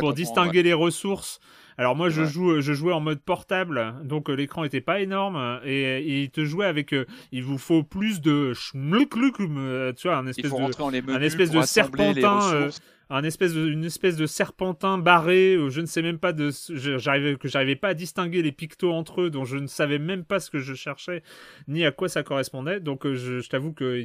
pour 0.00 0.14
distinguer 0.14 0.64
les 0.64 0.72
ressources. 0.72 1.38
Alors 1.76 1.96
moi, 1.96 2.08
je 2.08 2.24
joue, 2.24 2.60
je 2.60 2.72
jouais 2.72 2.92
en 2.92 3.00
mode 3.00 3.20
portable, 3.20 3.94
donc 4.04 4.30
euh, 4.30 4.34
l'écran 4.34 4.64
était 4.64 4.80
pas 4.80 5.00
énorme 5.00 5.60
et, 5.64 6.22
il 6.22 6.30
te 6.30 6.44
jouait 6.44 6.66
avec. 6.66 6.92
Euh, 6.92 7.06
il 7.32 7.42
vous 7.42 7.58
faut 7.58 7.82
plus 7.82 8.20
de 8.20 8.52
euh, 8.74 9.92
tu 9.92 10.08
vois, 10.08 10.16
un 10.16 10.26
espèce 10.26 10.50
de, 10.50 11.10
un 11.10 11.20
espèce 11.20 11.50
de 11.50 11.62
serpentin 11.62 12.68
un 13.10 13.22
espèce 13.22 13.52
de, 13.52 13.68
une 13.68 13.84
espèce 13.84 14.16
de 14.16 14.24
serpentin 14.24 14.96
barré, 14.96 15.58
je 15.68 15.80
ne 15.82 15.86
sais 15.86 16.00
même 16.00 16.18
pas 16.18 16.32
de, 16.32 16.50
j'arrivais, 16.70 17.36
que 17.36 17.48
j'arrivais 17.48 17.76
pas 17.76 17.88
à 17.88 17.94
distinguer 17.94 18.40
les 18.40 18.50
pictos 18.50 18.92
entre 18.92 19.20
eux, 19.20 19.30
dont 19.30 19.44
je 19.44 19.58
ne 19.58 19.66
savais 19.66 19.98
même 19.98 20.24
pas 20.24 20.40
ce 20.40 20.50
que 20.50 20.58
je 20.58 20.72
cherchais, 20.72 21.22
ni 21.68 21.84
à 21.84 21.92
quoi 21.92 22.08
ça 22.08 22.22
correspondait. 22.22 22.80
Donc 22.80 23.06
je, 23.06 23.46
t'avoue 23.46 23.74
que 23.74 24.00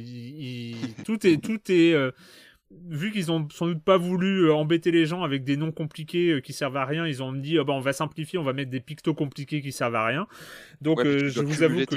tout 1.04 1.26
est, 1.26 1.42
tout 1.42 1.60
est, 1.72 1.96
vu 2.70 3.10
qu'ils 3.10 3.32
ont 3.32 3.48
sans 3.50 3.66
doute 3.66 3.82
pas 3.82 3.96
voulu 3.96 4.44
euh, 4.44 4.54
embêter 4.54 4.90
les 4.90 5.06
gens 5.06 5.22
avec 5.22 5.44
des 5.44 5.56
noms 5.56 5.72
compliqués 5.72 6.30
euh, 6.30 6.40
qui 6.40 6.52
servent 6.52 6.76
à 6.76 6.84
rien, 6.84 7.06
ils 7.06 7.22
ont 7.22 7.32
dit 7.32 7.58
oh, 7.58 7.64
bah, 7.64 7.72
on 7.72 7.80
va 7.80 7.92
simplifier, 7.92 8.38
on 8.38 8.44
va 8.44 8.52
mettre 8.52 8.70
des 8.70 8.80
pictos 8.80 9.14
compliqués 9.14 9.60
qui 9.60 9.72
servent 9.72 9.96
à 9.96 10.06
rien. 10.06 10.26
Donc 10.80 11.00
euh, 11.00 11.28
je 11.28 11.40
vous 11.40 11.62
avoue 11.62 11.84
que 11.84 11.96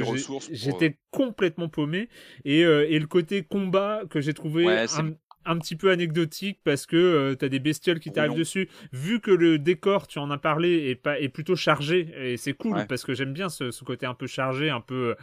j'étais 0.51 0.97
complètement 1.11 1.69
paumé 1.69 2.09
et, 2.45 2.61
et, 2.61 2.99
le 2.99 3.07
côté 3.07 3.43
combat 3.43 4.01
que 4.09 4.19
j'ai 4.19 4.33
trouvé 4.33 4.67
un 4.67 5.13
petit 5.57 5.75
peu 5.75 5.91
anecdotique 5.91 6.59
parce 6.63 6.85
que 6.85 6.95
euh, 6.95 7.35
tu 7.35 7.45
as 7.45 7.49
des 7.49 7.59
bestioles 7.59 7.99
qui 7.99 8.11
t'arrivent 8.11 8.37
dessus. 8.37 8.69
Vu 8.91 9.19
que 9.19 9.31
le 9.31 9.59
décor, 9.59 10.07
tu 10.07 10.19
en 10.19 10.31
as 10.31 10.37
parlé, 10.37 10.89
est, 10.89 10.95
pas, 10.95 11.19
est 11.19 11.29
plutôt 11.29 11.55
chargé, 11.55 12.09
et 12.17 12.37
c'est 12.37 12.53
cool 12.53 12.85
parce 12.87 13.03
que 13.03 13.13
j'aime 13.13 13.33
bien 13.33 13.49
ce, 13.49 13.71
ce, 13.71 13.83
côté 13.83 14.05
un 14.05 14.13
peu 14.13 14.27
chargé, 14.27 14.69
un 14.69 14.81
peu 14.81 15.15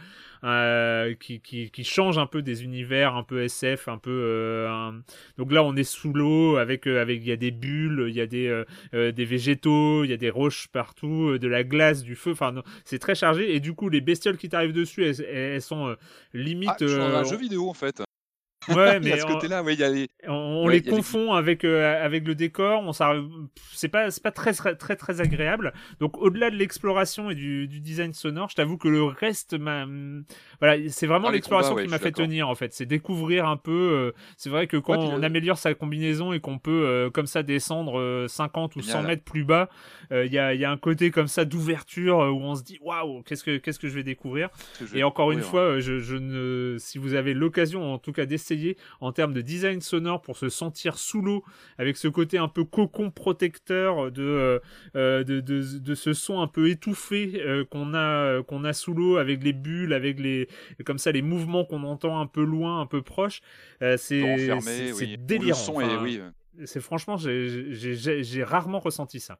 euh, 0.43 1.13
qui, 1.15 1.39
qui, 1.39 1.71
qui, 1.71 1.83
change 1.83 2.17
un 2.17 2.25
peu 2.25 2.41
des 2.41 2.63
univers, 2.63 3.15
un 3.15 3.23
peu 3.23 3.43
SF, 3.43 3.87
un 3.87 3.97
peu. 3.97 4.11
Euh, 4.11 4.91
Donc 5.37 5.51
là, 5.51 5.63
on 5.63 5.75
est 5.75 5.83
sous 5.83 6.13
l'eau 6.13 6.57
avec 6.57 6.87
avec 6.87 7.21
il 7.21 7.27
y 7.27 7.31
a 7.31 7.37
des 7.37 7.51
bulles, 7.51 8.05
il 8.07 8.15
y 8.15 8.21
a 8.21 8.27
des 8.27 8.63
des 8.93 9.25
végétaux, 9.25 10.03
il 10.03 10.09
y 10.09 10.13
a 10.13 10.17
des 10.17 10.29
roches 10.29 10.67
partout, 10.67 11.37
de 11.37 11.47
la 11.47 11.63
glace, 11.63 12.03
du 12.03 12.15
feu. 12.15 12.31
Enfin, 12.31 12.53
c'est 12.85 12.99
très 12.99 13.15
chargé 13.15 13.55
et 13.55 13.59
du 13.59 13.73
coup, 13.73 13.89
les 13.89 14.01
bestioles 14.01 14.37
qui 14.37 14.49
t'arrivent 14.49 14.73
dessus, 14.73 15.05
elles, 15.05 15.21
elles 15.21 15.61
sont 15.61 15.95
limite. 16.33 16.71
Ah, 16.81 17.19
un 17.19 17.23
jeu 17.23 17.37
vidéo 17.37 17.69
en 17.69 17.73
fait. 17.73 18.01
Ouais, 18.69 18.99
mais 18.99 19.17
ce 19.17 19.25
côté-là, 19.25 19.63
ouais, 19.63 19.73
il 19.73 19.79
y 19.79 19.83
a 19.83 19.89
les... 19.89 20.09
on, 20.27 20.67
les 20.67 20.83
confond 20.83 21.33
avec 21.33 21.63
euh, 21.63 22.03
avec 22.03 22.27
le 22.27 22.35
décor. 22.35 22.83
On 22.83 22.91
c'est 23.73 23.87
pas 23.87 24.11
c'est 24.11 24.21
pas 24.21 24.31
très 24.31 24.53
très 24.53 24.95
très 24.95 25.21
agréable. 25.21 25.73
Donc 25.99 26.17
au-delà 26.19 26.51
de 26.51 26.55
l'exploration 26.55 27.31
et 27.31 27.35
du, 27.35 27.67
du, 27.67 27.79
design 27.79 28.13
sonore, 28.13 28.49
je 28.49 28.55
t'avoue 28.55 28.77
que 28.77 28.87
le 28.87 29.03
reste 29.03 29.57
m'a 29.57 29.87
voilà, 30.59 30.89
c'est 30.89 31.07
vraiment 31.07 31.29
ah, 31.29 31.31
l'exploration 31.31 31.75
qui 31.75 31.87
m'a 31.87 31.97
fait 31.97 32.11
tenir 32.11 32.49
en 32.49 32.55
fait. 32.55 32.73
C'est 32.73 32.85
découvrir 32.85 33.47
un 33.47 33.57
peu. 33.57 33.71
Euh, 33.71 34.11
c'est 34.37 34.49
vrai 34.49 34.67
que 34.67 34.77
quand 34.77 34.97
on 34.97 35.23
améliore 35.23 35.57
sa 35.57 35.73
combinaison 35.73 36.31
et 36.31 36.39
qu'on 36.39 36.59
peut 36.59 36.85
euh, 36.85 37.09
comme 37.09 37.27
ça 37.27 37.41
descendre 37.41 38.27
50 38.27 38.75
ou 38.75 38.81
100 38.81 39.03
mètres 39.03 39.23
plus 39.23 39.43
bas, 39.43 39.69
il 40.11 40.31
y 40.31 40.37
a 40.37 40.53
il 40.53 40.59
y 40.59 40.65
a 40.65 40.71
un 40.71 40.77
côté 40.77 41.09
comme 41.09 41.27
ça 41.27 41.45
d'ouverture 41.45 42.17
où 42.17 42.41
on 42.43 42.53
se 42.53 42.63
dit 42.63 42.77
waouh 42.81 43.23
qu'est-ce 43.23 43.43
que 43.43 43.57
qu'est-ce 43.57 43.79
que 43.79 43.87
je 43.87 43.95
vais 43.95 44.03
découvrir? 44.03 44.49
et 44.93 45.03
encore 45.03 45.31
une 45.31 45.41
fois, 45.41 45.79
je, 45.79 45.99
je 45.99 46.15
ne 46.15 46.75
si 46.77 46.99
vous 46.99 47.15
avez 47.15 47.33
l'occasion 47.33 47.93
en 47.93 47.97
tout 47.97 48.11
cas 48.11 48.25
d'essayer 48.27 48.50
en 48.99 49.11
termes 49.11 49.33
de 49.33 49.41
design 49.41 49.81
sonore 49.81 50.21
pour 50.21 50.37
se 50.37 50.49
sentir 50.49 50.97
sous 50.97 51.21
l'eau 51.21 51.43
avec 51.77 51.97
ce 51.97 52.07
côté 52.07 52.37
un 52.37 52.47
peu 52.47 52.63
cocon 52.63 53.11
protecteur 53.11 54.11
de, 54.11 54.21
euh, 54.21 54.59
euh, 54.95 55.23
de, 55.23 55.39
de, 55.39 55.95
ce 55.95 56.13
son 56.13 56.41
un 56.41 56.47
peu 56.47 56.69
étouffé 56.69 57.41
euh, 57.41 57.65
qu'on 57.65 57.93
a, 57.93 58.43
qu'on 58.43 58.63
a 58.63 58.73
sous 58.73 58.93
l'eau 58.93 59.17
avec 59.17 59.43
les 59.43 59.53
bulles, 59.53 59.93
avec 59.93 60.19
les, 60.19 60.47
comme 60.85 60.97
ça, 60.97 61.11
les 61.11 61.21
mouvements 61.21 61.65
qu'on 61.65 61.83
entend 61.83 62.19
un 62.19 62.27
peu 62.27 62.43
loin, 62.43 62.81
un 62.81 62.85
peu 62.85 63.01
proche. 63.01 63.41
c'est 63.97 64.21
délirant. 65.17 65.57
C'est 66.65 66.81
franchement, 66.81 67.17
j'ai 67.17 68.43
rarement 68.43 68.79
ressenti 68.79 69.19
ça. 69.19 69.39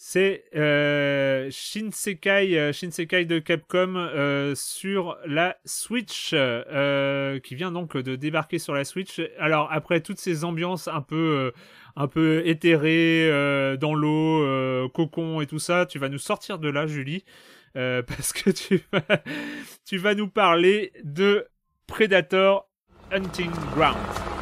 C'est 0.00 0.44
euh, 0.54 1.48
Shinsekai, 1.50 2.56
euh, 2.56 2.72
Shinsekai 2.72 3.24
de 3.24 3.40
Capcom 3.40 3.96
euh, 3.96 4.54
sur 4.54 5.18
la 5.26 5.56
Switch, 5.64 6.30
qui 6.30 7.54
vient 7.56 7.72
donc 7.72 7.96
de 7.96 8.14
débarquer 8.14 8.60
sur 8.60 8.74
la 8.74 8.84
Switch. 8.84 9.20
Alors 9.40 9.68
après 9.72 10.00
toutes 10.00 10.20
ces 10.20 10.44
ambiances 10.44 10.86
un 10.86 11.00
peu, 11.00 11.52
un 11.96 12.06
peu 12.06 12.46
éthérées 12.46 13.28
dans 13.80 13.92
l'eau, 13.92 14.88
cocon 14.90 15.40
et 15.40 15.48
tout 15.48 15.58
ça, 15.58 15.84
tu 15.84 15.98
vas 15.98 16.08
nous 16.08 16.18
sortir 16.18 16.60
de 16.60 16.68
là, 16.68 16.86
Julie, 16.86 17.24
parce 17.74 18.32
que 18.32 18.50
tu 18.50 18.80
vas, 18.92 19.02
tu 19.84 19.98
vas 19.98 20.14
nous 20.14 20.28
parler 20.28 20.92
de 21.02 21.48
Predator 21.88 22.68
Hunting 23.10 23.50
Ground. 23.74 24.37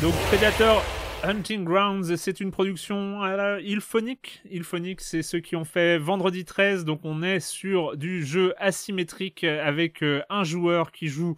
Donc 0.00 0.14
Predator 0.28 0.82
Hunting 1.24 1.64
Grounds, 1.64 2.16
c'est 2.16 2.40
une 2.40 2.50
production 2.50 3.22
à. 3.22 3.60
Ilphonic, 3.60 4.40
c'est 5.00 5.22
ceux 5.22 5.40
qui 5.40 5.56
ont 5.56 5.64
fait 5.64 5.98
Vendredi 5.98 6.46
13, 6.46 6.86
donc 6.86 7.00
on 7.04 7.22
est 7.22 7.40
sur 7.40 7.98
du 7.98 8.24
jeu 8.24 8.54
asymétrique 8.56 9.44
avec 9.44 10.02
euh, 10.02 10.22
un 10.30 10.42
joueur 10.42 10.90
qui 10.90 11.08
joue 11.08 11.36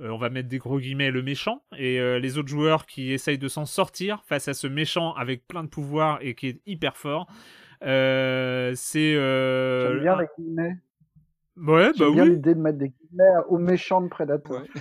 euh, 0.00 0.08
on 0.08 0.16
va 0.16 0.28
mettre 0.28 0.48
des 0.48 0.58
gros 0.58 0.78
guillemets, 0.78 1.10
le 1.10 1.22
méchant, 1.22 1.62
et 1.76 2.00
euh, 2.00 2.18
les 2.18 2.36
autres 2.38 2.48
joueurs 2.48 2.86
qui 2.86 3.12
essayent 3.12 3.38
de 3.38 3.48
s'en 3.48 3.66
sortir 3.66 4.22
face 4.24 4.48
à 4.48 4.54
ce 4.54 4.66
méchant 4.66 5.12
avec 5.14 5.46
plein 5.46 5.62
de 5.62 5.68
pouvoir 5.68 6.18
et 6.20 6.34
qui 6.34 6.48
est 6.48 6.60
hyper 6.66 6.96
fort. 6.96 7.28
Euh, 7.82 8.72
c'est. 8.74 9.12
J'aime 9.12 10.00
bien 10.00 10.18
les 10.18 10.26
guillemets. 10.38 10.76
Ouais, 11.56 11.92
bah 11.96 12.10
bien 12.10 12.24
l'idée 12.24 12.54
de 12.54 12.60
mettre 12.60 12.78
des 12.78 12.88
guillemets 12.88 13.30
aux 13.48 13.58
méchants 13.58 14.00
de 14.00 14.08
Predator. 14.08 14.62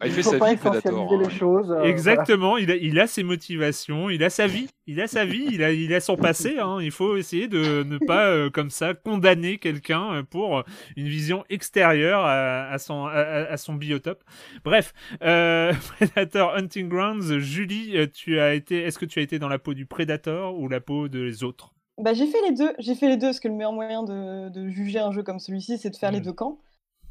Ah, 0.00 0.06
il 0.06 0.12
fait 0.12 0.24
sa 0.24 0.38
vie, 0.38 0.56
Predator. 0.56 1.18
Les 1.18 1.26
hein. 1.26 1.28
choses, 1.28 1.70
euh, 1.70 1.84
Exactement, 1.84 2.56
il, 2.56 2.70
a, 2.70 2.76
il 2.76 2.98
a 2.98 3.06
ses 3.06 3.22
motivations, 3.22 4.10
il 4.10 4.24
a 4.24 4.30
sa 4.30 4.48
vie, 4.48 4.68
il 4.88 5.00
a 5.00 5.06
sa 5.06 5.24
vie, 5.24 5.46
il 5.52 5.62
a, 5.62 5.70
il 5.70 5.94
a 5.94 6.00
son 6.00 6.16
passé. 6.16 6.58
Hein. 6.58 6.78
Il 6.80 6.90
faut 6.90 7.16
essayer 7.16 7.46
de 7.46 7.84
ne 7.84 7.98
pas, 7.98 8.26
euh, 8.26 8.50
comme 8.50 8.70
ça, 8.70 8.94
condamner 8.94 9.58
quelqu'un 9.58 10.24
pour 10.24 10.64
une 10.96 11.06
vision 11.06 11.44
extérieure 11.48 12.24
à, 12.24 12.76
son, 12.78 13.06
à, 13.06 13.56
son 13.56 13.74
biotope. 13.74 14.24
Bref, 14.64 14.92
euh, 15.22 15.72
Predator 15.96 16.56
Hunting 16.56 16.88
Grounds, 16.88 17.38
Julie, 17.38 17.96
tu 18.12 18.40
as 18.40 18.54
été, 18.54 18.82
est-ce 18.82 18.98
que 18.98 19.06
tu 19.06 19.20
as 19.20 19.22
été 19.22 19.38
dans 19.38 19.48
la 19.48 19.60
peau 19.60 19.74
du 19.74 19.86
Predator 19.86 20.58
ou 20.58 20.68
la 20.68 20.80
peau 20.80 21.06
des 21.06 21.44
autres? 21.44 21.75
Bah, 21.98 22.12
j'ai 22.12 22.26
fait 22.26 22.40
les 22.42 22.52
deux. 22.52 22.74
J'ai 22.78 22.94
fait 22.94 23.08
les 23.08 23.16
deux 23.16 23.28
parce 23.28 23.40
que 23.40 23.48
le 23.48 23.54
meilleur 23.54 23.72
moyen 23.72 24.02
de, 24.02 24.48
de 24.50 24.68
juger 24.68 24.98
un 24.98 25.12
jeu 25.12 25.22
comme 25.22 25.38
celui-ci, 25.38 25.78
c'est 25.78 25.90
de 25.90 25.96
faire 25.96 26.10
les 26.10 26.20
mmh. 26.20 26.24
deux 26.24 26.32
camps. 26.32 26.58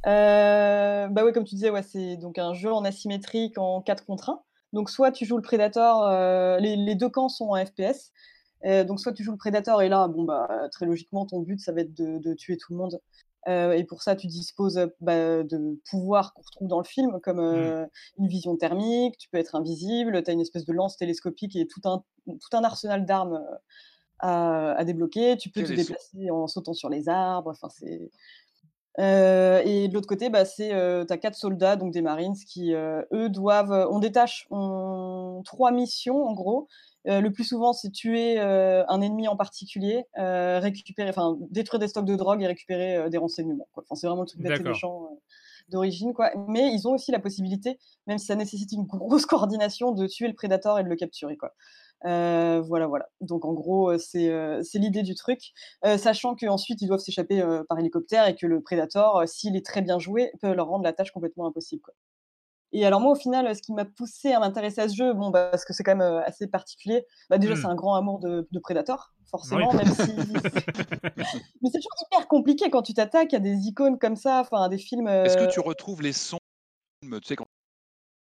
Euh, 0.06 1.07
bah 1.07 1.24
ouais, 1.24 1.34
comme 1.34 1.45
tu 1.45 1.56
disais, 1.56 1.72
ouais, 1.72 1.82
c'est 1.82 2.18
donc 2.18 2.38
un 2.38 2.53
jeu 2.53 2.72
en 2.72 2.86
asymétrique 2.86 3.57
en 3.57 3.82
4 3.82 4.06
contre 4.06 4.30
1. 4.30 4.41
Donc 4.74 4.90
soit 4.90 5.12
tu 5.12 5.26
joues 5.26 5.38
le 5.38 5.41
Predator, 5.41 6.03
euh, 6.03 6.60
les, 6.60 6.76
les, 6.76 6.95
deux 6.95 7.10
camps 7.10 7.30
sont 7.30 7.49
en 7.49 7.66
FPS. 7.66 8.12
Euh, 8.66 8.84
donc 8.84 8.99
soit 8.99 9.14
tu 9.14 9.24
joues 9.24 9.32
le 9.32 9.38
Predator 9.38 9.82
et 9.82 9.90
là, 9.90 10.07
bon 10.07 10.24
bah 10.24 10.48
très 10.72 10.86
logiquement, 10.86 11.26
ton 11.26 11.40
but 11.40 11.60
ça 11.60 11.72
va 11.72 11.82
être 11.82 11.94
de, 11.94 12.20
de 12.20 12.34
tuer 12.34 12.57
tout 12.57 12.74
le 12.74 12.78
monde. 12.78 12.99
Et 13.48 13.84
pour 13.84 14.02
ça, 14.02 14.16
tu 14.16 14.26
disposes 14.26 14.90
bah, 15.02 15.44
de 15.44 15.80
pouvoirs 15.91 16.34
qu'on 16.34 16.41
retrouve 16.41 16.68
dans 16.68 16.80
le 16.80 16.84
film, 16.84 17.20
comme 17.22 17.41
mmh. 17.41 17.88
une 18.18 18.28
vision 18.28 18.57
thermique, 18.57 19.20
tu 19.20 19.30
peux 19.30 19.38
être 19.38 19.53
invisible, 19.53 20.24
tu 20.24 20.32
as 20.32 20.34
une 20.34 20.41
espèce 20.41 20.66
de 20.66 20.74
lance 20.74 20.98
télescopique 20.98 21.56
et 21.56 21.68
tout 21.68 21.82
un, 21.86 22.03
tout 22.26 22.57
un 22.57 22.64
arsenal 22.64 23.06
d'armes 23.06 23.40
à, 24.19 24.83
débloquer. 24.85 25.37
Tu 25.37 25.49
peux 25.49 25.63
te 25.63 25.73
déplacer 25.73 26.29
en 26.31 26.47
sautant 26.47 26.73
sur 26.73 26.89
les 26.89 27.09
arbres. 27.09 27.51
Enfin, 27.51 27.69
c'est. 27.69 28.09
Euh, 28.97 29.61
et 29.65 29.87
de 29.87 29.93
l'autre 29.93 30.07
côté, 30.07 30.29
bah, 30.29 30.45
c'est 30.45 30.73
euh, 30.73 31.03
tu 31.05 31.11
as 31.11 31.17
quatre 31.17 31.35
soldats, 31.35 31.75
donc 31.75 31.91
des 31.91 32.01
Marines, 32.01 32.35
qui 32.35 32.73
euh, 32.73 33.01
eux 33.13 33.29
doivent. 33.29 33.87
On 33.91 33.99
détache 33.99 34.47
trois 35.43 35.71
missions 35.71 36.23
en 36.23 36.33
gros. 36.33 36.67
le 37.05 37.29
plus 37.29 37.43
souvent, 37.43 37.73
c'est 37.73 37.91
tuer 37.91 38.39
un 38.39 39.01
ennemi 39.01 39.27
en 39.27 39.35
particulier, 39.35 40.05
récupérer, 40.15 41.09
enfin 41.09 41.37
détruire 41.51 41.79
des 41.79 41.87
stocks 41.87 42.05
de 42.05 42.15
drogue 42.15 42.41
et 42.41 42.47
récupérer 42.47 43.09
des 43.09 43.17
renseignements. 43.17 43.67
Enfin, 43.75 43.95
c'est 43.95 44.07
vraiment 44.07 44.21
le 44.21 44.27
truc 44.27 44.41
d'être 44.41 44.63
méchant 44.63 45.09
d'origine, 45.69 46.13
quoi. 46.13 46.31
Mais 46.47 46.71
ils 46.73 46.87
ont 46.87 46.93
aussi 46.93 47.11
la 47.11 47.19
possibilité, 47.19 47.79
même 48.07 48.17
si 48.17 48.27
ça 48.27 48.35
nécessite 48.35 48.71
une 48.71 48.85
grosse 48.85 49.25
coordination, 49.25 49.91
de 49.91 50.07
tuer 50.07 50.27
le 50.27 50.33
prédateur 50.33 50.79
et 50.79 50.83
de 50.83 50.89
le 50.89 50.95
capturer, 50.95 51.37
quoi. 51.37 51.53
Euh, 52.03 52.61
voilà, 52.61 52.88
voilà. 52.88 53.07
Donc 53.22 53.45
en 53.45 53.53
gros, 53.53 53.91
euh, 53.91 53.97
euh, 54.15 54.61
c'est 54.63 54.80
l'idée 54.80 55.03
du 55.03 55.15
truc, 55.15 55.53
sachant 55.97 56.35
qu'ensuite 56.35 56.81
ils 56.81 56.88
doivent 56.88 56.99
s'échapper 56.99 57.43
par 57.69 57.80
hélicoptère 57.80 58.27
et 58.27 58.35
que 58.35 58.45
le 58.45 58.61
Predator, 58.61 59.27
s'il 59.27 59.55
est 59.55 59.65
très 59.65 59.81
bien 59.81 59.99
joué, 59.99 60.31
peut 60.41 60.53
leur 60.53 60.67
rendre 60.67 60.84
la 60.84 60.93
tâche 60.93 61.11
complètement 61.11 61.47
impossible. 61.47 61.81
Quoi. 61.81 61.93
Et 62.72 62.85
alors 62.85 62.99
moi, 62.99 63.13
au 63.13 63.15
final, 63.15 63.55
ce 63.55 63.61
qui 63.61 63.73
m'a 63.73 63.85
poussé 63.85 64.34
à 64.34 64.39
m'intéresser 64.39 64.81
à 64.81 64.89
ce 64.89 64.95
jeu, 64.95 65.13
bon, 65.13 65.30
bah, 65.30 65.47
parce 65.49 65.63
que 65.63 65.73
c'est 65.73 65.84
quand 65.84 65.95
même 65.95 66.22
assez 66.26 66.47
particulier. 66.47 67.05
Bah, 67.30 67.38
déjà, 67.38 67.55
c'est 67.55 67.63
mmh. 67.63 67.72
un 67.72 67.76
grand 67.76 67.95
amour 67.95 68.19
de, 68.19 68.45
Predator, 68.61 69.13
forcément, 69.31 69.72
même 69.73 69.88
si. 69.88 70.11
Mais 71.61 71.69
c'est 71.72 71.80
toujours 71.80 71.95
hyper 72.11 72.27
compliqué 72.27 72.69
quand 72.69 72.81
tu 72.81 72.93
t'attaques 72.93 73.34
à 73.34 73.39
des 73.39 73.67
icônes 73.67 73.97
comme 73.97 74.17
ça, 74.17 74.41
enfin, 74.41 74.63
à 74.63 74.69
des 74.69 74.77
films. 74.77 75.07
Est-ce 75.07 75.38
que 75.38 75.49
tu 75.49 75.61
retrouves 75.61 76.01
les 76.01 76.11
sons, 76.11 76.39
tu 77.01 77.09
sais, 77.23 77.35
quand 77.35 77.45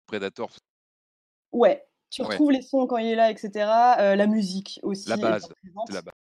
Predator 0.08 0.50
Ouais, 1.52 1.89
tu 2.10 2.22
retrouves 2.22 2.52
les 2.52 2.62
sons 2.62 2.88
quand 2.88 2.98
il 2.98 3.08
est 3.08 3.16
là, 3.16 3.32
etc. 3.32 3.52
Euh, 4.00 4.16
la 4.16 4.28
musique 4.28 4.80
aussi. 4.84 5.10
La 5.10 5.18
base. 5.18 5.50
La 5.90 6.02
base. 6.02 6.14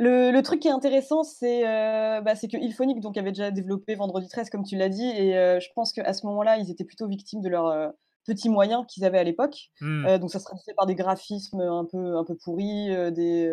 Le, 0.00 0.30
le, 0.30 0.42
truc 0.42 0.60
qui 0.60 0.68
est 0.68 0.72
intéressant, 0.72 1.24
c'est 1.24 1.68
euh, 1.68 2.22
bah, 2.22 2.34
que 2.34 2.56
Ilphonic 2.56 3.00
donc, 3.00 3.18
avait 3.18 3.32
déjà 3.32 3.50
développé 3.50 3.94
Vendredi 3.94 4.28
13, 4.28 4.48
comme 4.48 4.64
tu 4.64 4.76
l'as 4.76 4.88
dit, 4.88 5.06
et 5.06 5.36
euh, 5.36 5.60
je 5.60 5.68
pense 5.74 5.92
qu'à 5.92 6.14
ce 6.14 6.24
moment-là, 6.26 6.56
ils 6.56 6.70
étaient 6.70 6.86
plutôt 6.86 7.06
victimes 7.06 7.42
de 7.42 7.50
leur 7.50 7.66
euh, 7.66 7.90
petits 8.24 8.48
moyens 8.48 8.86
qu'ils 8.88 9.04
avaient 9.04 9.18
à 9.18 9.24
l'époque. 9.24 9.70
Mmh. 9.82 10.16
Donc 10.16 10.30
ça 10.30 10.38
se 10.38 10.44
traduisait 10.44 10.72
par 10.74 10.86
des 10.86 10.94
graphismes 10.94 11.60
un 11.60 11.84
peu, 11.84 12.16
un 12.16 12.24
peu 12.24 12.34
pourris, 12.34 12.88
des, 13.12 13.50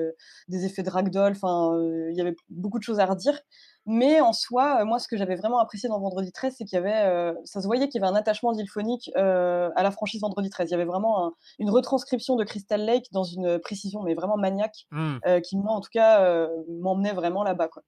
des, 0.48 0.66
effets 0.66 0.84
de 0.84 0.90
ragdoll, 0.90 1.34
enfin, 1.34 1.78
il 2.12 2.16
y 2.16 2.22
avait 2.22 2.36
beaucoup 2.50 2.80
de 2.80 2.84
choses 2.84 3.02
à 3.02 3.06
redire. 3.06 3.38
Mais 3.90 4.22
en 4.22 4.34
soi, 4.34 4.84
moi, 4.86 5.00
ce 5.00 5.08
que 5.08 5.18
j'avais 5.18 5.36
vraiment 5.36 5.60
apprécié 5.60 5.90
dans 5.90 6.00
Vendredi 6.00 6.32
13, 6.32 6.56
c'est 6.58 6.66
qu'il 6.66 6.76
y 6.76 6.80
avait, 6.80 7.34
ça 7.46 7.62
se 7.62 7.66
voyait 7.66 7.88
qu'il 7.88 8.02
y 8.02 8.04
avait 8.04 8.12
un 8.12 8.16
attachement 8.16 8.52
d'Ilphonique 8.52 9.10
à 9.16 9.82
la 9.82 9.92
franchise 9.92 10.22
Vendredi 10.22 10.50
13. 10.50 10.70
Il 10.70 10.72
y 10.72 10.76
avait 10.76 10.86
vraiment 10.86 11.34
une 11.58 11.70
retranscription 11.70 12.36
de 12.36 12.44
Crystal 12.44 12.82
Lake 12.82 13.06
dans 13.14 13.24
une 13.24 13.60
précision, 13.60 14.04
mais 14.04 14.14
vraiment 14.14 14.38
maniaque, 14.38 14.88
mmh. 14.92 15.42
qui, 15.44 15.58
moi, 15.58 15.72
en 15.72 15.82
tout 15.82 15.90
cas, 15.92 16.48
m'emmenait 16.70 17.14
vraiment 17.14 17.44
là-bas. 17.44 17.70
Quoi. 17.70 17.84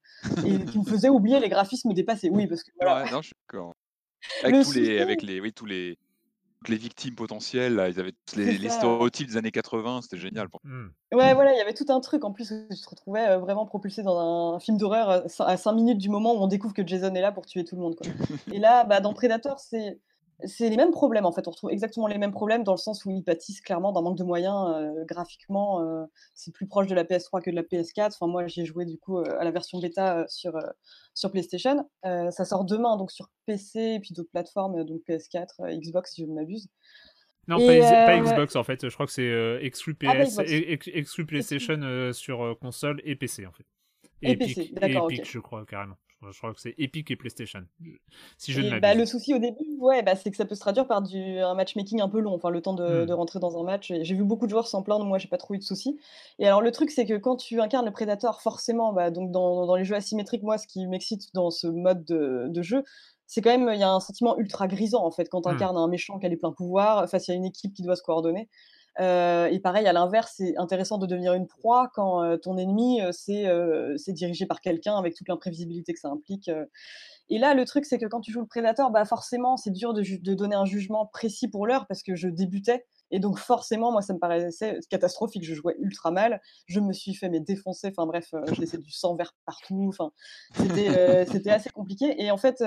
Et 0.45 0.63
qui 0.65 0.79
me 0.79 0.85
faisait 0.85 1.09
oublier 1.09 1.39
les 1.39 1.49
graphismes 1.49 1.93
dépassés. 1.93 2.29
Oui, 2.31 2.47
parce 2.47 2.63
que. 2.63 2.71
Voilà. 2.79 3.11
non, 3.11 3.21
je 3.21 3.27
suis 3.27 3.35
d'accord. 3.47 3.73
Avec, 4.43 4.65
tous 4.65 4.73
les, 4.73 4.99
avec 4.99 5.21
les, 5.21 5.39
oui, 5.39 5.53
tous 5.53 5.65
les, 5.65 5.97
les 6.67 6.77
victimes 6.77 7.15
potentielles, 7.15 7.73
ils 7.89 7.99
avaient 7.99 8.13
les, 8.35 8.69
stéréotypes 8.69 9.27
des 9.27 9.37
années 9.37 9.51
80, 9.51 10.01
c'était 10.03 10.17
génial. 10.17 10.47
Mmh. 10.63 10.87
Ouais, 11.13 11.33
voilà, 11.33 11.53
il 11.53 11.57
y 11.57 11.61
avait 11.61 11.73
tout 11.73 11.85
un 11.89 11.99
truc 12.01 12.25
en 12.25 12.31
plus 12.31 12.51
où 12.51 12.67
tu 12.73 12.81
te 12.81 12.89
retrouvais 12.89 13.37
vraiment 13.37 13.65
propulsé 13.65 14.03
dans 14.03 14.55
un 14.55 14.59
film 14.59 14.77
d'horreur 14.77 15.25
à 15.39 15.57
5 15.57 15.71
minutes 15.73 15.97
du 15.97 16.09
moment 16.09 16.33
où 16.33 16.37
on 16.43 16.47
découvre 16.47 16.73
que 16.73 16.85
Jason 16.85 17.13
est 17.15 17.21
là 17.21 17.31
pour 17.31 17.45
tuer 17.45 17.63
tout 17.63 17.75
le 17.75 17.81
monde. 17.81 17.95
Quoi. 17.95 18.11
Et 18.51 18.59
là, 18.59 18.83
bah, 18.83 18.99
dans 18.99 19.13
Predator, 19.13 19.59
c'est 19.59 19.99
c'est 20.45 20.69
les 20.69 20.77
mêmes 20.77 20.91
problèmes 20.91 21.25
en 21.25 21.31
fait. 21.31 21.47
On 21.47 21.51
retrouve 21.51 21.71
exactement 21.71 22.07
les 22.07 22.17
mêmes 22.17 22.31
problèmes 22.31 22.63
dans 22.63 22.71
le 22.73 22.77
sens 22.77 23.03
où 23.05 23.11
ils 23.11 23.23
pâtissent 23.23 23.61
clairement 23.61 23.91
d'un 23.91 24.01
manque 24.01 24.17
de 24.17 24.23
moyens 24.23 24.69
euh, 24.69 25.03
graphiquement. 25.05 25.81
Euh, 25.81 26.05
c'est 26.33 26.53
plus 26.53 26.67
proche 26.67 26.87
de 26.87 26.95
la 26.95 27.03
PS3 27.03 27.41
que 27.41 27.49
de 27.49 27.55
la 27.55 27.63
PS4. 27.63 28.07
Enfin, 28.07 28.27
moi, 28.27 28.47
j'ai 28.47 28.65
joué 28.65 28.85
du 28.85 28.97
coup 28.97 29.17
euh, 29.19 29.39
à 29.39 29.43
la 29.43 29.51
version 29.51 29.79
bêta 29.79 30.25
sur, 30.27 30.53
sur 31.13 31.31
PlayStation. 31.31 31.89
ça 32.03 32.45
sort 32.45 32.63
demain 32.63 32.95
donc 32.97 33.11
sur 33.11 33.29
PC 33.45 33.79
et 33.79 33.99
puis 33.99 34.13
d'autres 34.13 34.31
plateformes, 34.31 34.83
donc 34.85 35.01
PS4, 35.07 35.77
Xbox 35.79 36.13
si 36.13 36.21
je 36.21 36.27
ne 36.27 36.33
m'abuse. 36.33 36.69
Non, 37.47 37.57
pas, 37.57 38.19
Xbox 38.19 38.55
en 38.55 38.63
fait. 38.63 38.87
Je 38.87 38.93
crois 38.93 39.07
que 39.07 39.11
c'est 39.11 39.59
exclu, 39.61 39.95
PS, 39.95 40.39
ah, 40.39 40.43
exclu 40.45 41.25
PlayStation 41.25 42.13
sur 42.13 42.57
console 42.61 43.01
et 43.03 43.15
PC 43.15 43.45
en 43.45 43.51
fait. 43.51 43.65
Et, 44.21 44.37
PC, 44.37 44.71
d'accord. 44.73 45.11
Epic, 45.11 45.29
je 45.29 45.39
crois 45.39 45.65
carrément. 45.65 45.95
Je 46.21 46.37
crois 46.37 46.53
que 46.53 46.59
c'est 46.59 46.75
Epic 46.77 47.09
et 47.11 47.15
PlayStation. 47.15 47.61
Si 48.37 48.51
je 48.51 48.61
ne 48.61 48.79
bah, 48.79 48.93
Le 48.93 49.05
souci 49.05 49.33
au 49.33 49.39
début, 49.39 49.77
ouais, 49.79 50.03
bah, 50.03 50.15
c'est 50.15 50.29
que 50.29 50.35
ça 50.35 50.45
peut 50.45 50.55
se 50.55 50.59
traduire 50.59 50.85
par 50.85 51.01
du, 51.01 51.39
un 51.39 51.53
matchmaking 51.53 52.01
un 52.01 52.09
peu 52.09 52.19
long, 52.19 52.33
enfin 52.33 52.49
le 52.49 52.61
temps 52.61 52.73
de, 52.73 53.05
de 53.05 53.13
hmm. 53.13 53.15
rentrer 53.15 53.39
dans 53.39 53.57
un 53.59 53.63
match. 53.63 53.93
J'ai 54.01 54.15
vu 54.15 54.23
beaucoup 54.23 54.45
de 54.45 54.51
joueurs 54.51 54.67
s'en 54.67 54.83
plaindre, 54.83 55.05
moi 55.05 55.17
j'ai 55.17 55.29
pas 55.29 55.37
trop 55.37 55.53
eu 55.53 55.57
de 55.57 55.63
soucis. 55.63 55.97
Et 56.37 56.45
alors 56.45 56.61
le 56.61 56.71
truc, 56.71 56.91
c'est 56.91 57.05
que 57.05 57.17
quand 57.17 57.37
tu 57.37 57.61
incarnes 57.61 57.85
le 57.85 57.91
prédateur, 57.91 58.41
forcément, 58.41 58.91
bah, 58.91 59.11
donc 59.11 59.31
dans, 59.31 59.65
dans, 59.65 59.75
les 59.75 59.85
jeux 59.85 59.95
asymétriques, 59.95 60.43
moi 60.43 60.57
ce 60.57 60.67
qui 60.67 60.85
m'excite 60.87 61.33
dans 61.33 61.51
ce 61.51 61.67
mode 61.67 62.03
de, 62.03 62.47
de 62.49 62.61
jeu, 62.61 62.83
c'est 63.25 63.41
quand 63.41 63.57
même, 63.57 63.69
il 63.73 63.79
y 63.79 63.83
a 63.83 63.91
un 63.91 63.99
sentiment 64.01 64.37
ultra 64.37 64.67
grisant 64.67 65.05
en 65.05 65.11
fait 65.11 65.29
quand 65.29 65.43
tu 65.43 65.49
hmm. 65.49 65.53
incarnes 65.53 65.77
un 65.77 65.87
méchant 65.87 66.19
qui 66.19 66.25
a 66.25 66.29
les 66.29 66.37
pleins 66.37 66.51
pouvoirs 66.51 67.09
face 67.09 67.29
à 67.29 67.33
une 67.33 67.45
équipe 67.45 67.73
qui 67.73 67.83
doit 67.83 67.95
se 67.95 68.03
coordonner. 68.03 68.49
Euh, 68.99 69.47
et 69.47 69.59
pareil, 69.59 69.87
à 69.87 69.93
l'inverse, 69.93 70.33
c'est 70.37 70.57
intéressant 70.57 70.97
de 70.97 71.05
devenir 71.05 71.33
une 71.33 71.47
proie 71.47 71.89
quand 71.93 72.23
euh, 72.23 72.37
ton 72.37 72.57
ennemi, 72.57 73.01
euh, 73.01 73.11
c'est 73.97 74.13
dirigé 74.13 74.45
par 74.45 74.61
quelqu'un 74.61 74.97
avec 74.97 75.15
toute 75.15 75.29
l'imprévisibilité 75.29 75.93
que 75.93 75.99
ça 75.99 76.09
implique. 76.09 76.51
Et 77.29 77.37
là, 77.37 77.53
le 77.53 77.63
truc, 77.65 77.85
c'est 77.85 77.99
que 77.99 78.07
quand 78.07 78.21
tu 78.21 78.31
joues 78.31 78.41
le 78.41 78.47
prédateur, 78.47 78.89
bah 78.89 79.05
forcément, 79.05 79.55
c'est 79.55 79.69
dur 79.69 79.93
de, 79.93 80.01
de, 80.01 80.33
donner 80.33 80.55
un 80.55 80.65
jugement 80.65 81.05
précis 81.05 81.47
pour 81.47 81.67
l'heure 81.67 81.85
parce 81.87 82.01
que 82.01 82.15
je 82.15 82.27
débutais. 82.27 82.85
Et 83.11 83.19
donc, 83.19 83.39
forcément, 83.39 83.91
moi, 83.91 84.01
ça 84.01 84.13
me 84.13 84.19
paraissait 84.19 84.79
catastrophique. 84.89 85.43
Je 85.43 85.53
jouais 85.53 85.75
ultra 85.79 86.11
mal. 86.11 86.41
Je 86.65 86.79
me 86.79 86.91
suis 86.91 87.13
fait 87.13 87.29
mais 87.29 87.39
défoncer. 87.39 87.91
Enfin, 87.95 88.05
bref, 88.07 88.33
je 88.51 88.59
laissais 88.59 88.77
du 88.77 88.91
sang 88.91 89.15
vert 89.15 89.33
partout. 89.45 89.85
Enfin, 89.89 90.11
c'était 90.55 90.89
assez 91.51 91.69
compliqué. 91.69 92.21
Et 92.21 92.31
en 92.31 92.37
fait, 92.37 92.57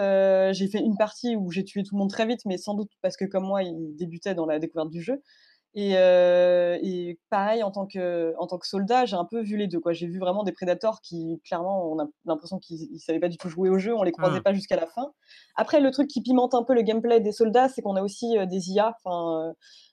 j'ai 0.53 0.69
fait 0.69 0.81
une 0.81 0.97
partie 0.97 1.37
où 1.37 1.51
j'ai 1.51 1.65
tué 1.65 1.83
tout 1.83 1.95
le 1.97 1.99
monde 1.99 2.11
très 2.11 2.27
vite, 2.27 2.41
mais 2.47 2.57
sans 2.57 2.75
doute 2.75 2.91
parce 3.03 3.17
que, 3.17 3.25
comme 3.25 3.45
moi, 3.45 3.63
il 3.63 3.97
débutait 3.97 4.35
dans 4.35 4.47
la 4.47 4.59
découverte 4.59 4.91
du 4.91 5.03
jeu. 5.03 5.23
Et, 5.75 5.97
euh, 5.97 6.79
et, 6.83 7.19
pareil, 7.31 7.63
en 7.63 7.71
tant, 7.71 7.87
que, 7.87 8.35
en 8.39 8.47
tant 8.47 8.59
que 8.59 8.67
soldat, 8.67 9.07
j'ai 9.07 9.17
un 9.17 9.25
peu 9.25 9.41
vu 9.41 9.57
les 9.57 9.69
deux. 9.69 9.81
J'ai 9.93 10.07
vu 10.07 10.19
vraiment 10.19 10.43
des 10.43 10.53
prédateurs 10.53 11.01
qui, 11.01 11.41
clairement, 11.47 11.91
on 11.91 11.99
a 11.99 12.07
l'impression 12.27 12.59
qu'ils 12.59 12.93
ne 12.93 12.99
savaient 12.99 13.21
pas 13.21 13.31
du 13.31 13.39
tout 13.39 13.49
jouer 13.49 13.71
au 13.71 13.79
jeu, 13.79 13.95
on 13.97 14.03
les 14.03 14.13
croisait 14.13 14.41
mmh. 14.41 14.43
pas 14.43 14.53
jusqu'à 14.53 14.77
la 14.77 14.87
fin. 14.87 15.13
Après, 15.57 15.81
le 15.81 15.91
truc 15.91 16.09
qui 16.09 16.21
pimente 16.21 16.55
un 16.55 16.63
peu 16.63 16.75
le 16.75 16.83
gameplay 16.83 17.21
des 17.21 17.33
soldats, 17.33 17.71
c'est 17.71 17.81
qu'on 17.81 17.97
a 17.97 18.03
aussi 18.03 18.37
euh, 18.37 18.45
des 18.45 18.71
IA 18.71 18.95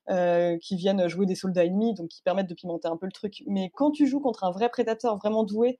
euh, 0.10 0.58
qui 0.62 0.76
viennent 0.76 1.08
jouer 1.08 1.26
des 1.26 1.36
soldats 1.36 1.64
ennemis, 1.64 1.94
donc 1.94 2.10
qui 2.10 2.22
permettent 2.24 2.50
de 2.50 2.56
pimenter 2.56 2.90
un 2.90 2.98
peu 2.98 3.06
le 3.06 3.14
truc. 3.14 3.44
Mais 3.48 3.72
quand 3.74 3.92
tu 3.92 4.06
joues 4.06 4.20
contre 4.20 4.44
un 4.44 4.52
vrai 4.52 4.68
prédateur 4.68 5.18
vraiment 5.18 5.44
doué, 5.44 5.80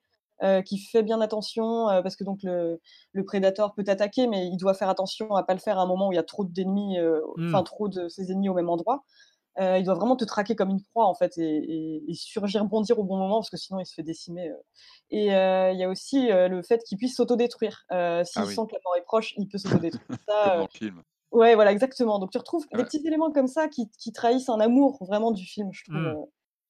qui 0.64 0.78
fait 0.78 1.02
bien 1.02 1.20
attention, 1.20 1.88
parce 2.02 2.16
que 2.16 2.24
donc 2.24 2.38
le, 2.42 2.80
le 3.12 3.24
prédateur 3.26 3.74
peut 3.74 3.84
attaquer, 3.86 4.26
mais 4.26 4.46
il 4.46 4.56
doit 4.56 4.72
faire 4.72 4.88
attention 4.88 5.34
à 5.34 5.42
pas 5.42 5.52
le 5.52 5.60
faire 5.60 5.78
à 5.78 5.82
un 5.82 5.86
moment 5.86 6.08
où 6.08 6.12
il 6.12 6.16
y 6.16 6.18
a 6.18 6.22
trop 6.22 6.46
d'ennemis, 6.46 6.96
enfin 7.36 7.60
mmh. 7.60 7.64
trop 7.64 7.88
de 7.88 8.08
ses 8.08 8.32
ennemis 8.32 8.48
au 8.48 8.54
même 8.54 8.70
endroit. 8.70 9.04
Euh, 9.58 9.78
il 9.78 9.84
doit 9.84 9.94
vraiment 9.94 10.16
te 10.16 10.24
traquer 10.24 10.54
comme 10.54 10.70
une 10.70 10.82
proie 10.82 11.06
en 11.06 11.14
fait 11.14 11.36
et, 11.36 12.02
surgir, 12.14 12.64
bondir 12.64 12.98
au 12.98 13.04
bon 13.04 13.18
moment 13.18 13.40
parce 13.40 13.50
que 13.50 13.56
sinon 13.56 13.80
il 13.80 13.86
se 13.86 13.94
fait 13.94 14.02
décimer. 14.02 14.48
Euh. 14.48 14.54
Et 15.10 15.34
euh, 15.34 15.72
il 15.72 15.78
y 15.78 15.84
a 15.84 15.88
aussi 15.88 16.28
le 16.28 16.62
fait 16.62 16.82
qu'il 16.84 16.98
puisse 16.98 17.16
s'autodétruire. 17.16 17.84
S'il 17.88 17.96
ah 17.96 18.24
sent 18.24 18.66
que 18.68 18.74
la 18.74 18.80
mort 18.84 18.96
est 18.96 19.04
proche, 19.04 19.34
il 19.36 19.48
peut 19.48 19.58
s'autodétruire. 19.58 20.18
Ça, 20.28 20.56
dans 20.56 20.62
le 20.62 20.68
film. 20.72 21.02
Ouais, 21.32 21.54
voilà, 21.54 21.72
exactement. 21.72 22.18
Donc 22.18 22.30
tu 22.30 22.38
retrouves 22.38 22.66
des 22.72 22.84
petits 22.84 23.06
éléments 23.06 23.32
comme 23.32 23.48
ça 23.48 23.68
qui, 23.68 23.88
trahissent 24.12 24.48
un 24.48 24.60
amour 24.60 24.98
vraiment 25.04 25.32
du 25.32 25.44
film, 25.44 25.70
je 25.72 25.84
trouve. 25.84 25.96
Mmh. 25.96 26.26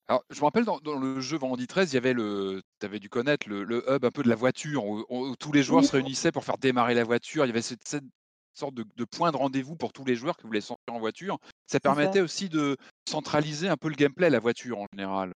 Alors, 0.07 0.23
je 0.29 0.39
me 0.39 0.45
rappelle 0.45 0.65
dans, 0.65 0.79
le 0.99 1.21
jeu 1.21 1.37
Vendredi 1.37 1.67
13, 1.67 1.93
il 1.93 1.95
y 1.95 1.97
avait 1.97 2.11
le, 2.11 2.61
tu 2.79 2.85
avais 2.85 2.99
dû 2.99 3.07
connaître 3.07 3.47
le, 3.47 3.83
hub 3.89 4.03
un 4.03 4.11
peu 4.11 4.23
de 4.23 4.29
la 4.29 4.35
voiture 4.35 4.85
où, 4.85 5.35
tous 5.37 5.53
les 5.53 5.63
joueurs 5.63 5.85
se 5.85 5.93
réunissaient 5.93 6.33
pour 6.33 6.43
faire 6.43 6.57
démarrer 6.57 6.95
la 6.95 7.05
voiture. 7.05 7.45
Il 7.45 7.47
y 7.47 7.51
avait 7.51 7.61
cette, 7.61 7.87
cette, 7.87 8.03
sorte 8.53 8.75
de, 8.75 9.05
point 9.05 9.31
de 9.31 9.37
rendez-vous 9.37 9.75
pour 9.75 9.93
tous 9.93 10.05
les 10.05 10.15
joueurs 10.15 10.37
qui 10.37 10.45
voulaient 10.45 10.61
sortir 10.61 10.93
en 10.93 10.99
voiture. 10.99 11.37
Ça 11.67 11.79
permettait 11.79 12.21
aussi 12.21 12.49
de 12.49 12.77
centraliser 13.07 13.69
un 13.69 13.77
peu 13.77 13.89
le 13.89 13.95
gameplay, 13.95 14.29
la 14.29 14.39
voiture 14.39 14.79
en 14.79 14.87
général. 14.93 15.33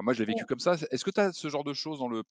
moi, 0.00 0.12
je 0.12 0.20
l'ai 0.20 0.26
vécu 0.26 0.44
comme 0.44 0.60
ça. 0.60 0.76
Est-ce 0.90 1.04
que 1.04 1.10
tu 1.10 1.20
as 1.20 1.32
ce 1.32 1.48
genre 1.48 1.64
de 1.64 1.74
choses 1.74 1.98
dans 1.98 2.08
le 2.08 2.22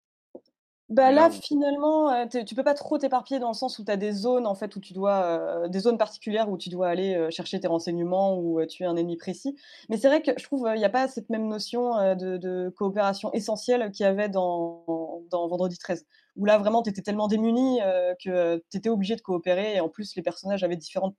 bah 0.90 1.12
là, 1.12 1.32
finalement, 1.32 2.12
euh, 2.12 2.26
tu 2.45 2.53
peux 2.53 2.64
pas 2.64 2.76
trop 2.76 2.99
t'éparpiller 2.99 3.40
dans 3.40 3.48
le 3.48 3.56
sens 3.56 3.80
où 3.80 3.84
tu 3.84 3.91
as 3.91 3.98
des 3.98 4.12
zones 4.12 4.45
en 4.45 4.53
fait 4.53 4.76
où 4.76 4.80
tu 4.80 4.94
dois 4.94 5.24
euh, 5.24 5.68
des 5.68 5.80
zones 5.80 5.98
particulières 5.98 6.48
où 6.48 6.60
tu 6.60 6.70
dois 6.70 6.88
aller 6.88 7.16
euh, 7.16 7.32
chercher 7.32 7.60
tes 7.60 7.68
renseignements 7.68 8.38
ou 8.38 8.64
tuer 8.68 8.86
un 8.86 8.95
ennemi 8.95 9.18
précis. 9.18 9.56
Mais 9.90 9.98
c'est 9.98 10.07
vrai 10.07 10.22
que 10.22 10.32
je 10.38 10.44
trouve 10.44 10.70
il 10.76 10.78
n'y 10.78 10.86
a 10.86 10.90
pas 10.90 11.07
cette 11.07 11.32
même 11.32 11.48
notion 11.48 11.95
de, 12.16 12.70
coopération 12.78 13.32
essentielle 13.34 13.91
qu'il 13.91 14.03
y 14.03 14.07
avait 14.07 14.30
dans, 14.30 15.24
dans 15.32 15.48
Vendredi 15.48 15.78
13 15.80 16.06
où 16.36 16.45
là 16.45 16.60
vraiment 16.60 16.84
tu 16.84 16.91
étais 16.91 17.02
tellement 17.02 17.28
démuni 17.28 17.80
que 18.24 18.64
tu 18.70 18.78
étais 18.78 18.90
obligé 18.90 19.16
de 19.16 19.22
coopérer 19.22 19.76
et 19.76 19.80
en 19.80 19.90
plus 19.90 20.16
les 20.16 20.22
personnages 20.22 20.64
avaient 20.64 20.76
différentes 20.76 21.16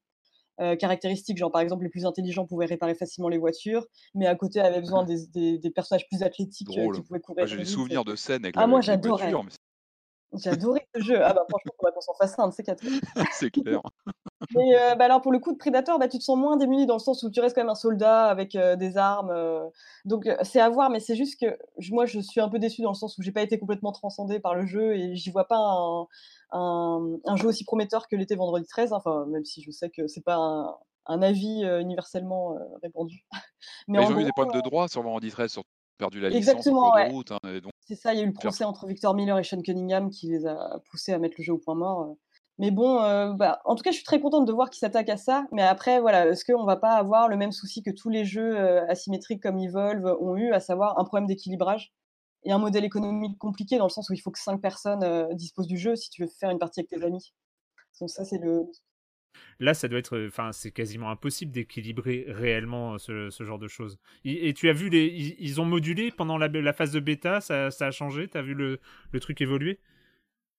caractéristiques, 0.78 1.36
genre 1.38 1.50
par 1.50 1.60
exemple 1.60 1.84
les 1.84 1.90
plus 1.90 2.06
intelligents 2.06 2.46
pouvaient 2.46 2.66
réparer 2.66 2.94
facilement 2.94 3.28
les 3.28 3.38
voitures, 3.38 3.86
mais 4.14 4.26
à 4.26 4.34
côté 4.34 4.60
avaient 4.60 4.80
besoin 4.80 5.04
des, 5.04 5.58
des, 5.58 5.70
personnages 5.70 6.06
plus 6.08 6.22
athlétiques 6.22 6.68
qui 6.68 7.02
pouvaient 7.02 7.20
courir. 7.20 7.46
J'ai 7.46 7.56
des 7.56 7.64
souvenirs 7.64 8.04
de 8.04 8.16
scènes 8.16 8.44
avec 8.44 8.54
ah, 8.58 8.66
moi 8.66 8.80
j'adorais. 8.80 9.32
J'ai 10.32 10.50
adoré 10.50 10.86
ce 10.94 11.00
jeu. 11.00 11.22
Ah 11.22 11.32
bah 11.32 11.44
franchement, 11.48 11.72
on 11.78 11.84
va 11.84 11.92
qu'on 11.92 12.00
s'en 12.00 12.14
fasse 12.14 12.38
un 12.38 12.48
de 12.48 12.52
ces 12.52 12.62
quatre. 12.62 12.82
c'est 13.32 13.50
clair. 13.50 13.80
Mais 14.54 14.76
euh, 14.76 14.94
bah 14.94 15.06
alors 15.06 15.22
pour 15.22 15.32
le 15.32 15.38
coup 15.38 15.52
de 15.52 15.56
Predator, 15.56 15.98
bah, 15.98 16.08
tu 16.08 16.18
te 16.18 16.22
sens 16.22 16.36
moins 16.36 16.56
démuni 16.56 16.86
dans 16.86 16.94
le 16.94 17.00
sens 17.00 17.22
où 17.22 17.30
tu 17.30 17.40
restes 17.40 17.54
quand 17.54 17.62
même 17.62 17.70
un 17.70 17.74
soldat 17.74 18.26
avec 18.26 18.54
euh, 18.54 18.76
des 18.76 18.98
armes. 18.98 19.30
Euh. 19.30 19.66
donc 20.04 20.28
c'est 20.42 20.60
à 20.60 20.68
voir, 20.68 20.90
mais 20.90 21.00
c'est 21.00 21.16
juste 21.16 21.40
que 21.40 21.58
moi 21.90 22.06
je 22.06 22.20
suis 22.20 22.40
un 22.40 22.48
peu 22.48 22.58
déçu 22.58 22.82
dans 22.82 22.90
le 22.90 22.96
sens 22.96 23.16
où 23.16 23.22
j'ai 23.22 23.32
pas 23.32 23.42
été 23.42 23.58
complètement 23.58 23.92
transcendé 23.92 24.38
par 24.38 24.54
le 24.54 24.66
jeu 24.66 24.94
et 24.94 25.16
j'y 25.16 25.30
vois 25.30 25.46
pas 25.46 25.58
un, 25.58 26.06
un, 26.52 27.36
jeu 27.36 27.48
aussi 27.48 27.64
prometteur 27.64 28.08
que 28.08 28.16
l'était 28.16 28.36
Vendredi 28.36 28.66
13. 28.66 28.92
Enfin, 28.92 29.24
même 29.26 29.44
si 29.44 29.62
je 29.62 29.70
sais 29.70 29.90
que 29.90 30.06
c'est 30.06 30.24
pas 30.24 30.36
un, 30.36 30.76
un 31.06 31.22
avis 31.22 31.64
universellement 31.80 32.58
répandu. 32.82 33.24
mais 33.88 34.04
ils 34.04 34.12
ont 34.12 34.18
eu 34.18 34.24
des 34.24 34.32
problèmes 34.32 34.60
de 34.60 34.60
droit 34.60 34.88
sur 34.88 35.02
Vendredi 35.02 35.30
13, 35.30 35.50
sur 35.50 35.62
perdu 35.96 36.20
la 36.20 36.28
Exactement, 36.28 36.92
licence 36.94 37.10
en 37.10 37.14
route. 37.14 37.32
Hein, 37.32 37.38
c'est 37.86 37.94
ça, 37.94 38.12
il 38.12 38.18
y 38.18 38.20
a 38.20 38.24
eu 38.24 38.26
le 38.26 38.32
procès 38.32 38.64
entre 38.64 38.86
Victor 38.86 39.14
Miller 39.14 39.38
et 39.38 39.44
Sean 39.44 39.62
Cunningham 39.62 40.10
qui 40.10 40.28
les 40.28 40.46
a 40.46 40.80
poussés 40.90 41.12
à 41.12 41.18
mettre 41.18 41.36
le 41.38 41.44
jeu 41.44 41.52
au 41.52 41.58
point 41.58 41.76
mort. 41.76 42.02
Euh. 42.02 42.14
Mais 42.58 42.70
bon, 42.70 43.00
euh, 43.02 43.32
bah, 43.34 43.60
en 43.64 43.76
tout 43.76 43.82
cas, 43.82 43.90
je 43.90 43.96
suis 43.96 44.04
très 44.04 44.20
contente 44.20 44.46
de 44.46 44.52
voir 44.52 44.70
qu'ils 44.70 44.80
s'attaquent 44.80 45.10
à 45.10 45.16
ça. 45.16 45.46
Mais 45.52 45.62
après, 45.62 46.00
voilà, 46.00 46.26
est-ce 46.26 46.44
qu'on 46.44 46.64
va 46.64 46.76
pas 46.76 46.94
avoir 46.94 47.28
le 47.28 47.36
même 47.36 47.52
souci 47.52 47.82
que 47.82 47.90
tous 47.90 48.08
les 48.08 48.24
jeux 48.24 48.56
euh, 48.58 48.86
asymétriques 48.88 49.42
comme 49.42 49.58
Evolve 49.58 50.16
ont 50.20 50.36
eu, 50.36 50.52
à 50.52 50.60
savoir 50.60 50.98
un 50.98 51.04
problème 51.04 51.26
d'équilibrage 51.26 51.92
et 52.44 52.52
un 52.52 52.58
modèle 52.58 52.84
économique 52.84 53.38
compliqué 53.38 53.78
dans 53.78 53.84
le 53.84 53.90
sens 53.90 54.10
où 54.10 54.14
il 54.14 54.20
faut 54.20 54.30
que 54.30 54.38
cinq 54.40 54.60
personnes 54.60 55.34
disposent 55.34 55.66
du 55.66 55.78
jeu 55.78 55.96
si 55.96 56.10
tu 56.10 56.22
veux 56.22 56.28
faire 56.28 56.50
une 56.50 56.58
partie 56.58 56.80
avec 56.80 56.90
tes 56.90 57.04
amis? 57.04 57.34
Donc 58.00 58.10
ça, 58.10 58.24
c'est 58.24 58.38
le, 58.38 58.66
Là, 59.58 59.74
ça 59.74 59.88
doit 59.88 59.98
être, 59.98 60.26
enfin, 60.26 60.52
c'est 60.52 60.70
quasiment 60.70 61.10
impossible 61.10 61.52
d'équilibrer 61.52 62.26
réellement 62.28 62.98
ce, 62.98 63.30
genre 63.40 63.58
de 63.58 63.68
choses. 63.68 63.98
Et, 64.24 64.52
tu 64.54 64.68
as 64.68 64.72
vu 64.72 64.88
les, 64.88 65.36
ils, 65.38 65.60
ont 65.60 65.64
modulé 65.64 66.10
pendant 66.10 66.38
la, 66.38 66.72
phase 66.72 66.92
de 66.92 67.00
bêta, 67.00 67.40
ça, 67.40 67.68
a 67.80 67.90
changé? 67.90 68.28
Tu 68.28 68.36
as 68.36 68.42
vu 68.42 68.54
le, 68.54 68.80
truc 69.20 69.40
évoluer? 69.40 69.80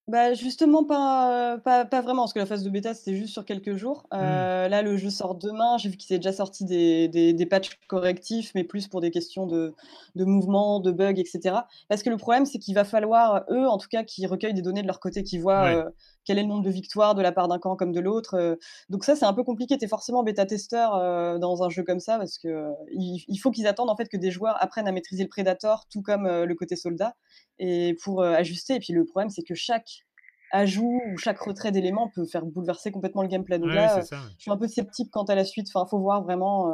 Bah 0.08 0.34
justement 0.34 0.86
pas, 0.86 1.58
pas, 1.58 1.84
vraiment, 2.02 2.22
parce 2.22 2.32
que 2.32 2.40
la 2.40 2.46
phase 2.46 2.64
de 2.64 2.70
bêta 2.70 2.94
c'était 2.94 3.18
juste 3.18 3.34
sur 3.34 3.44
quelques 3.44 3.76
jours. 3.76 4.08
Mmh. 4.14 4.16
Euh, 4.16 4.68
là 4.70 4.82
le 4.82 4.96
jeu 4.96 5.10
sort 5.10 5.36
demain, 5.36 5.78
j'ai 5.78 5.90
vu 5.90 5.98
qu'il 5.98 6.08
s'est 6.08 6.18
déjà 6.18 6.32
sorti 6.32 6.64
des, 6.64 7.10
des, 7.10 7.46
patchs 7.46 7.78
correctifs, 7.88 8.54
mais 8.56 8.64
plus 8.64 8.88
pour 8.88 9.02
des 9.02 9.12
questions 9.12 9.48
de, 9.48 9.76
de 10.16 10.24
mouvement, 10.24 10.80
de 10.80 10.94
bugs, 10.94 11.18
etc. 11.18 11.58
Parce 11.90 12.04
que 12.04 12.10
le 12.10 12.16
problème 12.16 12.46
c'est 12.46 12.58
qu'il 12.58 12.74
va 12.74 12.86
falloir, 12.86 13.44
eux 13.52 13.68
en 13.68 13.78
tout 13.78 13.90
cas, 13.90 14.06
qu'ils 14.06 14.28
recueillent 14.28 14.54
des 14.54 14.62
données 14.62 14.82
de 14.82 14.88
leur 14.88 15.02
côté, 15.02 15.24
qu'ils 15.24 15.42
voient 15.42 15.66
euh, 15.66 15.90
quel 16.28 16.38
est 16.38 16.44
le 16.44 16.50
nombre 16.50 16.64
de 16.64 16.70
victoires 16.70 17.16
de 17.16 17.22
la 17.22 17.32
part 17.32 17.48
d'un 17.48 17.58
camp 17.58 17.78
comme 17.78 17.94
de 17.94 18.02
l'autre. 18.02 18.36
Euh. 18.36 18.56
donc 18.90 19.06
ça, 19.06 19.16
c'est 19.16 19.24
un 19.24 19.34
peu 19.34 19.46
compliqué. 19.46 19.78
Tu 19.78 19.86
es 19.86 19.88
forcément 19.88 20.24
bêta-testeur 20.24 20.94
euh, 20.96 21.38
dans 21.38 21.64
un 21.64 21.70
jeu 21.70 21.84
comme 21.84 22.02
ça 22.02 22.18
parce 22.18 22.38
que 22.38 22.50
euh, 22.50 22.72
il, 22.92 23.38
faut 23.38 23.50
qu'ils 23.50 23.66
attendent 23.66 23.90
en 23.90 23.96
fait 23.96 24.10
que 24.10 24.18
des 24.18 24.30
joueurs 24.30 24.62
apprennent 24.62 24.90
à 24.90 24.92
maîtriser 24.92 25.24
le 25.24 25.30
prédateur, 25.30 25.86
tout 25.90 26.02
comme 26.02 26.28
le 26.28 26.56
côté 26.56 26.76
soldat, 26.76 27.16
et 27.60 27.96
pour 28.04 28.22
ajuster. 28.22 28.76
Et 28.76 28.80
puis 28.80 28.92
le 28.92 29.06
problème, 29.06 29.30
c'est 29.30 29.44
que 29.44 29.56
chaque 29.56 30.04
ajout 30.52 31.02
ou 31.14 31.18
chaque 31.18 31.40
retrait 31.40 31.72
d'éléments 31.72 32.12
peut 32.14 32.26
faire 32.26 32.46
bouleverser 32.46 32.92
complètement 32.92 33.22
le 33.22 33.30
gameplay. 33.30 33.58
Donc 33.58 33.72
là, 33.72 34.02
je 34.02 34.16
suis 34.38 34.52
un 34.52 34.58
peu 34.58 34.68
sceptique 34.68 35.10
quant 35.12 35.24
à 35.24 35.36
la 35.36 35.46
suite. 35.46 35.68
Enfin, 35.74 35.88
faut 35.90 36.00
voir 36.00 36.24
vraiment 36.24 36.70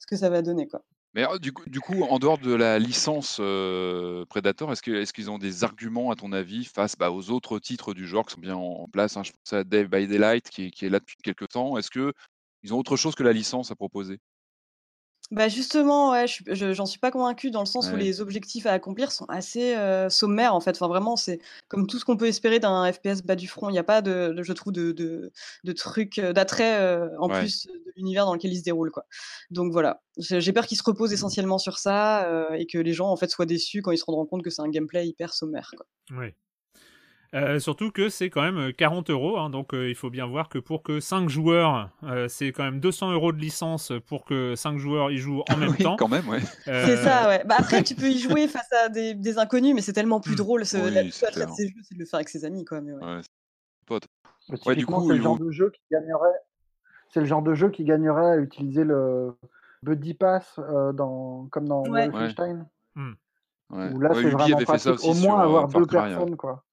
ce 0.00 0.06
que 0.08 0.16
ça 0.16 0.28
va 0.28 0.42
donner, 0.42 0.66
quoi. 0.66 0.82
Mais 1.14 1.26
du 1.40 1.52
coup, 1.52 2.02
en 2.04 2.18
dehors 2.20 2.38
de 2.38 2.54
la 2.54 2.78
licence 2.78 3.36
Predator, 4.28 4.72
est-ce 4.72 5.12
qu'ils 5.12 5.30
ont 5.30 5.38
des 5.38 5.64
arguments, 5.64 6.10
à 6.10 6.16
ton 6.16 6.32
avis, 6.32 6.64
face 6.64 6.96
bah, 6.96 7.10
aux 7.10 7.30
autres 7.30 7.58
titres 7.58 7.94
du 7.94 8.06
genre 8.06 8.26
qui 8.26 8.34
sont 8.34 8.40
bien 8.40 8.54
en, 8.54 8.86
place 8.88 9.16
hein? 9.16 9.24
Je 9.24 9.32
pense 9.32 9.52
à 9.52 9.64
Dave 9.64 9.88
by 9.88 10.06
Daylight 10.06 10.48
qui 10.50 10.66
est, 10.66 10.88
là 10.88 11.00
depuis 11.00 11.16
quelques 11.22 11.48
temps. 11.48 11.76
Est-ce 11.76 11.90
qu'ils 11.90 12.74
ont 12.74 12.78
autre 12.78 12.96
chose 12.96 13.16
que 13.16 13.24
la 13.24 13.32
licence 13.32 13.72
à 13.72 13.74
proposer? 13.74 14.20
Bah 15.30 15.48
justement, 15.48 16.10
ouais, 16.10 16.26
je 16.26 16.42
je 16.52 16.72
j'en 16.74 16.86
suis 16.86 16.98
pas 16.98 17.12
convaincue 17.12 17.52
dans 17.52 17.60
le 17.60 17.66
sens 17.66 17.92
où 17.92 17.96
Ouais. 17.96 17.96
les 17.96 18.20
objectifs 18.20 18.66
à 18.66 18.72
accomplir 18.72 19.12
sont 19.12 19.26
assez, 19.26 19.76
heu, 19.76 20.08
sommaires 20.10 20.56
en 20.56 20.60
fait. 20.60 20.72
Enfin 20.72 20.88
vraiment, 20.88 21.14
c'est 21.14 21.38
comme 21.68 21.86
tout 21.86 22.00
ce 22.00 22.04
qu'on 22.04 22.16
peut 22.16 22.26
espérer 22.26 22.58
d'un 22.58 22.90
FPS 22.92 23.22
bas 23.24 23.36
du 23.36 23.46
front. 23.46 23.68
Il 23.70 23.76
y 23.76 23.78
a 23.78 23.84
pas 23.84 24.02
de 24.02 24.32
de 24.36 24.42
je 24.42 24.52
trouve 24.52 24.72
de 24.72 24.90
de 24.90 25.30
de 25.62 25.72
trucs, 25.72 26.18
heu, 26.18 26.32
d'attrait, 26.32 26.80
heu, 26.82 27.10
en 27.20 27.28
Ouais. 27.28 27.50
plus 27.50 27.68
de 27.68 27.92
l'univers 27.94 28.26
dans 28.26 28.34
lequel 28.34 28.52
il 28.52 28.58
se 28.58 28.64
déroule, 28.64 28.90
quoi. 28.90 29.04
Donc 29.50 29.70
voilà, 29.70 30.02
j'ai 30.18 30.40
j'ai 30.40 30.52
peur 30.52 30.66
qu'ils 30.66 30.78
se 30.78 30.82
reposent 30.82 31.12
essentiellement 31.12 31.58
sur 31.58 31.78
ça, 31.78 32.28
et 32.58 32.66
que 32.66 32.78
les 32.78 32.92
gens 32.92 33.08
en 33.08 33.16
fait 33.16 33.28
soient 33.30 33.46
déçus 33.46 33.82
quand 33.82 33.92
ils 33.92 33.98
se 33.98 34.04
rendront 34.06 34.26
compte 34.26 34.42
que 34.42 34.50
c'est 34.50 34.62
un 34.62 34.68
gameplay 34.68 35.06
hyper 35.06 35.32
sommaire, 35.32 35.70
quoi. 35.76 35.86
Oui. 36.10 36.34
Euh, 37.34 37.60
surtout 37.60 37.92
que 37.92 38.08
c'est 38.08 38.28
quand 38.28 38.42
même 38.42 38.58
euh, 38.58 38.72
40 38.72 39.08
euros, 39.10 39.38
hein, 39.38 39.50
donc 39.50 39.72
euh, 39.72 39.88
il 39.88 39.94
faut 39.94 40.10
bien 40.10 40.26
voir 40.26 40.48
que 40.48 40.58
pour 40.58 40.82
que 40.82 40.98
5 40.98 41.28
joueurs, 41.28 41.88
euh, 42.02 42.26
c'est 42.26 42.50
quand 42.50 42.64
même 42.64 42.80
200 42.80 43.12
euros 43.12 43.30
de 43.30 43.38
licence 43.38 43.92
pour 44.08 44.24
que 44.24 44.56
5 44.56 44.78
joueurs 44.78 45.12
y 45.12 45.18
jouent 45.18 45.44
en 45.48 45.56
même 45.56 45.70
Oui, 45.70 45.84
temps. 45.84 45.94
quand 45.96 46.08
même, 46.08 46.28
ouais. 46.28 46.40
Euh, 46.66 46.84
C'est 46.86 46.96
ça, 46.96 47.28
ouais. 47.28 47.44
Bah 47.46 47.54
après, 47.58 47.84
tu 47.84 47.94
peux 47.94 48.08
y 48.08 48.18
jouer 48.18 48.48
face 48.48 48.72
à 48.72 48.88
des 48.88 49.14
des 49.14 49.38
inconnus, 49.38 49.74
mais 49.76 49.80
c'est 49.80 49.92
tellement 49.92 50.18
plus 50.20 50.34
drôle. 50.34 50.66
Ce 50.66 50.76
Oui, 50.76 50.90
la 50.92 51.00
attrait 51.02 51.30
de 51.30 51.34
clair. 51.34 51.50
ces 51.54 51.68
jeux, 51.68 51.74
c'est 51.84 51.94
de 51.94 52.00
le 52.00 52.04
faire 52.06 52.16
avec 52.18 52.28
ses 52.28 52.44
amis, 52.44 52.64
quoi, 52.64 52.80
mais 52.80 52.92
ouais. 52.94 53.04
Ouais, 53.04 53.20
pote. 53.86 54.08
Ouais, 54.66 54.74
du 54.74 54.84
coup, 54.84 55.06
c'est 55.08 55.16
le 55.16 55.22
genre 55.22 55.38
de 55.38 55.50
jeu 55.52 55.70
qui 55.70 55.82
gagnerait. 55.92 56.34
C'est 57.10 57.20
le 57.20 57.26
genre 57.26 57.42
de 57.42 57.54
jeu 57.54 57.70
qui 57.70 57.84
gagnerait 57.84 58.32
à 58.32 58.36
utiliser 58.38 58.82
le 58.82 59.36
Buddy 59.84 60.14
Pass 60.14 60.58
euh, 60.58 60.92
dans, 60.92 61.46
comme 61.52 61.68
dans 61.68 61.84
Ouais. 61.86 62.08
Wolfenstein. 62.08 62.66
Ouais. 62.96 63.04
Où 63.92 64.00
là, 64.00 64.10
Ouais, 64.10 64.22
c'est 64.22 64.30
vraiment 64.30 64.56
avait 64.56 64.66
fait 64.66 64.78
ça 64.78 64.90
pratique. 64.90 65.08
aussi 65.08 65.08
Au 65.10 65.14
moins 65.14 65.20
sur, 65.22 65.38
euh, 65.38 65.44
avoir 65.44 65.68
deux 65.68 65.86
Cry, 65.86 65.96
ouais. 65.98 66.08
personnes, 66.08 66.36
quoi. 66.36 66.64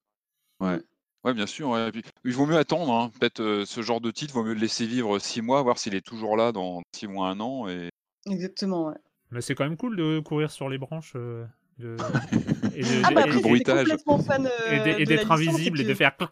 Ouais. 0.60 0.80
Ouais, 1.24 1.34
bien 1.34 1.46
sûr. 1.46 1.70
ouais. 1.70 1.88
Et 1.88 1.92
puis, 1.92 2.02
il 2.24 2.32
vaut 2.32 2.46
mieux 2.46 2.56
attendre. 2.56 2.92
hein. 2.92 3.10
Peut-être 3.18 3.40
euh, 3.40 3.64
ce 3.66 3.82
genre 3.82 4.00
de 4.00 4.10
titre, 4.10 4.34
vaut 4.34 4.44
mieux 4.44 4.54
le 4.54 4.60
laisser 4.60 4.86
vivre 4.86 5.18
six 5.18 5.42
mois, 5.42 5.62
voir 5.62 5.78
s'il 5.78 5.94
est 5.94 6.00
toujours 6.06 6.36
là 6.36 6.52
dans 6.52 6.82
six 6.94 7.06
mois, 7.08 7.28
un 7.28 7.40
an. 7.40 7.68
Et... 7.68 7.88
Exactement, 8.26 8.86
ouais. 8.88 8.94
Mais 9.30 9.40
c'est 9.40 9.54
quand 9.54 9.64
même 9.64 9.76
cool 9.76 9.96
de 9.96 10.20
courir 10.20 10.50
sur 10.50 10.68
les 10.68 10.78
branches. 10.78 11.12
euh, 11.16 11.44
de... 11.78 11.96
et 12.74 12.82
de- 12.82 13.02
Ah 13.04 13.10
bah 13.10 13.20
après, 13.22 13.26
le 13.26 13.32
j'étais 13.34 13.48
bruitage. 13.48 13.88
complètement 13.88 14.18
fan, 14.18 14.46
heu, 14.68 14.72
et 14.72 14.80
d'être- 14.80 15.00
et 15.00 15.04
de 15.04 15.10
la 15.10 15.16
d'être 15.16 15.32
licence, 15.32 15.54
invisible 15.54 15.80
et 15.80 15.84
de 15.84 15.94
faire. 15.94 16.16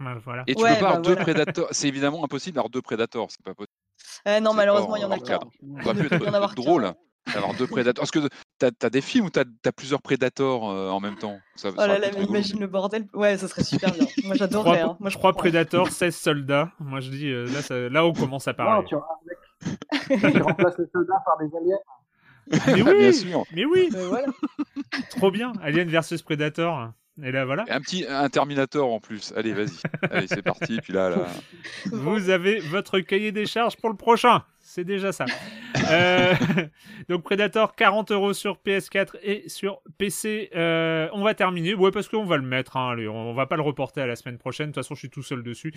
Ouais, 0.00 0.14
Voilà. 0.24 0.42
Et 0.48 0.54
tu 0.56 0.62
Ouais, 0.64 0.70
peux 0.74 0.80
pas 0.80 0.88
avoir 0.88 0.94
bah 0.96 1.00
deux 1.10 1.14
voilà. 1.14 1.22
prédateurs. 1.22 1.68
C'est 1.70 1.86
évidemment 1.86 2.24
impossible 2.24 2.56
d'avoir 2.56 2.70
deux 2.70 2.82
prédateurs. 2.82 3.26
C'est 3.30 3.42
pas 3.44 3.54
possible. 3.54 3.72
Euh, 4.26 4.40
non, 4.40 4.50
C'est 4.50 4.56
malheureusement, 4.56 4.96
il 4.96 5.02
y 5.02 5.04
en 5.04 5.10
a 5.12 5.14
hors 5.14 5.22
qu'un. 5.22 5.38
cadre. 5.38 5.50
Il 5.62 5.84
aurait 5.84 5.94
ne 5.94 6.02
pu 6.02 6.08
peut 6.08 6.16
y 6.16 6.18
en 6.22 6.28
être 6.28 6.34
avoir 6.34 6.54
qu'un. 6.56 6.62
drôle 6.62 6.94
d'avoir 7.32 7.54
deux 7.54 7.66
prédateurs. 7.66 8.02
Parce 8.02 8.10
que 8.10 8.28
t'as 8.58 8.70
as 8.82 8.90
des 8.90 9.00
films 9.00 9.26
où 9.26 9.30
t'as 9.30 9.44
as 9.64 9.72
plusieurs 9.72 10.02
prédateurs 10.02 10.68
euh, 10.70 10.90
en 10.90 11.00
même 11.00 11.16
temps? 11.16 11.38
Ça, 11.56 11.68
Oh 11.72 11.76
ça 11.76 11.86
là 11.86 11.98
là, 11.98 12.08
mais 12.16 12.24
imagine 12.24 12.60
le 12.60 12.66
bordel. 12.66 13.06
Ouais, 13.14 13.36
ça 13.38 13.48
serait 13.48 13.64
super 13.64 13.92
bien. 13.92 14.06
Moi, 14.24 14.34
j'adorerais. 14.36 14.80
Hein. 14.80 14.96
Moi, 15.00 15.10
je 15.10 15.16
trois 15.16 15.30
comprends. 15.30 15.40
prédateurs, 15.42 15.88
16 15.88 16.16
soldats. 16.16 16.70
Moi 16.80 17.00
je 17.00 17.10
dis, 17.10 17.28
euh, 17.30 17.46
là, 17.46 17.62
ça- 17.62 17.88
là 17.88 18.04
on 18.04 18.12
commence 18.12 18.48
à 18.48 18.52
Non, 18.52 18.56
parler. 18.56 18.86
tu, 18.88 18.94
remplaces 20.42 20.78
les 20.78 20.86
soldats 20.92 21.22
par 21.24 21.38
des 21.38 21.54
aliens. 21.56 21.78
Mais 22.66 22.74
Bien 22.82 22.92
oui, 22.92 23.14
sûr. 23.14 23.44
mais 23.54 23.64
oui, 23.64 23.88
Euh, 23.94 24.08
voilà. 24.08 24.26
trop 25.10 25.30
bien. 25.30 25.52
Alien 25.62 25.88
versus 25.88 26.22
Predator. 26.22 26.90
Et 27.22 27.30
là 27.30 27.44
voilà. 27.44 27.64
Et 27.68 27.70
un 27.72 27.80
petit 27.80 28.04
un 28.08 28.28
Terminator 28.30 28.90
en 28.92 28.98
plus. 28.98 29.32
Allez, 29.36 29.52
vas-y. 29.52 29.68
Allez, 30.10 30.26
c'est 30.26 30.42
parti. 30.42 30.80
Puis 30.82 30.92
là, 30.92 31.10
là. 31.10 31.26
Vous 31.92 32.30
avez 32.30 32.58
votre 32.58 32.98
cahier 33.00 33.32
des 33.32 33.46
charges 33.46 33.76
pour 33.76 33.90
le 33.90 33.96
prochain. 33.96 34.42
C'est 34.74 34.84
déjà 34.84 35.12
ça. 35.12 35.26
Euh, 35.90 36.32
donc 37.10 37.24
Predator, 37.24 37.74
40 37.74 38.10
euros 38.10 38.32
sur 38.32 38.56
PS4 38.64 39.16
et 39.22 39.46
sur 39.46 39.82
PC. 39.98 40.48
Euh, 40.56 41.10
on 41.12 41.22
va 41.22 41.34
terminer. 41.34 41.74
Ouais, 41.74 41.90
parce 41.90 42.08
qu'on 42.08 42.24
va 42.24 42.38
le 42.38 42.42
mettre. 42.42 42.78
Hein, 42.78 42.92
allez, 42.92 43.06
on, 43.06 43.34
va 43.34 43.44
pas 43.44 43.56
le 43.56 43.62
reporter 43.62 44.02
à 44.02 44.06
la 44.06 44.16
semaine 44.16 44.38
prochaine. 44.38 44.68
De 44.68 44.72
toute 44.72 44.82
façon, 44.82 44.94
je 44.94 45.00
suis 45.00 45.10
tout 45.10 45.22
seul 45.22 45.42
dessus. 45.42 45.74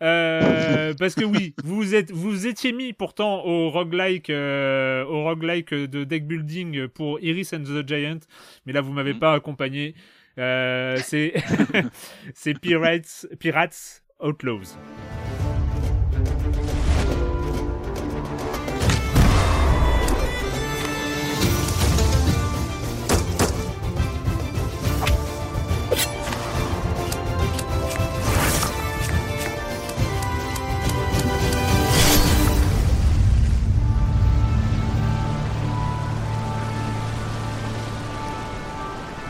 Euh, 0.00 0.94
parce 0.96 1.16
que 1.16 1.24
oui, 1.24 1.56
vous 1.64 1.96
êtes, 1.96 2.12
vous 2.12 2.46
étiez 2.46 2.70
mis 2.70 2.92
pourtant 2.92 3.44
au 3.44 3.68
roguelike, 3.68 4.30
au 4.30 5.24
roguelike 5.24 5.74
de 5.74 6.04
deck 6.04 6.28
building 6.28 6.86
pour 6.86 7.18
Iris 7.18 7.52
and 7.52 7.64
the 7.64 7.84
Giant, 7.84 8.20
mais 8.64 8.72
là 8.72 8.80
vous 8.80 8.92
m'avez 8.92 9.14
pas 9.14 9.32
accompagné. 9.32 9.96
C'est 10.36 11.34
c'est 12.34 12.54
Pirates, 12.60 13.26
Pirates 13.40 14.04
Outlaws. 14.20 14.76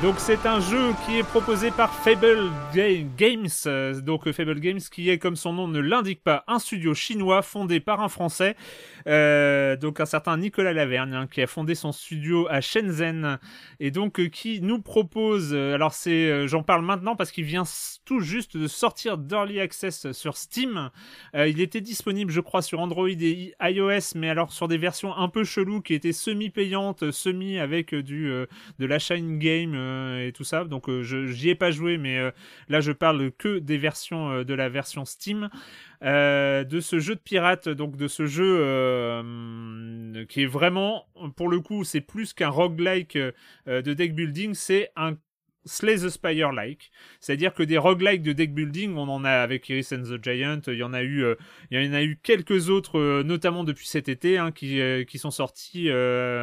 Donc 0.03 0.17
c'est 0.19 0.45
un 0.45 0.61
jeu 0.61 0.93
qui 1.05 1.17
est 1.17 1.23
proposé 1.23 1.71
par 1.71 1.91
Fable 1.93 2.51
Ga- 2.75 3.03
Games, 3.17 3.49
donc 4.03 4.27
euh, 4.27 4.33
Fable 4.33 4.61
Games 4.61 4.79
qui 4.79 5.09
est 5.09 5.19
comme 5.19 5.37
son 5.37 5.55
nom 5.55 5.69
ne 5.69 5.81
l'indique 5.81 6.23
pas 6.23 6.45
un 6.47 6.59
studio 6.59 6.93
chinois 6.93 7.41
fondé 7.41 7.81
par 7.81 8.03
un 8.03 8.09
Français, 8.09 8.57
euh, 9.07 9.75
donc 9.77 9.99
un 9.99 10.05
certain 10.05 10.37
Nicolas 10.37 10.75
Lavergne 10.75 11.15
hein, 11.15 11.27
qui 11.27 11.41
a 11.41 11.47
fondé 11.47 11.75
son 11.75 11.93
studio 11.93 12.47
à 12.51 12.61
Shenzhen. 12.61 13.39
Et 13.81 13.91
donc 13.91 14.21
euh, 14.21 14.29
qui 14.29 14.61
nous 14.61 14.83
propose, 14.83 15.55
alors 15.55 15.95
c'est, 15.95 16.47
j'en 16.47 16.63
parle 16.63 16.85
maintenant 16.85 17.17
parce 17.17 17.33
qu'il 17.33 17.45
vient 17.45 17.65
tout 18.05 18.21
juste 18.21 18.59
de 18.59 18.67
sortir 18.67 19.17
d'early 19.17 19.61
access 19.61 20.13
sur 20.13 20.37
Steam. 20.37 20.91
Il 21.35 21.61
était 21.61 21.81
disponible 21.81 22.31
je 22.31 22.41
crois 22.41 22.61
sur 22.61 22.81
Android 22.81 23.09
et 23.09 23.55
iOS, 23.63 24.13
mais 24.15 24.29
alors 24.29 24.53
sur 24.53 24.69
des 24.69 24.79
versions 24.79 25.17
un 25.17 25.31
peu 25.31 25.43
cheloues 25.43 25.81
qui 25.81 25.95
étaient 25.95 26.13
semi-payantes, 26.13 27.11
semi 27.11 27.59
avec 27.59 27.95
du 27.95 28.31
de 28.79 28.87
l'achat 28.87 29.15
in-game 29.15 29.75
euh, 29.75 29.96
et 30.21 30.33
tout 30.33 30.45
ça. 30.45 30.65
Donc 30.65 30.89
euh, 30.89 31.03
je 31.03 31.27
j'y 31.27 31.51
ai 31.51 31.55
pas 31.55 31.71
joué, 31.71 31.99
mais 31.99 32.19
euh, 32.19 32.31
là 32.69 32.81
je 32.81 32.93
parle 32.93 33.33
que 33.33 33.59
des 33.59 33.79
versions 33.79 34.31
euh, 34.31 34.45
de 34.45 34.55
la 34.55 34.69
version 34.69 35.05
Steam. 35.05 35.49
Euh, 36.03 36.65
de 36.65 36.81
ce 36.81 36.99
jeu 36.99 37.15
de 37.15 37.21
pirate, 37.21 37.71
donc 37.71 37.97
de 37.97 38.07
ce 38.07 38.27
jeu 38.27 38.59
euh, 38.61 40.25
qui 40.27 40.43
est 40.43 40.47
vraiment, 40.47 41.07
pour 41.37 41.49
le 41.49 41.61
coup, 41.61 41.85
c'est 41.85 42.03
plus 42.03 42.35
qu'un 42.35 42.51
roguelike 42.51 43.17
euh, 43.17 43.33
de 43.67 43.95
deck 43.95 44.15
building, 44.15 44.53
c'est 44.53 44.91
un 44.97 45.17
Slay 45.65 45.97
the 45.97 46.09
Spire-like. 46.09 46.91
C'est-à-dire 47.19 47.53
que 47.53 47.63
des 47.63 47.79
roguelikes 47.79 48.23
de 48.23 48.33
deck 48.33 48.55
building, 48.55 48.95
on 48.97 49.09
en 49.09 49.25
a 49.25 49.31
avec 49.31 49.69
Iris 49.69 49.93
and 49.93 50.03
the 50.03 50.23
Giant, 50.23 50.61
il 50.69 50.75
y 50.75 50.83
en 50.83 50.93
a 50.93 51.03
eu, 51.03 51.25
euh, 51.25 51.35
il 51.71 51.83
y 51.83 51.89
en 51.89 51.93
a 51.93 52.03
eu 52.03 52.19
quelques 52.23 52.69
autres, 52.69 52.99
euh, 52.99 53.23
notamment 53.25 53.65
depuis 53.65 53.87
cet 53.87 54.09
été, 54.09 54.39
hein, 54.39 54.53
qui, 54.53 54.81
euh, 54.81 55.05
qui 55.05 55.19
sont 55.19 55.33
sortis, 55.33 55.91
euh, 55.91 55.97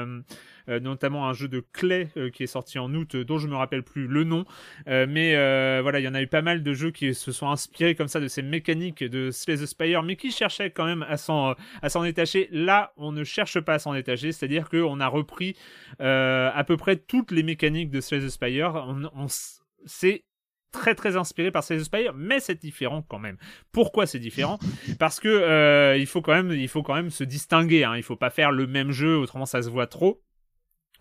euh, 0.06 0.22
notamment 0.68 1.28
un 1.28 1.34
jeu 1.34 1.48
de 1.48 1.64
Clay 1.74 2.10
euh, 2.18 2.30
qui 2.30 2.44
est 2.44 2.48
sorti 2.48 2.80
en 2.80 2.94
août, 2.94 3.16
euh, 3.16 3.26
dont 3.26 3.38
je 3.38 3.48
me 3.48 3.56
rappelle 3.56 3.84
plus 3.84 4.08
le 4.08 4.24
nom. 4.24 4.46
Euh, 4.88 5.06
mais 5.08 5.36
euh, 5.36 5.80
voilà, 5.82 6.00
il 6.00 6.04
y 6.04 6.08
en 6.08 6.14
a 6.14 6.22
eu 6.22 6.28
pas 6.28 6.42
mal 6.42 6.64
de 6.64 6.74
jeux 6.74 6.92
qui 6.92 7.14
se 7.14 7.32
sont 7.32 7.50
inspirés 7.50 7.96
comme 7.96 8.08
ça 8.08 8.20
de 8.20 8.28
ces 8.28 8.42
mécaniques 8.42 9.04
de 9.04 9.32
Slay 9.32 9.58
the 9.58 9.66
Spire, 9.66 10.04
mais 10.04 10.16
qui 10.16 10.32
cherchaient 10.32 10.72
quand 10.72 10.86
même 10.86 11.04
à 11.08 11.18
s'en 11.18 11.56
à 11.82 11.90
s'en 11.90 12.04
détacher. 12.04 12.50
Là, 12.52 12.94
on 12.98 13.12
ne 13.12 13.24
cherche 13.24 13.60
pas 13.60 13.76
à 13.76 13.80
s'en 13.80 13.94
détacher, 13.94 14.32
c'est-à-dire 14.32 14.70
qu'on 14.70 15.00
a 15.00 15.08
repris 15.08 15.56
euh, 16.02 16.50
à 16.54 16.64
peu 16.64 16.78
près 16.78 16.96
toutes 16.98 17.32
les 17.32 17.44
mécaniques 17.44 17.92
de 17.92 18.02
Slay 18.02 18.20
the 18.20 18.30
Spire. 18.30 18.74
On, 18.88 19.04
on 19.16 19.28
c'est 19.86 20.24
très 20.72 20.96
très 20.96 21.18
inspiré 21.18 21.52
par 21.52 21.64
Slay 21.64 21.78
the 21.78 21.84
Spire, 21.84 22.14
mais 22.16 22.40
c'est 22.40 22.60
différent 22.60 23.04
quand 23.08 23.20
même. 23.20 23.38
Pourquoi 23.72 24.08
c'est 24.08 24.20
différent? 24.20 24.58
Parce 24.98 25.20
que 25.20 25.28
euh, 25.28 25.98
il 25.98 26.08
faut 26.08 26.22
quand 26.22 26.34
même 26.34 26.52
il 26.52 26.68
faut 26.68 26.82
quand 26.84 26.96
même 26.96 27.12
se 27.12 27.24
distinguer. 27.24 27.84
Hein. 27.84 27.96
Il 27.96 28.04
faut 28.04 28.16
pas 28.16 28.32
faire 28.32 28.52
le 28.52 28.66
même 28.66 28.92
jeu, 28.92 29.18
autrement 29.18 29.46
ça 29.46 29.62
se 29.62 29.70
voit 29.70 29.88
trop. 29.88 30.22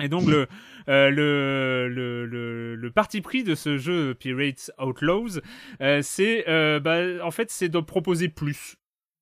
Et 0.00 0.08
donc 0.08 0.26
le, 0.26 0.48
euh, 0.88 1.10
le, 1.10 1.88
le, 1.88 2.26
le, 2.26 2.74
le 2.74 2.90
parti 2.90 3.20
pris 3.20 3.44
de 3.44 3.54
ce 3.54 3.76
jeu 3.76 4.14
Pirates 4.14 4.70
Outlaws, 4.78 5.40
euh, 5.80 6.00
c'est 6.02 6.48
euh, 6.48 6.80
bah, 6.80 7.24
en 7.24 7.30
fait 7.30 7.50
c'est 7.50 7.68
de 7.68 7.78
proposer 7.78 8.28
plus, 8.28 8.76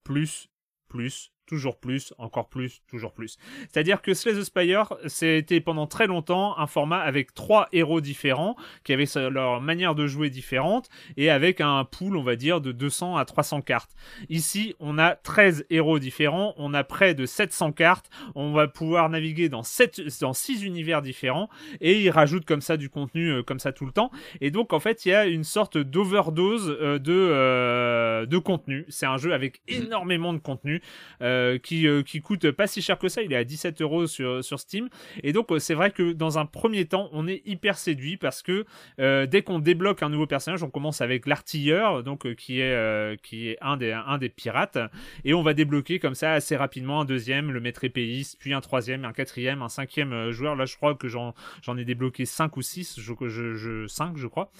plus, 0.04 0.48
plus, 0.88 1.32
toujours 1.50 1.80
plus, 1.80 2.14
encore 2.16 2.48
plus, 2.48 2.80
toujours 2.88 3.12
plus. 3.12 3.36
C'est-à-dire 3.72 4.02
que 4.02 4.14
Slay 4.14 4.34
the 4.34 4.44
Spire, 4.44 4.94
c'était 5.06 5.60
pendant 5.60 5.88
très 5.88 6.06
longtemps 6.06 6.56
un 6.56 6.68
format 6.68 7.00
avec 7.00 7.34
trois 7.34 7.68
héros 7.72 8.00
différents, 8.00 8.54
qui 8.84 8.92
avaient 8.92 9.06
leur 9.30 9.60
manière 9.60 9.96
de 9.96 10.06
jouer 10.06 10.30
différente, 10.30 10.88
et 11.16 11.28
avec 11.28 11.60
un 11.60 11.84
pool, 11.84 12.16
on 12.16 12.22
va 12.22 12.36
dire, 12.36 12.60
de 12.60 12.70
200 12.70 13.16
à 13.16 13.24
300 13.24 13.62
cartes. 13.62 13.90
Ici, 14.28 14.76
on 14.78 14.96
a 14.96 15.16
13 15.16 15.66
héros 15.70 15.98
différents, 15.98 16.54
on 16.56 16.72
a 16.72 16.84
près 16.84 17.14
de 17.14 17.26
700 17.26 17.72
cartes, 17.72 18.08
on 18.36 18.52
va 18.52 18.68
pouvoir 18.68 19.08
naviguer 19.08 19.48
dans, 19.48 19.64
7, 19.64 20.20
dans 20.20 20.32
6 20.32 20.62
univers 20.62 21.02
différents, 21.02 21.50
et 21.80 22.00
ils 22.00 22.10
rajoutent 22.10 22.44
comme 22.44 22.60
ça 22.60 22.76
du 22.76 22.90
contenu, 22.90 23.32
euh, 23.32 23.42
comme 23.42 23.58
ça 23.58 23.72
tout 23.72 23.86
le 23.86 23.92
temps. 23.92 24.12
Et 24.40 24.52
donc, 24.52 24.72
en 24.72 24.78
fait, 24.78 25.04
il 25.04 25.08
y 25.08 25.14
a 25.14 25.26
une 25.26 25.42
sorte 25.42 25.78
d'overdose 25.78 26.76
euh, 26.80 27.00
de, 27.00 27.12
euh, 27.12 28.24
de 28.26 28.38
contenu. 28.38 28.84
C'est 28.88 29.06
un 29.06 29.16
jeu 29.16 29.34
avec 29.34 29.62
énormément 29.66 30.32
de 30.32 30.38
contenu. 30.38 30.80
Euh, 31.22 31.39
qui, 31.62 31.86
qui 32.06 32.20
coûte 32.20 32.50
pas 32.50 32.66
si 32.66 32.82
cher 32.82 32.98
que 32.98 33.08
ça. 33.08 33.22
Il 33.22 33.32
est 33.32 33.36
à 33.36 33.44
17 33.44 33.80
euros 33.82 34.06
sur, 34.06 34.44
sur 34.44 34.60
Steam. 34.60 34.88
Et 35.22 35.32
donc, 35.32 35.48
c'est 35.58 35.74
vrai 35.74 35.90
que 35.90 36.12
dans 36.12 36.38
un 36.38 36.46
premier 36.46 36.86
temps, 36.86 37.08
on 37.12 37.26
est 37.26 37.42
hyper 37.46 37.78
séduit 37.78 38.16
parce 38.16 38.42
que 38.42 38.64
dès 38.98 39.42
qu'on 39.42 39.58
débloque 39.58 40.02
un 40.02 40.08
nouveau 40.08 40.26
personnage, 40.26 40.62
on 40.62 40.70
commence 40.70 41.00
avec 41.00 41.26
l'artilleur, 41.26 42.02
donc 42.02 42.34
qui 42.34 42.60
est, 42.60 43.22
qui 43.22 43.48
est 43.48 43.58
un, 43.60 43.76
des, 43.76 43.92
un 43.92 44.18
des 44.18 44.28
pirates. 44.28 44.78
Et 45.24 45.34
on 45.34 45.42
va 45.42 45.54
débloquer 45.54 45.98
comme 45.98 46.14
ça 46.14 46.32
assez 46.32 46.56
rapidement 46.56 47.00
un 47.00 47.04
deuxième, 47.04 47.50
le 47.50 47.60
maître 47.60 47.84
épéiste, 47.84 48.36
puis 48.38 48.52
un 48.52 48.60
troisième, 48.60 49.04
un 49.04 49.12
quatrième, 49.12 49.62
un 49.62 49.68
cinquième 49.68 50.30
joueur. 50.30 50.56
Là, 50.56 50.66
je 50.66 50.76
crois 50.76 50.94
que 50.94 51.08
j'en 51.08 51.34
ai 51.76 51.84
débloqué 51.84 52.24
5 52.24 52.56
ou 52.56 52.62
6, 52.62 53.00
je, 53.00 53.12
je, 53.28 53.54
je, 53.54 53.86
5, 53.86 54.16
je 54.16 54.26
crois. 54.26 54.50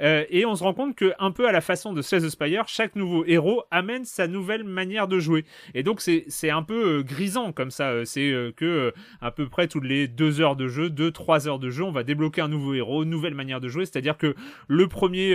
Euh, 0.00 0.24
et 0.30 0.44
on 0.44 0.54
se 0.54 0.62
rend 0.62 0.74
compte 0.74 0.96
que 0.96 1.12
un 1.18 1.30
peu 1.30 1.48
à 1.48 1.52
la 1.52 1.60
façon 1.60 1.92
de 1.92 2.02
Slay 2.02 2.20
the 2.20 2.28
Spire, 2.28 2.66
chaque 2.66 2.96
nouveau 2.96 3.24
héros 3.26 3.64
amène 3.70 4.04
sa 4.04 4.26
nouvelle 4.26 4.64
manière 4.64 5.08
de 5.08 5.18
jouer. 5.18 5.44
Et 5.74 5.82
donc 5.82 6.00
c'est 6.00 6.23
un 6.50 6.62
peu 6.62 6.98
euh, 6.98 7.02
grisant 7.02 7.52
comme 7.52 7.70
ça. 7.70 7.90
Euh, 7.90 8.04
c'est 8.04 8.32
que 8.56 8.92
à 9.20 9.30
peu 9.30 9.48
près 9.48 9.68
toutes 9.68 9.84
les 9.84 10.08
deux 10.08 10.40
heures 10.40 10.56
de 10.56 10.68
jeu, 10.68 10.90
deux 10.90 11.10
trois 11.10 11.48
heures 11.48 11.58
de 11.58 11.70
jeu, 11.70 11.84
on 11.84 11.90
va 11.90 12.02
débloquer 12.02 12.40
un 12.40 12.48
nouveau 12.48 12.74
héros, 12.74 13.04
nouvelle 13.04 13.34
manière 13.34 13.60
de 13.60 13.68
jouer. 13.68 13.86
C'est-à-dire 13.86 14.16
que 14.16 14.34
le 14.68 14.88
premier 14.88 15.34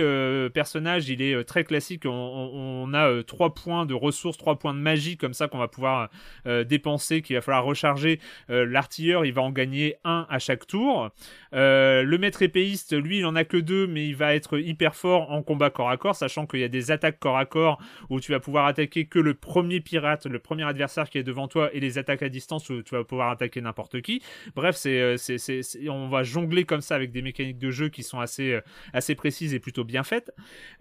personnage, 0.52 1.08
il 1.08 1.22
est 1.22 1.44
très 1.44 1.64
classique. 1.64 2.04
On, 2.06 2.10
on 2.10 2.94
a 2.94 3.22
trois 3.22 3.54
points 3.54 3.86
de 3.86 3.94
ressources, 3.94 4.38
trois 4.38 4.58
points 4.58 4.74
de 4.74 4.78
magie 4.78 5.16
comme 5.16 5.34
ça 5.34 5.48
qu'on 5.48 5.58
va 5.58 5.68
pouvoir 5.68 6.10
dépenser, 6.44 7.22
qu'il 7.22 7.36
va 7.36 7.42
falloir 7.42 7.64
recharger. 7.64 8.20
L'artilleur, 8.48 9.24
il 9.24 9.32
va 9.32 9.42
en 9.42 9.50
gagner 9.50 9.96
un 10.04 10.26
à 10.28 10.38
chaque 10.38 10.66
tour. 10.66 11.10
le 11.52 12.16
maître 12.16 12.42
épéiste, 12.42 12.96
lui, 12.96 13.18
il 13.18 13.26
en 13.26 13.36
a 13.36 13.44
que 13.44 13.56
deux, 13.56 13.86
mais 13.86 14.06
il 14.06 14.16
va 14.16 14.34
être 14.34 14.58
hyper 14.58 14.94
fort 14.94 15.30
en 15.30 15.42
combat 15.42 15.70
corps 15.70 15.90
à 15.90 15.96
corps, 15.96 16.16
sachant 16.16 16.46
qu'il 16.46 16.60
y 16.60 16.64
a 16.64 16.68
des 16.68 16.90
attaques 16.90 17.18
corps 17.18 17.38
à 17.38 17.46
corps 17.46 17.80
où 18.08 18.20
tu 18.20 18.32
vas 18.32 18.40
pouvoir 18.40 18.66
attaquer 18.66 19.06
que 19.06 19.18
le 19.18 19.34
premier 19.34 19.80
pirate, 19.80 20.26
le 20.26 20.38
premier 20.38 20.68
adversaire 20.70 21.08
qui 21.10 21.18
est 21.18 21.22
devant 21.22 21.48
toi, 21.48 21.70
et 21.72 21.80
les 21.80 21.98
attaques 21.98 22.22
à 22.22 22.28
distance 22.28 22.68
où 22.70 22.82
tu 22.82 22.94
vas 22.94 23.04
pouvoir 23.04 23.30
attaquer 23.30 23.60
n'importe 23.60 24.00
qui. 24.00 24.22
Bref, 24.54 24.76
c'est, 24.76 25.00
euh, 25.00 25.16
c'est, 25.16 25.38
c'est, 25.38 25.88
on 25.88 26.08
va 26.08 26.22
jongler 26.22 26.64
comme 26.64 26.80
ça 26.80 26.94
avec 26.94 27.12
des 27.12 27.22
mécaniques 27.22 27.58
de 27.58 27.70
jeu 27.70 27.88
qui 27.88 28.02
sont 28.02 28.20
assez, 28.20 28.54
euh, 28.54 28.60
assez 28.92 29.14
précises 29.14 29.54
et 29.54 29.60
plutôt 29.60 29.84
bien 29.84 30.02
faites. 30.02 30.32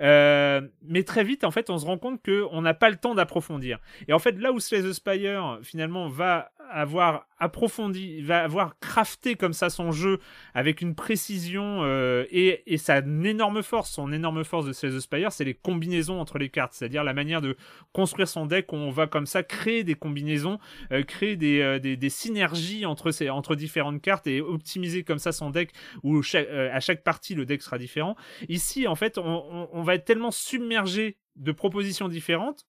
Euh, 0.02 0.62
mais 0.84 1.04
très 1.04 1.24
vite, 1.24 1.44
en 1.44 1.52
fait, 1.52 1.70
on 1.70 1.78
se 1.78 1.86
rend 1.86 1.98
compte 1.98 2.22
qu'on 2.24 2.62
n'a 2.62 2.74
pas 2.74 2.90
le 2.90 2.96
temps 2.96 3.16
d'approfondir. 3.16 3.80
Et 4.08 4.14
en 4.14 4.20
fait, 4.20 4.38
là 4.40 4.52
où 4.52 4.60
Slay 4.60 4.82
the 4.82 4.94
Spire 4.94 5.60
finalement 5.64 6.08
va 6.08 6.52
avoir 6.70 7.28
approfondi, 7.40 8.22
va 8.22 8.44
avoir 8.44 8.78
crafté 8.80 9.36
comme 9.36 9.54
ça 9.54 9.70
son 9.70 9.92
jeu 9.92 10.20
avec 10.54 10.82
une 10.82 10.94
précision 10.94 11.84
euh, 11.84 12.26
et, 12.32 12.72
et, 12.72 12.78
sa 12.78 13.00
énorme 13.00 13.64
force, 13.64 13.92
son 13.92 14.12
énorme 14.12 14.44
force 14.44 14.66
de 14.66 14.74
Slay 14.74 14.90
the 14.90 15.00
Spire, 15.00 15.32
c'est 15.32 15.46
les 15.46 15.54
combinaisons 15.54 16.20
entre 16.20 16.38
les 16.38 16.50
cartes, 16.50 16.74
c'est-à-dire 16.74 17.04
la 17.04 17.14
manière 17.14 17.42
de 17.42 17.56
construire 17.94 18.28
son 18.28 18.46
deck 18.46 18.72
où 18.72 18.76
on 18.76 18.90
va 18.92 19.08
comme 19.08 19.26
ça 19.26 19.44
créer 19.44 19.84
des 19.84 19.96
combinaisons, 19.96 20.60
euh, 20.92 21.04
créer 21.04 21.36
des, 21.36 21.62
euh, 21.62 21.80
des, 21.80 21.96
des, 21.98 22.10
synergies 22.10 22.86
entre, 22.86 23.12
ces, 23.12 23.30
entre 23.30 23.56
différentes 23.56 24.02
cartes 24.02 24.28
et 24.28 24.42
optimiser 24.42 25.04
comme 25.04 25.20
ça 25.20 25.32
son 25.32 25.50
deck 25.50 25.72
où 26.04 26.20
à 26.20 26.80
chaque 26.80 27.04
partie 27.04 27.36
le 27.36 27.46
deck 27.46 27.62
sera 27.62 27.78
différent. 27.78 28.16
Ici, 28.50 28.88
en 28.88 28.96
fait, 28.96 29.18
on, 29.18 29.70
on 29.72 29.82
va 29.82 29.96
être 29.96 30.06
tellement 30.06 30.32
submergé 30.32 31.18
de 31.36 31.52
propositions 31.52 32.10
différentes 32.10 32.69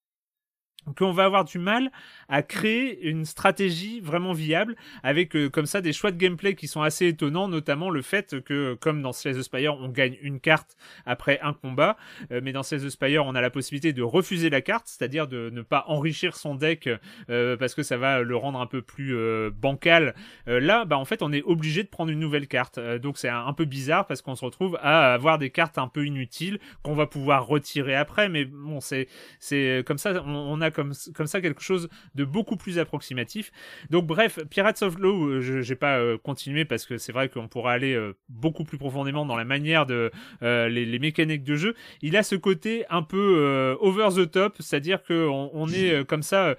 qu'on 0.97 1.11
va 1.11 1.25
avoir 1.25 1.45
du 1.45 1.59
mal 1.59 1.91
à 2.27 2.41
créer 2.41 3.07
une 3.07 3.25
stratégie 3.25 3.99
vraiment 3.99 4.33
viable 4.33 4.75
avec 5.03 5.35
euh, 5.35 5.49
comme 5.49 5.65
ça 5.65 5.79
des 5.81 5.93
choix 5.93 6.11
de 6.11 6.17
gameplay 6.17 6.55
qui 6.55 6.67
sont 6.67 6.81
assez 6.81 7.07
étonnants, 7.07 7.47
notamment 7.47 7.89
le 7.89 8.01
fait 8.01 8.41
que 8.41 8.73
comme 8.75 9.01
dans 9.01 9.11
Slay 9.11 9.33
the 9.33 9.43
Spire 9.43 9.75
on 9.75 9.89
gagne 9.89 10.17
une 10.21 10.39
carte 10.39 10.75
après 11.05 11.39
un 11.41 11.53
combat, 11.53 11.97
euh, 12.31 12.41
mais 12.43 12.51
dans 12.51 12.63
Slay 12.63 12.79
the 12.79 12.89
Spire 12.89 13.25
on 13.25 13.35
a 13.35 13.41
la 13.41 13.51
possibilité 13.51 13.93
de 13.93 14.01
refuser 14.01 14.49
la 14.49 14.61
carte, 14.61 14.87
c'est-à-dire 14.87 15.27
de 15.27 15.51
ne 15.51 15.61
pas 15.61 15.85
enrichir 15.87 16.35
son 16.35 16.55
deck 16.55 16.89
euh, 17.29 17.57
parce 17.57 17.75
que 17.75 17.83
ça 17.83 17.97
va 17.97 18.21
le 18.21 18.35
rendre 18.35 18.59
un 18.59 18.67
peu 18.67 18.81
plus 18.81 19.15
bancal. 19.51 20.15
là, 20.47 20.85
bah 20.85 20.97
en 20.97 21.05
fait 21.05 21.21
on 21.21 21.31
est 21.31 21.43
obligé 21.43 21.83
de 21.83 21.89
prendre 21.89 22.11
une 22.11 22.19
nouvelle 22.19 22.47
carte, 22.47 22.79
donc 22.79 23.17
c'est 23.17 23.29
un, 23.29 23.53
peu 23.53 23.65
bizarre 23.65 24.07
parce 24.07 24.21
qu'on 24.21 24.35
se 24.35 24.45
retrouve 24.45 24.77
à 24.81 25.13
avoir 25.13 25.37
des 25.37 25.49
cartes 25.49 25.77
un 25.77 25.87
peu 25.87 26.05
inutiles 26.05 26.59
qu'on 26.81 26.95
va 26.95 27.05
pouvoir 27.05 27.45
retirer 27.45 27.95
après, 27.95 28.29
mais 28.29 28.45
bon 28.45 28.79
c'est 28.79 29.07
c'est 29.39 29.83
comme 29.85 29.97
ça 29.97 30.23
on, 30.25 30.31
on 30.31 30.61
a 30.61 30.70
comme, 30.71 30.93
ça 30.93 31.41
quelque 31.41 31.61
chose 31.61 31.89
de 32.15 32.23
beaucoup 32.23 32.55
plus 32.55 32.79
approximatif. 32.79 33.51
Donc 33.89 34.07
bref, 34.07 34.39
Pirates 34.49 34.81
of 34.81 34.97
Law, 34.97 35.27
euh, 35.27 35.41
je 35.41 35.67
n'ai 35.67 35.75
pas 35.75 35.99
euh, 35.99 36.17
continué 36.17 36.65
parce 36.65 36.85
que 36.85 36.97
c'est 36.97 37.11
vrai 37.11 37.29
qu'on 37.29 37.47
pourra 37.47 37.73
aller 37.73 37.93
euh, 37.93 38.13
beaucoup 38.29 38.63
plus 38.63 38.77
profondément 38.77 39.25
dans 39.25 39.35
la 39.35 39.45
manière 39.45 39.85
de 39.85 40.11
les, 40.41 40.99
mécaniques 40.99 41.43
de 41.43 41.55
jeu. 41.55 41.75
Il 42.01 42.15
a 42.17 42.23
ce 42.23 42.35
côté 42.35 42.85
un 42.89 43.01
peu 43.01 43.75
over 43.79 44.09
the 44.15 44.29
top, 44.29 44.55
c'est-à-dire 44.59 45.01
qu'on 45.03 45.49
on 45.53 45.67
est 45.69 46.05
comme 46.05 46.21
ça 46.21 46.55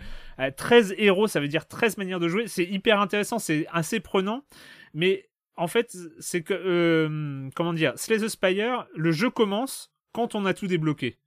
13 0.57 0.95
héros, 0.99 1.29
ça 1.29 1.39
veut 1.39 1.49
dire 1.49 1.69
13 1.69 1.97
manières 1.99 2.19
de 2.19 2.29
jouer. 2.29 2.47
C'est 2.49 2.65
hyper 2.65 3.01
intéressant, 3.01 3.39
c'est 3.39 3.67
assez 3.71 4.01
prenant, 4.01 4.45
mais 4.95 5.29
en 5.57 5.69
fait, 5.69 5.97
c'est 6.19 6.43
que 6.43 7.51
comment 7.55 7.73
dire, 7.73 7.93
Slay 7.97 8.19
the 8.19 8.29
Spire, 8.29 8.87
le 8.97 9.13
jeu 9.13 9.31
commence 9.31 9.93
quand 10.13 10.35
on 10.35 10.45
a 10.45 10.55
tout 10.55 10.67
débloqué. 10.67 11.19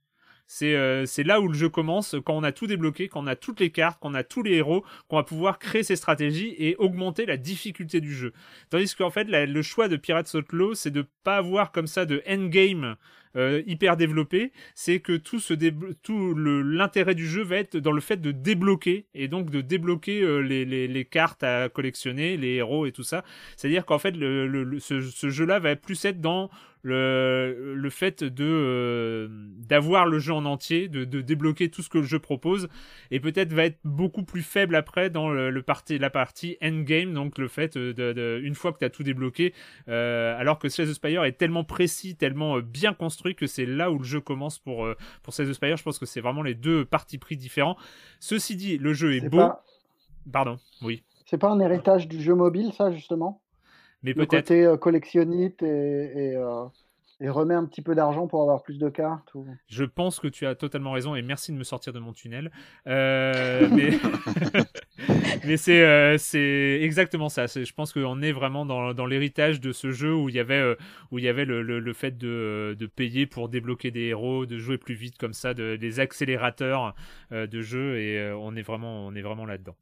Euh, 0.62 1.06
c'est 1.06 1.22
là 1.22 1.40
où 1.40 1.48
le 1.48 1.54
jeu 1.54 1.68
commence, 1.68 2.14
quand 2.24 2.34
on 2.34 2.42
a 2.42 2.52
tout 2.52 2.66
débloqué, 2.66 3.08
quand 3.08 3.22
on 3.22 3.26
a 3.26 3.36
toutes 3.36 3.60
les 3.60 3.70
cartes, 3.70 3.98
quand 4.00 4.10
on 4.10 4.14
a 4.14 4.24
tous 4.24 4.42
les 4.42 4.54
héros, 4.54 4.84
qu'on 5.08 5.16
va 5.16 5.24
pouvoir 5.24 5.58
créer 5.58 5.82
ses 5.82 5.96
stratégies 5.96 6.54
et 6.58 6.76
augmenter 6.76 7.26
la 7.26 7.36
difficulté 7.36 8.00
du 8.00 8.14
jeu. 8.14 8.32
Tandis 8.70 8.94
qu'en 8.94 9.10
fait, 9.10 9.24
le 9.24 9.62
choix 9.62 9.88
de 9.88 9.96
Pirates 9.96 10.32
Outlaw, 10.34 10.74
c'est 10.74 10.90
de 10.90 11.06
pas 11.24 11.36
avoir 11.36 11.72
comme 11.72 11.86
ça 11.86 12.06
de 12.06 12.22
endgame 12.28 12.96
euh, 13.36 13.62
hyper 13.66 13.96
développé, 13.96 14.52
c'est 14.74 15.00
que 15.00 15.16
tout, 15.16 15.40
ce 15.40 15.54
l'intérêt 16.62 17.14
du 17.14 17.26
jeu 17.26 17.42
va 17.42 17.56
être 17.56 17.76
dans 17.76 17.92
le 17.92 18.00
fait 18.00 18.20
de 18.20 18.30
débloquer 18.30 19.06
et 19.14 19.28
donc 19.28 19.50
de 19.50 19.60
débloquer 19.60 20.22
euh, 20.22 20.38
les, 20.38 20.64
les, 20.64 21.04
cartes 21.04 21.42
à 21.42 21.68
collectionner, 21.68 22.36
les 22.36 22.54
héros 22.54 22.86
et 22.86 22.92
tout 22.92 23.02
ça. 23.02 23.24
C'est-à-dire 23.56 23.84
qu'en 23.84 23.98
fait, 23.98 24.16
le, 24.16 24.46
le, 24.46 24.78
ce, 24.80 25.00
jeu-là 25.30 25.58
va 25.58 25.76
plus 25.76 26.04
être 26.04 26.20
dans 26.20 26.50
le, 26.82 27.74
le 27.74 27.90
fait 27.90 28.22
de 28.22 28.44
euh, 28.44 29.28
d'avoir 29.58 30.06
le 30.06 30.20
jeu 30.20 30.32
en 30.32 30.44
entier, 30.44 30.86
de, 30.86 31.04
de, 31.04 31.20
débloquer 31.20 31.68
tout 31.68 31.82
ce 31.82 31.88
que 31.88 31.98
le 31.98 32.04
jeu 32.04 32.20
propose, 32.20 32.68
et 33.10 33.18
peut-être 33.18 33.52
va 33.52 33.64
être 33.64 33.78
beaucoup 33.84 34.22
plus 34.22 34.42
faible 34.42 34.76
après 34.76 35.10
dans 35.10 35.28
le, 35.28 35.62
parti, 35.62 35.98
la 35.98 36.10
partie 36.10 36.56
endgame, 36.62 37.12
donc 37.12 37.38
le 37.38 37.48
fait 37.48 37.76
de, 37.76 37.92
de 37.92 38.40
une 38.42 38.54
fois 38.54 38.72
que 38.72 38.78
tu 38.78 38.84
as 38.84 38.90
tout 38.90 39.02
débloqué, 39.02 39.52
euh, 39.88 40.38
alors 40.38 40.60
que 40.60 40.68
Slay 40.68 40.86
the 40.86 40.94
Spire 40.94 41.24
est 41.24 41.32
tellement 41.32 41.64
précis, 41.64 42.14
tellement 42.14 42.60
bien 42.60 42.94
construit 42.94 43.25
que 43.34 43.46
c'est 43.46 43.66
là 43.66 43.90
où 43.90 43.98
le 43.98 44.04
jeu 44.04 44.20
commence 44.20 44.58
pour, 44.58 44.84
euh, 44.84 44.96
pour 45.22 45.34
Slay 45.34 45.46
the 45.46 45.52
Spire. 45.52 45.76
Je 45.76 45.82
pense 45.82 45.98
que 45.98 46.06
c'est 46.06 46.20
vraiment 46.20 46.42
les 46.42 46.54
deux 46.54 46.84
parties 46.84 47.18
pris 47.18 47.36
différents. 47.36 47.76
Ceci 48.20 48.56
dit, 48.56 48.78
le 48.78 48.92
jeu 48.92 49.14
est, 49.14 49.28
beau. 49.28 49.42
Pardon, 50.30 50.58
oui. 50.82 51.02
C'est 51.26 51.38
pas 51.38 51.50
un 51.50 51.60
héritage 51.60 52.08
du 52.08 52.20
jeu 52.20 52.34
mobile, 52.34 52.72
ça, 52.72 52.90
justement? 52.90 53.40
Mais 54.02 54.14
peut-être. 54.14 54.30
côté 54.30 54.64
euh, 54.64 54.76
collectionnite 54.76 55.62
et, 55.62 55.66
et, 55.66 56.36
euh, 56.36 56.64
et 57.20 57.30
remet 57.30 57.54
un 57.54 57.64
petit 57.64 57.80
peu 57.80 57.94
d'argent 57.94 58.26
pour 58.26 58.42
avoir 58.42 58.62
plus 58.62 58.78
de 58.78 58.88
cartes 58.90 59.34
ou... 59.34 59.46
Je 59.68 59.84
pense 59.84 60.20
que 60.20 60.28
tu 60.28 60.46
as 60.46 60.54
totalement 60.54 60.92
raison 60.92 61.14
et 61.14 61.22
merci 61.22 61.50
de 61.50 61.56
me 61.56 61.64
sortir 61.64 61.92
de 61.92 61.98
mon 61.98 62.12
tunnel. 62.12 62.50
Euh, 62.86 63.68
mais 63.72 63.90
mais 65.46 65.56
c'est 65.56 65.82
euh, 65.82 66.18
c'est 66.18 66.78
exactement 66.82 67.28
ça. 67.28 67.46
Je 67.46 67.72
pense 67.72 67.92
qu'on 67.92 68.20
est 68.20 68.32
vraiment 68.32 68.66
dans, 68.66 68.92
dans 68.92 69.06
l'héritage 69.06 69.60
de 69.60 69.72
ce 69.72 69.92
jeu 69.92 70.14
où 70.14 70.28
il 70.28 70.34
y 70.34 70.38
avait 70.38 70.60
euh, 70.60 70.74
où 71.10 71.18
il 71.18 71.24
y 71.24 71.28
avait 71.28 71.46
le, 71.46 71.62
le, 71.62 71.80
le, 71.80 71.92
fait 71.94 72.18
de, 72.18 72.76
de 72.78 72.86
payer 72.86 73.26
pour 73.26 73.48
débloquer 73.48 73.90
des 73.90 74.06
héros, 74.06 74.44
de 74.44 74.58
jouer 74.58 74.76
plus 74.76 74.94
vite 74.94 75.16
comme 75.16 75.32
ça, 75.32 75.54
de, 75.54 75.76
des 75.76 76.00
accélérateurs 76.00 76.94
de 77.30 77.62
jeu 77.62 77.98
et 77.98 78.32
on 78.32 78.54
est 78.56 78.62
vraiment 78.62 79.06
on 79.06 79.14
est 79.14 79.22
vraiment 79.22 79.46
là-dedans. 79.46 79.74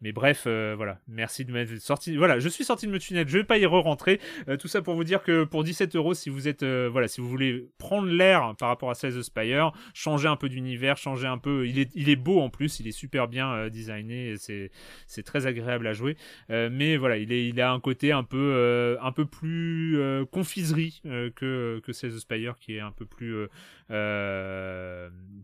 Mais 0.00 0.12
bref, 0.12 0.44
euh, 0.46 0.74
voilà. 0.76 1.00
Merci 1.08 1.44
de 1.44 1.52
m'être 1.52 1.76
sorti. 1.78 2.16
Voilà, 2.16 2.38
je 2.38 2.48
suis 2.48 2.64
sorti 2.64 2.86
de 2.86 2.92
me 2.92 2.98
tunnel. 2.98 3.28
Je 3.28 3.38
vais 3.38 3.44
pas 3.44 3.58
y 3.58 3.66
re-rentrer. 3.66 4.20
Euh, 4.48 4.56
tout 4.56 4.68
ça 4.68 4.80
pour 4.80 4.94
vous 4.94 5.02
dire 5.02 5.22
que 5.22 5.42
pour 5.44 5.64
17 5.64 5.96
euros, 5.96 6.14
si 6.14 6.30
vous 6.30 6.46
êtes, 6.46 6.62
euh, 6.62 6.88
voilà, 6.90 7.08
si 7.08 7.20
vous 7.20 7.28
voulez 7.28 7.68
prendre 7.78 8.08
l'air 8.08 8.54
par 8.58 8.68
rapport 8.68 8.90
à 8.90 8.94
Slay 8.94 9.10
the 9.10 9.22
Spire, 9.22 9.72
changer 9.94 10.28
un 10.28 10.36
peu 10.36 10.48
d'univers, 10.48 10.96
changer 10.96 11.26
un 11.26 11.38
peu. 11.38 11.66
Il 11.66 11.80
est, 11.80 11.90
il 11.94 12.08
est 12.08 12.16
beau 12.16 12.40
en 12.40 12.48
plus. 12.48 12.78
Il 12.78 12.86
est 12.86 12.92
super 12.92 13.26
bien 13.26 13.68
designé. 13.68 14.36
C'est, 14.38 14.70
c'est 15.08 15.24
très 15.24 15.46
agréable 15.46 15.86
à 15.86 15.92
jouer. 15.92 16.16
mais 16.48 16.96
voilà, 16.96 17.16
il 17.16 17.32
est, 17.32 17.48
il 17.48 17.60
a 17.60 17.72
un 17.72 17.80
côté 17.80 18.12
un 18.12 18.22
peu, 18.22 18.96
un 19.00 19.12
peu 19.12 19.24
plus 19.24 19.98
confiserie 20.30 21.00
que 21.04 21.80
que 21.82 21.92
Slay 21.92 22.10
the 22.10 22.18
Spire, 22.18 22.56
qui 22.60 22.76
est 22.76 22.80
un 22.80 22.92
peu 22.92 23.04
plus 23.04 23.48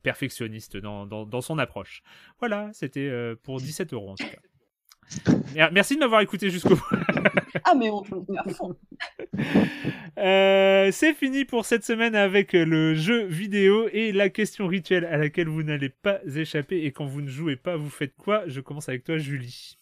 perfectionniste 0.02 0.76
dans, 0.76 1.06
dans, 1.06 1.24
dans 1.24 1.40
son 1.40 1.58
approche. 1.58 2.02
Voilà, 2.38 2.70
c'était 2.72 3.10
pour 3.42 3.60
17 3.60 3.92
euros 3.92 4.10
en 4.10 4.14
tout 4.14 4.24
cas. 4.24 4.38
Merci 5.72 5.94
de 5.94 6.00
m'avoir 6.00 6.20
écouté 6.20 6.50
jusqu'au 6.50 6.76
bout. 6.76 6.88
ah, 7.64 7.74
mais 7.74 7.90
on 7.90 8.02
à 8.02 8.48
fond. 8.50 8.76
Euh, 10.16 10.92
c'est 10.92 11.12
fini 11.12 11.44
pour 11.44 11.66
cette 11.66 11.84
semaine 11.84 12.14
avec 12.14 12.52
le 12.52 12.94
jeu 12.94 13.24
vidéo 13.24 13.88
et 13.92 14.12
la 14.12 14.28
question 14.28 14.68
rituelle 14.68 15.04
à 15.04 15.16
laquelle 15.16 15.48
vous 15.48 15.64
n'allez 15.64 15.88
pas 15.88 16.20
échapper. 16.36 16.84
Et 16.84 16.92
quand 16.92 17.04
vous 17.04 17.20
ne 17.20 17.28
jouez 17.28 17.56
pas, 17.56 17.76
vous 17.76 17.90
faites 17.90 18.14
quoi? 18.14 18.44
Je 18.46 18.60
commence 18.60 18.88
avec 18.88 19.02
toi, 19.02 19.18
Julie. 19.18 19.76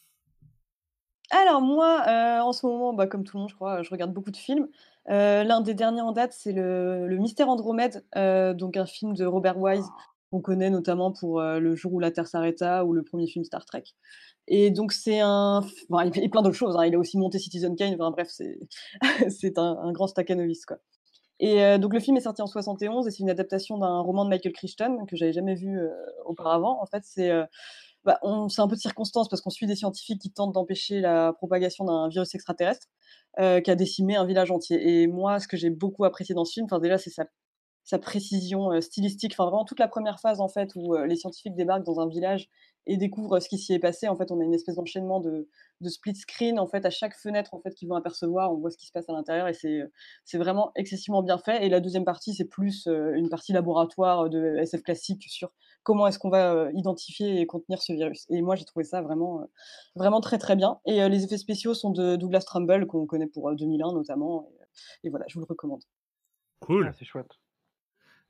Alors, 1.30 1.60
moi, 1.62 2.04
euh, 2.08 2.40
en 2.40 2.52
ce 2.52 2.66
moment, 2.66 2.92
bah, 2.92 3.06
comme 3.06 3.24
tout 3.24 3.36
le 3.36 3.40
monde, 3.42 3.50
je 3.50 3.54
crois, 3.54 3.82
je 3.82 3.90
regarde 3.90 4.12
beaucoup 4.12 4.30
de 4.30 4.36
films. 4.36 4.68
Euh, 5.08 5.44
l'un 5.44 5.60
des 5.60 5.74
derniers 5.74 6.02
en 6.02 6.12
date, 6.12 6.32
c'est 6.32 6.52
le, 6.52 7.06
le 7.06 7.16
Mystère 7.16 7.48
Andromède, 7.48 8.04
donc 8.56 8.76
un 8.76 8.86
film 8.86 9.14
de 9.14 9.24
Robert 9.24 9.58
Wise 9.58 9.86
qu'on 10.30 10.40
connaît 10.40 10.70
notamment 10.70 11.12
pour 11.12 11.42
Le 11.42 11.74
jour 11.74 11.92
où 11.92 12.00
la 12.00 12.10
Terre 12.10 12.26
s'arrêta 12.26 12.84
ou 12.86 12.92
le 12.92 13.02
premier 13.02 13.26
film 13.26 13.44
Star 13.44 13.64
Trek. 13.66 13.84
Et 14.48 14.70
donc 14.70 14.92
c'est 14.92 15.20
un, 15.20 15.62
enfin, 15.90 16.04
il 16.04 16.12
fait 16.12 16.28
plein 16.28 16.42
d'autres 16.42 16.56
choses. 16.56 16.76
Hein. 16.76 16.86
Il 16.86 16.94
a 16.94 16.98
aussi 16.98 17.18
monté 17.18 17.38
Citizen 17.38 17.76
Kane. 17.76 17.96
Bref, 17.96 18.28
c'est 18.30 18.58
un, 19.58 19.92
grand 19.92 20.06
Stakhanoviste 20.06 20.66
quoi. 20.66 20.78
Et 21.40 21.78
donc 21.78 21.92
le 21.92 22.00
film 22.00 22.16
est 22.16 22.20
sorti 22.20 22.40
en 22.40 22.46
71 22.46 23.06
et 23.08 23.10
c'est 23.10 23.18
une 23.18 23.30
adaptation 23.30 23.76
d'un 23.76 24.00
roman 24.00 24.24
de 24.24 24.30
Michael 24.30 24.52
Crichton 24.52 25.04
que 25.06 25.16
j'avais 25.16 25.32
jamais 25.32 25.54
vu 25.54 25.80
auparavant. 26.24 26.80
En 26.80 26.86
fait, 26.86 27.02
c'est 27.04 27.30
bah, 28.04 28.18
c'est 28.48 28.60
un 28.60 28.68
peu 28.68 28.74
de 28.74 28.80
circonstance 28.80 29.28
parce 29.28 29.40
qu'on 29.40 29.50
suit 29.50 29.66
des 29.66 29.76
scientifiques 29.76 30.20
qui 30.20 30.32
tentent 30.32 30.52
d'empêcher 30.52 31.00
la 31.00 31.32
propagation 31.32 31.84
d'un 31.84 32.08
virus 32.08 32.34
extraterrestre 32.34 32.88
euh, 33.38 33.60
qui 33.60 33.70
a 33.70 33.76
décimé 33.76 34.16
un 34.16 34.26
village 34.26 34.50
entier. 34.50 35.02
Et 35.02 35.06
moi, 35.06 35.38
ce 35.38 35.46
que 35.46 35.56
j'ai 35.56 35.70
beaucoup 35.70 36.04
apprécié 36.04 36.34
dans 36.34 36.44
ce 36.44 36.54
film, 36.54 36.66
déjà, 36.80 36.98
c'est 36.98 37.10
sa, 37.10 37.26
sa, 37.84 37.98
précision 37.98 38.72
euh, 38.72 38.80
stylistique. 38.80 39.32
Enfin, 39.34 39.44
vraiment 39.44 39.64
toute 39.64 39.78
la 39.78 39.88
première 39.88 40.20
phase 40.20 40.40
en 40.40 40.48
fait 40.48 40.70
où 40.74 40.94
euh, 40.94 41.06
les 41.06 41.16
scientifiques 41.16 41.54
débarquent 41.54 41.84
dans 41.84 42.00
un 42.00 42.08
village 42.08 42.48
et 42.86 42.96
découvrent 42.96 43.38
ce 43.38 43.48
qui 43.48 43.58
s'y 43.58 43.72
est 43.72 43.78
passé. 43.78 44.08
En 44.08 44.16
fait, 44.16 44.32
on 44.32 44.40
a 44.40 44.44
une 44.44 44.54
espèce 44.54 44.74
d'enchaînement 44.74 45.20
de, 45.20 45.48
de, 45.82 45.88
split 45.88 46.14
screen. 46.14 46.58
En 46.58 46.66
fait, 46.66 46.84
à 46.86 46.90
chaque 46.90 47.14
fenêtre 47.14 47.54
en 47.54 47.60
fait 47.60 47.74
qu'ils 47.74 47.88
vont 47.88 47.96
apercevoir, 47.96 48.52
on 48.52 48.56
voit 48.56 48.70
ce 48.70 48.76
qui 48.76 48.86
se 48.86 48.92
passe 48.92 49.08
à 49.08 49.12
l'intérieur 49.12 49.48
et 49.48 49.54
c'est 49.54 49.82
c'est 50.24 50.38
vraiment 50.38 50.72
excessivement 50.76 51.22
bien 51.22 51.38
fait. 51.38 51.64
Et 51.64 51.68
la 51.68 51.80
deuxième 51.80 52.04
partie, 52.04 52.34
c'est 52.34 52.48
plus 52.48 52.86
une 52.86 53.28
partie 53.28 53.52
laboratoire 53.52 54.30
de 54.30 54.56
SF 54.58 54.82
classique 54.82 55.24
sur 55.28 55.52
comment 55.82 56.06
est-ce 56.06 56.18
qu'on 56.18 56.30
va 56.30 56.70
identifier 56.72 57.40
et 57.40 57.46
contenir 57.46 57.82
ce 57.82 57.92
virus. 57.92 58.26
Et 58.30 58.42
moi, 58.42 58.56
j'ai 58.56 58.64
trouvé 58.64 58.84
ça 58.84 59.02
vraiment, 59.02 59.48
vraiment 59.94 60.20
très 60.20 60.38
très 60.38 60.56
bien. 60.56 60.78
Et 60.86 61.08
les 61.08 61.24
effets 61.24 61.38
spéciaux 61.38 61.74
sont 61.74 61.90
de 61.90 62.16
Douglas 62.16 62.42
Trumbull, 62.42 62.86
qu'on 62.86 63.06
connaît 63.06 63.26
pour 63.26 63.54
2001 63.54 63.92
notamment. 63.92 64.48
Et, 65.04 65.10
voilà, 65.10 65.26
je 65.28 65.34
vous 65.34 65.40
le 65.40 65.46
recommande. 65.46 65.82
Cool. 66.60 66.86
Ah, 66.88 66.92
c'est 66.98 67.04
chouette. 67.04 67.38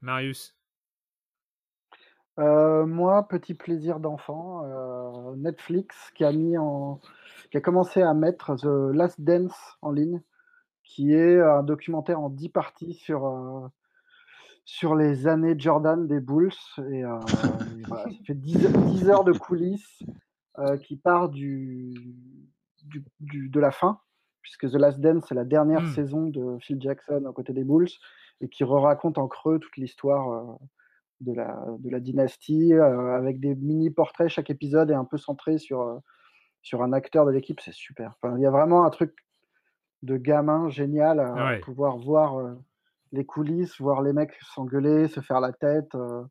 Marius 0.00 0.54
moi, 2.38 3.28
petit 3.28 3.54
plaisir 3.54 4.00
d'enfant, 4.00 4.64
Netflix 5.36 6.10
qui 6.14 6.24
a 6.24 6.32
mis 6.32 6.56
en, 6.56 7.00
qui 7.52 7.58
a 7.58 7.60
commencé 7.60 8.00
à 8.00 8.14
mettre 8.14 8.56
The 8.56 8.94
Last 8.94 9.20
Dance 9.20 9.76
en 9.82 9.92
ligne, 9.92 10.22
qui 10.84 11.12
est 11.12 11.38
un 11.38 11.62
documentaire 11.62 12.18
en 12.18 12.30
10 12.30 12.48
parties 12.48 12.94
sur 12.94 13.70
sur 14.64 14.94
les 14.94 15.26
années 15.26 15.54
Jordan 15.58 16.06
des 16.06 16.20
Bulls. 16.20 16.50
Et, 16.90 17.04
euh, 17.04 17.20
ça 17.88 18.06
fait 18.24 18.34
10, 18.34 19.10
heures 19.10 19.24
de 19.24 19.32
coulisses 19.32 20.02
euh, 20.60 20.78
qui 20.78 20.96
part 20.96 21.28
du, 21.28 21.92
du, 23.20 23.50
de 23.50 23.60
la 23.60 23.70
fin, 23.70 24.00
puisque 24.40 24.70
The 24.70 24.76
Last 24.76 25.00
Dance, 25.00 25.24
c'est 25.28 25.34
la 25.34 25.44
dernière 25.44 25.82
mmh. 25.82 25.92
saison 25.92 26.26
de 26.28 26.56
Phil 26.58 26.80
Jackson 26.80 27.22
aux 27.26 27.34
côtés 27.34 27.52
des 27.52 27.64
Bulls, 27.64 27.90
et 28.40 28.48
qui 28.48 28.64
re-raconte 28.64 29.18
en 29.18 29.28
creux 29.28 29.58
toute 29.58 29.76
l'histoire 29.76 30.30
euh, 30.30 30.54
de, 31.20 31.34
la, 31.34 31.66
de 31.80 31.90
la 31.90 32.00
dynastie, 32.00 32.72
avec 32.72 33.40
des 33.40 33.54
mini-portraits. 33.54 34.30
Chaque 34.30 34.48
épisode 34.48 34.90
est 34.90 34.94
un 34.94 35.04
peu 35.04 35.18
centré 35.18 35.58
sur, 35.58 36.00
sur 36.62 36.82
un 36.82 36.93
acteur 36.93 37.26
de 37.26 37.30
l'équipe. 37.30 37.60
C'est 37.60 37.74
super. 37.74 38.14
Enfin, 38.22 38.36
il 38.39 38.43
y 38.43 38.47
a 38.47 38.51
vraiment 38.51 38.84
un 38.84 38.90
truc 38.90 39.14
de 40.02 40.16
gamin 40.16 40.68
génial 40.68 41.20
à 41.20 41.59
pouvoir 41.62 41.97
voir 41.98 42.56
les 43.12 43.24
coulisses, 43.24 43.80
voir 43.80 44.02
les 44.02 44.12
mecs 44.12 44.32
s'engueuler, 44.43 45.09
se 45.09 45.20
faire 45.20 45.40
la 45.40 45.52
tête. 45.52 45.94
Euh. 45.94 46.22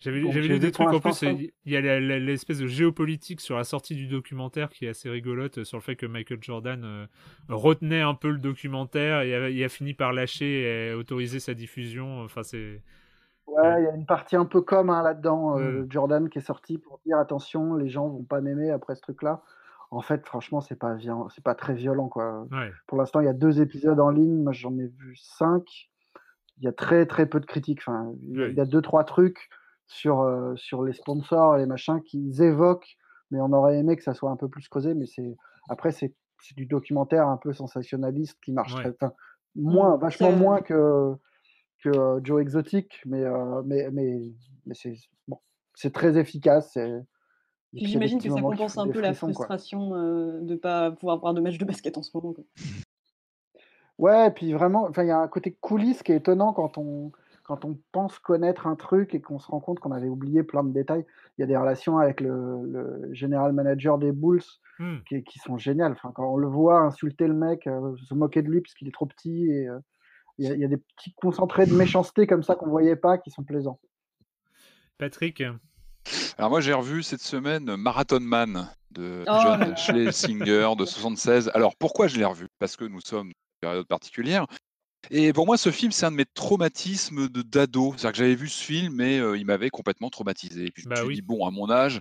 J'avais 0.00 0.20
lu 0.20 0.60
des 0.60 0.70
trucs 0.70 0.86
en 0.88 1.00
plus, 1.00 1.22
il 1.22 1.50
y 1.66 1.76
a 1.76 1.98
l'espèce 1.98 2.58
de 2.60 2.68
géopolitique 2.68 3.40
sur 3.40 3.56
la 3.56 3.64
sortie 3.64 3.96
du 3.96 4.06
documentaire 4.06 4.68
qui 4.68 4.86
est 4.86 4.90
assez 4.90 5.10
rigolote 5.10 5.64
sur 5.64 5.76
le 5.76 5.82
fait 5.82 5.96
que 5.96 6.06
Michael 6.06 6.38
Jordan 6.40 6.84
euh, 6.84 7.06
retenait 7.48 8.02
un 8.02 8.14
peu 8.14 8.30
le 8.30 8.38
documentaire 8.38 9.22
et 9.22 9.52
il 9.52 9.64
a, 9.64 9.68
fini 9.68 9.94
par 9.94 10.12
lâcher 10.12 10.90
et 10.90 10.94
autoriser 10.94 11.40
sa 11.40 11.52
diffusion. 11.52 12.22
Enfin, 12.22 12.44
c'est. 12.44 12.80
Ouais, 13.48 13.80
il 13.80 13.84
y 13.84 13.88
a 13.88 13.94
une 13.94 14.06
partie 14.06 14.36
un 14.36 14.44
peu 14.44 14.60
comme 14.60 14.90
hein, 14.90 15.02
là-dedans, 15.02 15.58
euh, 15.58 15.82
hmm. 15.82 15.90
Jordan 15.90 16.28
qui 16.28 16.38
est 16.38 16.42
sorti 16.42 16.78
pour 16.78 17.00
dire 17.04 17.18
attention, 17.18 17.74
les 17.74 17.88
gens 17.88 18.06
vont 18.06 18.22
pas 18.22 18.40
m'aimer 18.40 18.70
après 18.70 18.94
ce 18.94 19.00
truc-là. 19.00 19.42
En 19.90 20.02
fait, 20.02 20.26
franchement, 20.26 20.60
c'est 20.60 20.76
pas 20.76 20.96
c'est 21.34 21.44
pas 21.44 21.54
très 21.54 21.74
violent 21.74 22.08
quoi. 22.08 22.46
Pour 22.86 22.98
l'instant, 22.98 23.20
il 23.20 23.26
y 23.26 23.30
a 23.30 23.32
deux 23.34 23.60
épisodes 23.60 23.98
en 24.00 24.10
ligne, 24.10 24.42
moi 24.42 24.52
j'en 24.52 24.76
ai 24.78 24.86
vu 24.86 25.16
cinq 25.16 25.88
il 26.60 26.64
y 26.64 26.68
a 26.68 26.72
très 26.72 27.06
très 27.06 27.26
peu 27.26 27.40
de 27.40 27.46
critiques. 27.46 27.80
Enfin, 27.86 28.12
il 28.22 28.54
y 28.54 28.60
a 28.60 28.66
deux 28.66 28.82
trois 28.82 29.04
trucs 29.04 29.48
sur 29.86 30.20
euh, 30.20 30.54
sur 30.56 30.84
les 30.84 30.92
sponsors 30.92 31.56
et 31.56 31.60
les 31.60 31.66
machins 31.66 32.02
qu'ils 32.02 32.42
évoquent, 32.42 32.96
mais 33.30 33.40
on 33.40 33.52
aurait 33.52 33.78
aimé 33.78 33.96
que 33.96 34.02
ça 34.02 34.14
soit 34.14 34.30
un 34.30 34.36
peu 34.36 34.48
plus 34.48 34.68
creusé. 34.68 34.94
Mais 34.94 35.06
c'est 35.06 35.36
après 35.68 35.92
c'est 35.92 36.14
du 36.56 36.66
documentaire 36.66 37.26
un 37.28 37.36
peu 37.36 37.52
sensationnaliste 37.52 38.38
qui 38.42 38.52
marche 38.52 38.74
très, 38.74 38.90
enfin, 38.90 39.12
moins, 39.56 39.96
mmh, 39.96 40.00
vachement 40.00 40.32
moins 40.32 40.60
que 40.60 41.14
que 41.82 41.88
euh, 41.90 42.20
Joe 42.22 42.42
Exotic, 42.42 43.00
mais 43.06 43.24
euh, 43.24 43.62
mais 43.64 43.88
mais 43.92 44.32
mais 44.66 44.74
c'est 44.74 44.94
bon, 45.28 45.38
c'est 45.74 45.92
très 45.92 46.18
efficace. 46.18 46.76
J'imagine 47.74 48.20
que 48.20 48.30
ça 48.30 48.40
compense 48.40 48.78
un 48.78 48.88
peu 48.88 49.00
la 49.00 49.14
frustration 49.14 49.90
de 49.90 50.40
ne 50.40 50.56
pas 50.56 50.90
pouvoir 50.90 51.18
voir 51.18 51.34
de 51.34 51.40
match 51.40 51.58
de 51.58 51.64
basket 51.64 51.98
en 51.98 52.02
ce 52.02 52.10
moment. 52.14 52.32
Quoi. 52.32 52.44
Ouais, 53.98 54.28
et 54.28 54.30
puis 54.30 54.52
vraiment, 54.52 54.86
enfin, 54.88 55.02
il 55.02 55.08
y 55.08 55.12
a 55.12 55.18
un 55.18 55.28
côté 55.28 55.52
coulisses 55.60 56.02
qui 56.02 56.12
est 56.12 56.16
étonnant 56.16 56.52
quand 56.52 56.78
on, 56.78 57.10
quand 57.42 57.64
on 57.64 57.78
pense 57.90 58.18
connaître 58.20 58.66
un 58.68 58.76
truc 58.76 59.12
et 59.14 59.20
qu'on 59.20 59.40
se 59.40 59.48
rend 59.48 59.58
compte 59.58 59.80
qu'on 59.80 59.90
avait 59.90 60.08
oublié 60.08 60.44
plein 60.44 60.62
de 60.62 60.72
détails. 60.72 61.04
Il 61.36 61.40
y 61.40 61.44
a 61.44 61.46
des 61.46 61.56
relations 61.56 61.98
avec 61.98 62.20
le, 62.20 62.64
le 62.64 63.12
général 63.12 63.52
manager 63.52 63.98
des 63.98 64.12
Bulls 64.12 64.42
mmh. 64.78 64.98
qui, 65.08 65.24
qui, 65.24 65.38
sont 65.40 65.58
géniales. 65.58 65.92
Enfin, 65.92 66.12
quand 66.14 66.32
on 66.32 66.36
le 66.36 66.46
voit 66.46 66.80
insulter 66.80 67.26
le 67.26 67.34
mec, 67.34 67.66
euh, 67.66 67.96
se 67.96 68.14
moquer 68.14 68.42
de 68.42 68.48
lui 68.48 68.60
parce 68.60 68.74
qu'il 68.74 68.86
est 68.86 68.92
trop 68.92 69.06
petit, 69.06 69.50
et 69.50 69.68
euh, 69.68 69.80
il, 70.38 70.52
y 70.52 70.58
y 70.60 70.64
a, 70.64 70.68
des 70.68 70.76
petits 70.76 71.12
concentrés 71.14 71.66
de 71.66 71.74
méchanceté 71.74 72.28
comme 72.28 72.44
ça 72.44 72.54
qu'on 72.54 72.68
voyait 72.68 72.96
pas 72.96 73.18
qui 73.18 73.32
sont 73.32 73.42
plaisants. 73.42 73.80
Patrick 74.96 75.42
alors 76.38 76.50
moi 76.50 76.60
j'ai 76.60 76.72
revu 76.72 77.02
cette 77.02 77.22
semaine 77.22 77.76
Marathon 77.76 78.20
Man 78.20 78.70
de 78.90 79.24
oh. 79.26 79.38
John 79.42 79.76
Schlesinger 79.76 80.70
de 80.78 80.84
76. 80.84 81.50
Alors 81.54 81.76
pourquoi 81.76 82.08
je 82.08 82.16
l'ai 82.16 82.24
revu? 82.24 82.48
Parce 82.58 82.76
que 82.76 82.84
nous 82.84 83.00
sommes 83.00 83.32
période 83.60 83.86
particulière. 83.86 84.46
Et 85.10 85.32
pour 85.32 85.46
moi, 85.46 85.56
ce 85.56 85.70
film, 85.70 85.92
c'est 85.92 86.06
un 86.06 86.10
de 86.10 86.16
mes 86.16 86.26
traumatismes 86.26 87.28
de 87.28 87.42
d'ado. 87.42 87.94
C'est-à-dire 87.96 88.12
que 88.12 88.18
j'avais 88.18 88.34
vu 88.34 88.48
ce 88.48 88.62
film, 88.62 89.00
et 89.00 89.18
il 89.36 89.46
m'avait 89.46 89.70
complètement 89.70 90.10
traumatisé. 90.10 90.66
Et 90.66 90.70
puis 90.70 90.82
je 90.82 90.88
me 90.88 90.94
bah 90.94 91.04
suis 91.04 91.14
dit, 91.14 91.22
bon, 91.22 91.46
à 91.46 91.50
mon 91.50 91.70
âge, 91.70 92.00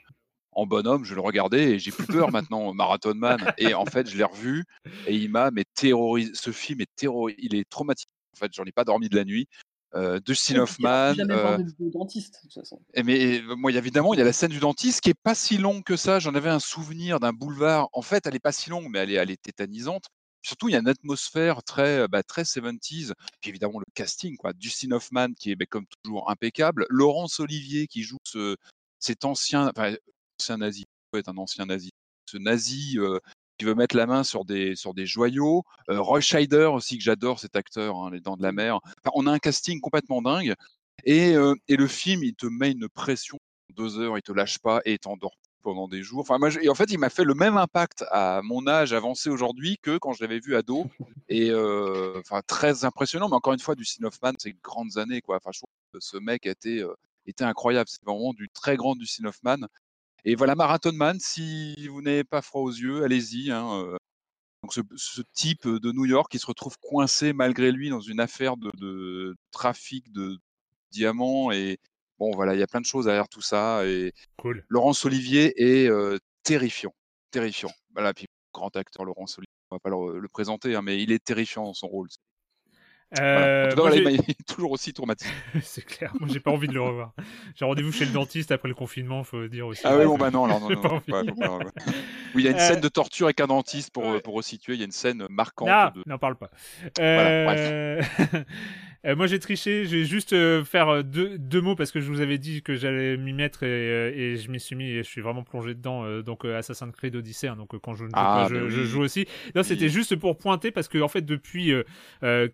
en 0.52 0.66
bonhomme, 0.66 1.06
je 1.06 1.14
le 1.14 1.22
regardais 1.22 1.74
et 1.74 1.80
j'ai 1.80 1.92
plus 1.92 2.08
peur 2.08 2.32
maintenant, 2.32 2.74
Marathon 2.74 3.14
Man. 3.14 3.54
Et 3.60 3.76
en 3.76 3.86
fait, 3.86 4.10
je 4.10 4.18
l'ai 4.18 4.24
revu 4.24 4.66
et 5.06 5.16
il 5.16 5.30
m'a 5.30 5.52
mais 5.52 5.64
terrorisé. 5.76 6.32
Ce 6.34 6.52
film 6.52 6.82
est 6.82 6.90
terrorisé, 6.96 7.38
il 7.42 7.56
est 7.56 7.70
traumatique. 7.70 8.10
En 8.36 8.40
fait, 8.40 8.52
j'en 8.54 8.66
ai 8.66 8.72
pas 8.72 8.84
dormi 8.84 9.08
de 9.08 9.16
la 9.16 9.24
nuit. 9.24 9.48
Euh, 9.95 10.19
Dustin 10.19 10.59
Hoffman. 10.59 11.15
Euh, 11.18 11.57
dentiste, 11.80 12.35
de 12.35 12.49
toute 12.49 12.53
façon. 12.53 12.81
Et 12.93 13.03
mais 13.03 13.41
moi, 13.55 13.72
évidemment, 13.72 14.14
il 14.14 14.18
y 14.18 14.22
a 14.22 14.26
la 14.26 14.34
scène 14.34 14.51
du 14.51 14.59
dentiste 14.59 15.01
qui 15.01 15.09
est 15.09 15.22
pas 15.22 15.35
si 15.35 15.57
longue 15.57 15.84
que 15.84 15.95
ça. 15.95 16.19
J'en 16.19 16.35
avais 16.35 16.49
un 16.49 16.59
souvenir 16.59 17.19
d'un 17.19 17.34
boulevard. 17.34 17.88
En 17.93 18.01
fait, 18.01 18.26
elle 18.27 18.35
est 18.35 18.39
pas 18.39 18.51
si 18.51 18.69
longue, 18.69 18.88
mais 18.89 18.99
elle 18.99 19.11
est, 19.11 19.15
elle 19.15 19.31
est 19.31 19.41
tétanisante. 19.41 20.05
Surtout, 20.41 20.69
il 20.69 20.73
y 20.73 20.76
a 20.76 20.80
une 20.80 20.88
atmosphère 20.88 21.64
très, 21.64 22.07
bah, 22.07 22.23
très 22.23 22.43
70s. 22.43 23.14
Puis 23.41 23.49
évidemment, 23.49 23.80
le 23.80 23.85
casting, 23.93 24.35
quoi. 24.38 24.53
Dustin 24.53 24.91
Hoffman, 24.91 25.34
qui 25.34 25.51
est 25.51 25.55
bah, 25.55 25.65
comme 25.69 25.85
toujours 26.03 26.30
impeccable. 26.30 26.85
Laurence 26.89 27.39
Olivier, 27.39 27.88
qui 27.88 28.03
joue 28.03 28.18
ce, 28.23 28.55
cet 28.99 29.26
ancien, 29.26 29.69
enfin, 29.69 29.95
ancien 30.39 30.57
nazi, 30.57 30.85
peut 31.11 31.19
être 31.19 31.30
un 31.30 31.38
ancien 31.38 31.65
nazi. 31.65 31.91
Ce 32.30 32.38
nazi 32.38 32.97
qui 33.58 33.66
veut 33.66 33.76
mettre 33.76 33.96
la 33.96 34.06
main 34.06 34.24
sur 34.24 34.46
des, 34.46 34.76
sur 34.76 34.94
des 34.94 35.06
joyaux. 35.06 35.64
Roy 35.88 36.22
Scheider 36.22 36.70
aussi, 36.74 36.98
que 36.98 37.04
j'adore 37.04 37.40
cet 37.40 37.56
acteur, 37.56 37.98
hein, 37.98 38.12
Les 38.12 38.20
Dents 38.20 38.38
de 38.38 38.44
la 38.44 38.52
Mer. 38.52 38.80
Enfin, 38.84 39.12
on 39.14 39.28
a 39.28 39.32
un 39.32 39.40
casting 39.40 39.82
complètement 39.82 40.22
dingue. 40.22 40.54
Et, 41.04 41.34
et 41.68 41.76
le 41.76 41.88
film, 41.88 42.24
il 42.24 42.34
te 42.34 42.48
met 42.48 42.72
une 42.72 42.90
pression 42.90 43.38
deux 43.76 44.00
heures, 44.00 44.18
il 44.18 44.22
te 44.22 44.32
lâche 44.32 44.60
pas 44.60 44.82
et 44.86 44.98
t'endors 44.98 45.36
pendant 45.62 45.88
des 45.88 46.02
jours. 46.02 46.22
Enfin, 46.22 46.38
moi, 46.38 46.50
et 46.62 46.70
en 46.70 46.76
fait, 46.76 46.90
il 46.92 46.98
m'a 46.98 47.10
fait 47.10 47.24
le 47.26 47.34
même 47.34 47.58
impact 47.58 48.06
à 48.12 48.42
mon 48.42 48.68
âge 48.68 48.94
avancé 48.94 49.30
aujourd'hui 49.30 49.78
que 49.82 49.98
quand 49.98 50.14
je 50.14 50.24
l'avais 50.24 50.40
vu 50.40 50.56
ado. 50.56 50.86
Et 51.30 51.50
euh, 51.52 52.20
enfin, 52.20 52.42
très 52.48 52.86
impressionnant. 52.86 53.28
Mais 53.28 53.36
encore 53.36 53.54
une 53.54 53.60
fois, 53.60 53.76
du 53.76 53.86
Hoffman, 54.04 54.32
c'est 54.38 54.56
grandes 54.64 54.98
années, 54.98 55.22
quoi. 55.22 55.38
Enfin, 55.38 55.52
je 55.54 55.60
trouve 55.60 55.70
que 55.94 56.00
ce 56.00 56.18
mec 56.18 56.46
était, 56.46 56.80
euh, 56.80 56.94
était 57.26 57.44
incroyable. 57.44 57.90
C'est 57.90 58.04
vraiment 58.06 58.34
du 58.34 58.50
très 58.50 58.78
grand 58.78 58.96
du 58.96 59.06
Hoffman. 59.26 59.68
Et 60.30 60.36
voilà, 60.36 60.56
Marathon 60.56 60.91
Man, 60.91 61.18
si 61.22 61.88
vous 61.88 62.02
n'avez 62.02 62.26
pas 62.26 62.41
froid 62.41 62.62
aux 62.62 62.72
yeux, 62.72 63.04
allez-y. 63.04 63.49
Hein, 63.49 63.82
euh. 63.82 63.98
Donc 64.62 64.74
ce, 64.74 64.82
ce, 64.98 65.22
type 65.34 65.66
de 65.66 65.91
New 65.94 66.04
York 66.04 66.30
qui 66.30 66.38
se 66.38 66.45
retrouve 66.45 66.78
coincé 66.82 67.32
malgré 67.32 67.72
lui 67.72 67.90
dans 67.90 68.02
une 68.02 68.20
affaire 68.20 68.58
de, 68.58 68.70
de 68.78 69.38
trafic 69.52 70.12
de 70.12 70.38
diamants 70.91 71.52
et, 71.52 71.80
Bon, 72.20 72.32
voilà, 72.32 72.56
il 72.56 72.60
y 72.60 72.64
a 72.64 72.68
plein 72.68 72.82
de 72.82 72.86
choses 72.86 73.06
derrière 73.06 73.30
tout 73.30 73.41
ça. 73.41 73.86
Et 73.86 74.12
cool. 74.38 74.66
Laurence 74.70 75.06
Olivier 75.06 75.54
est 75.56 75.90
terrifiant. 76.44 76.94
Terrifiant. 77.32 77.72
Voilà, 77.94 78.14
puis 78.14 78.26
grand 78.54 78.76
acteur 78.76 79.06
Laurence 79.06 79.38
Olivier, 79.38 79.54
on 79.70 79.76
va 79.76 79.80
pas 79.80 79.90
le, 79.90 80.28
présenter, 80.28 80.76
hein, 80.76 80.82
mais 80.82 81.02
il 81.02 81.12
est 81.12 81.24
terrifiant 81.24 81.64
dans 81.64 81.74
son 81.74 81.88
rôle. 81.88 82.10
Euh, 83.20 83.72
il 83.94 84.08
est 84.08 84.44
toujours 84.48 84.72
aussi 84.72 84.94
traumatique. 84.94 85.32
c'est 85.62 85.86
clair. 85.86 86.12
Moi, 86.20 86.30
j'ai 86.32 86.40
pas 86.40 86.52
envie 86.52 86.68
de 86.68 86.74
le 86.74 86.82
revoir. 86.82 87.14
J'ai 87.56 87.64
rendez-vous 87.64 87.92
chez 87.92 88.06
le 88.06 88.12
dentiste 88.12 88.52
après 88.52 88.68
le 88.68 88.76
confinement, 88.76 89.24
faut 89.24 89.48
dire 89.48 89.68
aussi. 89.68 89.82
Ah 89.86 89.98
oui, 89.98 90.06
bon, 90.06 90.18
bah 90.18 90.30
non, 90.30 90.48
non, 90.48 90.60
non, 90.60 90.70
non 91.38 91.60
oui, 92.36 92.44
il 92.44 92.46
y 92.46 92.48
a 92.48 92.52
une 92.52 92.60
scène 92.60 92.82
de 92.82 92.90
torture 92.90 93.28
avec 93.28 93.40
un 93.40 93.48
dentiste 93.48 93.92
pour, 93.92 94.22
pour 94.22 94.34
resituer. 94.34 94.74
Il 94.74 94.80
y 94.80 94.84
a 94.84 94.86
une 94.86 94.92
scène 94.92 95.26
marquante. 95.30 95.96
Non, 95.96 96.04
n'en 96.06 96.18
parle 96.18 96.36
pas. 96.36 96.50
Euh... 97.00 98.02
Euh, 99.06 99.15
moi 99.15 99.28
j'ai 99.28 99.40
triché, 99.40 99.86
j'ai 99.86 100.06
juste 100.06 100.34
euh, 100.34 100.64
faire 100.64 100.90
euh, 100.90 101.03
deux, 101.03 101.38
deux, 101.38 101.61
mots 101.61 101.76
parce 101.76 101.91
que 101.91 101.99
je 101.99 102.10
vous 102.10 102.22
avais 102.22 102.38
dit 102.38 102.61
que 102.61 102.76
j'allais 102.76 103.18
m'y 103.18 103.34
mettre 103.34 103.64
et, 103.64 104.32
et 104.34 104.38
je 104.38 104.49
m'y 104.49 104.60
suis 104.60 104.76
mis 104.76 104.90
et 104.90 105.03
je 105.03 105.10
suis 105.10 105.22
vraiment 105.22 105.44
plongé 105.44 105.76
dedans. 105.76 106.22
donc 106.22 106.45
Assassin's 106.45 106.95
Creed 106.95 107.15
Odyssey, 107.15 107.48
hein, 107.48 107.56
donc 107.56 107.78
quand 107.80 107.94
je 107.94 108.06
ne 108.06 108.10
joue 108.10 108.15
ah, 108.15 108.48
pas, 108.48 108.53
je, 108.53 108.69
je, 108.69 108.84
joue 108.84 109.02
aussi. 109.02 109.28
Non, 109.56 109.64
c'était 109.64 109.90
juste 109.90 110.15
pour 110.15 110.38
pointer 110.38 110.72
parce 110.72 110.88
que 110.88 110.99
en 110.99 111.07
fait 111.07 111.22
depuis 111.22 111.74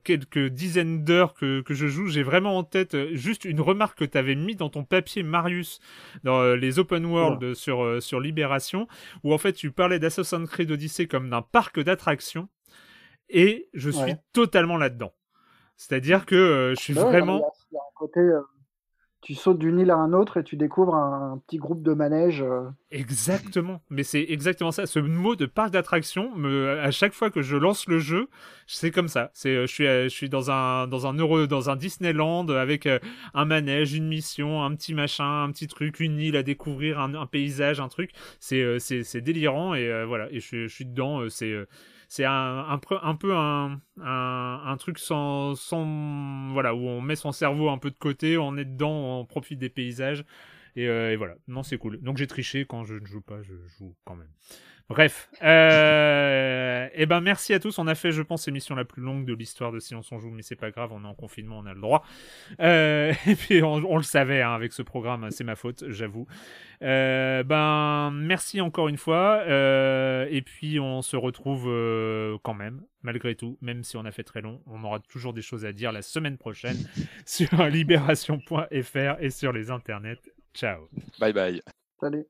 quelques 0.03 0.48
dizaines 0.48 1.03
d'heures 1.03 1.34
que, 1.34 1.61
que, 1.61 1.74
je 1.74 1.88
joue, 1.88 2.07
j'ai 2.07 2.24
vraiment 2.24 2.57
en 2.57 2.64
tête 2.64 2.95
juste 3.14 3.45
une 3.45 3.61
remarque 3.61 3.99
que 3.99 4.06
tu 4.06 4.18
avais 4.18 4.36
mis 4.36 4.56
dans 4.56 4.70
ton 4.70 4.84
papier 4.84 5.24
Marius 5.24 5.80
dans 6.24 6.56
les 6.56 6.80
open 6.80 7.06
world 7.06 7.53
sur, 7.53 8.02
sur 8.02 8.20
Libération 8.20 8.88
où 9.24 9.34
en 9.34 9.38
fait 9.38 9.53
tu 9.53 9.72
parlais 9.72 9.99
d'Assassin's 9.99 10.49
Creed 10.49 10.72
Odyssey 10.72 11.07
comme 11.07 11.30
d'un 11.30 11.41
parc 11.41 11.80
d'attractions 11.80 12.49
et 13.30 13.70
je 13.74 13.90
suis 13.90 14.14
totalement 14.34 14.78
là-dedans. 14.78 15.14
C'est-à-dire 15.84 16.26
que 16.26 16.35
euh, 16.35 16.76
je 16.76 16.80
suis 16.80 16.93
bah 16.93 17.03
vraiment. 17.03 17.41
côté, 17.95 18.22
euh, 18.22 18.39
tu 19.19 19.35
sautes 19.35 19.60
d'une 19.60 19.80
île 19.80 19.91
à 19.91 19.97
un 19.97 20.14
autre 20.14 20.38
et 20.38 20.43
tu 20.45 20.55
découvres 20.55 20.95
un, 20.95 21.41
petit 21.45 21.57
groupe 21.57 21.84
de 21.84 21.91
manèges. 21.91 22.41
Euh. 22.41 22.69
Exactement, 22.89 23.81
mais 23.89 24.03
c'est 24.03 24.26
exactement 24.30 24.72
ça. 24.72 24.85
Ce 24.85 24.99
mot 24.99 25.35
de 25.35 25.45
parc 25.45 25.72
d'attraction, 25.72 26.34
me... 26.38 26.80
à 26.80 26.89
chaque 26.91 27.11
fois 27.11 27.30
que 27.30 27.41
je 27.41 27.57
lance 27.57 27.85
le 27.89 27.99
jeu, 27.99 28.30
c'est 28.65 28.91
comme 28.91 29.10
ça. 29.10 29.30
C'est, 29.34 29.68
je 29.68 29.73
suis, 29.73 29.84
je 29.84 30.07
suis 30.07 30.30
dans 30.30 30.51
un, 30.51 30.88
dans 30.88 31.05
un 31.05 31.15
euro, 31.15 31.47
dans 31.47 31.69
un 31.69 31.76
Disneyland 31.76 32.47
avec 32.47 32.88
un 33.34 33.45
manège, 33.45 33.93
une 33.93 34.07
mission, 34.07 34.64
un 34.64 34.73
petit 34.76 34.93
machin, 34.93 35.43
un 35.43 35.51
petit 35.51 35.68
truc, 35.68 35.99
une 35.99 36.18
île 36.18 36.38
à 36.38 36.43
découvrir, 36.43 36.97
un, 37.01 37.26
paysage, 37.26 37.81
un 37.81 37.89
truc. 37.89 38.11
C'est, 38.39 38.80
c'est, 38.80 39.19
délirant 39.19 39.73
et 39.73 40.05
voilà. 40.05 40.31
Et 40.31 40.39
je, 40.39 40.68
je 40.68 40.73
suis 40.73 40.85
dedans. 40.85 41.27
C'est 41.27 41.53
c'est 42.15 42.26
un, 42.26 42.68
un, 42.69 42.77
peu 42.77 43.35
un, 43.35 43.81
un, 43.99 44.77
truc 44.77 44.99
sans, 44.99 45.56
sans, 45.56 46.48
voilà, 46.52 46.76
où 46.76 46.88
on 46.88 47.02
met 47.02 47.15
son 47.15 47.31
cerveau 47.31 47.72
un 47.72 47.80
peu 47.80 47.90
de 47.90 47.98
côté, 47.98 48.38
on 48.38 48.56
est 48.56 48.65
dedans, 48.65 49.19
on 49.22 49.26
profite 49.26 49.57
des 49.57 49.69
paysages. 49.69 50.23
Et, 50.76 50.88
euh, 50.88 51.11
et 51.11 51.15
voilà, 51.15 51.34
non, 51.48 51.64
c'est 51.64 51.80
cool. 51.80 51.99
Donc 52.03 52.18
j'ai 52.18 52.27
triché 52.27 52.65
quand 52.65 52.84
je 52.84 52.94
ne 52.94 53.06
joue 53.07 53.22
pas, 53.22 53.41
je 53.41 53.56
joue 53.80 53.95
quand 54.06 54.14
même. 54.14 54.30
Bref, 54.89 55.30
euh, 55.41 56.88
eh 56.93 57.05
ben 57.05 57.22
merci 57.22 57.53
à 57.53 57.60
tous. 57.60 57.80
On 57.80 57.88
a 57.88 57.95
fait, 57.95 58.11
je 58.11 58.22
pense, 58.22 58.45
l'émission 58.45 58.76
la 58.76 58.84
plus 58.84 59.01
longue 59.01 59.26
de 59.26 59.34
l'histoire 59.34 59.72
de 59.72 59.80
Silence 59.80 60.11
on 60.11 60.19
joue, 60.19 60.30
mais 60.30 60.41
c'est 60.41 60.57
pas 60.57 60.72
grave, 60.72 60.91
on 60.91 61.03
est 61.03 61.07
en 61.07 61.14
confinement, 61.14 61.60
on 61.60 61.65
a 61.65 61.73
le 61.73 61.80
droit. 61.80 62.03
Euh, 62.60 63.14
et 63.27 63.35
puis 63.35 63.64
on, 63.64 63.97
le 63.97 64.03
savait 64.03 64.41
hein, 64.41 64.53
avec 64.53 64.73
ce 64.73 64.81
programme, 64.81 65.31
c'est 65.31 65.45
ma 65.45 65.55
faute, 65.55 65.85
j'avoue. 65.88 66.27
Euh, 66.81 67.43
ben 67.43 68.11
merci 68.11 68.60
encore 68.60 68.89
une 68.89 68.97
fois. 68.97 69.41
Euh, 69.47 70.27
et 70.30 70.41
puis 70.41 70.80
on 70.80 71.01
se 71.01 71.15
retrouve 71.15 71.65
euh, 71.68 72.38
quand 72.43 72.53
même, 72.53 72.81
malgré 73.03 73.35
tout, 73.35 73.57
même 73.61 73.84
si 73.84 73.95
on 73.95 74.03
a 74.03 74.11
fait 74.11 74.23
très 74.23 74.41
long, 74.41 74.61
on 74.68 74.84
aura 74.84 74.99
toujours 74.99 75.34
des 75.34 75.41
choses 75.41 75.65
à 75.65 75.72
dire 75.72 75.93
la 75.93 76.01
semaine 76.01 76.38
prochaine 76.38 76.77
sur 77.26 77.64
libération.fr 77.68 79.15
et 79.19 79.30
sur 79.30 79.53
les 79.53 79.72
internets. 79.72 80.19
Ciao. 80.53 80.89
Bye 81.19 81.34
bye. 81.34 81.61
Salut. 82.01 82.26